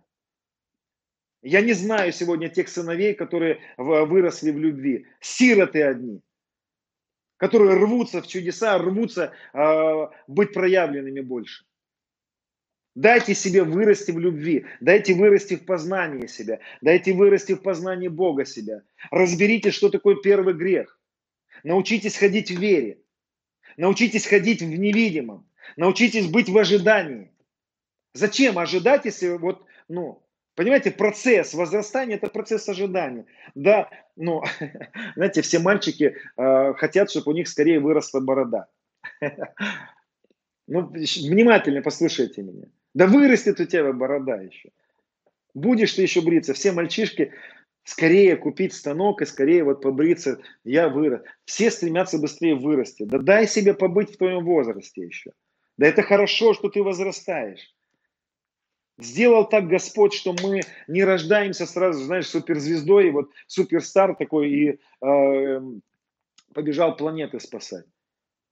Я 1.42 1.62
не 1.62 1.74
знаю 1.74 2.12
сегодня 2.12 2.50
тех 2.50 2.70
сыновей, 2.70 3.14
которые 3.16 3.60
выросли 3.78 4.52
в 4.52 4.60
любви. 4.60 5.08
Сироты 5.20 5.82
одни, 5.82 6.22
которые 7.38 7.76
рвутся 7.78 8.22
в 8.22 8.28
чудеса, 8.28 8.78
рвутся 8.78 9.34
э, 9.54 10.08
быть 10.28 10.54
проявленными 10.54 11.22
больше. 11.22 11.66
Дайте 12.94 13.34
себе 13.34 13.64
вырасти 13.64 14.12
в 14.12 14.20
любви, 14.20 14.66
дайте 14.82 15.14
вырасти 15.14 15.56
в 15.56 15.66
познании 15.66 16.28
себя, 16.28 16.60
дайте 16.82 17.14
вырасти 17.14 17.54
в 17.54 17.62
познании 17.62 18.10
Бога 18.10 18.46
себя. 18.46 18.84
Разберите, 19.10 19.72
что 19.72 19.90
такое 19.90 20.18
первый 20.18 20.54
грех. 20.54 21.00
Научитесь 21.64 22.18
ходить 22.18 22.52
в 22.52 22.60
вере. 22.60 23.02
Научитесь 23.78 24.28
ходить 24.28 24.62
в 24.62 24.66
невидимом. 24.66 25.50
Научитесь 25.78 26.28
быть 26.28 26.50
в 26.50 26.58
ожидании. 26.58 27.32
Зачем 28.14 28.60
ожидать, 28.60 29.06
если 29.06 29.30
вот, 29.30 29.66
ну, 29.88 30.21
понимаете, 30.56 30.92
процесс 30.92 31.54
возрастания– 31.54 32.16
это 32.18 32.28
процесс 32.28 32.68
ожидания. 32.70 33.26
Да, 33.56 33.90
ну, 34.16 34.44
знаете, 35.16 35.42
все 35.42 35.60
мальчики 35.60 36.16
э, 36.38 36.74
хотят, 36.76 37.10
чтобы 37.10 37.32
у 37.32 37.36
них 37.36 37.48
скорее 37.48 37.80
выросла 37.80 38.20
борода. 38.20 38.68
Ну, 40.68 40.88
внимательно 40.88 41.82
послушайте 41.82 42.44
меня. 42.44 42.68
Да 42.94 43.06
вырастет 43.06 43.60
у 43.60 43.66
тебя 43.66 43.92
борода 43.92 44.36
еще. 44.38 44.70
Будешь 45.54 45.94
ты 45.94 46.04
еще 46.04 46.22
бриться. 46.22 46.54
Все 46.54 46.72
мальчишки 46.72 47.34
скорее 47.84 48.38
купить 48.38 48.74
станок 48.74 49.22
и 49.22 49.26
скорее 49.26 49.64
вот 49.64 49.82
побриться. 49.82 50.40
Я 50.64 50.88
вырос. 50.88 51.22
Все 51.46 51.72
стремятся 51.72 52.20
быстрее 52.20 52.56
вырасти. 52.56 53.04
Да 53.04 53.18
дай 53.18 53.48
себе 53.48 53.74
побыть 53.74 54.14
в 54.14 54.18
твоем 54.18 54.46
возрасте 54.46 55.02
еще. 55.02 55.32
Да 55.78 55.88
это 55.88 56.04
хорошо, 56.04 56.54
что 56.54 56.70
ты 56.70 56.84
возрастаешь. 56.84 57.74
Сделал 59.00 59.48
так 59.48 59.68
Господь, 59.68 60.14
что 60.14 60.36
мы 60.44 60.62
не 60.88 61.04
рождаемся 61.04 61.66
сразу, 61.66 62.04
знаешь, 62.04 62.28
суперзвездой, 62.28 63.08
и 63.08 63.12
вот 63.12 63.32
суперстар 63.48 64.16
такой, 64.16 64.52
и 64.52 64.80
э, 65.04 65.62
побежал 66.54 66.96
планеты 66.96 67.40
спасать. 67.40 67.86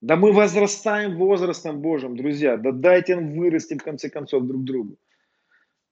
Да 0.00 0.16
мы 0.16 0.32
возрастаем 0.32 1.16
возрастом 1.16 1.80
Божьим, 1.80 2.16
друзья. 2.16 2.56
Да 2.56 2.72
дайте 2.72 3.16
нам 3.16 3.34
вырасти, 3.34 3.74
в 3.74 3.82
конце 3.82 4.08
концов, 4.08 4.44
друг 4.44 4.64
другу. 4.64 4.96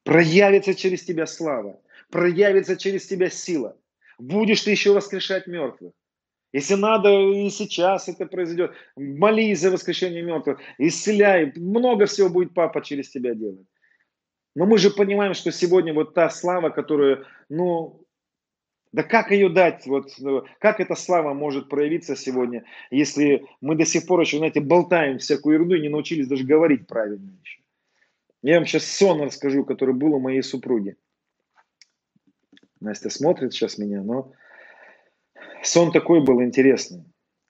Проявится 0.02 0.74
через 0.74 1.04
тебя 1.04 1.26
слава. 1.26 1.78
Проявится 2.10 2.76
через 2.76 3.06
тебя 3.06 3.28
сила. 3.28 3.76
Будешь 4.18 4.62
ты 4.62 4.70
еще 4.70 4.92
воскрешать 4.92 5.46
мертвых. 5.46 5.92
Если 6.52 6.74
надо, 6.74 7.10
и 7.10 7.50
сейчас 7.50 8.08
это 8.08 8.24
произойдет. 8.24 8.72
Молись 8.96 9.60
за 9.60 9.70
воскрешение 9.70 10.22
мертвых. 10.22 10.58
Исцеляй. 10.78 11.52
Много 11.56 12.06
всего 12.06 12.30
будет 12.30 12.54
папа 12.54 12.80
через 12.80 13.10
тебя 13.10 13.34
делать. 13.34 13.66
Но 14.58 14.66
мы 14.66 14.76
же 14.78 14.90
понимаем, 14.90 15.34
что 15.34 15.52
сегодня 15.52 15.94
вот 15.94 16.14
та 16.14 16.28
слава, 16.30 16.70
которую, 16.70 17.24
ну, 17.48 18.04
да 18.90 19.04
как 19.04 19.30
ее 19.30 19.48
дать? 19.48 19.86
Вот, 19.86 20.10
э, 20.18 20.42
как 20.58 20.80
эта 20.80 20.96
слава 20.96 21.32
может 21.32 21.68
проявиться 21.68 22.16
сегодня, 22.16 22.64
если 22.90 23.46
мы 23.60 23.76
до 23.76 23.84
сих 23.84 24.04
пор 24.04 24.20
еще, 24.20 24.38
знаете, 24.38 24.60
болтаем 24.60 25.18
всякую 25.18 25.54
ерунду 25.54 25.76
и 25.76 25.80
не 25.80 25.88
научились 25.88 26.26
даже 26.26 26.42
говорить 26.42 26.88
правильно 26.88 27.30
еще? 27.40 27.60
Я 28.42 28.56
вам 28.56 28.66
сейчас 28.66 28.82
сон 28.86 29.22
расскажу, 29.22 29.64
который 29.64 29.94
был 29.94 30.14
у 30.14 30.18
моей 30.18 30.42
супруги. 30.42 30.96
Настя 32.80 33.10
смотрит 33.10 33.52
сейчас 33.52 33.78
меня, 33.78 34.02
но 34.02 34.32
сон 35.62 35.92
такой 35.92 36.20
был 36.20 36.42
интересный. 36.42 37.04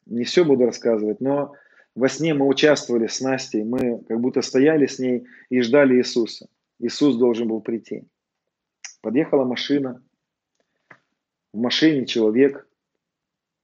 Не 0.05 0.25
все 0.25 0.45
буду 0.45 0.67
рассказывать, 0.67 1.23
но 1.23 1.55
во 1.95 2.11
сне 2.11 2.35
мы 2.35 2.47
участвовали 2.47 3.07
с 3.07 3.23
Настей, 3.23 3.65
мы 3.65 4.05
как 4.07 4.21
будто 4.21 4.43
стояли 4.43 4.85
с 4.85 4.99
ней 4.99 5.27
и 5.49 5.63
ждали 5.63 5.97
Иисуса. 5.97 6.49
Иисус 6.79 7.17
должен 7.17 7.49
был 7.49 7.61
прийти. 7.61 8.05
Подъехала 9.01 9.45
машина, 9.45 10.03
в 11.53 11.59
машине 11.59 12.07
человек, 12.07 12.69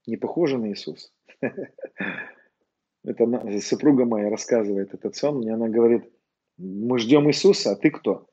не 0.06 0.16
похожий 0.16 0.58
на 0.58 0.68
Иисуса. 0.70 1.10
Это 3.04 3.60
супруга 3.60 4.06
моя 4.06 4.30
рассказывает 4.30 4.94
этот 4.94 5.14
сон, 5.14 5.38
мне 5.38 5.52
она 5.52 5.68
говорит, 5.68 6.10
мы 6.56 6.98
ждем 6.98 7.28
Иисуса, 7.28 7.72
а 7.72 7.76
ты 7.76 7.90
кто? 7.90 8.26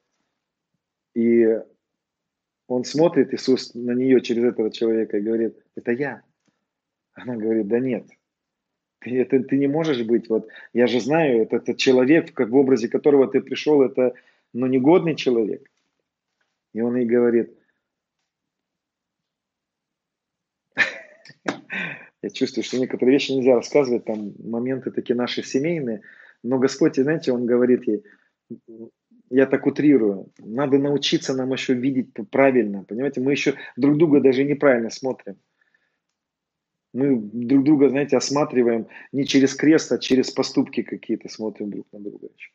И 1.14 1.60
он 2.68 2.86
смотрит, 2.86 3.34
Иисус, 3.34 3.74
на 3.74 3.92
нее 3.92 4.22
через 4.22 4.46
этого 4.46 4.72
человека 4.72 5.18
и 5.18 5.22
говорит, 5.22 5.58
это 5.76 5.92
я. 5.92 6.24
Она 7.14 7.36
говорит, 7.36 7.68
да 7.68 7.80
нет, 7.80 8.08
ты, 9.00 9.20
это, 9.20 9.44
ты 9.44 9.58
не 9.58 9.68
можешь 9.68 10.04
быть. 10.04 10.30
Вот 10.30 10.48
я 10.72 10.88
же 10.88 11.02
знаю, 11.02 11.42
это, 11.42 11.58
это 11.58 11.76
человек, 11.76 12.34
как 12.34 12.50
в 12.50 12.56
образе 12.56 12.88
которого 12.88 13.28
ты 13.28 13.42
пришел, 13.42 13.82
это 13.82 14.14
ну, 14.54 14.68
негодный 14.68 15.16
человек. 15.16 15.68
И 16.74 16.82
он 16.82 16.96
ей 16.96 17.06
говорит, 17.06 17.58
я 22.22 22.30
чувствую, 22.30 22.64
что 22.64 22.80
некоторые 22.80 23.14
вещи 23.14 23.32
нельзя 23.32 23.56
рассказывать, 23.56 24.06
там 24.06 24.34
моменты 24.40 24.92
такие 24.92 25.16
наши 25.16 25.44
семейные, 25.44 26.02
но 26.44 26.60
Господь, 26.60 26.96
знаете, 26.96 27.32
Он 27.32 27.46
говорит 27.46 27.88
ей, 27.88 28.04
я 29.30 29.46
так 29.46 29.66
утрирую, 29.66 30.32
надо 30.40 30.78
научиться 30.78 31.34
нам 31.34 31.52
еще 31.54 31.74
видеть 31.74 32.14
правильно, 32.30 32.84
понимаете, 32.84 33.22
мы 33.22 33.32
еще 33.32 33.56
друг 33.78 33.98
друга 33.98 34.20
даже 34.20 34.44
неправильно 34.44 34.90
смотрим. 34.90 35.38
Мы 36.94 37.16
друг 37.18 37.64
друга, 37.64 37.90
знаете, 37.90 38.18
осматриваем 38.18 38.88
не 39.14 39.26
через 39.26 39.56
крест, 39.56 39.94
а 39.94 39.98
через 39.98 40.30
поступки 40.30 40.84
какие-то 40.84 41.30
смотрим 41.30 41.70
друг 41.70 41.88
на 41.94 42.02
друга 42.02 42.28
еще. 42.36 42.52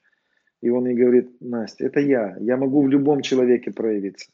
И 0.63 0.71
он 0.71 0.87
ей 0.87 0.95
говорит, 0.95 1.41
Настя, 1.41 1.87
это 1.87 2.01
я, 2.01 2.37
я 2.41 2.57
могу 2.57 2.83
в 2.83 2.89
любом 2.89 3.23
человеке 3.23 3.71
проявиться. 3.71 4.31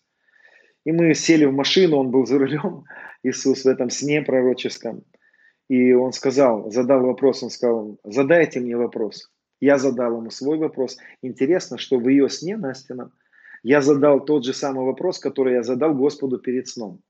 И 0.85 0.93
мы 0.93 1.15
сели 1.15 1.45
в 1.45 1.53
машину, 1.53 1.97
он 1.97 2.11
был 2.11 2.27
за 2.27 2.39
рулем, 2.39 2.85
Иисус 3.23 3.65
в 3.65 3.69
этом 3.69 3.91
сне 3.91 4.23
пророческом. 4.23 5.05
И 5.69 5.93
он 5.93 6.13
сказал, 6.13 6.71
задал 6.71 7.03
вопрос, 7.03 7.43
он 7.43 7.51
сказал, 7.51 7.99
задайте 8.05 8.61
мне 8.61 8.77
вопрос. 8.77 9.31
Я 9.61 9.79
задал 9.79 10.19
ему 10.19 10.31
свой 10.31 10.59
вопрос. 10.59 10.99
Интересно, 11.23 11.79
что 11.79 11.99
в 11.99 12.09
ее 12.09 12.29
сне, 12.29 12.57
Настина, 12.57 13.13
я 13.63 13.81
задал 13.81 14.25
тот 14.25 14.45
же 14.45 14.53
самый 14.53 14.85
вопрос, 14.85 15.21
который 15.21 15.55
я 15.55 15.63
задал 15.63 15.95
Господу 15.95 16.39
перед 16.39 16.67
сном. 16.67 17.01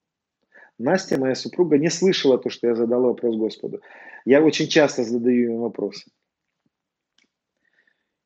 Настя, 0.79 1.19
моя 1.19 1.35
супруга, 1.35 1.79
не 1.79 1.91
слышала 1.91 2.39
то, 2.39 2.51
что 2.51 2.67
я 2.67 2.75
задал 2.75 3.03
вопрос 3.03 3.37
Господу. 3.37 3.81
Я 4.25 4.43
очень 4.43 4.69
часто 4.69 5.03
задаю 5.03 5.45
ему 5.45 5.61
вопросы. 5.61 6.11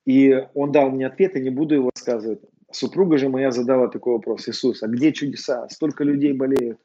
И 0.06 0.32
он 0.54 0.72
дал 0.72 0.90
мне 0.90 1.06
ответ, 1.06 1.36
и 1.36 1.40
не 1.40 1.50
буду 1.50 1.74
его 1.74 1.90
рассказывать. 1.94 2.40
Супруга 2.70 3.18
же 3.18 3.28
моя 3.28 3.50
задала 3.50 3.88
такой 3.88 4.14
вопрос. 4.14 4.48
Иисус, 4.48 4.82
а 4.82 4.88
где 4.88 5.12
чудеса? 5.12 5.68
Столько 5.68 6.04
людей 6.04 6.32
болеют 6.32 6.78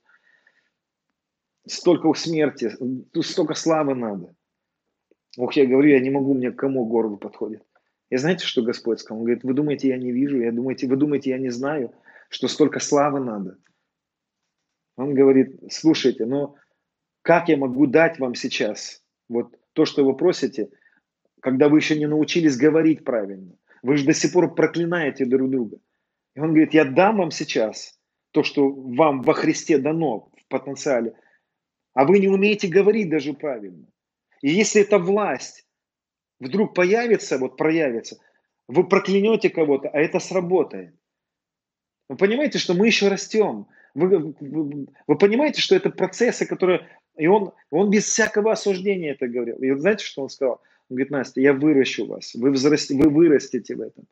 столько 1.67 2.13
смерти, 2.13 2.71
тут 3.11 3.25
столько 3.25 3.53
славы 3.53 3.95
надо. 3.95 4.35
Ох, 5.37 5.53
я 5.53 5.65
говорю, 5.65 5.89
я 5.89 5.99
не 5.99 6.09
могу, 6.09 6.33
мне 6.33 6.51
к 6.51 6.57
кому 6.57 6.85
горло 6.85 7.15
подходит. 7.15 7.63
И 8.09 8.17
знаете, 8.17 8.45
что 8.45 8.61
Господь 8.61 8.99
сказал? 8.99 9.19
Он 9.19 9.25
говорит, 9.25 9.43
вы 9.43 9.53
думаете, 9.53 9.87
я 9.87 9.97
не 9.97 10.11
вижу, 10.11 10.41
я 10.41 10.51
думаете, 10.51 10.87
вы 10.87 10.97
думаете, 10.97 11.29
я 11.29 11.37
не 11.37 11.49
знаю, 11.49 11.93
что 12.29 12.47
столько 12.47 12.79
славы 12.79 13.21
надо. 13.21 13.57
Он 14.97 15.13
говорит, 15.13 15.61
слушайте, 15.71 16.25
но 16.25 16.55
как 17.21 17.47
я 17.47 17.55
могу 17.55 17.87
дать 17.87 18.19
вам 18.19 18.35
сейчас 18.35 19.01
вот 19.29 19.55
то, 19.73 19.85
что 19.85 20.03
вы 20.03 20.17
просите, 20.17 20.69
когда 21.41 21.67
вы 21.67 21.79
еще 21.79 21.97
не 21.97 22.07
научились 22.07 22.55
говорить 22.55 23.03
правильно? 23.03 23.53
Вы 23.83 23.97
же 23.97 24.05
до 24.05 24.13
сих 24.13 24.31
пор 24.31 24.53
проклинаете 24.55 25.25
друг 25.25 25.49
друга. 25.49 25.77
И 26.35 26.39
он 26.39 26.49
говорит, 26.49 26.73
я 26.73 26.85
дам 26.85 27.17
вам 27.17 27.31
сейчас 27.31 27.99
то, 28.31 28.43
что 28.43 28.69
вам 28.69 29.21
во 29.23 29.33
Христе 29.33 29.77
дано 29.77 30.31
в 30.37 30.47
потенциале, 30.47 31.13
а 31.93 32.05
вы 32.05 32.19
не 32.19 32.29
умеете 32.29 32.67
говорить 32.67 33.09
даже 33.09 33.33
правильно. 33.33 33.85
И 34.41 34.49
если 34.49 34.81
эта 34.81 34.97
власть 34.97 35.67
вдруг 36.39 36.73
появится, 36.73 37.37
вот 37.37 37.57
проявится, 37.57 38.17
вы 38.67 38.87
проклянете 38.87 39.49
кого-то, 39.49 39.89
а 39.89 39.99
это 39.99 40.19
сработает. 40.19 40.95
Вы 42.07 42.15
понимаете, 42.15 42.59
что 42.59 42.73
мы 42.73 42.87
еще 42.87 43.09
растем. 43.09 43.67
Вы, 43.93 44.33
вы, 44.39 44.87
вы 45.07 45.17
понимаете, 45.17 45.61
что 45.61 45.75
это 45.75 45.89
процессы, 45.89 46.45
которые... 46.45 46.87
И 47.17 47.27
он, 47.27 47.51
он 47.71 47.89
без 47.89 48.05
всякого 48.05 48.53
осуждения 48.53 49.11
это 49.11 49.27
говорил. 49.27 49.57
И 49.57 49.71
знаете, 49.73 50.05
что 50.05 50.21
он 50.23 50.29
сказал? 50.29 50.61
Он 50.91 50.95
говорит, 50.95 51.11
Настя, 51.11 51.39
я 51.39 51.53
выращу 51.53 52.05
вас, 52.05 52.35
вы, 52.35 52.51
взрасти, 52.51 52.91
вы 52.91 53.09
вырастете 53.09 53.75
в 53.75 53.81
этом. 53.81 54.07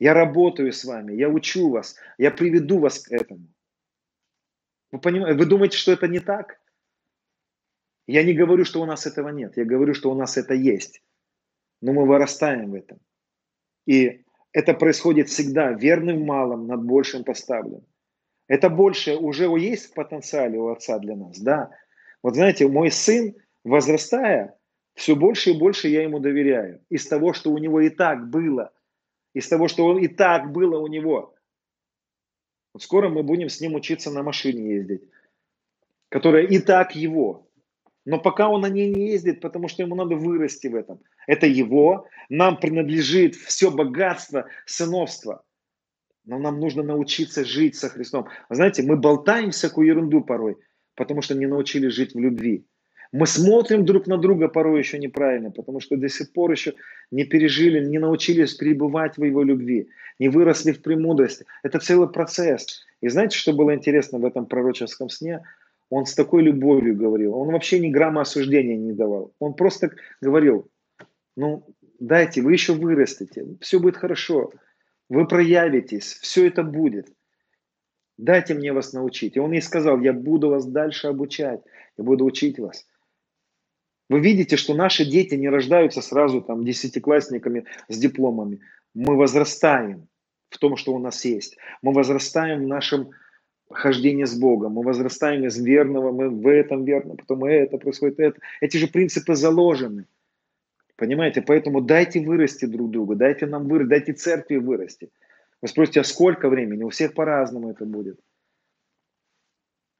Я 0.00 0.14
работаю 0.14 0.72
с 0.72 0.84
вами, 0.84 1.14
я 1.14 1.28
учу 1.28 1.70
вас, 1.70 1.94
я 2.18 2.32
приведу 2.32 2.80
вас 2.80 2.98
к 2.98 3.12
этому. 3.12 3.46
Вы, 4.90 4.98
понимаете, 4.98 5.38
вы 5.38 5.46
думаете, 5.46 5.76
что 5.78 5.92
это 5.92 6.08
не 6.08 6.18
так? 6.18 6.58
Я 8.08 8.24
не 8.24 8.32
говорю, 8.32 8.64
что 8.64 8.82
у 8.82 8.84
нас 8.84 9.06
этого 9.06 9.28
нет, 9.28 9.56
я 9.56 9.64
говорю, 9.64 9.94
что 9.94 10.10
у 10.10 10.16
нас 10.16 10.36
это 10.36 10.54
есть. 10.54 11.04
Но 11.80 11.92
мы 11.92 12.04
вырастаем 12.04 12.72
в 12.72 12.74
этом. 12.74 12.98
И 13.86 14.24
это 14.50 14.74
происходит 14.74 15.28
всегда 15.28 15.70
верным 15.70 16.24
малым 16.26 16.66
над 16.66 16.82
большим 16.82 17.22
поставлен. 17.22 17.86
Это 18.48 18.68
больше 18.68 19.16
уже 19.16 19.44
есть 19.44 19.92
в 19.92 19.94
потенциале 19.94 20.58
у 20.58 20.66
отца 20.66 20.98
для 20.98 21.14
нас, 21.14 21.38
да. 21.38 21.70
Вот 22.24 22.34
знаете, 22.34 22.66
мой 22.66 22.90
сын, 22.90 23.36
возрастая, 23.62 24.58
все 24.94 25.16
больше 25.16 25.50
и 25.50 25.58
больше 25.58 25.88
я 25.88 26.02
ему 26.02 26.18
доверяю. 26.18 26.84
Из 26.88 27.06
того, 27.06 27.32
что 27.32 27.50
у 27.50 27.58
него 27.58 27.80
и 27.80 27.88
так 27.88 28.28
было. 28.28 28.72
Из 29.34 29.48
того, 29.48 29.68
что 29.68 29.86
он 29.86 29.98
и 29.98 30.08
так 30.08 30.52
было 30.52 30.78
у 30.78 30.86
него. 30.86 31.34
Вот 32.72 32.82
скоро 32.82 33.08
мы 33.08 33.22
будем 33.22 33.48
с 33.48 33.60
ним 33.60 33.74
учиться 33.74 34.10
на 34.10 34.22
машине 34.22 34.74
ездить, 34.74 35.02
которая 36.08 36.46
и 36.46 36.58
так 36.58 36.94
его. 36.94 37.48
Но 38.04 38.18
пока 38.18 38.48
он 38.48 38.62
на 38.62 38.68
ней 38.68 38.92
не 38.92 39.10
ездит, 39.10 39.40
потому 39.40 39.68
что 39.68 39.82
ему 39.82 39.94
надо 39.94 40.16
вырасти 40.16 40.66
в 40.66 40.74
этом. 40.74 41.00
Это 41.26 41.46
его, 41.46 42.08
нам 42.28 42.58
принадлежит 42.58 43.36
все 43.36 43.70
богатство 43.70 44.48
сыновства. 44.66 45.44
Но 46.24 46.38
нам 46.38 46.60
нужно 46.60 46.82
научиться 46.82 47.44
жить 47.44 47.76
со 47.76 47.88
Христом. 47.88 48.28
Знаете, 48.48 48.82
мы 48.82 48.96
болтаем 48.96 49.50
всякую 49.50 49.86
ерунду 49.86 50.22
порой, 50.22 50.56
потому 50.94 51.22
что 51.22 51.34
не 51.34 51.46
научились 51.46 51.92
жить 51.92 52.14
в 52.14 52.18
любви. 52.18 52.66
Мы 53.12 53.26
смотрим 53.26 53.84
друг 53.84 54.06
на 54.06 54.16
друга 54.16 54.48
порой 54.48 54.78
еще 54.78 54.98
неправильно, 54.98 55.50
потому 55.50 55.80
что 55.80 55.98
до 55.98 56.08
сих 56.08 56.32
пор 56.32 56.50
еще 56.50 56.74
не 57.10 57.24
пережили, 57.24 57.84
не 57.84 57.98
научились 57.98 58.54
пребывать 58.54 59.18
в 59.18 59.24
его 59.24 59.42
любви, 59.42 59.90
не 60.18 60.30
выросли 60.30 60.72
в 60.72 60.80
премудрости. 60.80 61.44
Это 61.62 61.78
целый 61.78 62.08
процесс. 62.08 62.86
И 63.02 63.08
знаете, 63.08 63.36
что 63.36 63.52
было 63.52 63.74
интересно 63.74 64.18
в 64.18 64.24
этом 64.24 64.46
пророческом 64.46 65.10
сне? 65.10 65.42
Он 65.90 66.06
с 66.06 66.14
такой 66.14 66.42
любовью 66.42 66.96
говорил. 66.96 67.36
Он 67.36 67.52
вообще 67.52 67.78
ни 67.80 67.90
грамма 67.90 68.22
осуждения 68.22 68.78
не 68.78 68.94
давал. 68.94 69.34
Он 69.40 69.52
просто 69.52 69.90
говорил, 70.22 70.70
ну, 71.36 71.66
дайте, 72.00 72.40
вы 72.40 72.52
еще 72.52 72.72
вырастете, 72.72 73.44
все 73.60 73.78
будет 73.78 73.98
хорошо, 73.98 74.52
вы 75.10 75.26
проявитесь, 75.26 76.14
все 76.22 76.46
это 76.46 76.62
будет. 76.62 77.08
Дайте 78.16 78.54
мне 78.54 78.72
вас 78.72 78.94
научить. 78.94 79.36
И 79.36 79.40
он 79.40 79.52
ей 79.52 79.60
сказал, 79.60 80.00
я 80.00 80.14
буду 80.14 80.48
вас 80.48 80.64
дальше 80.64 81.08
обучать, 81.08 81.60
я 81.98 82.04
буду 82.04 82.24
учить 82.24 82.58
вас. 82.58 82.86
Вы 84.12 84.20
видите, 84.20 84.58
что 84.58 84.74
наши 84.74 85.06
дети 85.06 85.36
не 85.36 85.48
рождаются 85.48 86.02
сразу 86.02 86.42
там 86.42 86.66
десятиклассниками 86.66 87.64
с 87.88 87.96
дипломами. 87.96 88.60
Мы 88.92 89.16
возрастаем 89.16 90.06
в 90.50 90.58
том, 90.58 90.76
что 90.76 90.92
у 90.92 90.98
нас 90.98 91.24
есть. 91.24 91.56
Мы 91.80 91.94
возрастаем 91.94 92.64
в 92.64 92.66
нашем 92.66 93.12
хождении 93.70 94.24
с 94.24 94.38
Богом. 94.38 94.72
Мы 94.74 94.82
возрастаем 94.82 95.46
из 95.46 95.58
верного, 95.58 96.12
мы 96.12 96.28
в 96.28 96.46
этом 96.46 96.84
верно, 96.84 97.16
потом 97.16 97.46
это 97.46 97.78
происходит, 97.78 98.20
это. 98.20 98.38
Эти 98.60 98.76
же 98.76 98.86
принципы 98.86 99.34
заложены. 99.34 100.04
Понимаете? 100.96 101.40
Поэтому 101.40 101.80
дайте 101.80 102.20
вырасти 102.20 102.66
друг 102.66 102.90
другу, 102.90 103.16
дайте 103.16 103.46
нам 103.46 103.66
вырасти, 103.66 103.88
дайте 103.88 104.12
церкви 104.12 104.56
вырасти. 104.56 105.08
Вы 105.62 105.68
спросите, 105.68 106.00
а 106.00 106.04
сколько 106.04 106.50
времени? 106.50 106.82
У 106.82 106.90
всех 106.90 107.14
по-разному 107.14 107.70
это 107.70 107.86
будет. 107.86 108.20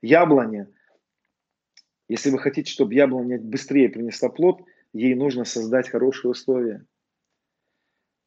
Яблоня 0.03 0.69
если 2.09 2.31
вы 2.31 2.39
хотите, 2.39 2.71
чтобы 2.71 2.95
яблоня 2.95 3.39
быстрее 3.41 3.89
принесла 3.89 4.29
плод, 4.29 4.63
ей 4.93 5.15
нужно 5.15 5.45
создать 5.45 5.89
хорошие 5.89 6.31
условия. 6.31 6.85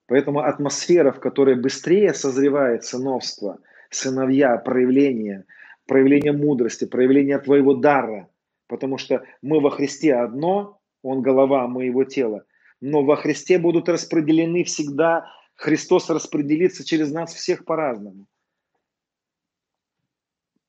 Поэтому 0.08 0.40
атмосфера, 0.40 1.12
в 1.12 1.20
которой 1.20 1.56
быстрее 1.56 2.14
созревает 2.14 2.84
сыновство, 2.84 3.60
сыновья, 3.90 4.58
проявление, 4.58 5.46
проявление 5.88 6.32
мудрости, 6.32 6.86
проявление 6.86 7.40
твоего 7.40 7.74
дара, 7.74 8.30
потому 8.68 8.98
что 8.98 9.24
мы 9.42 9.60
во 9.60 9.72
Христе 9.72 10.14
одно, 10.14 10.80
Он 11.02 11.22
голова, 11.22 11.68
мы 11.68 11.86
Его 11.86 12.04
тело, 12.04 12.46
но 12.82 13.04
во 13.04 13.16
Христе 13.16 13.58
будут 13.58 13.90
распределены 13.90 14.64
всегда, 14.64 15.26
Христос 15.56 16.10
распределится 16.10 16.86
через 16.86 17.12
нас 17.12 17.34
всех 17.34 17.66
по-разному. 17.66 18.28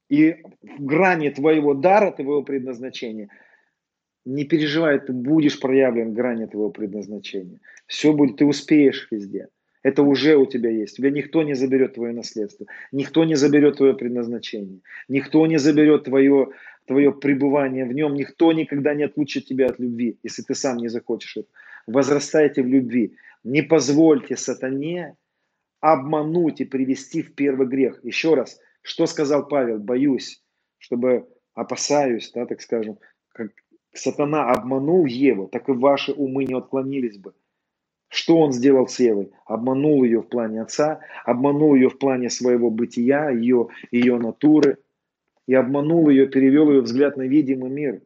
И 0.08 0.36
в 0.62 0.84
грани 0.84 1.30
твоего 1.30 1.74
дара, 1.74 2.12
твоего 2.12 2.42
предназначения, 2.42 3.28
не 4.24 4.44
переживай, 4.44 4.98
ты 4.98 5.12
будешь 5.12 5.60
проявлен 5.60 6.10
в 6.10 6.12
грани 6.14 6.46
твоего 6.46 6.70
предназначения. 6.70 7.60
Все 7.86 8.12
будет, 8.12 8.36
ты 8.36 8.44
успеешь 8.44 9.08
везде. 9.10 9.48
Это 9.82 10.02
уже 10.02 10.36
у 10.36 10.46
тебя 10.46 10.68
есть. 10.68 10.96
Тебя 10.96 11.10
никто 11.10 11.44
не 11.44 11.54
заберет 11.54 11.94
твое 11.94 12.12
наследство. 12.12 12.66
Никто 12.90 13.24
не 13.24 13.36
заберет 13.36 13.76
твое 13.76 13.94
предназначение. 13.94 14.80
Никто 15.08 15.46
не 15.46 15.58
заберет 15.58 16.04
твое, 16.04 16.48
твое 16.86 17.12
пребывание 17.12 17.84
в 17.84 17.92
нем. 17.92 18.14
Никто 18.14 18.52
никогда 18.52 18.94
не 18.94 19.04
отлучит 19.04 19.46
тебя 19.46 19.66
от 19.66 19.78
любви, 19.78 20.18
если 20.24 20.42
ты 20.42 20.56
сам 20.56 20.78
не 20.78 20.88
захочешь 20.88 21.36
это. 21.36 21.48
Возрастайте 21.86 22.62
в 22.62 22.66
любви. 22.66 23.14
Не 23.44 23.62
позвольте 23.62 24.36
сатане 24.36 25.14
обмануть 25.80 26.60
и 26.60 26.64
привести 26.64 27.22
в 27.22 27.36
первый 27.36 27.68
грех. 27.68 28.00
Еще 28.02 28.34
раз, 28.34 28.58
что 28.86 29.06
сказал 29.06 29.48
Павел? 29.48 29.78
Боюсь, 29.78 30.40
чтобы 30.78 31.26
опасаюсь, 31.54 32.30
да, 32.32 32.46
так 32.46 32.60
скажем, 32.60 32.98
как 33.32 33.50
сатана 33.92 34.48
обманул 34.48 35.06
Еву, 35.06 35.48
так 35.48 35.68
и 35.68 35.72
ваши 35.72 36.12
умы 36.12 36.44
не 36.44 36.54
отклонились 36.54 37.18
бы. 37.18 37.34
Что 38.06 38.38
он 38.38 38.52
сделал 38.52 38.86
с 38.86 39.00
Евой? 39.00 39.32
Обманул 39.44 40.04
ее 40.04 40.22
в 40.22 40.28
плане 40.28 40.62
отца, 40.62 41.00
обманул 41.24 41.74
ее 41.74 41.88
в 41.90 41.98
плане 41.98 42.30
своего 42.30 42.70
бытия, 42.70 43.30
ее, 43.30 43.70
ее 43.90 44.18
натуры, 44.18 44.78
и 45.48 45.54
обманул 45.54 46.08
ее, 46.08 46.28
перевел 46.28 46.70
ее 46.70 46.82
взгляд 46.82 47.16
на 47.16 47.22
видимый 47.22 47.70
мир 47.70 48.02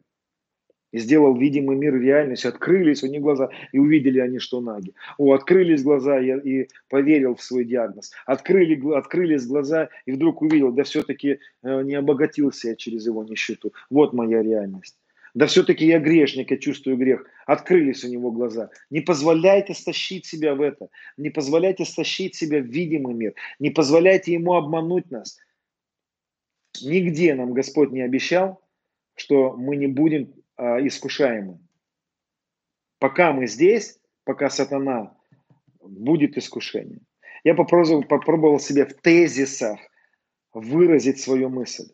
и 0.91 0.99
сделал 0.99 1.35
видимый 1.35 1.75
мир 1.77 1.99
реальностью. 1.99 2.49
Открылись 2.49 3.03
у 3.03 3.07
них 3.07 3.21
глаза, 3.21 3.49
и 3.71 3.79
увидели 3.79 4.19
они, 4.19 4.39
что 4.39 4.61
наги. 4.61 4.93
О, 5.17 5.33
открылись 5.33 5.83
глаза, 5.83 6.19
и, 6.19 6.63
и 6.63 6.69
поверил 6.89 7.35
в 7.35 7.43
свой 7.43 7.65
диагноз. 7.65 8.11
Открыли, 8.25 8.79
открылись 8.95 9.45
глаза, 9.45 9.89
и 10.05 10.11
вдруг 10.11 10.41
увидел, 10.41 10.71
да 10.71 10.83
все-таки 10.83 11.39
э, 11.63 11.81
не 11.83 11.95
обогатился 11.95 12.69
я 12.69 12.75
через 12.75 13.05
его 13.05 13.23
нищету. 13.23 13.73
Вот 13.89 14.13
моя 14.13 14.41
реальность. 14.41 14.97
Да 15.33 15.45
все-таки 15.45 15.85
я 15.85 15.99
грешник, 15.99 16.51
я 16.51 16.57
чувствую 16.57 16.97
грех. 16.97 17.25
Открылись 17.45 18.03
у 18.03 18.09
него 18.09 18.31
глаза. 18.31 18.69
Не 18.89 18.99
позволяйте 18.99 19.73
стащить 19.73 20.25
себя 20.25 20.55
в 20.55 20.61
это. 20.61 20.89
Не 21.15 21.29
позволяйте 21.29 21.85
стащить 21.85 22.35
себя 22.35 22.59
в 22.59 22.65
видимый 22.65 23.13
мир. 23.13 23.33
Не 23.59 23.69
позволяйте 23.69 24.33
ему 24.33 24.55
обмануть 24.55 25.09
нас. 25.09 25.39
Нигде 26.81 27.33
нам 27.33 27.53
Господь 27.53 27.91
не 27.91 28.01
обещал, 28.01 28.61
что 29.15 29.55
мы 29.55 29.77
не 29.77 29.87
будем 29.87 30.33
а, 30.57 30.85
искушаемы. 30.85 31.59
Пока 32.99 33.33
мы 33.33 33.47
здесь, 33.47 33.99
пока 34.23 34.49
сатана 34.49 35.17
будет 35.81 36.37
искушение. 36.37 36.99
Я 37.43 37.55
попробовал, 37.55 38.03
попробовал 38.03 38.59
себе 38.59 38.85
в 38.85 38.93
тезисах 38.93 39.79
выразить 40.53 41.19
свою 41.19 41.49
мысль. 41.49 41.91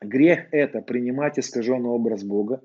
Грех– 0.00 0.48
это 0.50 0.82
принимать 0.82 1.38
искаженный 1.38 1.90
образ 1.90 2.24
Бога, 2.24 2.60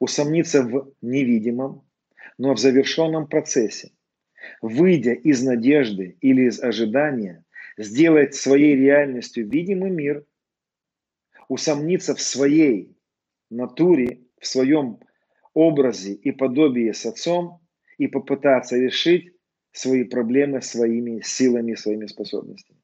усомниться 0.00 0.62
в 0.62 0.92
невидимом, 1.00 1.86
но 2.38 2.54
в 2.54 2.58
завершенном 2.58 3.28
процессе, 3.28 3.92
выйдя 4.60 5.12
из 5.12 5.42
надежды 5.42 6.16
или 6.20 6.48
из 6.48 6.60
ожидания, 6.60 7.44
сделать 7.78 8.34
своей 8.34 8.74
реальностью 8.74 9.48
видимый 9.48 9.90
мир, 9.90 10.24
усомниться 11.48 12.14
в 12.14 12.20
своей 12.20 12.95
натуре, 13.50 14.20
в 14.40 14.46
своем 14.46 15.00
образе 15.54 16.12
и 16.12 16.32
подобии 16.32 16.92
с 16.92 17.06
Отцом 17.06 17.60
и 17.98 18.06
попытаться 18.06 18.76
решить 18.76 19.32
свои 19.72 20.04
проблемы 20.04 20.62
своими 20.62 21.20
силами, 21.22 21.74
своими 21.74 22.06
способностями. 22.06 22.78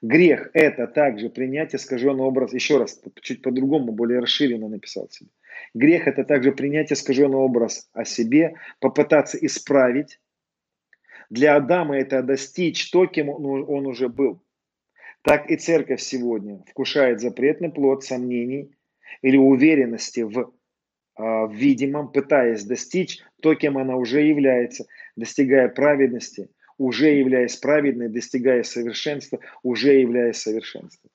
Грех– 0.00 0.50
это 0.52 0.88
также 0.88 1.30
принять 1.30 1.74
искаженный 1.76 2.24
образ, 2.24 2.52
еще 2.52 2.78
раз, 2.78 3.00
чуть 3.20 3.40
по-другому, 3.40 3.92
более 3.92 4.18
расширенно 4.18 4.68
написал 4.68 5.08
себе. 5.10 5.30
Грех– 5.74 6.06
это 6.08 6.24
также 6.24 6.50
принять 6.50 6.92
искаженный 6.92 7.36
образ 7.36 7.88
о 7.92 8.04
себе, 8.04 8.56
попытаться 8.80 9.38
исправить. 9.38 10.18
Для 11.30 11.54
Адама 11.54 11.96
это 11.96 12.20
достичь 12.22 12.90
то, 12.90 13.06
кем 13.06 13.28
он 13.28 13.86
уже 13.86 14.08
был. 14.08 14.42
Так 15.22 15.48
и 15.50 15.56
церковь 15.56 16.00
сегодня 16.00 16.64
вкушает 16.68 17.20
запретный 17.20 17.70
плод 17.70 18.02
сомнений 18.02 18.74
или 19.20 19.36
уверенности 19.36 20.20
в, 20.20 20.52
а, 21.14 21.46
в 21.46 21.54
видимом, 21.54 22.10
пытаясь 22.10 22.64
достичь 22.64 23.20
то, 23.40 23.54
кем 23.54 23.78
она 23.78 23.96
уже 23.96 24.22
является, 24.22 24.86
достигая 25.16 25.68
праведности, 25.68 26.50
уже 26.78 27.10
являясь 27.10 27.56
праведной, 27.56 28.08
достигая 28.08 28.62
совершенства, 28.62 29.40
уже 29.62 29.92
являясь 29.94 30.38
совершенством. 30.38 31.10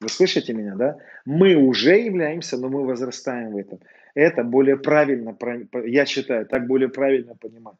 Вы 0.00 0.08
слышите 0.08 0.54
меня, 0.54 0.74
да? 0.76 0.98
Мы 1.26 1.54
уже 1.54 1.98
являемся, 1.98 2.56
но 2.56 2.68
мы 2.68 2.84
возрастаем 2.84 3.52
в 3.52 3.56
этом. 3.58 3.80
Это 4.14 4.42
более 4.42 4.78
правильно, 4.78 5.36
я 5.84 6.06
считаю, 6.06 6.46
так 6.46 6.66
более 6.66 6.88
правильно 6.88 7.36
понимать. 7.36 7.76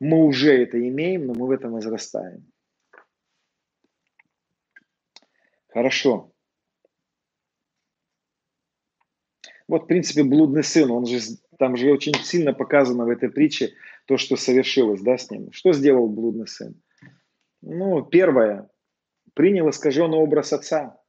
Мы 0.00 0.24
уже 0.24 0.62
это 0.62 0.78
имеем, 0.88 1.26
но 1.26 1.34
мы 1.34 1.46
в 1.46 1.50
этом 1.50 1.72
возрастаем. 1.72 2.44
Хорошо. 5.68 6.33
Вот, 9.68 9.84
в 9.84 9.86
принципе, 9.86 10.22
блудный 10.22 10.62
сын, 10.62 10.90
он 10.90 11.06
же, 11.06 11.18
там 11.58 11.76
же 11.76 11.90
очень 11.90 12.14
сильно 12.14 12.52
показано 12.52 13.06
в 13.06 13.08
этой 13.08 13.30
притче 13.30 13.72
то, 14.06 14.16
что 14.16 14.36
совершилось, 14.36 15.00
да, 15.00 15.16
с 15.16 15.30
ним. 15.30 15.52
Что 15.52 15.72
сделал 15.72 16.08
блудный 16.08 16.46
сын? 16.46 16.74
Ну, 17.62 18.02
первое, 18.02 18.68
принял 19.32 19.70
искаженный 19.70 20.18
образ 20.18 20.52
отца. 20.52 21.00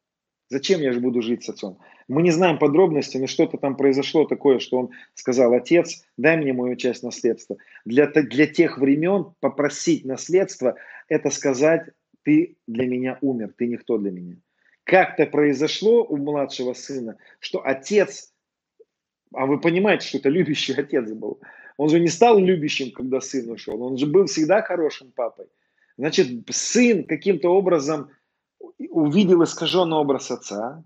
Зачем 0.47 0.79
я 0.79 0.91
же 0.93 0.99
буду 0.99 1.21
жить 1.21 1.43
с 1.43 1.49
отцом? 1.49 1.79
Мы 2.07 2.21
не 2.21 2.31
знаем 2.31 2.59
подробностей, 2.59 3.19
но 3.19 3.25
что-то 3.27 3.57
там 3.57 3.75
произошло 3.75 4.25
такое, 4.25 4.59
что 4.59 4.77
он 4.77 4.91
сказал, 5.15 5.53
отец, 5.53 6.03
дай 6.17 6.37
мне 6.37 6.53
мою 6.53 6.75
часть 6.75 7.01
наследства. 7.01 7.57
Для, 7.83 8.05
для 8.07 8.45
тех 8.45 8.77
времен 8.77 9.33
попросить 9.39 10.05
наследство, 10.05 10.75
это 11.09 11.31
сказать, 11.31 11.89
ты 12.21 12.57
для 12.67 12.85
меня 12.85 13.17
умер, 13.21 13.53
ты 13.57 13.67
никто 13.67 13.97
для 13.97 14.11
меня. 14.11 14.37
Как-то 14.83 15.25
произошло 15.25 16.05
у 16.05 16.15
младшего 16.17 16.73
сына, 16.73 17.17
что 17.39 17.65
отец, 17.65 18.31
а 19.33 19.45
вы 19.45 19.59
понимаете, 19.59 20.07
что 20.07 20.17
это 20.17 20.29
любящий 20.29 20.73
отец 20.77 21.11
был, 21.11 21.39
он 21.77 21.89
же 21.89 21.99
не 21.99 22.07
стал 22.07 22.39
любящим, 22.39 22.91
когда 22.91 23.19
сын 23.19 23.49
ушел, 23.49 23.81
он 23.81 23.97
же 23.97 24.05
был 24.05 24.25
всегда 24.25 24.61
хорошим 24.61 25.11
папой. 25.11 25.47
Значит, 25.97 26.27
сын 26.49 27.05
каким-то 27.05 27.49
образом 27.49 28.09
увидел 28.77 29.43
искаженный 29.43 29.97
образ 29.97 30.31
отца. 30.31 30.83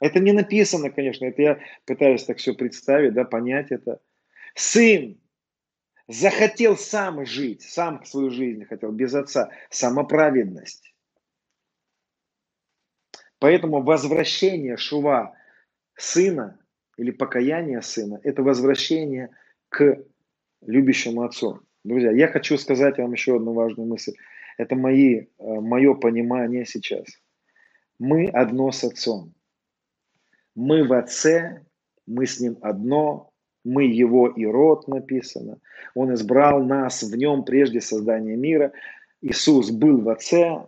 Это 0.00 0.20
не 0.20 0.32
написано, 0.32 0.90
конечно, 0.90 1.24
это 1.24 1.42
я 1.42 1.60
пытаюсь 1.86 2.24
так 2.24 2.38
все 2.38 2.54
представить, 2.54 3.14
да, 3.14 3.24
понять 3.24 3.70
это. 3.70 4.00
Сын 4.54 5.18
захотел 6.08 6.76
сам 6.76 7.24
жить, 7.24 7.62
сам 7.62 8.04
свою 8.04 8.30
жизнь 8.30 8.64
хотел, 8.64 8.92
без 8.92 9.14
отца. 9.14 9.50
Самоправедность. 9.70 10.94
Поэтому 13.38 13.82
возвращение 13.82 14.76
Шува 14.76 15.36
сына 15.96 16.58
или 16.96 17.10
покаяние 17.10 17.82
сына– 17.82 18.20
это 18.22 18.42
возвращение 18.42 19.30
к 19.68 19.98
любящему 20.62 21.22
отцу. 21.22 21.60
Друзья, 21.84 22.10
я 22.12 22.28
хочу 22.28 22.56
сказать 22.56 22.98
вам 22.98 23.12
еще 23.12 23.36
одну 23.36 23.52
важную 23.52 23.88
мысль. 23.88 24.14
Это 24.56 24.74
мои, 24.74 25.16
э, 25.16 25.26
мое 25.38 25.94
понимание 25.94 26.64
сейчас. 26.64 27.06
Мы 27.98 28.26
одно 28.28 28.72
с 28.72 28.84
Отцом. 28.84 29.34
Мы 30.54 30.84
в 30.84 30.92
Отце, 30.92 31.64
мы 32.06 32.26
с 32.26 32.40
Ним 32.40 32.56
одно, 32.62 33.30
мы 33.64 33.84
Его 33.84 34.28
и 34.28 34.46
род 34.46 34.88
написано. 34.88 35.58
Он 35.94 36.14
избрал 36.14 36.62
нас 36.64 37.02
в 37.02 37.14
Нем 37.16 37.44
прежде 37.44 37.80
создания 37.80 38.36
мира. 38.36 38.72
Иисус 39.20 39.70
был 39.70 40.00
в 40.00 40.08
Отце, 40.08 40.66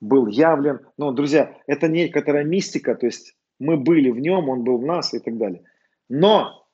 был 0.00 0.26
явлен. 0.26 0.80
Но, 0.96 1.12
друзья, 1.12 1.54
это 1.66 1.88
некоторая 1.88 2.44
мистика, 2.44 2.94
то 2.94 3.06
есть 3.06 3.35
мы 3.58 3.76
были 3.76 4.10
в 4.10 4.18
Нем, 4.18 4.48
Он 4.48 4.64
был 4.64 4.78
в 4.78 4.84
нас 4.84 5.14
и 5.14 5.18
так 5.18 5.36
далее. 5.36 5.62
Но, 6.08 6.66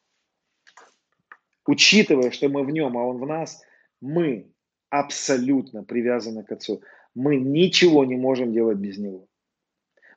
учитывая, 1.67 2.31
что 2.31 2.49
мы 2.49 2.65
в 2.65 2.71
Нем, 2.71 2.97
а 2.97 3.05
Он 3.05 3.19
в 3.19 3.27
нас, 3.27 3.63
мы 4.01 4.53
абсолютно 4.91 5.85
привязаны 5.85 6.45
к 6.45 6.53
Отцу. 6.53 6.83
Мы 7.15 7.37
ничего 7.37 8.05
не 8.05 8.17
можем 8.17 8.53
делать 8.53 8.79
без 8.79 8.99
Него. 8.99 9.27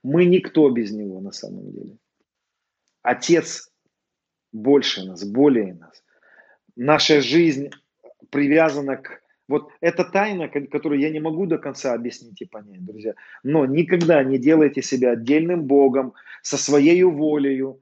Мы 0.04 0.26
никто 0.26 0.70
без 0.70 0.92
Него 0.92 1.22
на 1.22 1.32
самом 1.32 1.72
деле. 1.72 1.98
Отец 3.02 3.72
больше 4.52 5.04
нас, 5.04 5.24
более 5.24 5.74
нас. 5.76 6.04
Наша 6.76 7.22
жизнь 7.22 7.70
привязана 8.30 8.98
к... 8.98 9.22
Вот 9.48 9.70
это 9.80 10.04
тайна, 10.04 10.48
которую 10.48 11.00
я 11.00 11.12
не 11.12 11.20
могу 11.20 11.46
до 11.46 11.58
конца 11.58 11.94
объяснить 11.94 12.42
и 12.42 12.46
понять, 12.46 12.84
друзья. 12.84 13.14
Но 13.44 13.66
никогда 13.66 14.24
не 14.24 14.38
делайте 14.38 14.82
себя 14.82 15.12
отдельным 15.12 15.64
Богом, 15.64 16.14
со 16.42 16.58
своей 16.58 17.04
волею, 17.04 17.82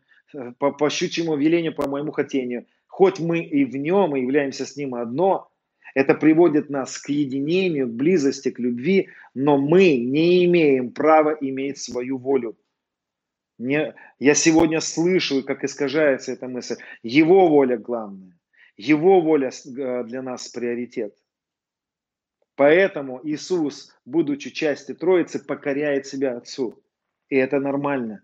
по, 0.57 0.72
по 0.72 0.90
щучьему 0.90 1.35
велению, 1.35 1.76
по 1.76 1.88
моему 1.88 2.11
хотению. 2.11 2.65
Хоть 2.88 3.19
мы 3.19 3.40
и 3.40 3.65
в 3.65 3.76
нем, 3.76 4.15
и 4.15 4.22
являемся 4.22 4.65
с 4.65 4.76
ним 4.76 4.95
одно, 4.95 5.49
это 5.95 6.15
приводит 6.15 6.69
нас 6.69 6.98
к 6.98 7.10
единению, 7.10 7.88
к 7.88 7.91
близости, 7.91 8.52
к 8.52 8.60
любви, 8.60 9.10
но 9.34 9.57
мы 9.57 9.95
не 9.98 10.45
имеем 10.45 10.91
права 10.91 11.38
иметь 11.40 11.77
свою 11.77 12.18
волю. 12.18 12.57
Не, 13.60 13.94
я 14.19 14.34
сегодня 14.34 14.81
слышу, 14.81 15.44
как 15.44 15.64
искажается 15.64 16.31
эта 16.31 16.48
мысль. 16.48 16.76
Его 17.03 17.48
воля 17.48 17.77
главная. 17.77 18.38
Его 18.76 19.22
воля 19.22 19.49
э, 19.49 20.03
для 20.03 20.22
нас 20.22 20.48
приоритет. 20.49 21.15
Поэтому 22.55 23.19
Иисус, 23.23 23.95
будучи 24.05 24.51
частью 24.51 24.95
Троицы, 24.95 25.43
покоряет 25.43 26.05
себя 26.05 26.38
Отцу. 26.38 26.84
И 27.30 27.35
это 27.35 27.59
нормально. 27.59 28.23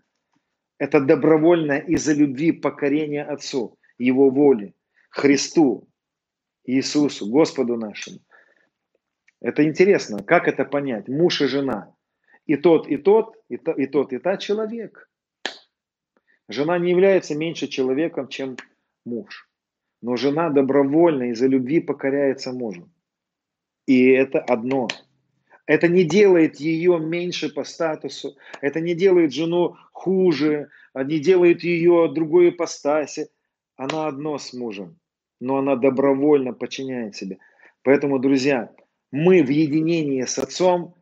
Это 0.78 1.00
добровольное 1.00 1.80
из-за 1.80 2.14
любви 2.14 2.52
покорение 2.52 3.24
Отцу, 3.24 3.76
Его 3.98 4.30
воле, 4.30 4.74
Христу, 5.10 5.88
Иисусу, 6.64 7.28
Господу 7.28 7.76
нашему. 7.76 8.20
Это 9.40 9.64
интересно, 9.64 10.22
как 10.22 10.46
это 10.46 10.64
понять? 10.64 11.08
Муж 11.08 11.40
и 11.40 11.46
жена. 11.46 11.94
И 12.46 12.56
тот, 12.56 12.88
и 12.88 12.96
тот, 12.96 13.36
и, 13.48 13.56
то, 13.56 13.72
и 13.72 13.86
тот, 13.86 14.12
и 14.12 14.18
та 14.18 14.36
человек. 14.36 15.10
Жена 16.48 16.78
не 16.78 16.90
является 16.90 17.34
меньше 17.34 17.68
человеком, 17.68 18.28
чем 18.28 18.56
муж. 19.04 19.48
Но 20.02 20.16
жена 20.16 20.50
добровольно 20.50 21.30
из-за 21.30 21.46
любви 21.46 21.80
покоряется 21.80 22.52
мужу. 22.52 22.90
И 23.90 24.10
это 24.10 24.38
одно. 24.38 24.86
Это 25.66 25.88
не 25.88 26.04
делает 26.04 26.56
ее 26.56 26.98
меньше 27.00 27.52
по 27.52 27.64
статусу. 27.64 28.36
Это 28.60 28.80
не 28.80 28.94
делает 28.94 29.32
жену 29.32 29.76
хуже. 29.92 30.68
Не 30.94 31.18
делает 31.18 31.64
ее 31.64 32.10
другой 32.14 32.50
ипостаси. 32.50 33.30
Она 33.76 34.06
одно 34.06 34.38
с 34.38 34.52
мужем 34.52 35.00
но 35.40 35.56
она 35.56 35.74
добровольно 35.74 36.52
подчиняет 36.52 37.16
себе. 37.16 37.38
Поэтому, 37.82 38.18
друзья, 38.18 38.70
мы 39.10 39.42
в 39.42 39.48
единении 39.48 40.22
с 40.22 40.38
Отцом 40.38 40.94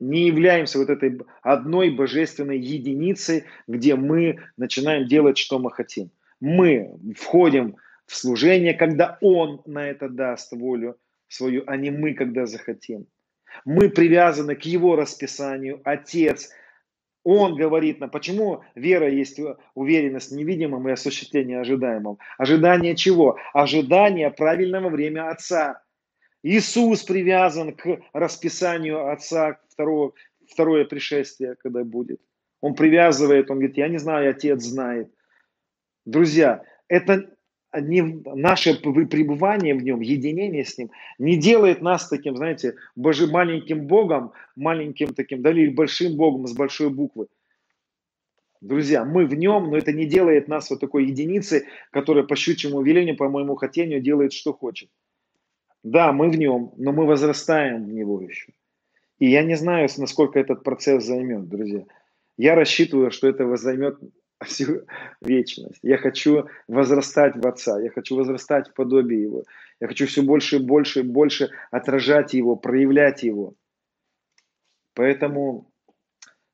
не 0.00 0.26
являемся 0.26 0.78
вот 0.78 0.90
этой 0.90 1.20
одной 1.42 1.90
божественной 1.90 2.58
единицей, 2.58 3.44
где 3.68 3.94
мы 3.94 4.40
начинаем 4.56 5.06
делать, 5.06 5.38
что 5.38 5.58
мы 5.58 5.70
хотим. 5.70 6.10
Мы 6.40 6.90
входим 7.16 7.76
в 8.06 8.16
служение, 8.16 8.74
когда 8.74 9.18
Он 9.22 9.62
на 9.66 9.88
это 9.88 10.08
даст 10.08 10.52
волю 10.52 10.98
свою, 11.34 11.64
а 11.66 11.76
не 11.76 11.90
мы, 11.90 12.14
когда 12.14 12.46
захотим. 12.46 13.06
Мы 13.64 13.88
привязаны 13.88 14.54
к 14.56 14.62
Его 14.62 14.96
расписанию. 14.96 15.80
Отец– 15.84 16.50
он 17.24 17.56
говорит 17.56 18.00
нам, 18.00 18.10
почему 18.10 18.62
вера 18.74 19.08
есть 19.08 19.40
уверенность 19.74 20.30
в 20.30 20.36
невидимом 20.36 20.86
и 20.88 20.92
осуществление 20.92 21.58
ожидаемого. 21.58 22.18
Ожидание 22.36 22.94
чего? 22.94 23.38
Ожидание 23.54 24.30
правильного 24.30 24.90
время 24.90 25.30
Отца. 25.30 25.82
Иисус 26.42 27.02
привязан 27.02 27.74
к 27.74 28.00
расписанию 28.12 29.10
Отца 29.10 29.58
второго, 29.70 30.12
второе 30.46 30.84
пришествие, 30.84 31.56
когда 31.56 31.82
будет. 31.82 32.20
Он 32.60 32.74
привязывает, 32.74 33.50
он 33.50 33.56
говорит, 33.56 33.78
я 33.78 33.88
не 33.88 33.98
знаю, 33.98 34.30
Отец 34.30 34.62
знает. 34.62 35.10
Друзья, 36.04 36.62
это 36.88 37.33
не, 37.80 38.02
наше 38.02 38.74
пребывание 38.80 39.74
в 39.74 39.82
нем, 39.82 40.00
единение 40.00 40.64
с 40.64 40.78
ним, 40.78 40.90
не 41.18 41.36
делает 41.36 41.82
нас 41.82 42.08
таким, 42.08 42.36
знаете, 42.36 42.76
божи, 42.96 43.26
маленьким 43.26 43.86
Богом, 43.86 44.32
маленьким 44.56 45.14
таким, 45.14 45.42
да, 45.42 45.50
или 45.50 45.68
большим 45.68 46.16
Богом 46.16 46.46
с 46.46 46.52
большой 46.52 46.90
буквы. 46.90 47.26
Друзья, 48.60 49.04
мы 49.04 49.26
в 49.26 49.34
нем, 49.34 49.70
но 49.70 49.76
это 49.76 49.92
не 49.92 50.06
делает 50.06 50.48
нас 50.48 50.70
вот 50.70 50.80
такой 50.80 51.06
единицей, 51.06 51.64
которая 51.90 52.24
по 52.24 52.34
щучьему 52.34 52.80
велению, 52.82 53.16
по 53.16 53.28
моему 53.28 53.56
хотению 53.56 54.00
делает, 54.00 54.32
что 54.32 54.52
хочет. 54.54 54.88
Да, 55.82 56.12
мы 56.12 56.30
в 56.30 56.36
нем, 56.36 56.72
но 56.78 56.92
мы 56.92 57.04
возрастаем 57.04 57.84
в 57.84 57.92
него 57.92 58.22
еще. 58.22 58.52
И 59.18 59.28
я 59.28 59.42
не 59.42 59.54
знаю, 59.54 59.88
насколько 59.98 60.38
этот 60.38 60.64
процесс 60.64 61.04
займет, 61.04 61.48
друзья. 61.48 61.84
Я 62.38 62.54
рассчитываю, 62.54 63.10
что 63.10 63.28
это 63.28 63.54
займет 63.56 63.98
всю 64.48 64.86
вечность. 65.20 65.80
Я 65.82 65.98
хочу 65.98 66.48
возрастать 66.68 67.36
в 67.36 67.46
Отца, 67.46 67.80
я 67.80 67.90
хочу 67.90 68.16
возрастать 68.16 68.68
в 68.68 68.74
подобие 68.74 69.22
Его. 69.22 69.44
Я 69.80 69.88
хочу 69.88 70.06
все 70.06 70.22
больше 70.22 70.56
и 70.56 70.60
больше 70.60 71.00
и 71.00 71.02
больше 71.02 71.50
отражать 71.70 72.34
Его, 72.34 72.56
проявлять 72.56 73.22
Его. 73.22 73.54
Поэтому, 74.94 75.70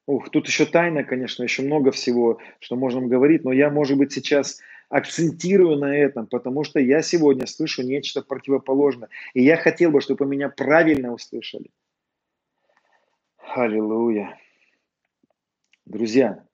ух, 0.07 0.31
тут 0.31 0.47
еще 0.47 0.65
тайна, 0.65 1.05
конечно, 1.05 1.43
еще 1.43 1.63
много 1.63 1.91
всего, 1.91 2.39
что 2.59 2.77
можно 2.77 3.03
говорить, 3.03 3.45
но 3.45 3.53
я, 3.53 3.71
может 3.71 3.99
быть, 3.99 4.13
сейчас 4.13 4.61
акцентирую 4.89 5.79
на 5.79 5.97
этом, 5.97 6.27
потому 6.27 6.65
что 6.65 6.81
я 6.81 7.03
сегодня 7.03 7.47
слышу 7.47 7.83
нечто 7.83 8.23
противоположное. 8.23 9.09
И 9.35 9.43
я 9.43 9.57
хотел 9.57 9.91
бы, 9.91 10.01
чтобы 10.01 10.27
меня 10.27 10.49
правильно 10.49 11.13
услышали. 11.13 11.71
Аллилуйя. 13.39 14.39
Друзья, 15.87 16.45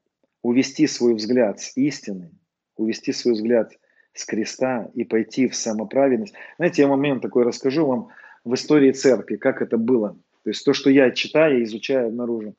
увести 0.47 0.87
свой 0.87 1.15
взгляд 1.15 1.61
с 1.61 1.77
истины, 1.77 2.31
увести 2.77 3.13
свой 3.13 3.35
взгляд 3.35 3.73
с 4.15 4.25
креста 4.25 4.89
и 4.95 5.05
пойти 5.05 5.49
в 5.49 5.57
самоправедность. 5.57 6.35
Знаете, 6.57 6.83
я 6.83 6.89
момент 6.89 7.21
такой 7.21 7.45
расскажу 7.45 7.85
вам 7.85 8.09
в 8.45 8.55
истории 8.55 8.93
церкви, 8.93 9.37
как 9.37 9.61
это 9.61 9.77
было. 9.77 10.17
То 10.45 10.51
есть 10.51 10.65
то, 10.65 10.73
что 10.73 10.89
я 10.89 11.11
читаю, 11.11 11.65
изучаю, 11.65 12.09
обнаружу. 12.09 12.55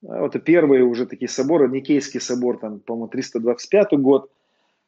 Вот 0.00 0.42
первые 0.42 0.84
уже 0.84 1.06
такие 1.06 1.28
соборы, 1.28 1.68
Никейский 1.68 2.20
собор, 2.20 2.58
там, 2.58 2.80
по-моему, 2.80 3.08
325 3.08 3.92
год, 3.98 4.30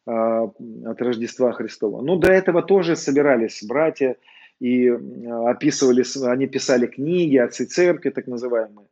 а, 0.07 0.45
от 0.87 1.03
Рождества 1.03 1.53
Христова. 1.53 2.01
Ну, 2.01 2.17
до 2.17 2.33
этого 2.33 2.63
тоже 2.63 2.97
собирались 2.97 3.63
братья 3.63 4.17
и 4.61 4.89
описывали, 4.89 6.05
они 6.27 6.47
писали 6.47 6.87
книги, 6.87 7.37
отцы 7.37 7.67
церкви, 7.67 8.11
так 8.11 8.27
называемые. 8.27 8.87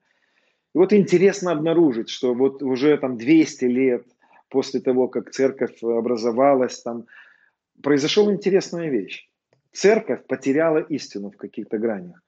И 0.74 0.78
вот 0.78 0.92
интересно 0.92 1.52
обнаружить, 1.52 2.08
что 2.08 2.34
вот 2.34 2.62
уже 2.62 2.96
там 2.96 3.16
200 3.16 3.64
лет 3.66 4.06
после 4.48 4.80
того, 4.80 5.08
как 5.08 5.30
церковь 5.30 5.82
образовалась, 5.82 6.80
там 6.82 7.06
произошла 7.82 8.32
интересная 8.32 8.88
вещь. 8.88 9.28
Церковь 9.72 10.26
потеряла 10.26 10.78
истину 10.78 11.30
в 11.30 11.36
каких-то 11.36 11.78
гранях. 11.78 12.22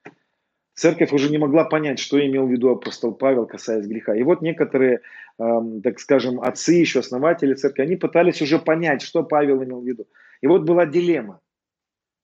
Церковь 0.75 1.13
уже 1.13 1.31
не 1.31 1.39
могла 1.39 1.65
понять, 1.65 2.01
что 2.01 2.19
имел 2.19 2.47
в 2.47 2.51
виду 2.51 2.71
апостол 2.71 3.15
Павел, 3.15 3.47
касаясь 3.47 3.87
греха. 3.87 4.17
И 4.17 4.23
вот 4.25 4.43
некоторые, 4.43 5.03
э, 5.39 5.61
так 5.83 6.01
скажем, 6.01 6.41
отцы, 6.41 6.73
еще 6.73 6.99
основатели 6.99 7.55
церкви, 7.55 7.83
они 7.83 7.97
пытались 7.97 8.43
уже 8.43 8.59
понять, 8.59 9.03
что 9.03 9.23
Павел 9.23 9.63
имел 9.63 9.81
в 9.81 9.87
виду. 9.87 10.09
И 10.41 10.49
вот 10.49 10.65
была 10.65 10.85
дилемма, 10.85 11.41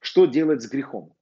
что 0.00 0.26
делать 0.26 0.62
с 0.62 0.68
грехом. 0.68 1.12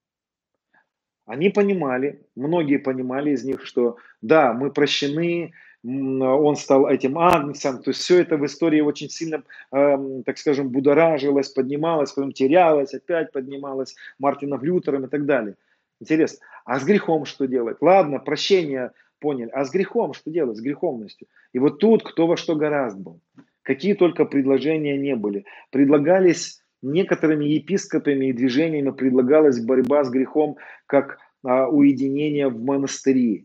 Они 1.29 1.51
понимали, 1.51 2.23
многие 2.37 2.79
понимали 2.79 3.33
из 3.33 3.45
них, 3.45 3.63
что 3.63 3.99
да, 4.23 4.55
мы 4.55 4.71
прощены, 4.73 5.53
он 5.85 6.57
стал 6.57 6.89
этим 6.89 7.19
агнцем, 7.19 7.83
то 7.83 7.91
есть 7.91 8.01
все 8.01 8.23
это 8.23 8.39
в 8.39 8.47
истории 8.47 8.81
очень 8.81 9.11
сильно, 9.11 9.43
э, 9.71 10.23
так 10.25 10.39
скажем, 10.39 10.71
будоражилось, 10.71 11.51
поднималось, 11.51 12.13
потом 12.13 12.33
терялось, 12.33 12.95
опять 12.95 13.31
поднималось 13.31 13.95
Мартином 14.19 14.65
Лютером 14.65 15.05
и 15.05 15.09
так 15.09 15.27
далее. 15.27 15.57
Интересно, 16.01 16.39
а 16.65 16.81
с 16.81 16.85
грехом 16.85 17.27
что 17.27 17.47
делать? 17.47 17.77
Ладно, 17.83 18.21
прощение 18.21 18.93
поняли, 19.21 19.51
а 19.51 19.67
с 19.67 19.71
грехом 19.71 20.15
что 20.15 20.31
делать, 20.31 20.57
с 20.57 20.63
греховностью? 20.63 21.29
И 21.53 21.59
вот 21.59 21.79
тут 21.79 22.05
кто 22.05 22.27
во 22.27 22.39
что 22.39 22.57
гораздо 22.57 23.03
был. 23.03 23.21
Какие 23.63 23.93
только 23.93 24.25
предложения 24.25 24.97
не 24.97 25.15
были. 25.15 25.45
Предлагались 25.71 26.63
некоторыми 26.83 27.45
епископами 27.45 28.27
и 28.27 28.33
движениями 28.33 28.91
предлагалась 28.91 29.61
борьба 29.61 30.05
с 30.05 30.11
грехом 30.11 30.57
как 30.87 31.19
а, 31.43 31.69
уединение 31.69 32.49
в 32.49 32.63
монастыре. 32.63 33.45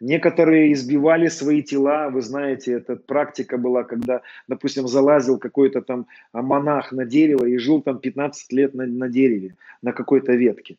Некоторые 0.00 0.72
избивали 0.72 1.26
свои 1.26 1.60
тела, 1.60 2.08
вы 2.08 2.22
знаете, 2.22 2.72
эта 2.72 2.94
практика 2.94 3.58
была, 3.58 3.82
когда, 3.82 4.22
допустим, 4.46 4.86
залазил 4.86 5.38
какой-то 5.38 5.82
там 5.82 6.06
монах 6.32 6.92
на 6.92 7.04
дерево 7.04 7.44
и 7.46 7.58
жил 7.58 7.82
там 7.82 7.98
15 7.98 8.52
лет 8.52 8.74
на, 8.74 8.86
на 8.86 9.08
дереве, 9.08 9.56
на 9.82 9.92
какой-то 9.92 10.34
ветке. 10.34 10.78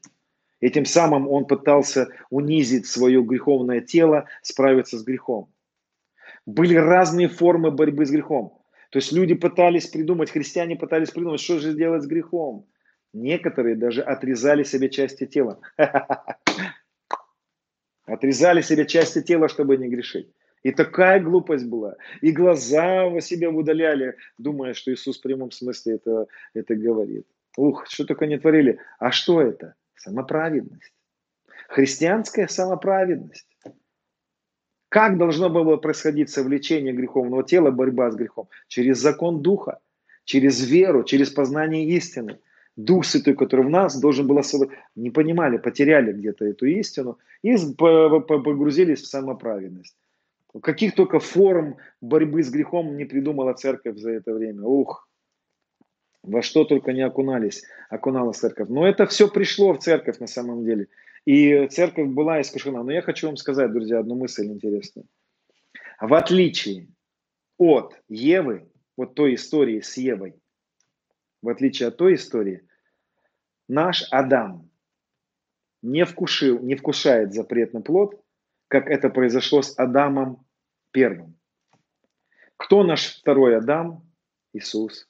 Этим 0.62 0.86
самым 0.86 1.28
он 1.28 1.46
пытался 1.46 2.10
унизить 2.30 2.86
свое 2.86 3.22
греховное 3.22 3.82
тело, 3.82 4.26
справиться 4.42 4.98
с 4.98 5.04
грехом. 5.04 5.50
Были 6.46 6.76
разные 6.76 7.28
формы 7.28 7.72
борьбы 7.72 8.06
с 8.06 8.12
грехом. 8.12 8.59
То 8.90 8.98
есть 8.98 9.12
люди 9.12 9.36
пытались 9.36 9.88
придумать, 9.88 10.32
христиане 10.32 10.76
пытались 10.76 11.12
придумать, 11.12 11.42
что 11.42 11.60
же 11.60 11.74
делать 11.74 12.04
с 12.04 12.08
грехом. 12.08 12.68
Некоторые 13.14 13.76
даже 13.76 14.02
отрезали 14.02 14.64
себе 14.64 14.90
части 14.90 15.26
тела. 15.26 15.60
Отрезали 18.06 18.62
себе 18.62 18.88
части 18.88 19.22
тела, 19.22 19.48
чтобы 19.50 19.78
не 19.78 19.88
грешить. 19.88 20.34
И 20.64 20.72
такая 20.72 21.20
глупость 21.20 21.66
была. 21.66 21.96
И 22.22 22.32
глаза 22.32 23.06
во 23.06 23.22
себя 23.22 23.50
удаляли, 23.50 24.16
думая, 24.38 24.74
что 24.74 24.92
Иисус 24.92 25.20
в 25.20 25.22
прямом 25.22 25.52
смысле 25.52 25.96
это, 25.96 26.28
это 26.54 26.76
говорит. 26.76 27.28
Ух, 27.58 27.86
что 27.88 28.06
только 28.06 28.26
не 28.26 28.40
творили. 28.40 28.80
А 29.00 29.12
что 29.12 29.42
это? 29.42 29.76
Самоправедность. 29.96 30.94
Христианская 31.68 32.48
самоправедность. 32.48 33.48
Как 34.90 35.18
должно 35.18 35.50
было 35.50 35.78
происходить 35.78 36.32
совлечение 36.32 36.94
греховного 36.94 37.44
тела, 37.44 37.70
борьба 37.70 38.10
с 38.10 38.16
грехом? 38.16 38.50
Через 38.68 38.98
закон 38.98 39.42
Духа, 39.42 39.80
через 40.26 40.68
веру, 40.68 41.04
через 41.04 41.30
познание 41.30 41.88
истины. 41.90 42.40
Дух 42.76 43.06
Святой, 43.06 43.36
который 43.36 43.66
в 43.66 43.70
нас, 43.70 44.00
должен 44.00 44.26
был 44.26 44.40
особо... 44.40 44.70
Не 44.96 45.12
понимали, 45.12 45.58
потеряли 45.58 46.12
где-то 46.12 46.46
эту 46.46 46.66
истину 46.66 47.20
и 47.44 47.56
погрузились 47.76 49.02
в 49.02 49.08
самоправедность. 49.08 49.96
Каких 50.64 50.96
только 50.96 51.20
форм 51.20 51.78
борьбы 52.02 52.42
с 52.42 52.50
грехом 52.50 52.98
не 52.98 53.06
придумала 53.06 53.54
церковь 53.54 53.98
за 53.98 54.12
это 54.12 54.34
время. 54.34 54.64
Ух, 54.64 55.08
во 56.24 56.42
что 56.42 56.64
только 56.64 56.94
не 56.94 57.02
окунались, 57.02 57.64
окуналась 57.90 58.38
церковь. 58.38 58.70
Но 58.70 58.88
это 58.88 59.06
все 59.06 59.28
пришло 59.28 59.74
в 59.74 59.80
церковь 59.80 60.20
на 60.20 60.28
самом 60.28 60.66
деле. 60.66 60.88
И 61.26 61.68
церковь 61.68 62.10
была 62.10 62.42
искушена. 62.42 62.84
Но 62.84 62.92
я 62.92 63.02
хочу 63.02 63.28
вам 63.28 63.38
сказать, 63.38 63.72
друзья, 63.72 64.00
одну 64.00 64.16
мысль 64.16 64.46
интересную. 64.46 65.08
В 66.00 66.14
отличие 66.14 66.88
от 67.58 68.02
Евы, 68.08 68.72
вот 68.96 69.16
той 69.16 69.36
истории 69.36 69.82
с 69.82 69.98
Евой, 69.98 70.36
в 71.42 71.50
отличие 71.50 71.90
от 71.90 71.98
той 71.98 72.16
истории, 72.16 72.68
наш 73.68 74.08
Адам 74.12 74.70
не, 75.82 76.06
вкушил, 76.06 76.60
не 76.60 76.76
вкушает 76.76 77.34
запретный 77.34 77.82
плод, 77.82 78.22
как 78.68 78.90
это 78.90 79.10
произошло 79.10 79.62
с 79.62 79.78
Адамом 79.78 80.46
первым. 80.92 81.38
Кто 82.58 82.84
наш 82.84 83.20
второй 83.20 83.58
Адам? 83.58 84.06
Иисус. 84.54 85.08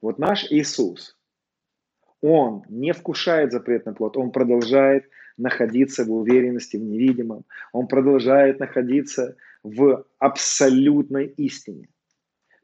Вот 0.00 0.18
наш 0.18 0.50
Иисус, 0.50 1.16
Он 2.22 2.64
не 2.68 2.92
вкушает 2.92 3.52
запретный 3.52 3.94
плод, 3.94 4.16
Он 4.16 4.30
продолжает 4.30 5.08
находиться 5.36 6.04
в 6.04 6.12
уверенности 6.12 6.76
в 6.76 6.82
невидимом, 6.82 7.44
Он 7.72 7.86
продолжает 7.86 8.60
находиться 8.60 9.36
в 9.62 10.04
абсолютной 10.18 11.26
истине. 11.36 11.88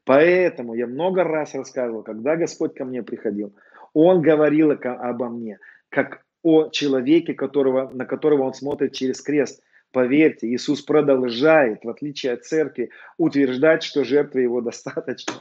Поэтому 0.03 0.73
я 0.73 0.87
много 0.87 1.23
раз 1.23 1.53
рассказывал, 1.53 2.03
когда 2.03 2.35
Господь 2.35 2.75
ко 2.75 2.85
мне 2.85 3.03
приходил, 3.03 3.53
Он 3.93 4.21
говорил 4.21 4.71
обо 4.71 5.27
мне, 5.27 5.59
как 5.89 6.23
о 6.43 6.69
человеке, 6.69 7.33
которого, 7.33 7.89
на 7.93 8.05
которого 8.05 8.43
Он 8.43 8.53
смотрит 8.53 8.93
через 8.93 9.21
крест. 9.21 9.61
Поверьте, 9.91 10.47
Иисус 10.47 10.81
продолжает, 10.81 11.83
в 11.83 11.89
отличие 11.89 12.33
от 12.33 12.45
церкви, 12.45 12.91
утверждать, 13.17 13.83
что 13.83 14.03
жертвы 14.03 14.41
Его 14.41 14.61
достаточно. 14.61 15.33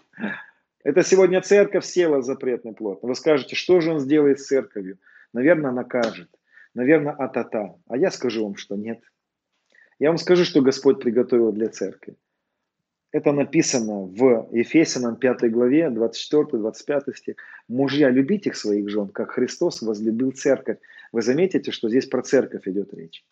Это 0.87 1.03
сегодня 1.03 1.41
церковь 1.41 1.85
села 1.85 2.23
запретный 2.23 2.73
плод. 2.73 3.01
Вы 3.03 3.17
скажете, 3.17 3.57
что 3.57 3.81
же 3.81 3.91
он 3.91 3.99
сделает 3.99 4.39
с 4.39 4.47
церковью? 4.47 5.01
Наверное, 5.33 5.73
накажет. 5.73 6.29
Наверное, 6.75 7.13
атата. 7.13 7.75
А 7.89 7.97
я 7.97 8.13
скажу 8.13 8.45
вам, 8.45 8.55
что 8.55 8.77
нет. 8.77 9.01
Я 9.99 10.11
вам 10.11 10.19
скажу, 10.19 10.45
что 10.45 10.63
Господь 10.63 11.01
приготовил 11.01 11.51
для 11.51 11.71
церкви. 11.71 12.15
Это 13.11 13.33
написано 13.33 14.03
в 14.03 14.49
Ефесянам 14.53 15.17
5 15.17 15.51
главе, 15.51 15.89
24-25 15.89 17.17
стих. 17.17 17.35
Мужья, 17.67 18.09
любите 18.09 18.55
своих 18.55 18.89
жен, 18.89 19.09
как 19.09 19.33
Христос 19.33 19.83
возлюбил 19.83 20.31
церковь. 20.31 20.79
Вы 21.11 21.21
заметите, 21.21 21.73
что 21.73 21.89
здесь 21.89 22.07
про 22.07 22.23
церковь 22.23 22.69
идет 22.69 22.95
речь. 22.95 23.25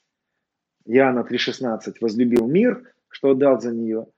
Иоанна 0.87 1.21
3,16. 1.21 1.99
Возлюбил 2.01 2.49
мир, 2.49 2.83
что 3.11 3.31
отдал 3.31 3.61
за 3.61 3.71
нее. 3.71 4.09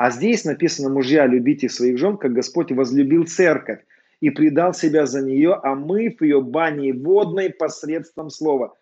А 0.00 0.10
здесь 0.10 0.46
написано, 0.46 0.88
мужья, 0.88 1.26
любите 1.26 1.68
своих 1.68 1.98
жен, 1.98 2.16
как 2.16 2.32
Господь 2.32 2.72
возлюбил 2.72 3.26
церковь 3.26 3.80
и 4.22 4.30
предал 4.30 4.72
себя 4.72 5.04
за 5.04 5.20
нее, 5.20 5.52
омыв 5.52 6.22
ее 6.22 6.40
баней 6.40 6.92
водной 6.92 7.50
посредством 7.50 8.30
слова. 8.30 8.72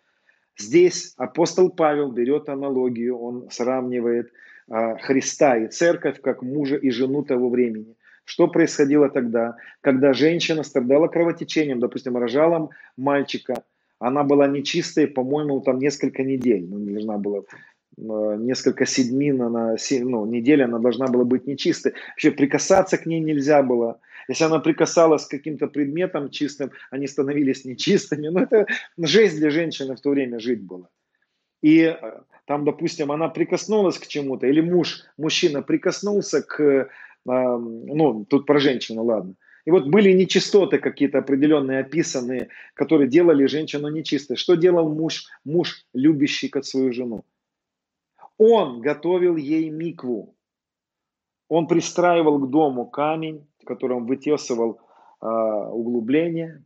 Здесь 0.57 1.13
апостол 1.17 1.71
Павел 1.71 2.13
берет 2.13 2.47
аналогию, 2.47 3.19
он 3.19 3.49
сравнивает 3.51 4.31
а, 4.69 4.95
Христа 4.95 5.57
и 5.57 5.67
церковь 5.67 6.21
как 6.21 6.41
мужа 6.41 6.77
и 6.77 6.89
жену 6.89 7.23
того 7.23 7.49
времени. 7.49 7.97
Что 8.23 8.47
происходило 8.47 9.09
тогда, 9.09 9.57
когда 9.81 10.13
женщина 10.13 10.63
страдала 10.63 11.09
кровотечением, 11.09 11.81
допустим, 11.81 12.15
рожала 12.15 12.69
мальчика, 12.95 13.65
она 13.99 14.23
была 14.23 14.47
нечистой, 14.47 15.05
по-моему, 15.05 15.59
там 15.59 15.79
несколько 15.79 16.23
недель, 16.23 16.65
ну, 16.69 16.79
должна 16.79 17.17
была 17.17 17.41
несколько 17.99 18.85
седьмин, 18.85 19.41
она, 19.41 19.75
ну, 19.91 20.25
неделя 20.25 20.65
она 20.65 20.79
должна 20.79 21.07
была 21.07 21.25
быть 21.25 21.47
нечистой. 21.47 21.93
Вообще 22.09 22.31
прикасаться 22.31 22.97
к 22.97 23.05
ней 23.05 23.19
нельзя 23.19 23.61
было. 23.61 23.99
Если 24.27 24.43
она 24.43 24.59
прикасалась 24.59 25.25
к 25.25 25.31
каким-то 25.31 25.67
предметам 25.67 26.29
чистым, 26.29 26.71
они 26.91 27.07
становились 27.07 27.65
нечистыми. 27.65 28.27
Ну, 28.29 28.39
это 28.39 28.67
жизнь 28.97 29.37
для 29.37 29.49
женщины 29.49 29.95
в 29.95 30.01
то 30.01 30.11
время 30.11 30.39
жить 30.39 30.61
было. 30.61 30.87
И 31.61 31.81
э, 31.81 32.21
там, 32.45 32.63
допустим, 32.63 33.11
она 33.11 33.27
прикоснулась 33.27 33.97
к 33.97 34.07
чему-то, 34.07 34.47
или 34.47 34.61
муж, 34.61 35.03
мужчина 35.17 35.61
прикоснулся 35.61 36.41
к, 36.41 36.61
э, 36.61 36.87
ну, 37.25 38.25
тут 38.29 38.45
про 38.45 38.59
женщину, 38.59 39.03
ладно. 39.03 39.33
И 39.65 39.71
вот 39.71 39.87
были 39.87 40.13
нечистоты 40.13 40.77
какие-то 40.77 41.19
определенные, 41.19 41.79
описанные, 41.79 42.47
которые 42.75 43.09
делали 43.09 43.45
женщину 43.45 43.89
нечистой. 43.89 44.37
Что 44.37 44.55
делал 44.55 44.89
муж, 44.89 45.25
муж, 45.43 45.85
любящий 45.93 46.47
как 46.47 46.65
свою 46.65 46.93
жену? 46.93 47.25
Он 48.39 48.79
готовил 48.79 49.35
ей 49.35 49.69
микву. 49.69 50.33
Он 51.49 51.67
пристраивал 51.67 52.39
к 52.39 52.49
дому 52.49 52.89
камень, 52.89 53.45
в 53.61 53.65
котором 53.65 54.05
вытесывал 54.05 54.79
э, 55.21 55.25
углубление. 55.25 56.63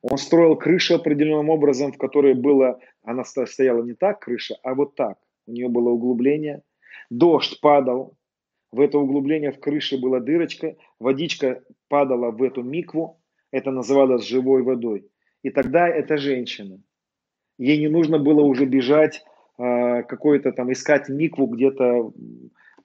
Он 0.00 0.16
строил 0.16 0.56
крышу 0.56 0.94
определенным 0.94 1.50
образом, 1.50 1.92
в 1.92 1.98
которой 1.98 2.32
было, 2.34 2.80
она 3.02 3.24
стояла 3.24 3.82
не 3.82 3.92
так, 3.92 4.20
крыша, 4.20 4.56
а 4.62 4.74
вот 4.74 4.94
так. 4.94 5.18
У 5.46 5.52
нее 5.52 5.68
было 5.68 5.90
углубление. 5.90 6.62
Дождь 7.10 7.60
падал. 7.60 8.16
в 8.72 8.80
это 8.80 8.98
углубление 8.98 9.52
в 9.52 9.60
крыше 9.60 10.00
была 10.00 10.20
дырочка, 10.20 10.76
водичка 10.98 11.62
падала 11.88 12.30
в 12.30 12.42
эту 12.42 12.62
микву, 12.62 13.20
это 13.50 13.70
называлось 13.70 14.26
живой 14.26 14.62
водой. 14.62 15.10
И 15.42 15.50
тогда 15.50 15.88
эта 15.88 16.16
женщина, 16.16 16.80
ей 17.58 17.78
не 17.78 17.88
нужно 17.88 18.18
было 18.18 18.40
уже 18.40 18.64
бежать 18.64 19.24
э, 19.58 20.02
какой-то 20.02 20.52
там, 20.52 20.72
искать 20.72 21.08
микву 21.08 21.46
где-то, 21.46 22.12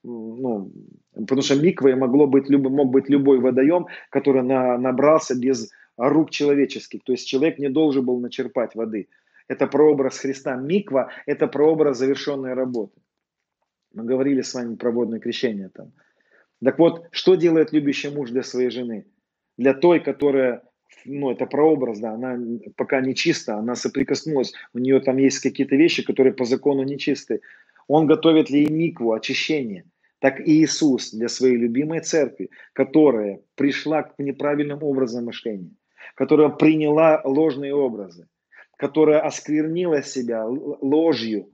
ну, 0.03 0.72
потому 1.14 1.41
что 1.41 1.56
миквой 1.56 1.95
могло 1.95 2.27
быть, 2.27 2.49
мог 2.49 2.89
быть 2.91 3.10
любой 3.10 3.39
водоем, 3.39 3.88
который 4.10 4.43
на, 4.43 4.77
набрался 4.77 5.35
без 5.35 5.72
рук 5.98 6.31
человеческих. 6.31 7.03
То 7.03 7.11
есть 7.11 7.27
человек 7.27 7.60
не 7.60 7.69
должен 7.69 8.06
был 8.06 8.19
начерпать 8.19 8.76
воды. 8.76 9.07
Это 9.48 9.68
прообраз 9.68 10.19
Христа. 10.19 10.56
Миква– 10.56 11.10
это 11.26 11.48
прообраз 11.48 11.98
завершенной 11.98 12.53
работы. 12.53 13.02
Мы 13.93 14.06
говорили 14.06 14.41
с 14.41 14.53
вами 14.53 14.76
про 14.76 14.91
водное 14.91 15.19
крещение 15.19 15.69
там. 15.69 15.91
Так 16.64 16.80
вот, 16.80 17.07
что 17.11 17.35
делает 17.35 17.73
любящий 17.73 18.10
муж 18.10 18.30
для 18.30 18.43
своей 18.43 18.69
жены? 18.69 19.06
Для 19.57 19.73
той, 19.73 19.99
которая, 19.99 20.64
ну, 21.05 21.31
это 21.31 21.45
прообраз, 21.45 21.99
да, 21.99 22.13
она 22.13 22.38
пока 22.76 23.01
не 23.01 23.15
чиста, 23.15 23.57
она 23.57 23.76
соприкоснулась, 23.76 24.53
у 24.73 24.80
нее 24.80 24.99
там 24.99 25.18
есть 25.18 25.39
какие-то 25.39 25.76
вещи, 25.76 26.03
которые 26.03 26.34
по 26.34 26.45
закону 26.45 26.84
нечистые. 26.84 27.41
Он 27.88 28.07
готовит 28.07 28.49
ей 28.49 28.69
микву, 28.69 29.13
очищение. 29.13 29.85
Так 30.19 30.39
и 30.39 30.63
Иисус 30.63 31.11
для 31.11 31.27
своей 31.27 31.57
любимой 31.57 32.01
церкви, 32.01 32.51
которая 32.73 33.41
пришла 33.55 34.03
к 34.03 34.13
неправильным 34.19 34.84
образам 34.84 35.26
мышления, 35.26 35.72
которая 36.15 36.49
приняла 36.49 37.22
ложные 37.26 37.73
образы, 37.73 38.27
которая 38.77 39.22
осквернила 39.22 40.03
себя 40.03 40.45
ложью, 40.45 41.51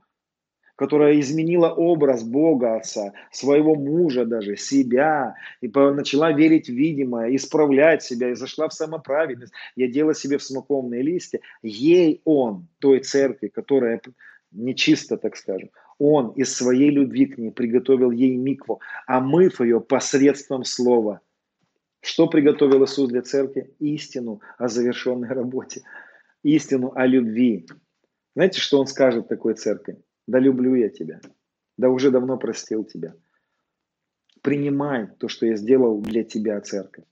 которая 0.78 1.18
изменила 1.18 1.70
образ 1.70 2.22
Бога 2.22 2.76
Отца, 2.76 3.12
своего 3.32 3.74
мужа 3.74 4.24
даже, 4.24 4.56
себя, 4.56 5.34
и 5.60 5.66
начала 5.66 6.30
верить 6.30 6.68
в 6.68 6.72
видимое, 6.72 7.34
исправлять 7.34 8.04
себя, 8.04 8.30
и 8.30 8.36
зашла 8.36 8.68
в 8.68 8.72
самоправедность, 8.72 9.52
я 9.74 9.88
делала 9.88 10.14
себе 10.14 10.38
в 10.38 10.42
смоковные 10.44 11.02
листья, 11.02 11.40
ей 11.62 12.22
он, 12.24 12.68
той 12.78 13.00
церкви, 13.00 13.48
которая 13.48 14.00
нечисто, 14.52 15.16
так 15.16 15.36
скажем, 15.36 15.70
он 15.98 16.30
из 16.36 16.54
своей 16.54 16.90
любви 16.90 17.26
к 17.26 17.38
ней 17.38 17.50
приготовил 17.50 18.12
ей 18.12 18.36
микву, 18.36 18.80
омыв 19.08 19.60
ее 19.60 19.80
посредством 19.80 20.62
слова. 20.62 21.20
Что 22.02 22.28
приготовил 22.28 22.84
Иисус 22.84 23.08
для 23.08 23.22
церкви? 23.22 23.74
Истину 23.80 24.40
о 24.58 24.68
завершенной 24.68 25.30
работе, 25.30 25.82
истину 26.44 26.92
о 26.94 27.04
любви. 27.04 27.66
Знаете, 28.36 28.60
что 28.60 28.78
он 28.78 28.86
скажет 28.86 29.26
такой 29.26 29.54
церкви? 29.54 29.98
Да 30.28 30.38
люблю 30.38 30.74
я 30.74 30.90
тебя. 30.90 31.20
Да 31.78 31.88
уже 31.88 32.10
давно 32.10 32.36
простил 32.36 32.84
тебя. 32.84 33.14
Принимай 34.42 35.08
то, 35.18 35.26
что 35.26 35.46
я 35.46 35.56
сделал 35.56 36.02
для 36.02 36.22
тебя, 36.22 36.60
церковь. 36.60 37.06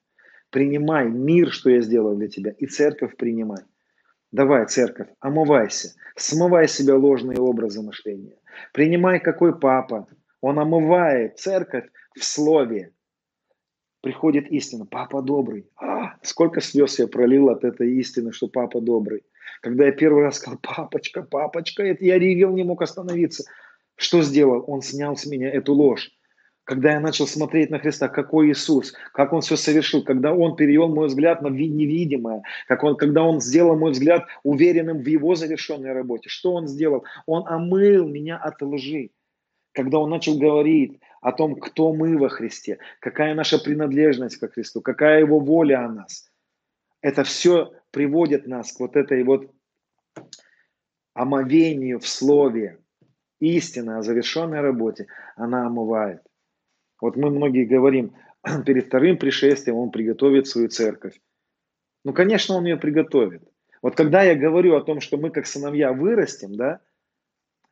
Принимай 0.50 1.08
мир, 1.08 1.50
что 1.50 1.70
я 1.70 1.80
сделал 1.80 2.14
для 2.14 2.28
тебя. 2.28 2.50
И 2.58 2.66
церковь 2.66 3.16
принимай. 3.16 3.62
Давай, 4.32 4.66
церковь, 4.66 5.08
омывайся. 5.20 5.94
Смывай 6.14 6.68
себя 6.68 6.94
ложные 6.94 7.38
образы 7.38 7.80
мышления. 7.80 8.36
Принимай, 8.74 9.18
какой 9.18 9.58
папа. 9.58 10.06
Он 10.42 10.58
омывает 10.58 11.38
церковь 11.38 11.88
в 12.14 12.22
слове. 12.22 12.92
Приходит 14.02 14.48
истина. 14.52 14.84
Папа 14.84 15.22
добрый. 15.22 15.70
А, 15.76 16.18
сколько 16.22 16.60
слез 16.60 16.98
я 16.98 17.08
пролил 17.08 17.48
от 17.48 17.64
этой 17.64 17.96
истины, 17.96 18.30
что 18.32 18.46
папа 18.46 18.82
добрый. 18.82 19.24
Когда 19.60 19.86
я 19.86 19.92
первый 19.92 20.22
раз 20.22 20.36
сказал, 20.36 20.58
папочка, 20.62 21.22
папочка, 21.22 21.82
это 21.82 22.04
я 22.04 22.18
ревел, 22.18 22.52
не 22.52 22.64
мог 22.64 22.82
остановиться. 22.82 23.44
Что 23.96 24.22
сделал? 24.22 24.64
Он 24.66 24.82
снял 24.82 25.16
с 25.16 25.26
меня 25.26 25.50
эту 25.50 25.72
ложь. 25.72 26.10
Когда 26.66 26.94
я 26.94 27.00
начал 27.00 27.28
смотреть 27.28 27.70
на 27.70 27.78
Христа, 27.78 28.08
какой 28.08 28.50
Иисус, 28.50 28.92
как 29.12 29.32
Он 29.32 29.40
все 29.40 29.56
совершил, 29.56 30.02
когда 30.02 30.34
Он 30.34 30.56
перевел 30.56 30.88
мой 30.88 31.06
взгляд 31.06 31.40
на 31.40 31.46
невидимое, 31.46 32.42
как 32.66 32.82
он, 32.82 32.96
когда 32.96 33.22
Он 33.22 33.40
сделал 33.40 33.78
мой 33.78 33.92
взгляд 33.92 34.26
уверенным 34.42 34.98
в 34.98 35.06
Его 35.06 35.36
завершенной 35.36 35.92
работе, 35.92 36.28
что 36.28 36.54
Он 36.54 36.66
сделал? 36.66 37.04
Он 37.26 37.46
омыл 37.46 38.08
меня 38.08 38.36
от 38.36 38.60
лжи. 38.62 39.10
Когда 39.74 40.00
Он 40.00 40.10
начал 40.10 40.38
говорить 40.38 40.98
о 41.20 41.30
том, 41.30 41.54
кто 41.54 41.92
мы 41.92 42.18
во 42.18 42.28
Христе, 42.28 42.78
какая 42.98 43.34
наша 43.34 43.58
принадлежность 43.58 44.36
ко 44.38 44.48
Христу, 44.48 44.80
какая 44.80 45.20
Его 45.20 45.38
воля 45.38 45.84
о 45.84 45.88
нас. 45.88 46.28
Это 47.06 47.22
все 47.22 47.72
приводит 47.92 48.48
нас 48.48 48.72
к 48.72 48.80
вот 48.80 48.96
этой 48.96 49.22
вот 49.22 49.48
омовению 51.14 52.00
в 52.00 52.08
слове. 52.08 52.80
Истина 53.38 53.98
о 53.98 54.02
завершенной 54.02 54.60
работе, 54.60 55.06
она 55.36 55.68
омывает. 55.68 56.20
Вот 57.00 57.14
мы 57.14 57.30
многие 57.30 57.64
говорим, 57.64 58.16
перед 58.66 58.86
вторым 58.86 59.18
пришествием 59.18 59.76
он 59.76 59.92
приготовит 59.92 60.48
свою 60.48 60.68
церковь. 60.68 61.14
Ну, 62.04 62.12
конечно, 62.12 62.56
он 62.56 62.64
ее 62.64 62.76
приготовит. 62.76 63.44
Вот 63.82 63.94
когда 63.94 64.24
я 64.24 64.34
говорю 64.34 64.74
о 64.74 64.82
том, 64.82 65.00
что 65.00 65.16
мы 65.16 65.30
как 65.30 65.46
сыновья 65.46 65.92
вырастем, 65.92 66.56
да, 66.56 66.80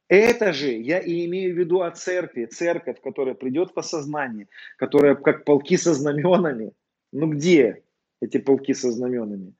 это 0.06 0.52
же 0.52 0.70
я 0.70 1.00
и 1.00 1.26
имею 1.26 1.56
в 1.56 1.58
виду 1.58 1.80
о 1.80 1.90
церкви, 1.90 2.44
церковь, 2.44 3.00
которая 3.00 3.34
придет 3.34 3.72
в 3.74 3.78
осознание, 3.80 4.46
которая 4.76 5.16
как 5.16 5.44
полки 5.44 5.76
со 5.76 5.92
знаменами. 5.92 6.70
Ну 7.10 7.26
где 7.26 7.82
эти 8.24 8.38
полки 8.38 8.74
со 8.74 8.90
знаменами? 8.90 9.54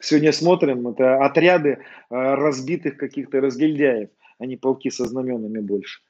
Сегодня 0.00 0.32
смотрим, 0.32 0.88
это 0.88 1.24
отряды 1.24 1.70
э, 1.70 1.78
разбитых 2.10 2.96
каких-то 2.96 3.40
разгильдяев, 3.40 4.10
а 4.38 4.46
не 4.46 4.56
полки 4.56 4.90
со 4.90 5.06
знаменами 5.06 5.60
больше. 5.60 6.00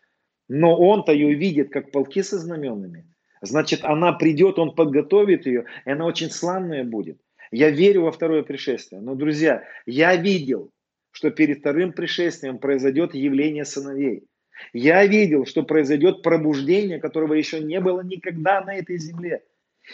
Но 0.49 0.77
он-то 0.77 1.13
ее 1.13 1.35
видит, 1.35 1.71
как 1.71 1.93
полки 1.93 2.23
со 2.23 2.39
знаменами. 2.39 3.07
Значит, 3.43 3.85
она 3.85 4.13
придет, 4.13 4.59
он 4.59 4.75
подготовит 4.75 5.47
ее, 5.47 5.67
и 5.85 5.91
она 5.91 6.07
очень 6.07 6.31
славная 6.31 6.85
будет. 6.85 7.21
Я 7.53 7.71
верю 7.71 8.03
во 8.03 8.13
второе 8.13 8.43
пришествие. 8.43 9.01
Но, 9.01 9.15
друзья, 9.15 9.63
я 9.87 10.17
видел, 10.17 10.71
что 11.13 11.31
перед 11.31 11.61
вторым 11.61 11.93
пришествием 11.93 12.59
произойдет 12.59 13.15
явление 13.15 13.65
сыновей. 13.65 14.25
Я 14.73 15.07
видел, 15.07 15.47
что 15.47 15.63
произойдет 15.63 16.23
пробуждение, 16.23 16.99
которого 16.99 17.35
еще 17.35 17.61
не 17.61 17.81
было 17.81 18.01
никогда 18.01 18.63
на 18.63 18.75
этой 18.75 18.99
земле. 18.99 19.43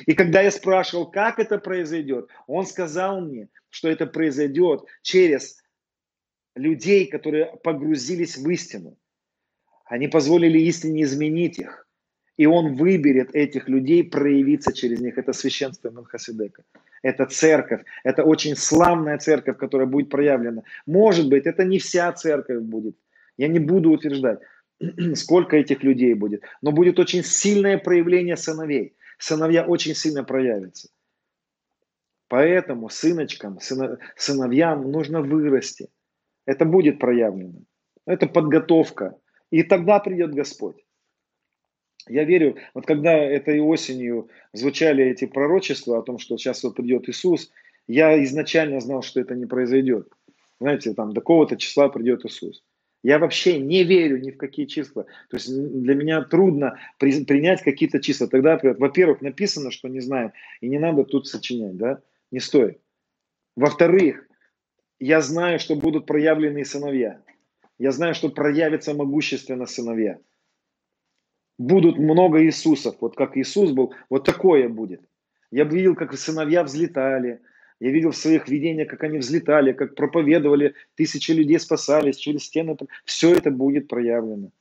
И 0.07 0.15
когда 0.15 0.41
я 0.41 0.51
спрашивал, 0.51 1.11
как 1.11 1.39
это 1.39 1.59
произойдет, 1.59 2.29
он 2.47 2.67
сказал 2.67 3.21
мне, 3.21 3.49
что 3.69 3.89
это 3.89 4.07
произойдет 4.07 4.85
через 5.03 5.63
людей, 6.55 7.07
которые 7.07 7.57
погрузились 7.63 8.37
в 8.37 8.49
истину. 8.51 8.97
Они 9.87 10.09
позволили 10.09 10.59
истине 10.59 11.03
изменить 11.03 11.59
их. 11.59 11.87
И 12.39 12.47
он 12.47 12.75
выберет 12.75 13.35
этих 13.35 13.69
людей 13.69 14.05
проявиться 14.05 14.73
через 14.73 15.01
них. 15.01 15.19
Это 15.19 15.33
священство 15.33 15.91
Мелхиседека. 15.91 16.65
Это 17.03 17.27
церковь. 17.27 17.83
Это 18.05 18.25
очень 18.25 18.57
славная 18.57 19.19
церковь, 19.19 19.59
которая 19.59 19.87
будет 19.87 20.09
проявлена. 20.09 20.63
Может 20.87 21.29
быть, 21.29 21.47
это 21.47 21.65
не 21.65 21.79
вся 21.79 22.11
церковь 22.13 22.63
будет. 22.63 22.97
Я 23.37 23.49
не 23.49 23.59
буду 23.59 23.91
утверждать, 23.91 24.41
сколько 25.15 25.57
этих 25.57 25.83
людей 25.83 26.15
будет. 26.15 26.43
Но 26.63 26.73
будет 26.73 26.99
очень 26.99 27.23
сильное 27.23 27.77
проявление 27.77 28.37
сыновей. 28.37 28.97
Сыновья 29.23 29.65
очень 29.65 29.95
сильно 29.95 30.25
проявятся. 30.25 30.89
Поэтому 32.27 32.89
сыночкам, 32.89 33.61
сыновьям 34.17 34.91
нужно 34.91 35.23
вырасти. 35.23 35.91
Это 36.45 36.65
будет 36.65 36.99
проявлено. 36.99 37.61
Это 38.05 38.27
подготовка. 38.27 39.17
И 39.53 39.63
тогда 39.63 40.01
придет 40.01 40.35
Господь. 40.35 40.85
Я 42.09 42.25
верю, 42.25 42.57
вот 42.75 42.85
когда 42.85 43.13
этой 43.13 43.61
осенью 43.61 44.29
звучали 44.53 45.05
эти 45.05 45.27
пророчества 45.27 45.99
о 45.99 46.03
том, 46.03 46.19
что 46.19 46.37
сейчас 46.37 46.65
вот 46.65 46.75
придет 46.75 47.09
Иисус, 47.09 47.53
я 47.87 48.21
изначально 48.25 48.81
знал, 48.81 49.03
что 49.03 49.21
это 49.21 49.37
не 49.37 49.47
произойдет. 49.47 50.09
Знаете, 50.59 50.95
там 50.95 51.13
до 51.13 51.21
какого-то 51.21 51.57
числа 51.57 51.89
придет 51.89 52.25
Иисус. 52.25 52.65
Я 53.03 53.19
вообще 53.19 53.59
не 53.59 53.83
верю 53.83 54.21
ни 54.21 54.31
в 54.31 54.37
какие 54.37 54.67
числа. 54.67 55.05
То 55.29 55.37
есть 55.37 55.49
для 55.51 55.95
меня 55.95 56.23
трудно 56.23 56.79
при, 56.99 57.25
принять 57.25 57.63
какие-то 57.63 58.01
числа. 58.01 58.29
Тогда, 58.29 58.61
во-первых, 58.63 59.21
написано, 59.23 59.71
что 59.73 59.89
не 59.89 60.01
знаем, 60.01 60.33
и 60.61 60.69
не 60.69 60.79
надо 60.79 61.05
тут 61.05 61.27
сочинять, 61.27 61.77
да? 61.77 62.01
не 62.31 62.41
стоит. 62.41 62.81
Во-вторых, 63.57 64.27
я 64.99 65.21
знаю, 65.21 65.59
что 65.59 65.77
будут 65.77 66.07
проявлены 66.07 66.65
сыновья. 66.65 67.21
Я 67.79 67.91
знаю, 67.93 68.15
что 68.15 68.29
проявятся 68.29 68.95
могущественно 68.95 69.67
сыновья. 69.67 70.19
Будут 71.59 71.99
много 71.99 72.45
Иисусов, 72.45 72.97
вот 73.01 73.17
как 73.17 73.37
Иисус 73.37 73.73
был, 73.73 73.95
вот 74.09 74.25
такое 74.25 74.69
будет. 74.69 75.03
Я 75.51 75.65
видел, 75.65 75.95
как 75.95 76.15
сыновья 76.15 76.65
взлетали, 76.65 77.41
я 77.83 77.91
видел 77.91 78.13
в 78.13 78.17
своих 78.17 78.49
видениях, 78.49 78.87
как 78.87 79.03
они 79.03 79.19
взлетали, 79.19 79.73
как 79.73 79.97
проповедовали, 79.97 80.75
тысячи 80.95 81.33
людей 81.33 81.59
спасались 81.59 82.17
через 82.17 82.45
стены. 82.45 82.77
Все 83.05 83.35
это 83.35 83.51
будет 83.51 83.89
проявлено. 83.89 84.53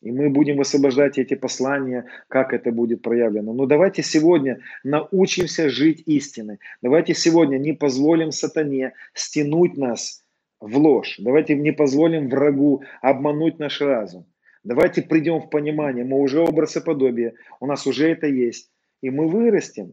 И 0.00 0.10
мы 0.10 0.28
будем 0.28 0.56
высвобождать 0.56 1.18
эти 1.18 1.34
послания, 1.34 2.06
как 2.26 2.52
это 2.52 2.72
будет 2.72 3.00
проявлено. 3.00 3.52
Но 3.52 3.66
давайте 3.66 4.02
сегодня 4.02 4.58
научимся 4.82 5.70
жить 5.70 6.02
истиной. 6.06 6.58
Давайте 6.82 7.14
сегодня 7.14 7.58
не 7.58 7.74
позволим 7.74 8.32
сатане 8.32 8.94
стянуть 9.14 9.76
нас 9.76 10.24
в 10.58 10.76
ложь. 10.76 11.14
Давайте 11.20 11.54
не 11.54 11.70
позволим 11.72 12.28
врагу 12.28 12.82
обмануть 13.02 13.60
наш 13.60 13.80
разум. 13.80 14.26
Давайте 14.64 15.02
придем 15.02 15.38
в 15.42 15.48
понимание, 15.48 16.04
мы 16.04 16.20
уже 16.20 16.40
образ 16.40 16.76
и 16.76 16.80
подобие, 16.80 17.34
у 17.60 17.66
нас 17.66 17.86
уже 17.86 18.08
это 18.10 18.26
есть. 18.26 18.72
И 19.00 19.10
мы 19.10 19.28
вырастем, 19.28 19.92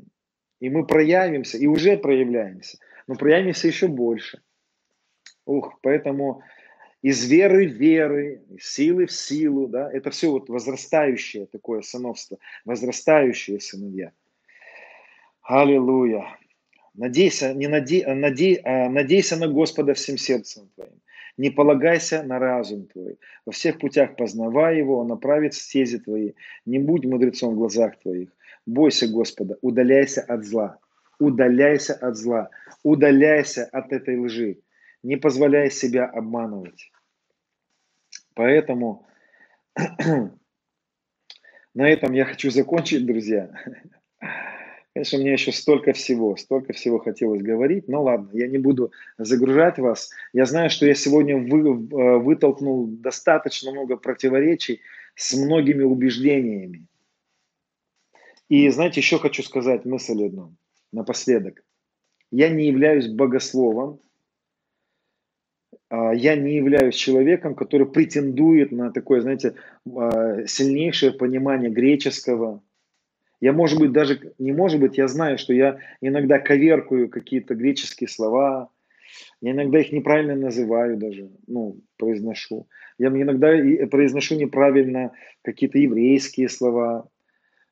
и 0.59 0.69
мы 0.69 0.85
проявимся, 0.85 1.57
и 1.57 1.67
уже 1.67 1.97
проявляемся, 1.97 2.77
но 3.07 3.15
проявимся 3.15 3.67
еще 3.67 3.87
больше. 3.87 4.41
Ух, 5.45 5.79
поэтому 5.81 6.43
из 7.01 7.25
веры 7.29 7.67
в 7.67 7.71
веры, 7.71 8.43
из 8.49 8.65
силы 8.65 9.05
в 9.05 9.11
силу, 9.11 9.67
да, 9.67 9.89
это 9.91 10.09
все 10.11 10.31
вот 10.31 10.49
возрастающее 10.49 11.45
такое 11.45 11.81
сыновство, 11.81 12.37
возрастающие 12.65 13.59
сыновья. 13.59 14.11
Аллилуйя. 15.41 16.37
Надейся, 16.93 17.53
не 17.53 17.67
надей, 17.67 18.05
надей, 18.05 18.55
а, 18.63 18.89
надейся 18.89 19.37
на 19.37 19.47
Господа 19.47 19.93
всем 19.93 20.17
сердцем 20.17 20.69
твоим. 20.75 21.01
Не 21.37 21.49
полагайся 21.49 22.21
на 22.23 22.37
разум 22.37 22.87
твой. 22.87 23.17
Во 23.45 23.53
всех 23.53 23.79
путях 23.79 24.17
познавай 24.17 24.77
его, 24.77 24.97
он 24.99 25.07
направит 25.07 25.53
стези 25.53 25.97
твои. 25.99 26.33
Не 26.65 26.79
будь 26.79 27.05
мудрецом 27.05 27.53
в 27.53 27.57
глазах 27.57 27.97
твоих. 27.99 28.29
Бойся 28.69 29.07
Господа, 29.07 29.57
удаляйся 29.61 30.21
от 30.21 30.45
зла. 30.45 30.77
Удаляйся 31.19 31.95
от 31.95 32.15
зла. 32.15 32.49
Удаляйся 32.83 33.65
от 33.65 33.91
этой 33.91 34.17
лжи. 34.17 34.59
Не 35.01 35.17
позволяй 35.17 35.71
себя 35.71 36.05
обманывать. 36.05 36.91
Поэтому 38.35 39.07
на 41.73 41.89
этом 41.89 42.13
я 42.13 42.25
хочу 42.25 42.51
закончить, 42.51 43.07
друзья. 43.07 43.49
Конечно, 44.93 45.17
мне 45.17 45.33
еще 45.33 45.51
столько 45.51 45.93
всего, 45.93 46.35
столько 46.35 46.73
всего 46.73 46.99
хотелось 46.99 47.41
говорить, 47.41 47.87
но 47.87 48.03
ладно, 48.03 48.29
я 48.33 48.47
не 48.47 48.59
буду 48.59 48.91
загружать 49.17 49.79
вас. 49.79 50.11
Я 50.31 50.45
знаю, 50.45 50.69
что 50.69 50.85
я 50.85 50.93
сегодня 50.93 51.37
вы, 51.37 51.69
э, 51.69 52.17
вытолкнул 52.17 52.85
достаточно 52.85 53.71
много 53.71 53.97
противоречий 53.97 54.81
с 55.15 55.33
многими 55.33 55.83
убеждениями. 55.83 56.85
И 58.49 58.67
знаете, 58.69 58.99
еще 58.99 59.19
хочу 59.19 59.43
сказать 59.43 59.85
мысль 59.85 60.25
одну 60.25 60.55
напоследок. 60.91 61.63
Я 62.31 62.49
не 62.49 62.67
являюсь 62.67 63.07
богословом, 63.07 63.99
а, 65.89 66.13
я 66.13 66.35
не 66.35 66.55
являюсь 66.55 66.95
человеком, 66.95 67.55
который 67.55 67.87
претендует 67.87 68.71
на 68.71 68.91
такое, 68.91 69.21
знаете, 69.21 69.55
а, 69.95 70.45
сильнейшее 70.45 71.11
понимание 71.11 71.69
греческого, 71.69 72.61
я, 73.41 73.53
может 73.53 73.79
быть, 73.79 73.91
даже, 73.91 74.33
не 74.37 74.51
может 74.51 74.79
быть, 74.79 74.97
я 74.97 75.07
знаю, 75.07 75.37
что 75.37 75.53
я 75.53 75.79
иногда 76.01 76.39
коверкую 76.39 77.09
какие-то 77.09 77.55
греческие 77.55 78.09
слова, 78.09 78.69
я 79.41 79.51
иногда 79.51 79.79
их 79.79 79.91
неправильно 79.91 80.35
называю 80.35 80.97
даже, 80.97 81.29
ну, 81.47 81.79
произношу. 81.97 82.67
Я 82.97 83.07
иногда 83.07 83.47
произношу 83.87 84.35
неправильно 84.35 85.13
какие-то 85.41 85.77
еврейские 85.77 86.49
слова. 86.49 87.07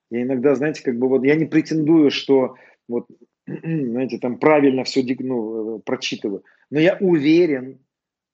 Я 0.09 0.23
иногда, 0.23 0.55
знаете, 0.55 0.83
как 0.83 0.97
бы 0.97 1.07
вот, 1.07 1.23
я 1.23 1.35
не 1.35 1.45
претендую, 1.45 2.11
что 2.11 2.55
вот, 2.87 3.07
знаете, 3.45 4.17
там 4.19 4.39
правильно 4.39 4.83
все 4.83 5.03
ну, 5.19 5.79
прочитываю. 5.79 6.43
Но 6.69 6.79
я 6.79 6.97
уверен 6.99 7.79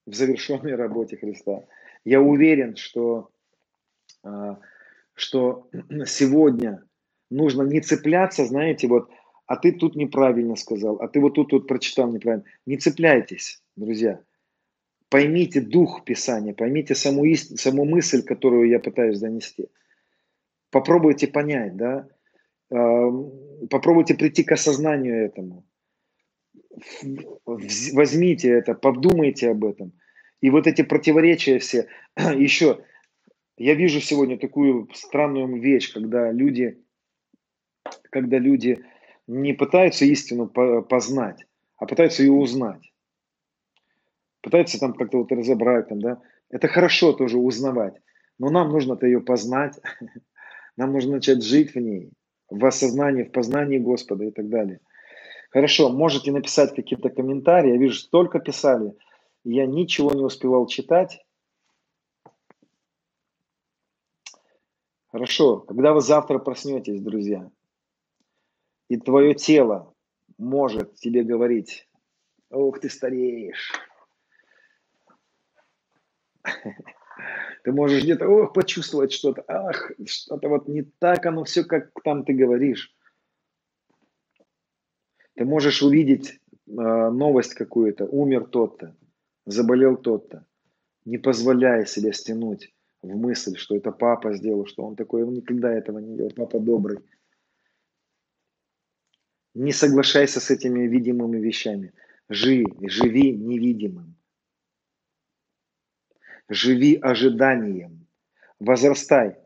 в 0.06 0.14
завершенной 0.14 0.76
работе 0.76 1.18
Христа. 1.18 1.64
Я 2.06 2.22
уверен, 2.22 2.76
что, 2.76 3.30
а, 4.24 4.60
что 5.14 5.70
сегодня 6.06 6.84
нужно 7.30 7.64
не 7.64 7.82
цепляться, 7.82 8.46
знаете, 8.46 8.88
вот, 8.88 9.10
а 9.46 9.56
ты 9.56 9.72
тут 9.72 9.96
неправильно 9.96 10.56
сказал, 10.56 10.98
а 10.98 11.08
ты 11.08 11.20
вот 11.20 11.34
тут 11.36 11.52
вот 11.52 11.68
прочитал 11.68 12.12
неправильно. 12.12 12.46
Не 12.66 12.78
цепляйтесь, 12.78 13.62
друзья. 13.76 14.22
Поймите 15.10 15.62
дух 15.62 16.04
Писания, 16.06 16.54
поймите 16.54 16.96
саму, 16.96 17.26
ист... 17.26 17.60
саму 17.60 17.86
мысль, 17.86 18.24
которую 18.24 18.68
я 18.70 18.80
пытаюсь 18.80 19.20
донести. 19.20 19.70
Попробуйте 20.74 21.28
понять, 21.28 21.78
да, 21.78 22.08
попробуйте 23.70 24.16
прийти 24.16 24.44
к 24.44 24.54
осознанию 24.54 25.24
этому. 25.24 25.68
Возьмите 27.46 28.50
это, 28.50 28.74
подумайте 28.74 29.52
об 29.52 29.66
этом. 29.66 29.94
И 30.42 30.50
вот 30.50 30.66
эти 30.66 30.82
противоречия 30.82 31.60
все. 31.60 31.88
Еще 32.18 32.84
я 33.56 33.76
вижу 33.76 34.02
сегодня 34.02 34.40
такую 34.40 34.90
странную 34.96 35.62
вещь, 35.62 35.94
когда 35.94 36.32
люди 36.32 36.84
когда 38.10 38.40
люди 38.40 38.84
не 39.28 39.54
пытаются 39.54 40.06
истину 40.06 40.48
познать, 40.48 41.46
а 41.78 41.86
пытаются 41.86 42.24
ее 42.24 42.32
узнать. 42.32 42.92
Пытаются 44.42 44.80
там 44.80 44.94
как-то 44.94 45.20
вот 45.20 45.32
разобрать, 45.32 45.90
там, 45.90 46.02
да. 46.02 46.22
Это 46.50 46.68
хорошо 46.68 47.14
тоже 47.14 47.38
узнавать, 47.38 48.02
но 48.40 48.50
нам 48.50 48.70
нужно-то 48.70 49.06
ее 49.06 49.22
познать, 49.22 49.80
нам 50.78 50.94
нужно 50.94 51.14
начать 51.14 51.44
жить 51.44 51.76
в 51.76 51.80
ней, 51.80 52.12
в 52.50 52.66
осознании, 52.66 53.24
в 53.24 53.32
познании 53.32 53.78
Господа 53.78 54.26
и 54.26 54.32
так 54.32 54.50
далее. 54.50 54.80
Хорошо, 55.52 55.90
можете 55.90 56.32
написать 56.32 56.74
какие-то 56.74 57.10
комментарии. 57.10 57.74
Я 57.74 57.78
вижу, 57.78 57.96
столько 57.96 58.40
писали. 58.40 58.96
Я 59.44 59.68
ничего 59.68 60.12
не 60.12 60.24
успевал 60.24 60.66
читать. 60.68 61.24
Хорошо, 65.12 65.60
когда 65.60 65.94
вы 65.94 66.02
завтра 66.02 66.40
проснетесь, 66.40 67.00
друзья, 67.00 67.52
и 68.90 68.98
твое 68.98 69.36
тело 69.36 69.94
может 70.40 70.96
тебе 70.96 71.24
говорить, 71.24 71.88
ох, 72.50 72.80
ты 72.80 72.90
стареешь. 72.90 73.74
Ты 77.64 77.72
можешь 77.72 78.04
где-то 78.04 78.28
ох, 78.28 78.54
почувствовать 78.54 79.14
что-то, 79.14 79.44
ах, 79.48 79.92
что-то 80.06 80.50
вот 80.50 80.68
не 80.68 80.84
так, 80.84 81.26
оно 81.26 81.46
все, 81.46 81.64
как 81.64 81.92
там 82.04 82.26
ты 82.26 82.34
говоришь. 82.34 82.94
Ты 85.36 85.46
можешь 85.46 85.82
увидеть 85.82 86.42
э, 86.68 86.72
новость 86.72 87.54
какую-то, 87.54 88.06
умер 88.06 88.48
тот-то, 88.48 88.96
заболел 89.46 89.96
тот-то. 89.96 90.46
Не 91.06 91.18
позволяй 91.18 91.86
себе 91.86 92.12
стянуть 92.12 92.74
в 93.02 93.16
мысль, 93.16 93.56
что 93.56 93.76
это 93.76 93.92
папа 93.92 94.34
сделал, 94.34 94.66
что 94.66 94.84
он 94.84 94.96
такой, 94.96 95.24
он 95.24 95.34
никогда 95.34 95.74
этого 95.74 96.00
не 96.00 96.18
делал, 96.18 96.32
папа 96.36 96.60
добрый. 96.60 97.00
Не 99.54 99.72
соглашайся 99.72 100.42
с 100.42 100.52
этими 100.52 100.88
видимыми 100.88 101.38
вещами. 101.38 101.94
Живи, 102.28 102.66
живи 102.90 103.32
невидимым. 103.32 104.13
Живи 106.50 106.96
ожиданием. 106.96 108.08
Возрастай. 108.60 109.38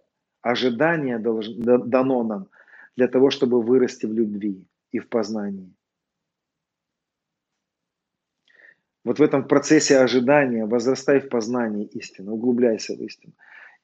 Ожидание 0.41 1.19
дано 1.19 2.23
нам 2.23 2.47
для 2.95 3.07
того, 3.07 3.29
чтобы 3.29 3.61
вырасти 3.61 4.05
в 4.05 4.13
любви 4.13 4.65
и 4.91 4.99
в 4.99 5.09
познании. 5.09 5.73
Вот 9.03 9.19
в 9.19 9.21
этом 9.21 9.47
процессе 9.47 9.97
ожидания 9.99 10.65
возрастай 10.65 11.19
в 11.19 11.29
познании 11.29 11.85
истины, 11.85 12.31
углубляйся 12.31 12.93
в 12.95 13.01
истину 13.01 13.33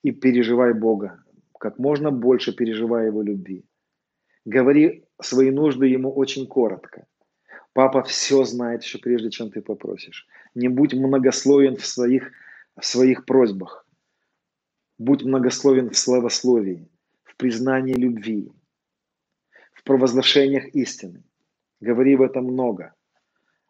и 0.04 0.12
переживай 0.12 0.74
Бога, 0.74 1.24
как 1.60 1.80
можно 1.80 2.12
больше 2.12 2.54
переживай 2.54 3.08
Его 3.08 3.22
любви. 3.22 3.64
Говори 4.46 5.06
свои 5.22 5.52
нужды 5.52 5.88
ему 5.88 6.12
очень 6.12 6.46
коротко. 6.48 7.06
Папа 7.74 8.04
все 8.04 8.44
знает 8.44 8.84
еще 8.84 9.00
прежде, 9.00 9.30
чем 9.30 9.50
ты 9.50 9.62
попросишь. 9.62 10.28
Не 10.56 10.68
будь 10.68 10.94
многословен 10.94 11.78
в 11.78 11.86
своих, 11.86 12.32
в 12.76 12.86
своих 12.86 13.26
просьбах. 13.26 13.88
Будь 14.98 15.24
многословен 15.24 15.90
в 15.90 15.98
славословии, 15.98 16.88
в 17.24 17.36
признании 17.36 17.94
любви, 17.94 18.52
в 19.74 19.84
провозглашениях 19.84 20.68
истины. 20.76 21.24
Говори 21.80 22.16
в 22.16 22.22
этом 22.22 22.46
много, 22.46 22.94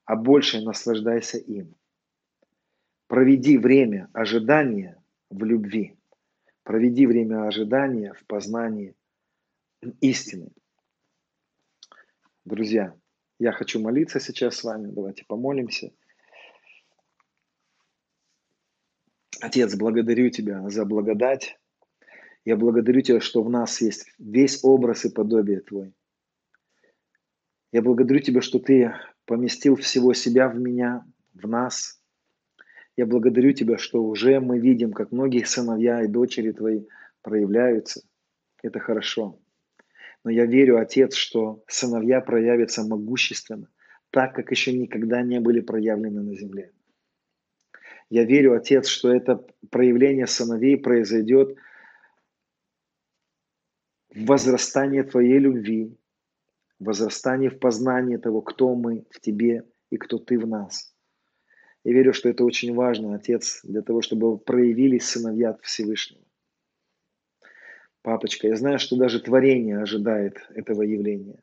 а 0.05 0.15
больше 0.15 0.61
наслаждайся 0.61 1.37
им. 1.37 1.75
Проведи 3.07 3.57
время 3.57 4.09
ожидания 4.13 5.01
в 5.29 5.43
любви. 5.43 5.97
Проведи 6.63 7.07
время 7.07 7.47
ожидания 7.47 8.13
в 8.13 8.25
познании 8.25 8.95
истины. 10.01 10.51
Друзья, 12.45 12.95
я 13.39 13.51
хочу 13.51 13.81
молиться 13.81 14.19
сейчас 14.19 14.57
с 14.57 14.63
вами. 14.63 14.91
Давайте 14.91 15.25
помолимся. 15.25 15.91
Отец, 19.43 19.75
благодарю 19.75 20.29
Тебя 20.29 20.69
за 20.69 20.85
благодать. 20.85 21.59
Я 22.45 22.55
благодарю 22.55 23.01
Тебя, 23.01 23.19
что 23.19 23.43
в 23.43 23.49
нас 23.49 23.81
есть 23.81 24.05
весь 24.17 24.63
образ 24.63 25.03
и 25.03 25.11
подобие 25.11 25.59
Твой. 25.59 25.93
Я 27.73 27.81
благодарю 27.81 28.21
Тебя, 28.21 28.39
что 28.39 28.59
Ты 28.59 28.93
поместил 29.25 29.75
всего 29.75 30.13
себя 30.13 30.47
в 30.47 30.57
меня, 30.57 31.03
в 31.33 31.45
нас. 31.45 32.01
Я 32.95 33.05
благодарю 33.05 33.51
Тебя, 33.51 33.77
что 33.77 34.01
уже 34.05 34.39
мы 34.39 34.59
видим, 34.59 34.93
как 34.93 35.11
многие 35.11 35.43
сыновья 35.43 36.03
и 36.03 36.07
дочери 36.07 36.53
Твои 36.53 36.85
проявляются. 37.21 38.01
Это 38.61 38.79
хорошо. 38.79 39.41
Но 40.23 40.31
я 40.31 40.45
верю, 40.45 40.79
Отец, 40.79 41.15
что 41.15 41.65
сыновья 41.67 42.21
проявятся 42.21 42.85
могущественно, 42.85 43.67
так, 44.09 44.35
как 44.35 44.51
еще 44.51 44.71
никогда 44.71 45.21
не 45.21 45.41
были 45.41 45.59
проявлены 45.59 46.21
на 46.21 46.33
земле. 46.33 46.71
Я 48.13 48.25
верю, 48.25 48.53
Отец, 48.53 48.85
что 48.85 49.11
это 49.11 49.43
проявление 49.71 50.27
сыновей 50.27 50.77
произойдет 50.77 51.57
в 54.13 54.25
возрастании 54.27 55.01
Твоей 55.01 55.39
любви, 55.39 55.97
возрастании 56.77 57.49
в 57.49 57.57
познании 57.57 58.17
того, 58.17 58.43
кто 58.43 58.75
мы 58.75 59.07
в 59.09 59.19
Тебе 59.19 59.67
и 59.89 59.97
кто 59.97 60.19
Ты 60.19 60.37
в 60.37 60.45
нас. 60.45 60.95
Я 61.83 61.93
верю, 61.93 62.13
что 62.13 62.29
это 62.29 62.45
очень 62.45 62.75
важно, 62.75 63.15
Отец, 63.15 63.61
для 63.63 63.81
того, 63.81 64.03
чтобы 64.03 64.37
проявились 64.37 65.05
сыновья 65.05 65.57
Всевышнего. 65.63 66.23
Папочка, 68.03 68.47
я 68.47 68.55
знаю, 68.55 68.77
что 68.77 68.95
даже 68.95 69.21
творение 69.21 69.79
ожидает 69.79 70.37
этого 70.53 70.83
явления. 70.83 71.41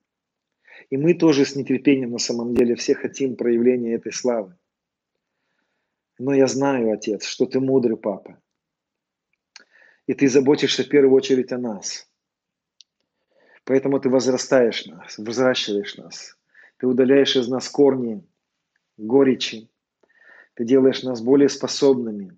И 0.89 0.97
мы 0.97 1.15
тоже 1.15 1.45
с 1.45 1.57
нетерпением 1.57 2.13
на 2.13 2.19
самом 2.19 2.55
деле 2.55 2.77
все 2.77 2.95
хотим 2.95 3.35
проявления 3.35 3.95
этой 3.95 4.13
славы. 4.13 4.55
Но 6.21 6.35
я 6.35 6.47
знаю, 6.47 6.93
Отец, 6.93 7.25
что 7.25 7.47
Ты 7.47 7.61
мудрый 7.61 7.97
Папа. 7.97 8.39
И 10.07 10.13
Ты 10.13 10.29
заботишься 10.29 10.85
в 10.85 10.89
первую 10.91 11.15
очередь 11.15 11.51
о 11.51 11.57
нас. 11.57 12.07
Поэтому 13.65 13.99
Ты 14.01 14.11
возрастаешь 14.11 14.85
нас, 14.85 15.17
взращиваешь 15.17 15.97
нас. 15.97 16.37
Ты 16.77 16.87
удаляешь 16.87 17.37
из 17.37 17.49
нас 17.49 17.71
корни, 17.71 18.23
горечи. 18.99 19.71
Ты 20.53 20.67
делаешь 20.67 21.03
нас 21.03 21.23
более 21.23 21.49
способными, 21.49 22.37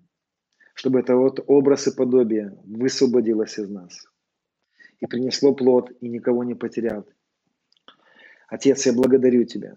чтобы 0.75 1.01
это 1.01 1.17
вот 1.17 1.43
образ 1.45 1.87
и 1.87 1.93
подобие 1.93 2.57
высвободилось 2.63 3.59
из 3.59 3.69
нас 3.69 4.07
и 5.01 5.07
принесло 5.07 5.53
плод, 5.53 5.91
и 5.99 6.07
никого 6.07 6.45
не 6.45 6.55
потерял. 6.55 7.05
Отец, 8.47 8.85
я 8.85 8.93
благодарю 8.93 9.43
Тебя. 9.43 9.75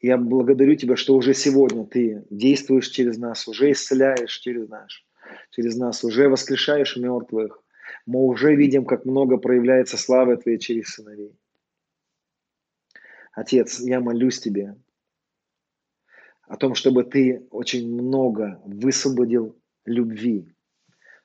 Я 0.00 0.18
благодарю 0.18 0.74
Тебя, 0.76 0.96
что 0.96 1.14
уже 1.14 1.34
сегодня 1.34 1.86
Ты 1.86 2.24
действуешь 2.30 2.88
через 2.88 3.18
нас, 3.18 3.48
уже 3.48 3.72
исцеляешь 3.72 4.38
через 4.38 4.68
нас, 4.68 4.92
через 5.50 5.76
нас, 5.76 6.04
уже 6.04 6.28
воскрешаешь 6.28 6.96
мертвых. 6.96 7.62
Мы 8.04 8.20
уже 8.20 8.54
видим, 8.54 8.84
как 8.84 9.04
много 9.04 9.38
проявляется 9.38 9.96
славы 9.96 10.36
Твоей 10.36 10.58
через 10.58 10.88
сыновей. 10.88 11.34
Отец, 13.32 13.80
я 13.80 14.00
молюсь 14.00 14.38
Тебе 14.38 14.76
о 16.42 16.56
том, 16.56 16.74
чтобы 16.74 17.04
Ты 17.04 17.46
очень 17.50 17.92
много 17.92 18.60
высвободил 18.64 19.58
любви, 19.84 20.54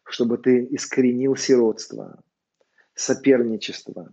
чтобы 0.04 0.38
Ты 0.38 0.66
искоренил 0.72 1.36
сиротство, 1.36 2.24
соперничество, 2.94 4.12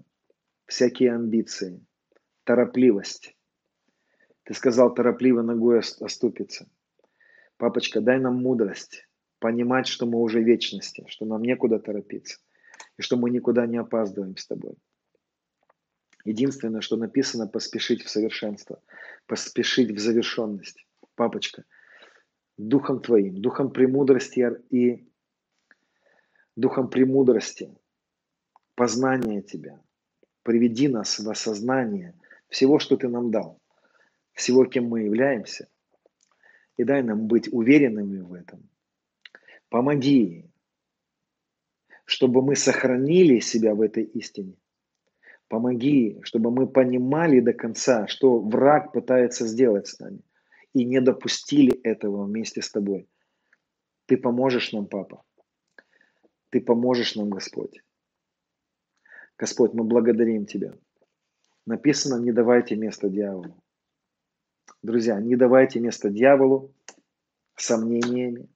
всякие 0.67 1.15
амбиции, 1.15 1.81
торопливость. 2.45 3.38
Ты 4.49 4.55
сказал, 4.55 4.95
торопливо 4.95 5.43
ногой 5.43 5.81
оступиться. 5.81 6.67
Папочка, 7.59 8.01
дай 8.01 8.19
нам 8.19 8.37
мудрость 8.37 9.07
понимать, 9.41 9.87
что 9.87 10.07
мы 10.07 10.23
уже 10.23 10.43
вечности, 10.43 11.05
что 11.07 11.27
нам 11.27 11.43
некуда 11.43 11.79
торопиться, 11.79 12.39
и 12.97 13.03
что 13.03 13.19
мы 13.19 13.29
никуда 13.29 13.67
не 13.67 13.77
опаздываем 13.77 14.39
с 14.39 14.47
тобой. 14.47 14.77
Единственное, 16.25 16.81
что 16.81 16.97
написано, 16.97 17.47
поспешить 17.47 18.03
в 18.03 18.09
совершенство, 18.09 18.81
поспешить 19.27 19.91
в 19.91 19.99
завершенность. 19.99 20.87
Папочка, 21.15 21.65
духом 22.57 23.03
твоим, 23.03 23.43
духом 23.43 23.71
премудрости 23.71 24.51
и 24.71 25.13
духом 26.57 26.89
премудрости 26.89 27.77
познание 28.75 29.43
Тебя. 29.43 29.79
Приведи 30.43 30.89
нас 30.89 31.19
в 31.19 31.29
осознание 31.29 32.19
всего, 32.49 32.79
что 32.79 32.97
Ты 32.97 33.09
нам 33.09 33.31
дал, 33.31 33.61
всего, 34.39 34.65
кем 34.67 34.85
мы 34.89 35.01
являемся, 35.03 35.69
и 36.77 36.85
дай 36.85 37.03
нам 37.03 37.27
быть 37.27 37.53
уверенными 37.53 38.21
в 38.21 38.33
этом. 38.33 38.71
Помоги, 39.69 40.49
чтобы 42.05 42.41
мы 42.41 42.55
сохранили 42.55 43.41
себя 43.41 43.75
в 43.75 43.81
этой 43.81 44.05
истине. 44.05 44.55
Помоги, 45.49 46.21
чтобы 46.23 46.53
мы 46.53 46.69
понимали 46.69 47.41
до 47.41 47.53
конца, 47.53 48.07
что 48.07 48.39
враг 48.39 48.93
пытается 48.93 49.45
сделать 49.45 49.89
с 49.89 49.99
нами, 49.99 50.21
и 50.73 50.85
не 50.85 51.01
допустили 51.01 51.73
этого 51.83 52.25
вместе 52.25 52.63
с 52.63 52.71
тобой. 52.71 53.09
Ты 54.07 54.17
поможешь 54.17 54.73
нам, 54.73 54.87
Папа. 54.87 55.25
Ты 56.51 56.61
поможешь 56.61 57.17
нам, 57.17 57.29
Господь. 57.29 57.83
Господь, 59.37 59.75
мы 59.75 59.83
благодарим 59.83 60.47
Тебя. 60.47 60.75
Написано, 61.67 62.23
не 62.23 62.31
давайте 62.31 62.77
место 62.77 63.09
дьяволу. 63.09 63.61
Друзья, 64.83 65.21
не 65.21 65.37
давайте 65.37 65.81
место 65.81 66.11
дьяволу 66.11 66.73
сомнениями, 67.57 68.49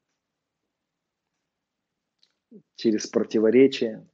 через 2.77 3.07
противоречия. 3.07 4.07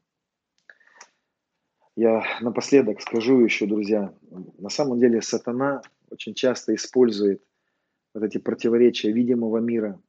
Я 1.97 2.23
напоследок 2.41 3.01
скажу 3.01 3.41
еще, 3.41 3.67
друзья, 3.67 4.15
на 4.59 4.69
самом 4.69 4.99
деле 4.99 5.21
сатана 5.21 5.83
очень 6.11 6.35
часто 6.35 6.75
использует 6.75 7.43
вот 8.15 8.23
эти 8.23 8.39
противоречия 8.39 9.11
видимого 9.11 9.59
мира, 9.59 10.01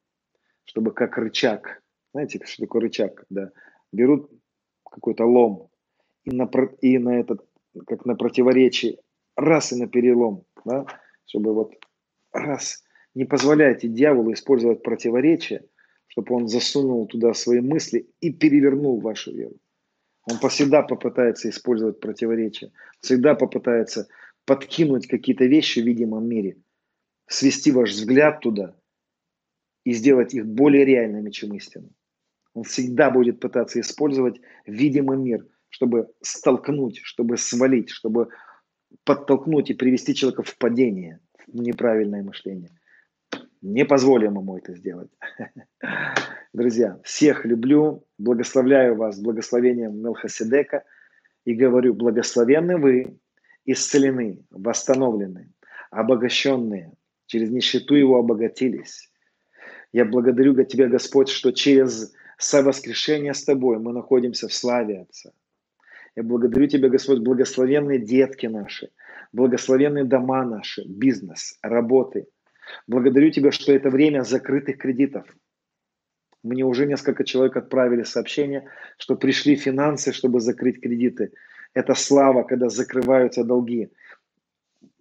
чтобы 0.64 0.92
как 0.92 1.18
рычаг, 1.18 1.82
знаете, 2.12 2.40
что 2.44 2.62
такое 2.62 2.82
рычаг, 2.82 3.14
когда 3.14 3.50
берут 3.92 4.30
какой-то 4.84 5.24
лом, 5.24 5.70
и 6.24 6.30
на, 6.30 6.48
и 6.80 6.98
на 6.98 7.18
этот, 7.18 7.44
как 7.86 8.04
на 8.04 8.14
противоречие, 8.14 8.98
раз 9.36 9.72
и 9.72 9.76
на 9.76 9.88
перелом, 9.88 10.44
да, 10.64 10.86
чтобы 11.24 11.54
вот 11.54 11.74
раз, 12.32 12.82
не 13.14 13.24
позволяйте 13.24 13.88
дьяволу 13.88 14.32
использовать 14.32 14.82
противоречие, 14.82 15.66
чтобы 16.06 16.34
он 16.34 16.48
засунул 16.48 17.06
туда 17.06 17.34
свои 17.34 17.60
мысли 17.60 18.10
и 18.20 18.32
перевернул 18.32 19.00
вашу 19.00 19.32
веру. 19.32 19.56
Он 20.26 20.36
всегда 20.48 20.82
попытается 20.82 21.48
использовать 21.48 22.00
противоречия, 22.00 22.72
всегда 23.00 23.34
попытается 23.34 24.08
подкинуть 24.44 25.06
какие-то 25.06 25.44
вещи 25.46 25.80
в 25.80 25.86
видимом 25.86 26.28
мире, 26.28 26.58
свести 27.26 27.72
ваш 27.72 27.90
взгляд 27.90 28.40
туда 28.40 28.76
и 29.84 29.92
сделать 29.92 30.34
их 30.34 30.46
более 30.46 30.84
реальными, 30.84 31.30
чем 31.30 31.54
истину. 31.54 31.90
Он 32.52 32.64
всегда 32.64 33.10
будет 33.10 33.40
пытаться 33.40 33.80
использовать 33.80 34.40
видимый 34.66 35.16
мир– 35.16 35.46
чтобы 35.70 36.12
столкнуть, 36.20 37.00
чтобы 37.02 37.38
свалить, 37.38 37.88
чтобы 37.88 38.28
подтолкнуть 39.04 39.70
и 39.70 39.74
привести 39.74 40.14
человека 40.14 40.42
в 40.42 40.58
падение, 40.58 41.20
неправильное 41.46 42.22
мышление. 42.22 42.70
Не 43.62 43.84
позволим 43.84 44.38
ему 44.38 44.56
это 44.56 44.74
сделать. 44.74 45.10
Друзья, 46.52 46.98
всех 47.04 47.44
люблю, 47.44 48.04
благословляю 48.18 48.96
вас 48.96 49.20
благословением 49.20 50.02
Мелхоседека 50.02 50.84
и 51.44 51.54
говорю, 51.54 51.94
благословенны 51.94 52.78
вы, 52.78 53.18
исцелены, 53.66 54.44
восстановлены, 54.50 55.52
обогащенные, 55.90 56.92
через 57.26 57.50
нищету 57.50 57.94
его 57.94 58.18
обогатились. 58.18 59.10
Я 59.92 60.04
благодарю 60.04 60.54
Тебя, 60.64 60.88
Господь, 60.88 61.28
что 61.28 61.52
через 61.52 62.12
совоскрешение 62.38 63.34
с 63.34 63.44
Тобой 63.44 63.78
мы 63.78 63.92
находимся 63.92 64.48
в 64.48 64.54
славе 64.54 65.00
Отца. 65.02 65.32
Я 66.16 66.22
благодарю 66.22 66.66
Тебя, 66.66 66.88
Господь, 66.88 67.20
благословенные 67.20 67.98
детки 67.98 68.46
наши, 68.46 68.90
благословенные 69.32 70.04
дома 70.04 70.44
наши, 70.44 70.84
бизнес, 70.86 71.58
работы. 71.62 72.26
Благодарю 72.86 73.30
Тебя, 73.30 73.52
что 73.52 73.72
это 73.72 73.90
время 73.90 74.22
закрытых 74.22 74.78
кредитов. 74.78 75.26
Мне 76.42 76.64
уже 76.64 76.86
несколько 76.86 77.24
человек 77.24 77.56
отправили 77.56 78.02
сообщение, 78.02 78.68
что 78.96 79.14
пришли 79.14 79.56
финансы, 79.56 80.12
чтобы 80.12 80.40
закрыть 80.40 80.80
кредиты. 80.80 81.32
Это 81.74 81.94
слава, 81.94 82.42
когда 82.42 82.68
закрываются 82.68 83.44
долги. 83.44 83.90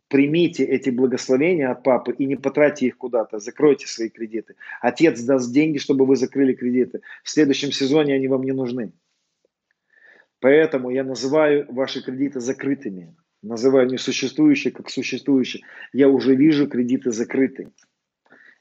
Примите 0.09 0.65
эти 0.65 0.89
благословения 0.89 1.71
от 1.71 1.83
папы 1.83 2.11
и 2.11 2.25
не 2.25 2.35
потратьте 2.35 2.87
их 2.87 2.97
куда-то, 2.97 3.39
закройте 3.39 3.87
свои 3.87 4.09
кредиты. 4.09 4.55
Отец 4.81 5.21
даст 5.21 5.53
деньги, 5.53 5.77
чтобы 5.77 6.05
вы 6.05 6.15
закрыли 6.15 6.53
кредиты. 6.53 7.01
В 7.23 7.29
следующем 7.29 7.71
сезоне 7.71 8.15
они 8.15 8.27
вам 8.27 8.43
не 8.43 8.51
нужны. 8.51 8.91
Поэтому 10.39 10.89
я 10.89 11.03
называю 11.03 11.65
ваши 11.69 12.01
кредиты 12.03 12.39
закрытыми. 12.39 13.15
Называю 13.41 13.87
несуществующие 13.87 14.73
как 14.73 14.89
существующие. 14.89 15.63
Я 15.93 16.09
уже 16.09 16.35
вижу 16.35 16.67
кредиты 16.67 17.11
закрыты. 17.11 17.71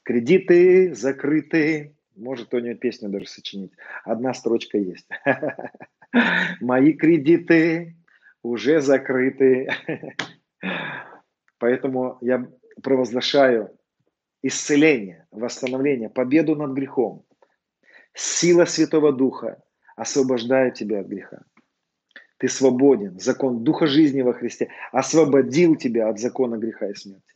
Кредиты 0.03 0.93
закрыты. 0.93 1.95
Может 2.15 2.47
кто-нибудь 2.47 2.79
песню 2.79 3.09
даже 3.09 3.27
сочинить. 3.27 3.71
Одна 4.03 4.33
строчка 4.33 4.77
есть. 4.77 5.07
Мои 6.61 6.93
кредиты 6.93 7.95
уже 8.41 8.81
закрыты. 8.81 9.69
Поэтому 11.59 12.17
я 12.21 12.49
провозглашаю 12.81 13.77
исцеление, 14.41 15.27
восстановление, 15.31 16.09
победу 16.09 16.55
над 16.55 16.71
грехом. 16.71 17.25
Сила 18.13 18.65
Святого 18.65 19.11
Духа 19.11 19.61
освобождает 19.95 20.75
тебя 20.75 21.01
от 21.01 21.07
греха. 21.07 21.41
Ты 22.39 22.47
свободен. 22.47 23.19
Закон 23.19 23.63
Духа 23.63 23.85
жизни 23.85 24.21
во 24.21 24.33
Христе 24.33 24.69
освободил 24.91 25.75
тебя 25.75 26.09
от 26.09 26.19
закона 26.19 26.55
греха 26.57 26.89
и 26.89 26.95
смерти. 26.95 27.35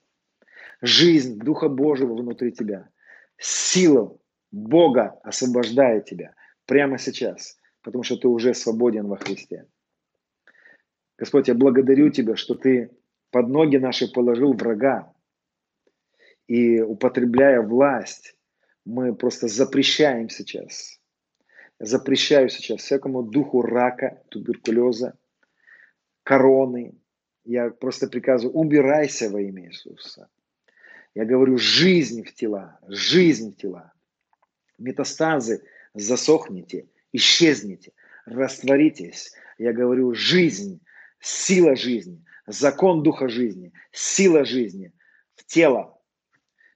Жизнь 0.81 1.37
Духа 1.39 1.69
Божьего 1.69 2.15
внутри 2.15 2.51
тебя 2.51 2.89
Сила 3.37 4.17
Бога 4.51 5.19
освобождает 5.23 6.05
тебя 6.05 6.33
прямо 6.65 6.97
сейчас, 6.97 7.59
потому 7.81 8.03
что 8.03 8.15
ты 8.15 8.27
уже 8.27 8.53
свободен 8.53 9.07
во 9.07 9.17
Христе. 9.17 9.67
Господь, 11.17 11.49
я 11.49 11.53
благодарю 11.53 12.09
Тебя, 12.09 12.35
что 12.35 12.55
Ты 12.55 12.91
под 13.31 13.49
ноги 13.49 13.77
наши 13.77 14.11
положил 14.11 14.53
врага. 14.53 15.13
И 16.47 16.81
употребляя 16.81 17.61
власть, 17.61 18.37
мы 18.85 19.15
просто 19.15 19.47
запрещаем 19.47 20.29
сейчас, 20.29 20.99
запрещаю 21.85 22.49
сейчас 22.49 22.81
всякому 22.81 23.23
духу 23.23 23.61
рака, 23.61 24.21
туберкулеза, 24.29 25.17
короны. 26.23 26.95
Я 27.43 27.69
просто 27.69 28.07
приказываю, 28.07 28.55
убирайся 28.55 29.29
во 29.29 29.41
имя 29.41 29.67
Иисуса. 29.67 30.29
Я 31.13 31.25
говорю, 31.25 31.57
жизнь 31.57 32.23
в 32.23 32.33
тела, 32.33 32.79
жизнь 32.87 33.53
в 33.53 33.57
тела. 33.57 33.91
Метастазы 34.77 35.63
засохните, 35.93 36.87
исчезните, 37.11 37.91
растворитесь. 38.25 39.33
Я 39.57 39.73
говорю, 39.73 40.13
жизнь, 40.13 40.79
сила 41.19 41.75
жизни, 41.75 42.23
закон 42.47 43.03
духа 43.03 43.27
жизни, 43.27 43.73
сила 43.91 44.45
жизни 44.45 44.93
в 45.35 45.45
тело. 45.45 45.99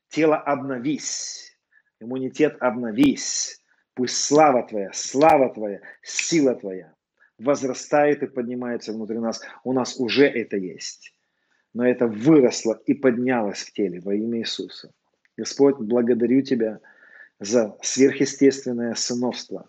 Тело 0.10 0.38
обновись, 0.38 1.58
иммунитет 2.00 2.58
обновись. 2.60 3.62
Пусть 3.98 4.18
слава 4.18 4.62
Твоя, 4.62 4.92
слава 4.94 5.52
Твоя, 5.52 5.82
сила 6.04 6.54
Твоя 6.54 6.94
возрастает 7.40 8.22
и 8.22 8.28
поднимается 8.28 8.94
внутри 8.94 9.18
нас. 9.18 9.42
У 9.64 9.74
нас 9.74 10.00
уже 10.00 10.28
это 10.28 10.56
есть. 10.56 11.16
Но 11.74 11.84
это 11.84 12.06
выросло 12.06 12.80
и 12.86 12.94
поднялось 12.94 13.64
в 13.64 13.74
теле 13.74 14.00
во 14.00 14.14
имя 14.14 14.38
Иисуса. 14.42 14.92
Господь, 15.36 15.78
благодарю 15.78 16.44
Тебя 16.44 16.80
за 17.40 17.76
сверхъестественное 17.82 18.94
сыновство, 18.94 19.68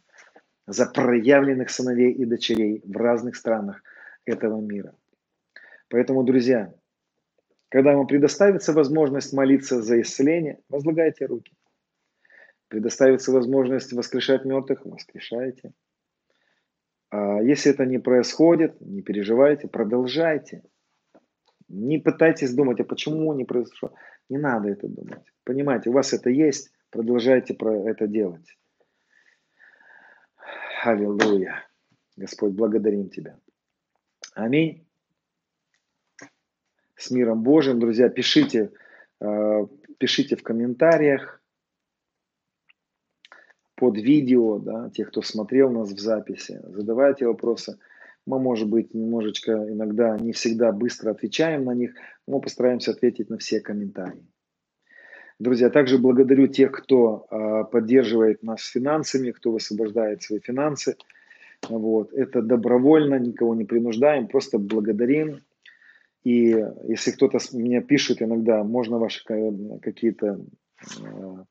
за 0.66 0.84
проявленных 0.84 1.70
сыновей 1.70 2.12
и 2.12 2.26
дочерей 2.26 2.82
в 2.84 2.98
разных 2.98 3.34
странах 3.34 3.82
этого 4.26 4.60
мира. 4.60 4.94
Поэтому, 5.88 6.22
друзья, 6.22 6.74
когда 7.70 7.96
вам 7.96 8.06
предоставится 8.06 8.74
возможность 8.74 9.32
молиться 9.32 9.80
за 9.80 10.02
исцеление, 10.02 10.58
возлагайте 10.68 11.24
руки. 11.24 11.57
Предоставится 12.68 13.32
возможность 13.32 13.92
воскрешать 13.92 14.44
мертвых, 14.44 14.84
воскрешайте. 14.84 15.72
А 17.10 17.40
если 17.42 17.72
это 17.72 17.86
не 17.86 17.98
происходит, 17.98 18.80
не 18.80 19.00
переживайте, 19.00 19.68
продолжайте. 19.68 20.62
Не 21.68 21.98
пытайтесь 21.98 22.54
думать, 22.54 22.80
а 22.80 22.84
почему 22.84 23.32
не 23.32 23.44
произошло. 23.44 23.94
Не 24.28 24.38
надо 24.38 24.68
это 24.68 24.86
думать. 24.86 25.24
Понимаете, 25.44 25.88
у 25.88 25.94
вас 25.94 26.12
это 26.12 26.28
есть, 26.28 26.70
продолжайте 26.90 27.54
про 27.54 27.74
это 27.88 28.06
делать. 28.06 28.58
Аллилуйя. 30.84 31.66
Господь, 32.16 32.52
благодарим 32.52 33.08
Тебя. 33.08 33.38
Аминь. 34.34 34.86
С 36.96 37.10
миром 37.10 37.42
Божьим, 37.42 37.78
друзья, 37.80 38.08
пишите, 38.08 38.72
э, 39.20 39.66
пишите 39.98 40.36
в 40.36 40.42
комментариях 40.42 41.37
под 43.78 43.96
видео, 43.96 44.58
да, 44.58 44.90
тех, 44.90 45.08
кто 45.08 45.22
смотрел 45.22 45.70
нас 45.70 45.92
в 45.92 45.98
записи, 45.98 46.60
задавайте 46.64 47.26
вопросы. 47.26 47.78
Мы, 48.26 48.40
может 48.40 48.68
быть, 48.68 48.92
немножечко 48.92 49.52
иногда 49.52 50.18
не 50.18 50.32
всегда 50.32 50.72
быстро 50.72 51.12
отвечаем 51.12 51.64
на 51.64 51.74
них, 51.74 51.94
но 52.26 52.40
постараемся 52.40 52.90
ответить 52.90 53.30
на 53.30 53.38
все 53.38 53.60
комментарии. 53.60 54.26
Друзья, 55.38 55.70
также 55.70 55.98
благодарю 55.98 56.48
тех, 56.48 56.72
кто 56.72 57.26
э, 57.30 57.64
поддерживает 57.70 58.42
нас 58.42 58.66
финансами, 58.66 59.30
кто 59.30 59.52
высвобождает 59.52 60.22
свои 60.22 60.40
финансы. 60.40 60.96
Вот. 61.68 62.12
Это 62.12 62.42
добровольно, 62.42 63.18
никого 63.20 63.54
не 63.54 63.64
принуждаем, 63.64 64.26
просто 64.26 64.58
благодарим. 64.58 65.38
И 66.24 66.48
если 66.88 67.12
кто-то 67.12 67.38
мне 67.52 67.80
пишет 67.80 68.20
иногда, 68.20 68.64
можно 68.64 68.98
ваши 68.98 69.24
какие-то 69.80 70.40
э, 71.00 71.44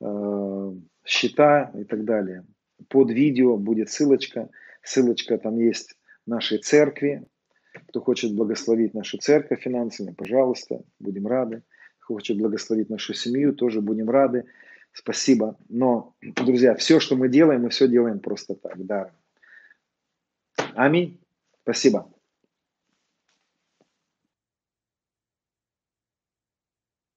э, 0.00 0.72
счета 1.04 1.70
и 1.74 1.84
так 1.84 2.04
далее. 2.04 2.44
Под 2.88 3.10
видео 3.10 3.56
будет 3.56 3.90
ссылочка. 3.90 4.50
Ссылочка 4.82 5.38
там 5.38 5.58
есть 5.58 5.96
нашей 6.26 6.58
церкви. 6.58 7.24
Кто 7.88 8.00
хочет 8.00 8.34
благословить 8.34 8.94
нашу 8.94 9.18
церковь 9.18 9.62
финансами, 9.62 10.12
пожалуйста, 10.12 10.82
будем 11.00 11.26
рады. 11.26 11.62
Кто 11.98 12.14
хочет 12.14 12.38
благословить 12.38 12.90
нашу 12.90 13.14
семью, 13.14 13.54
тоже 13.54 13.80
будем 13.80 14.08
рады. 14.10 14.44
Спасибо. 14.92 15.56
Но, 15.68 16.14
друзья, 16.22 16.74
все, 16.76 17.00
что 17.00 17.16
мы 17.16 17.28
делаем, 17.28 17.62
мы 17.62 17.70
все 17.70 17.88
делаем 17.88 18.20
просто 18.20 18.54
так, 18.54 18.84
да. 18.86 19.10
Аминь. 20.74 21.20
Спасибо. 21.62 22.13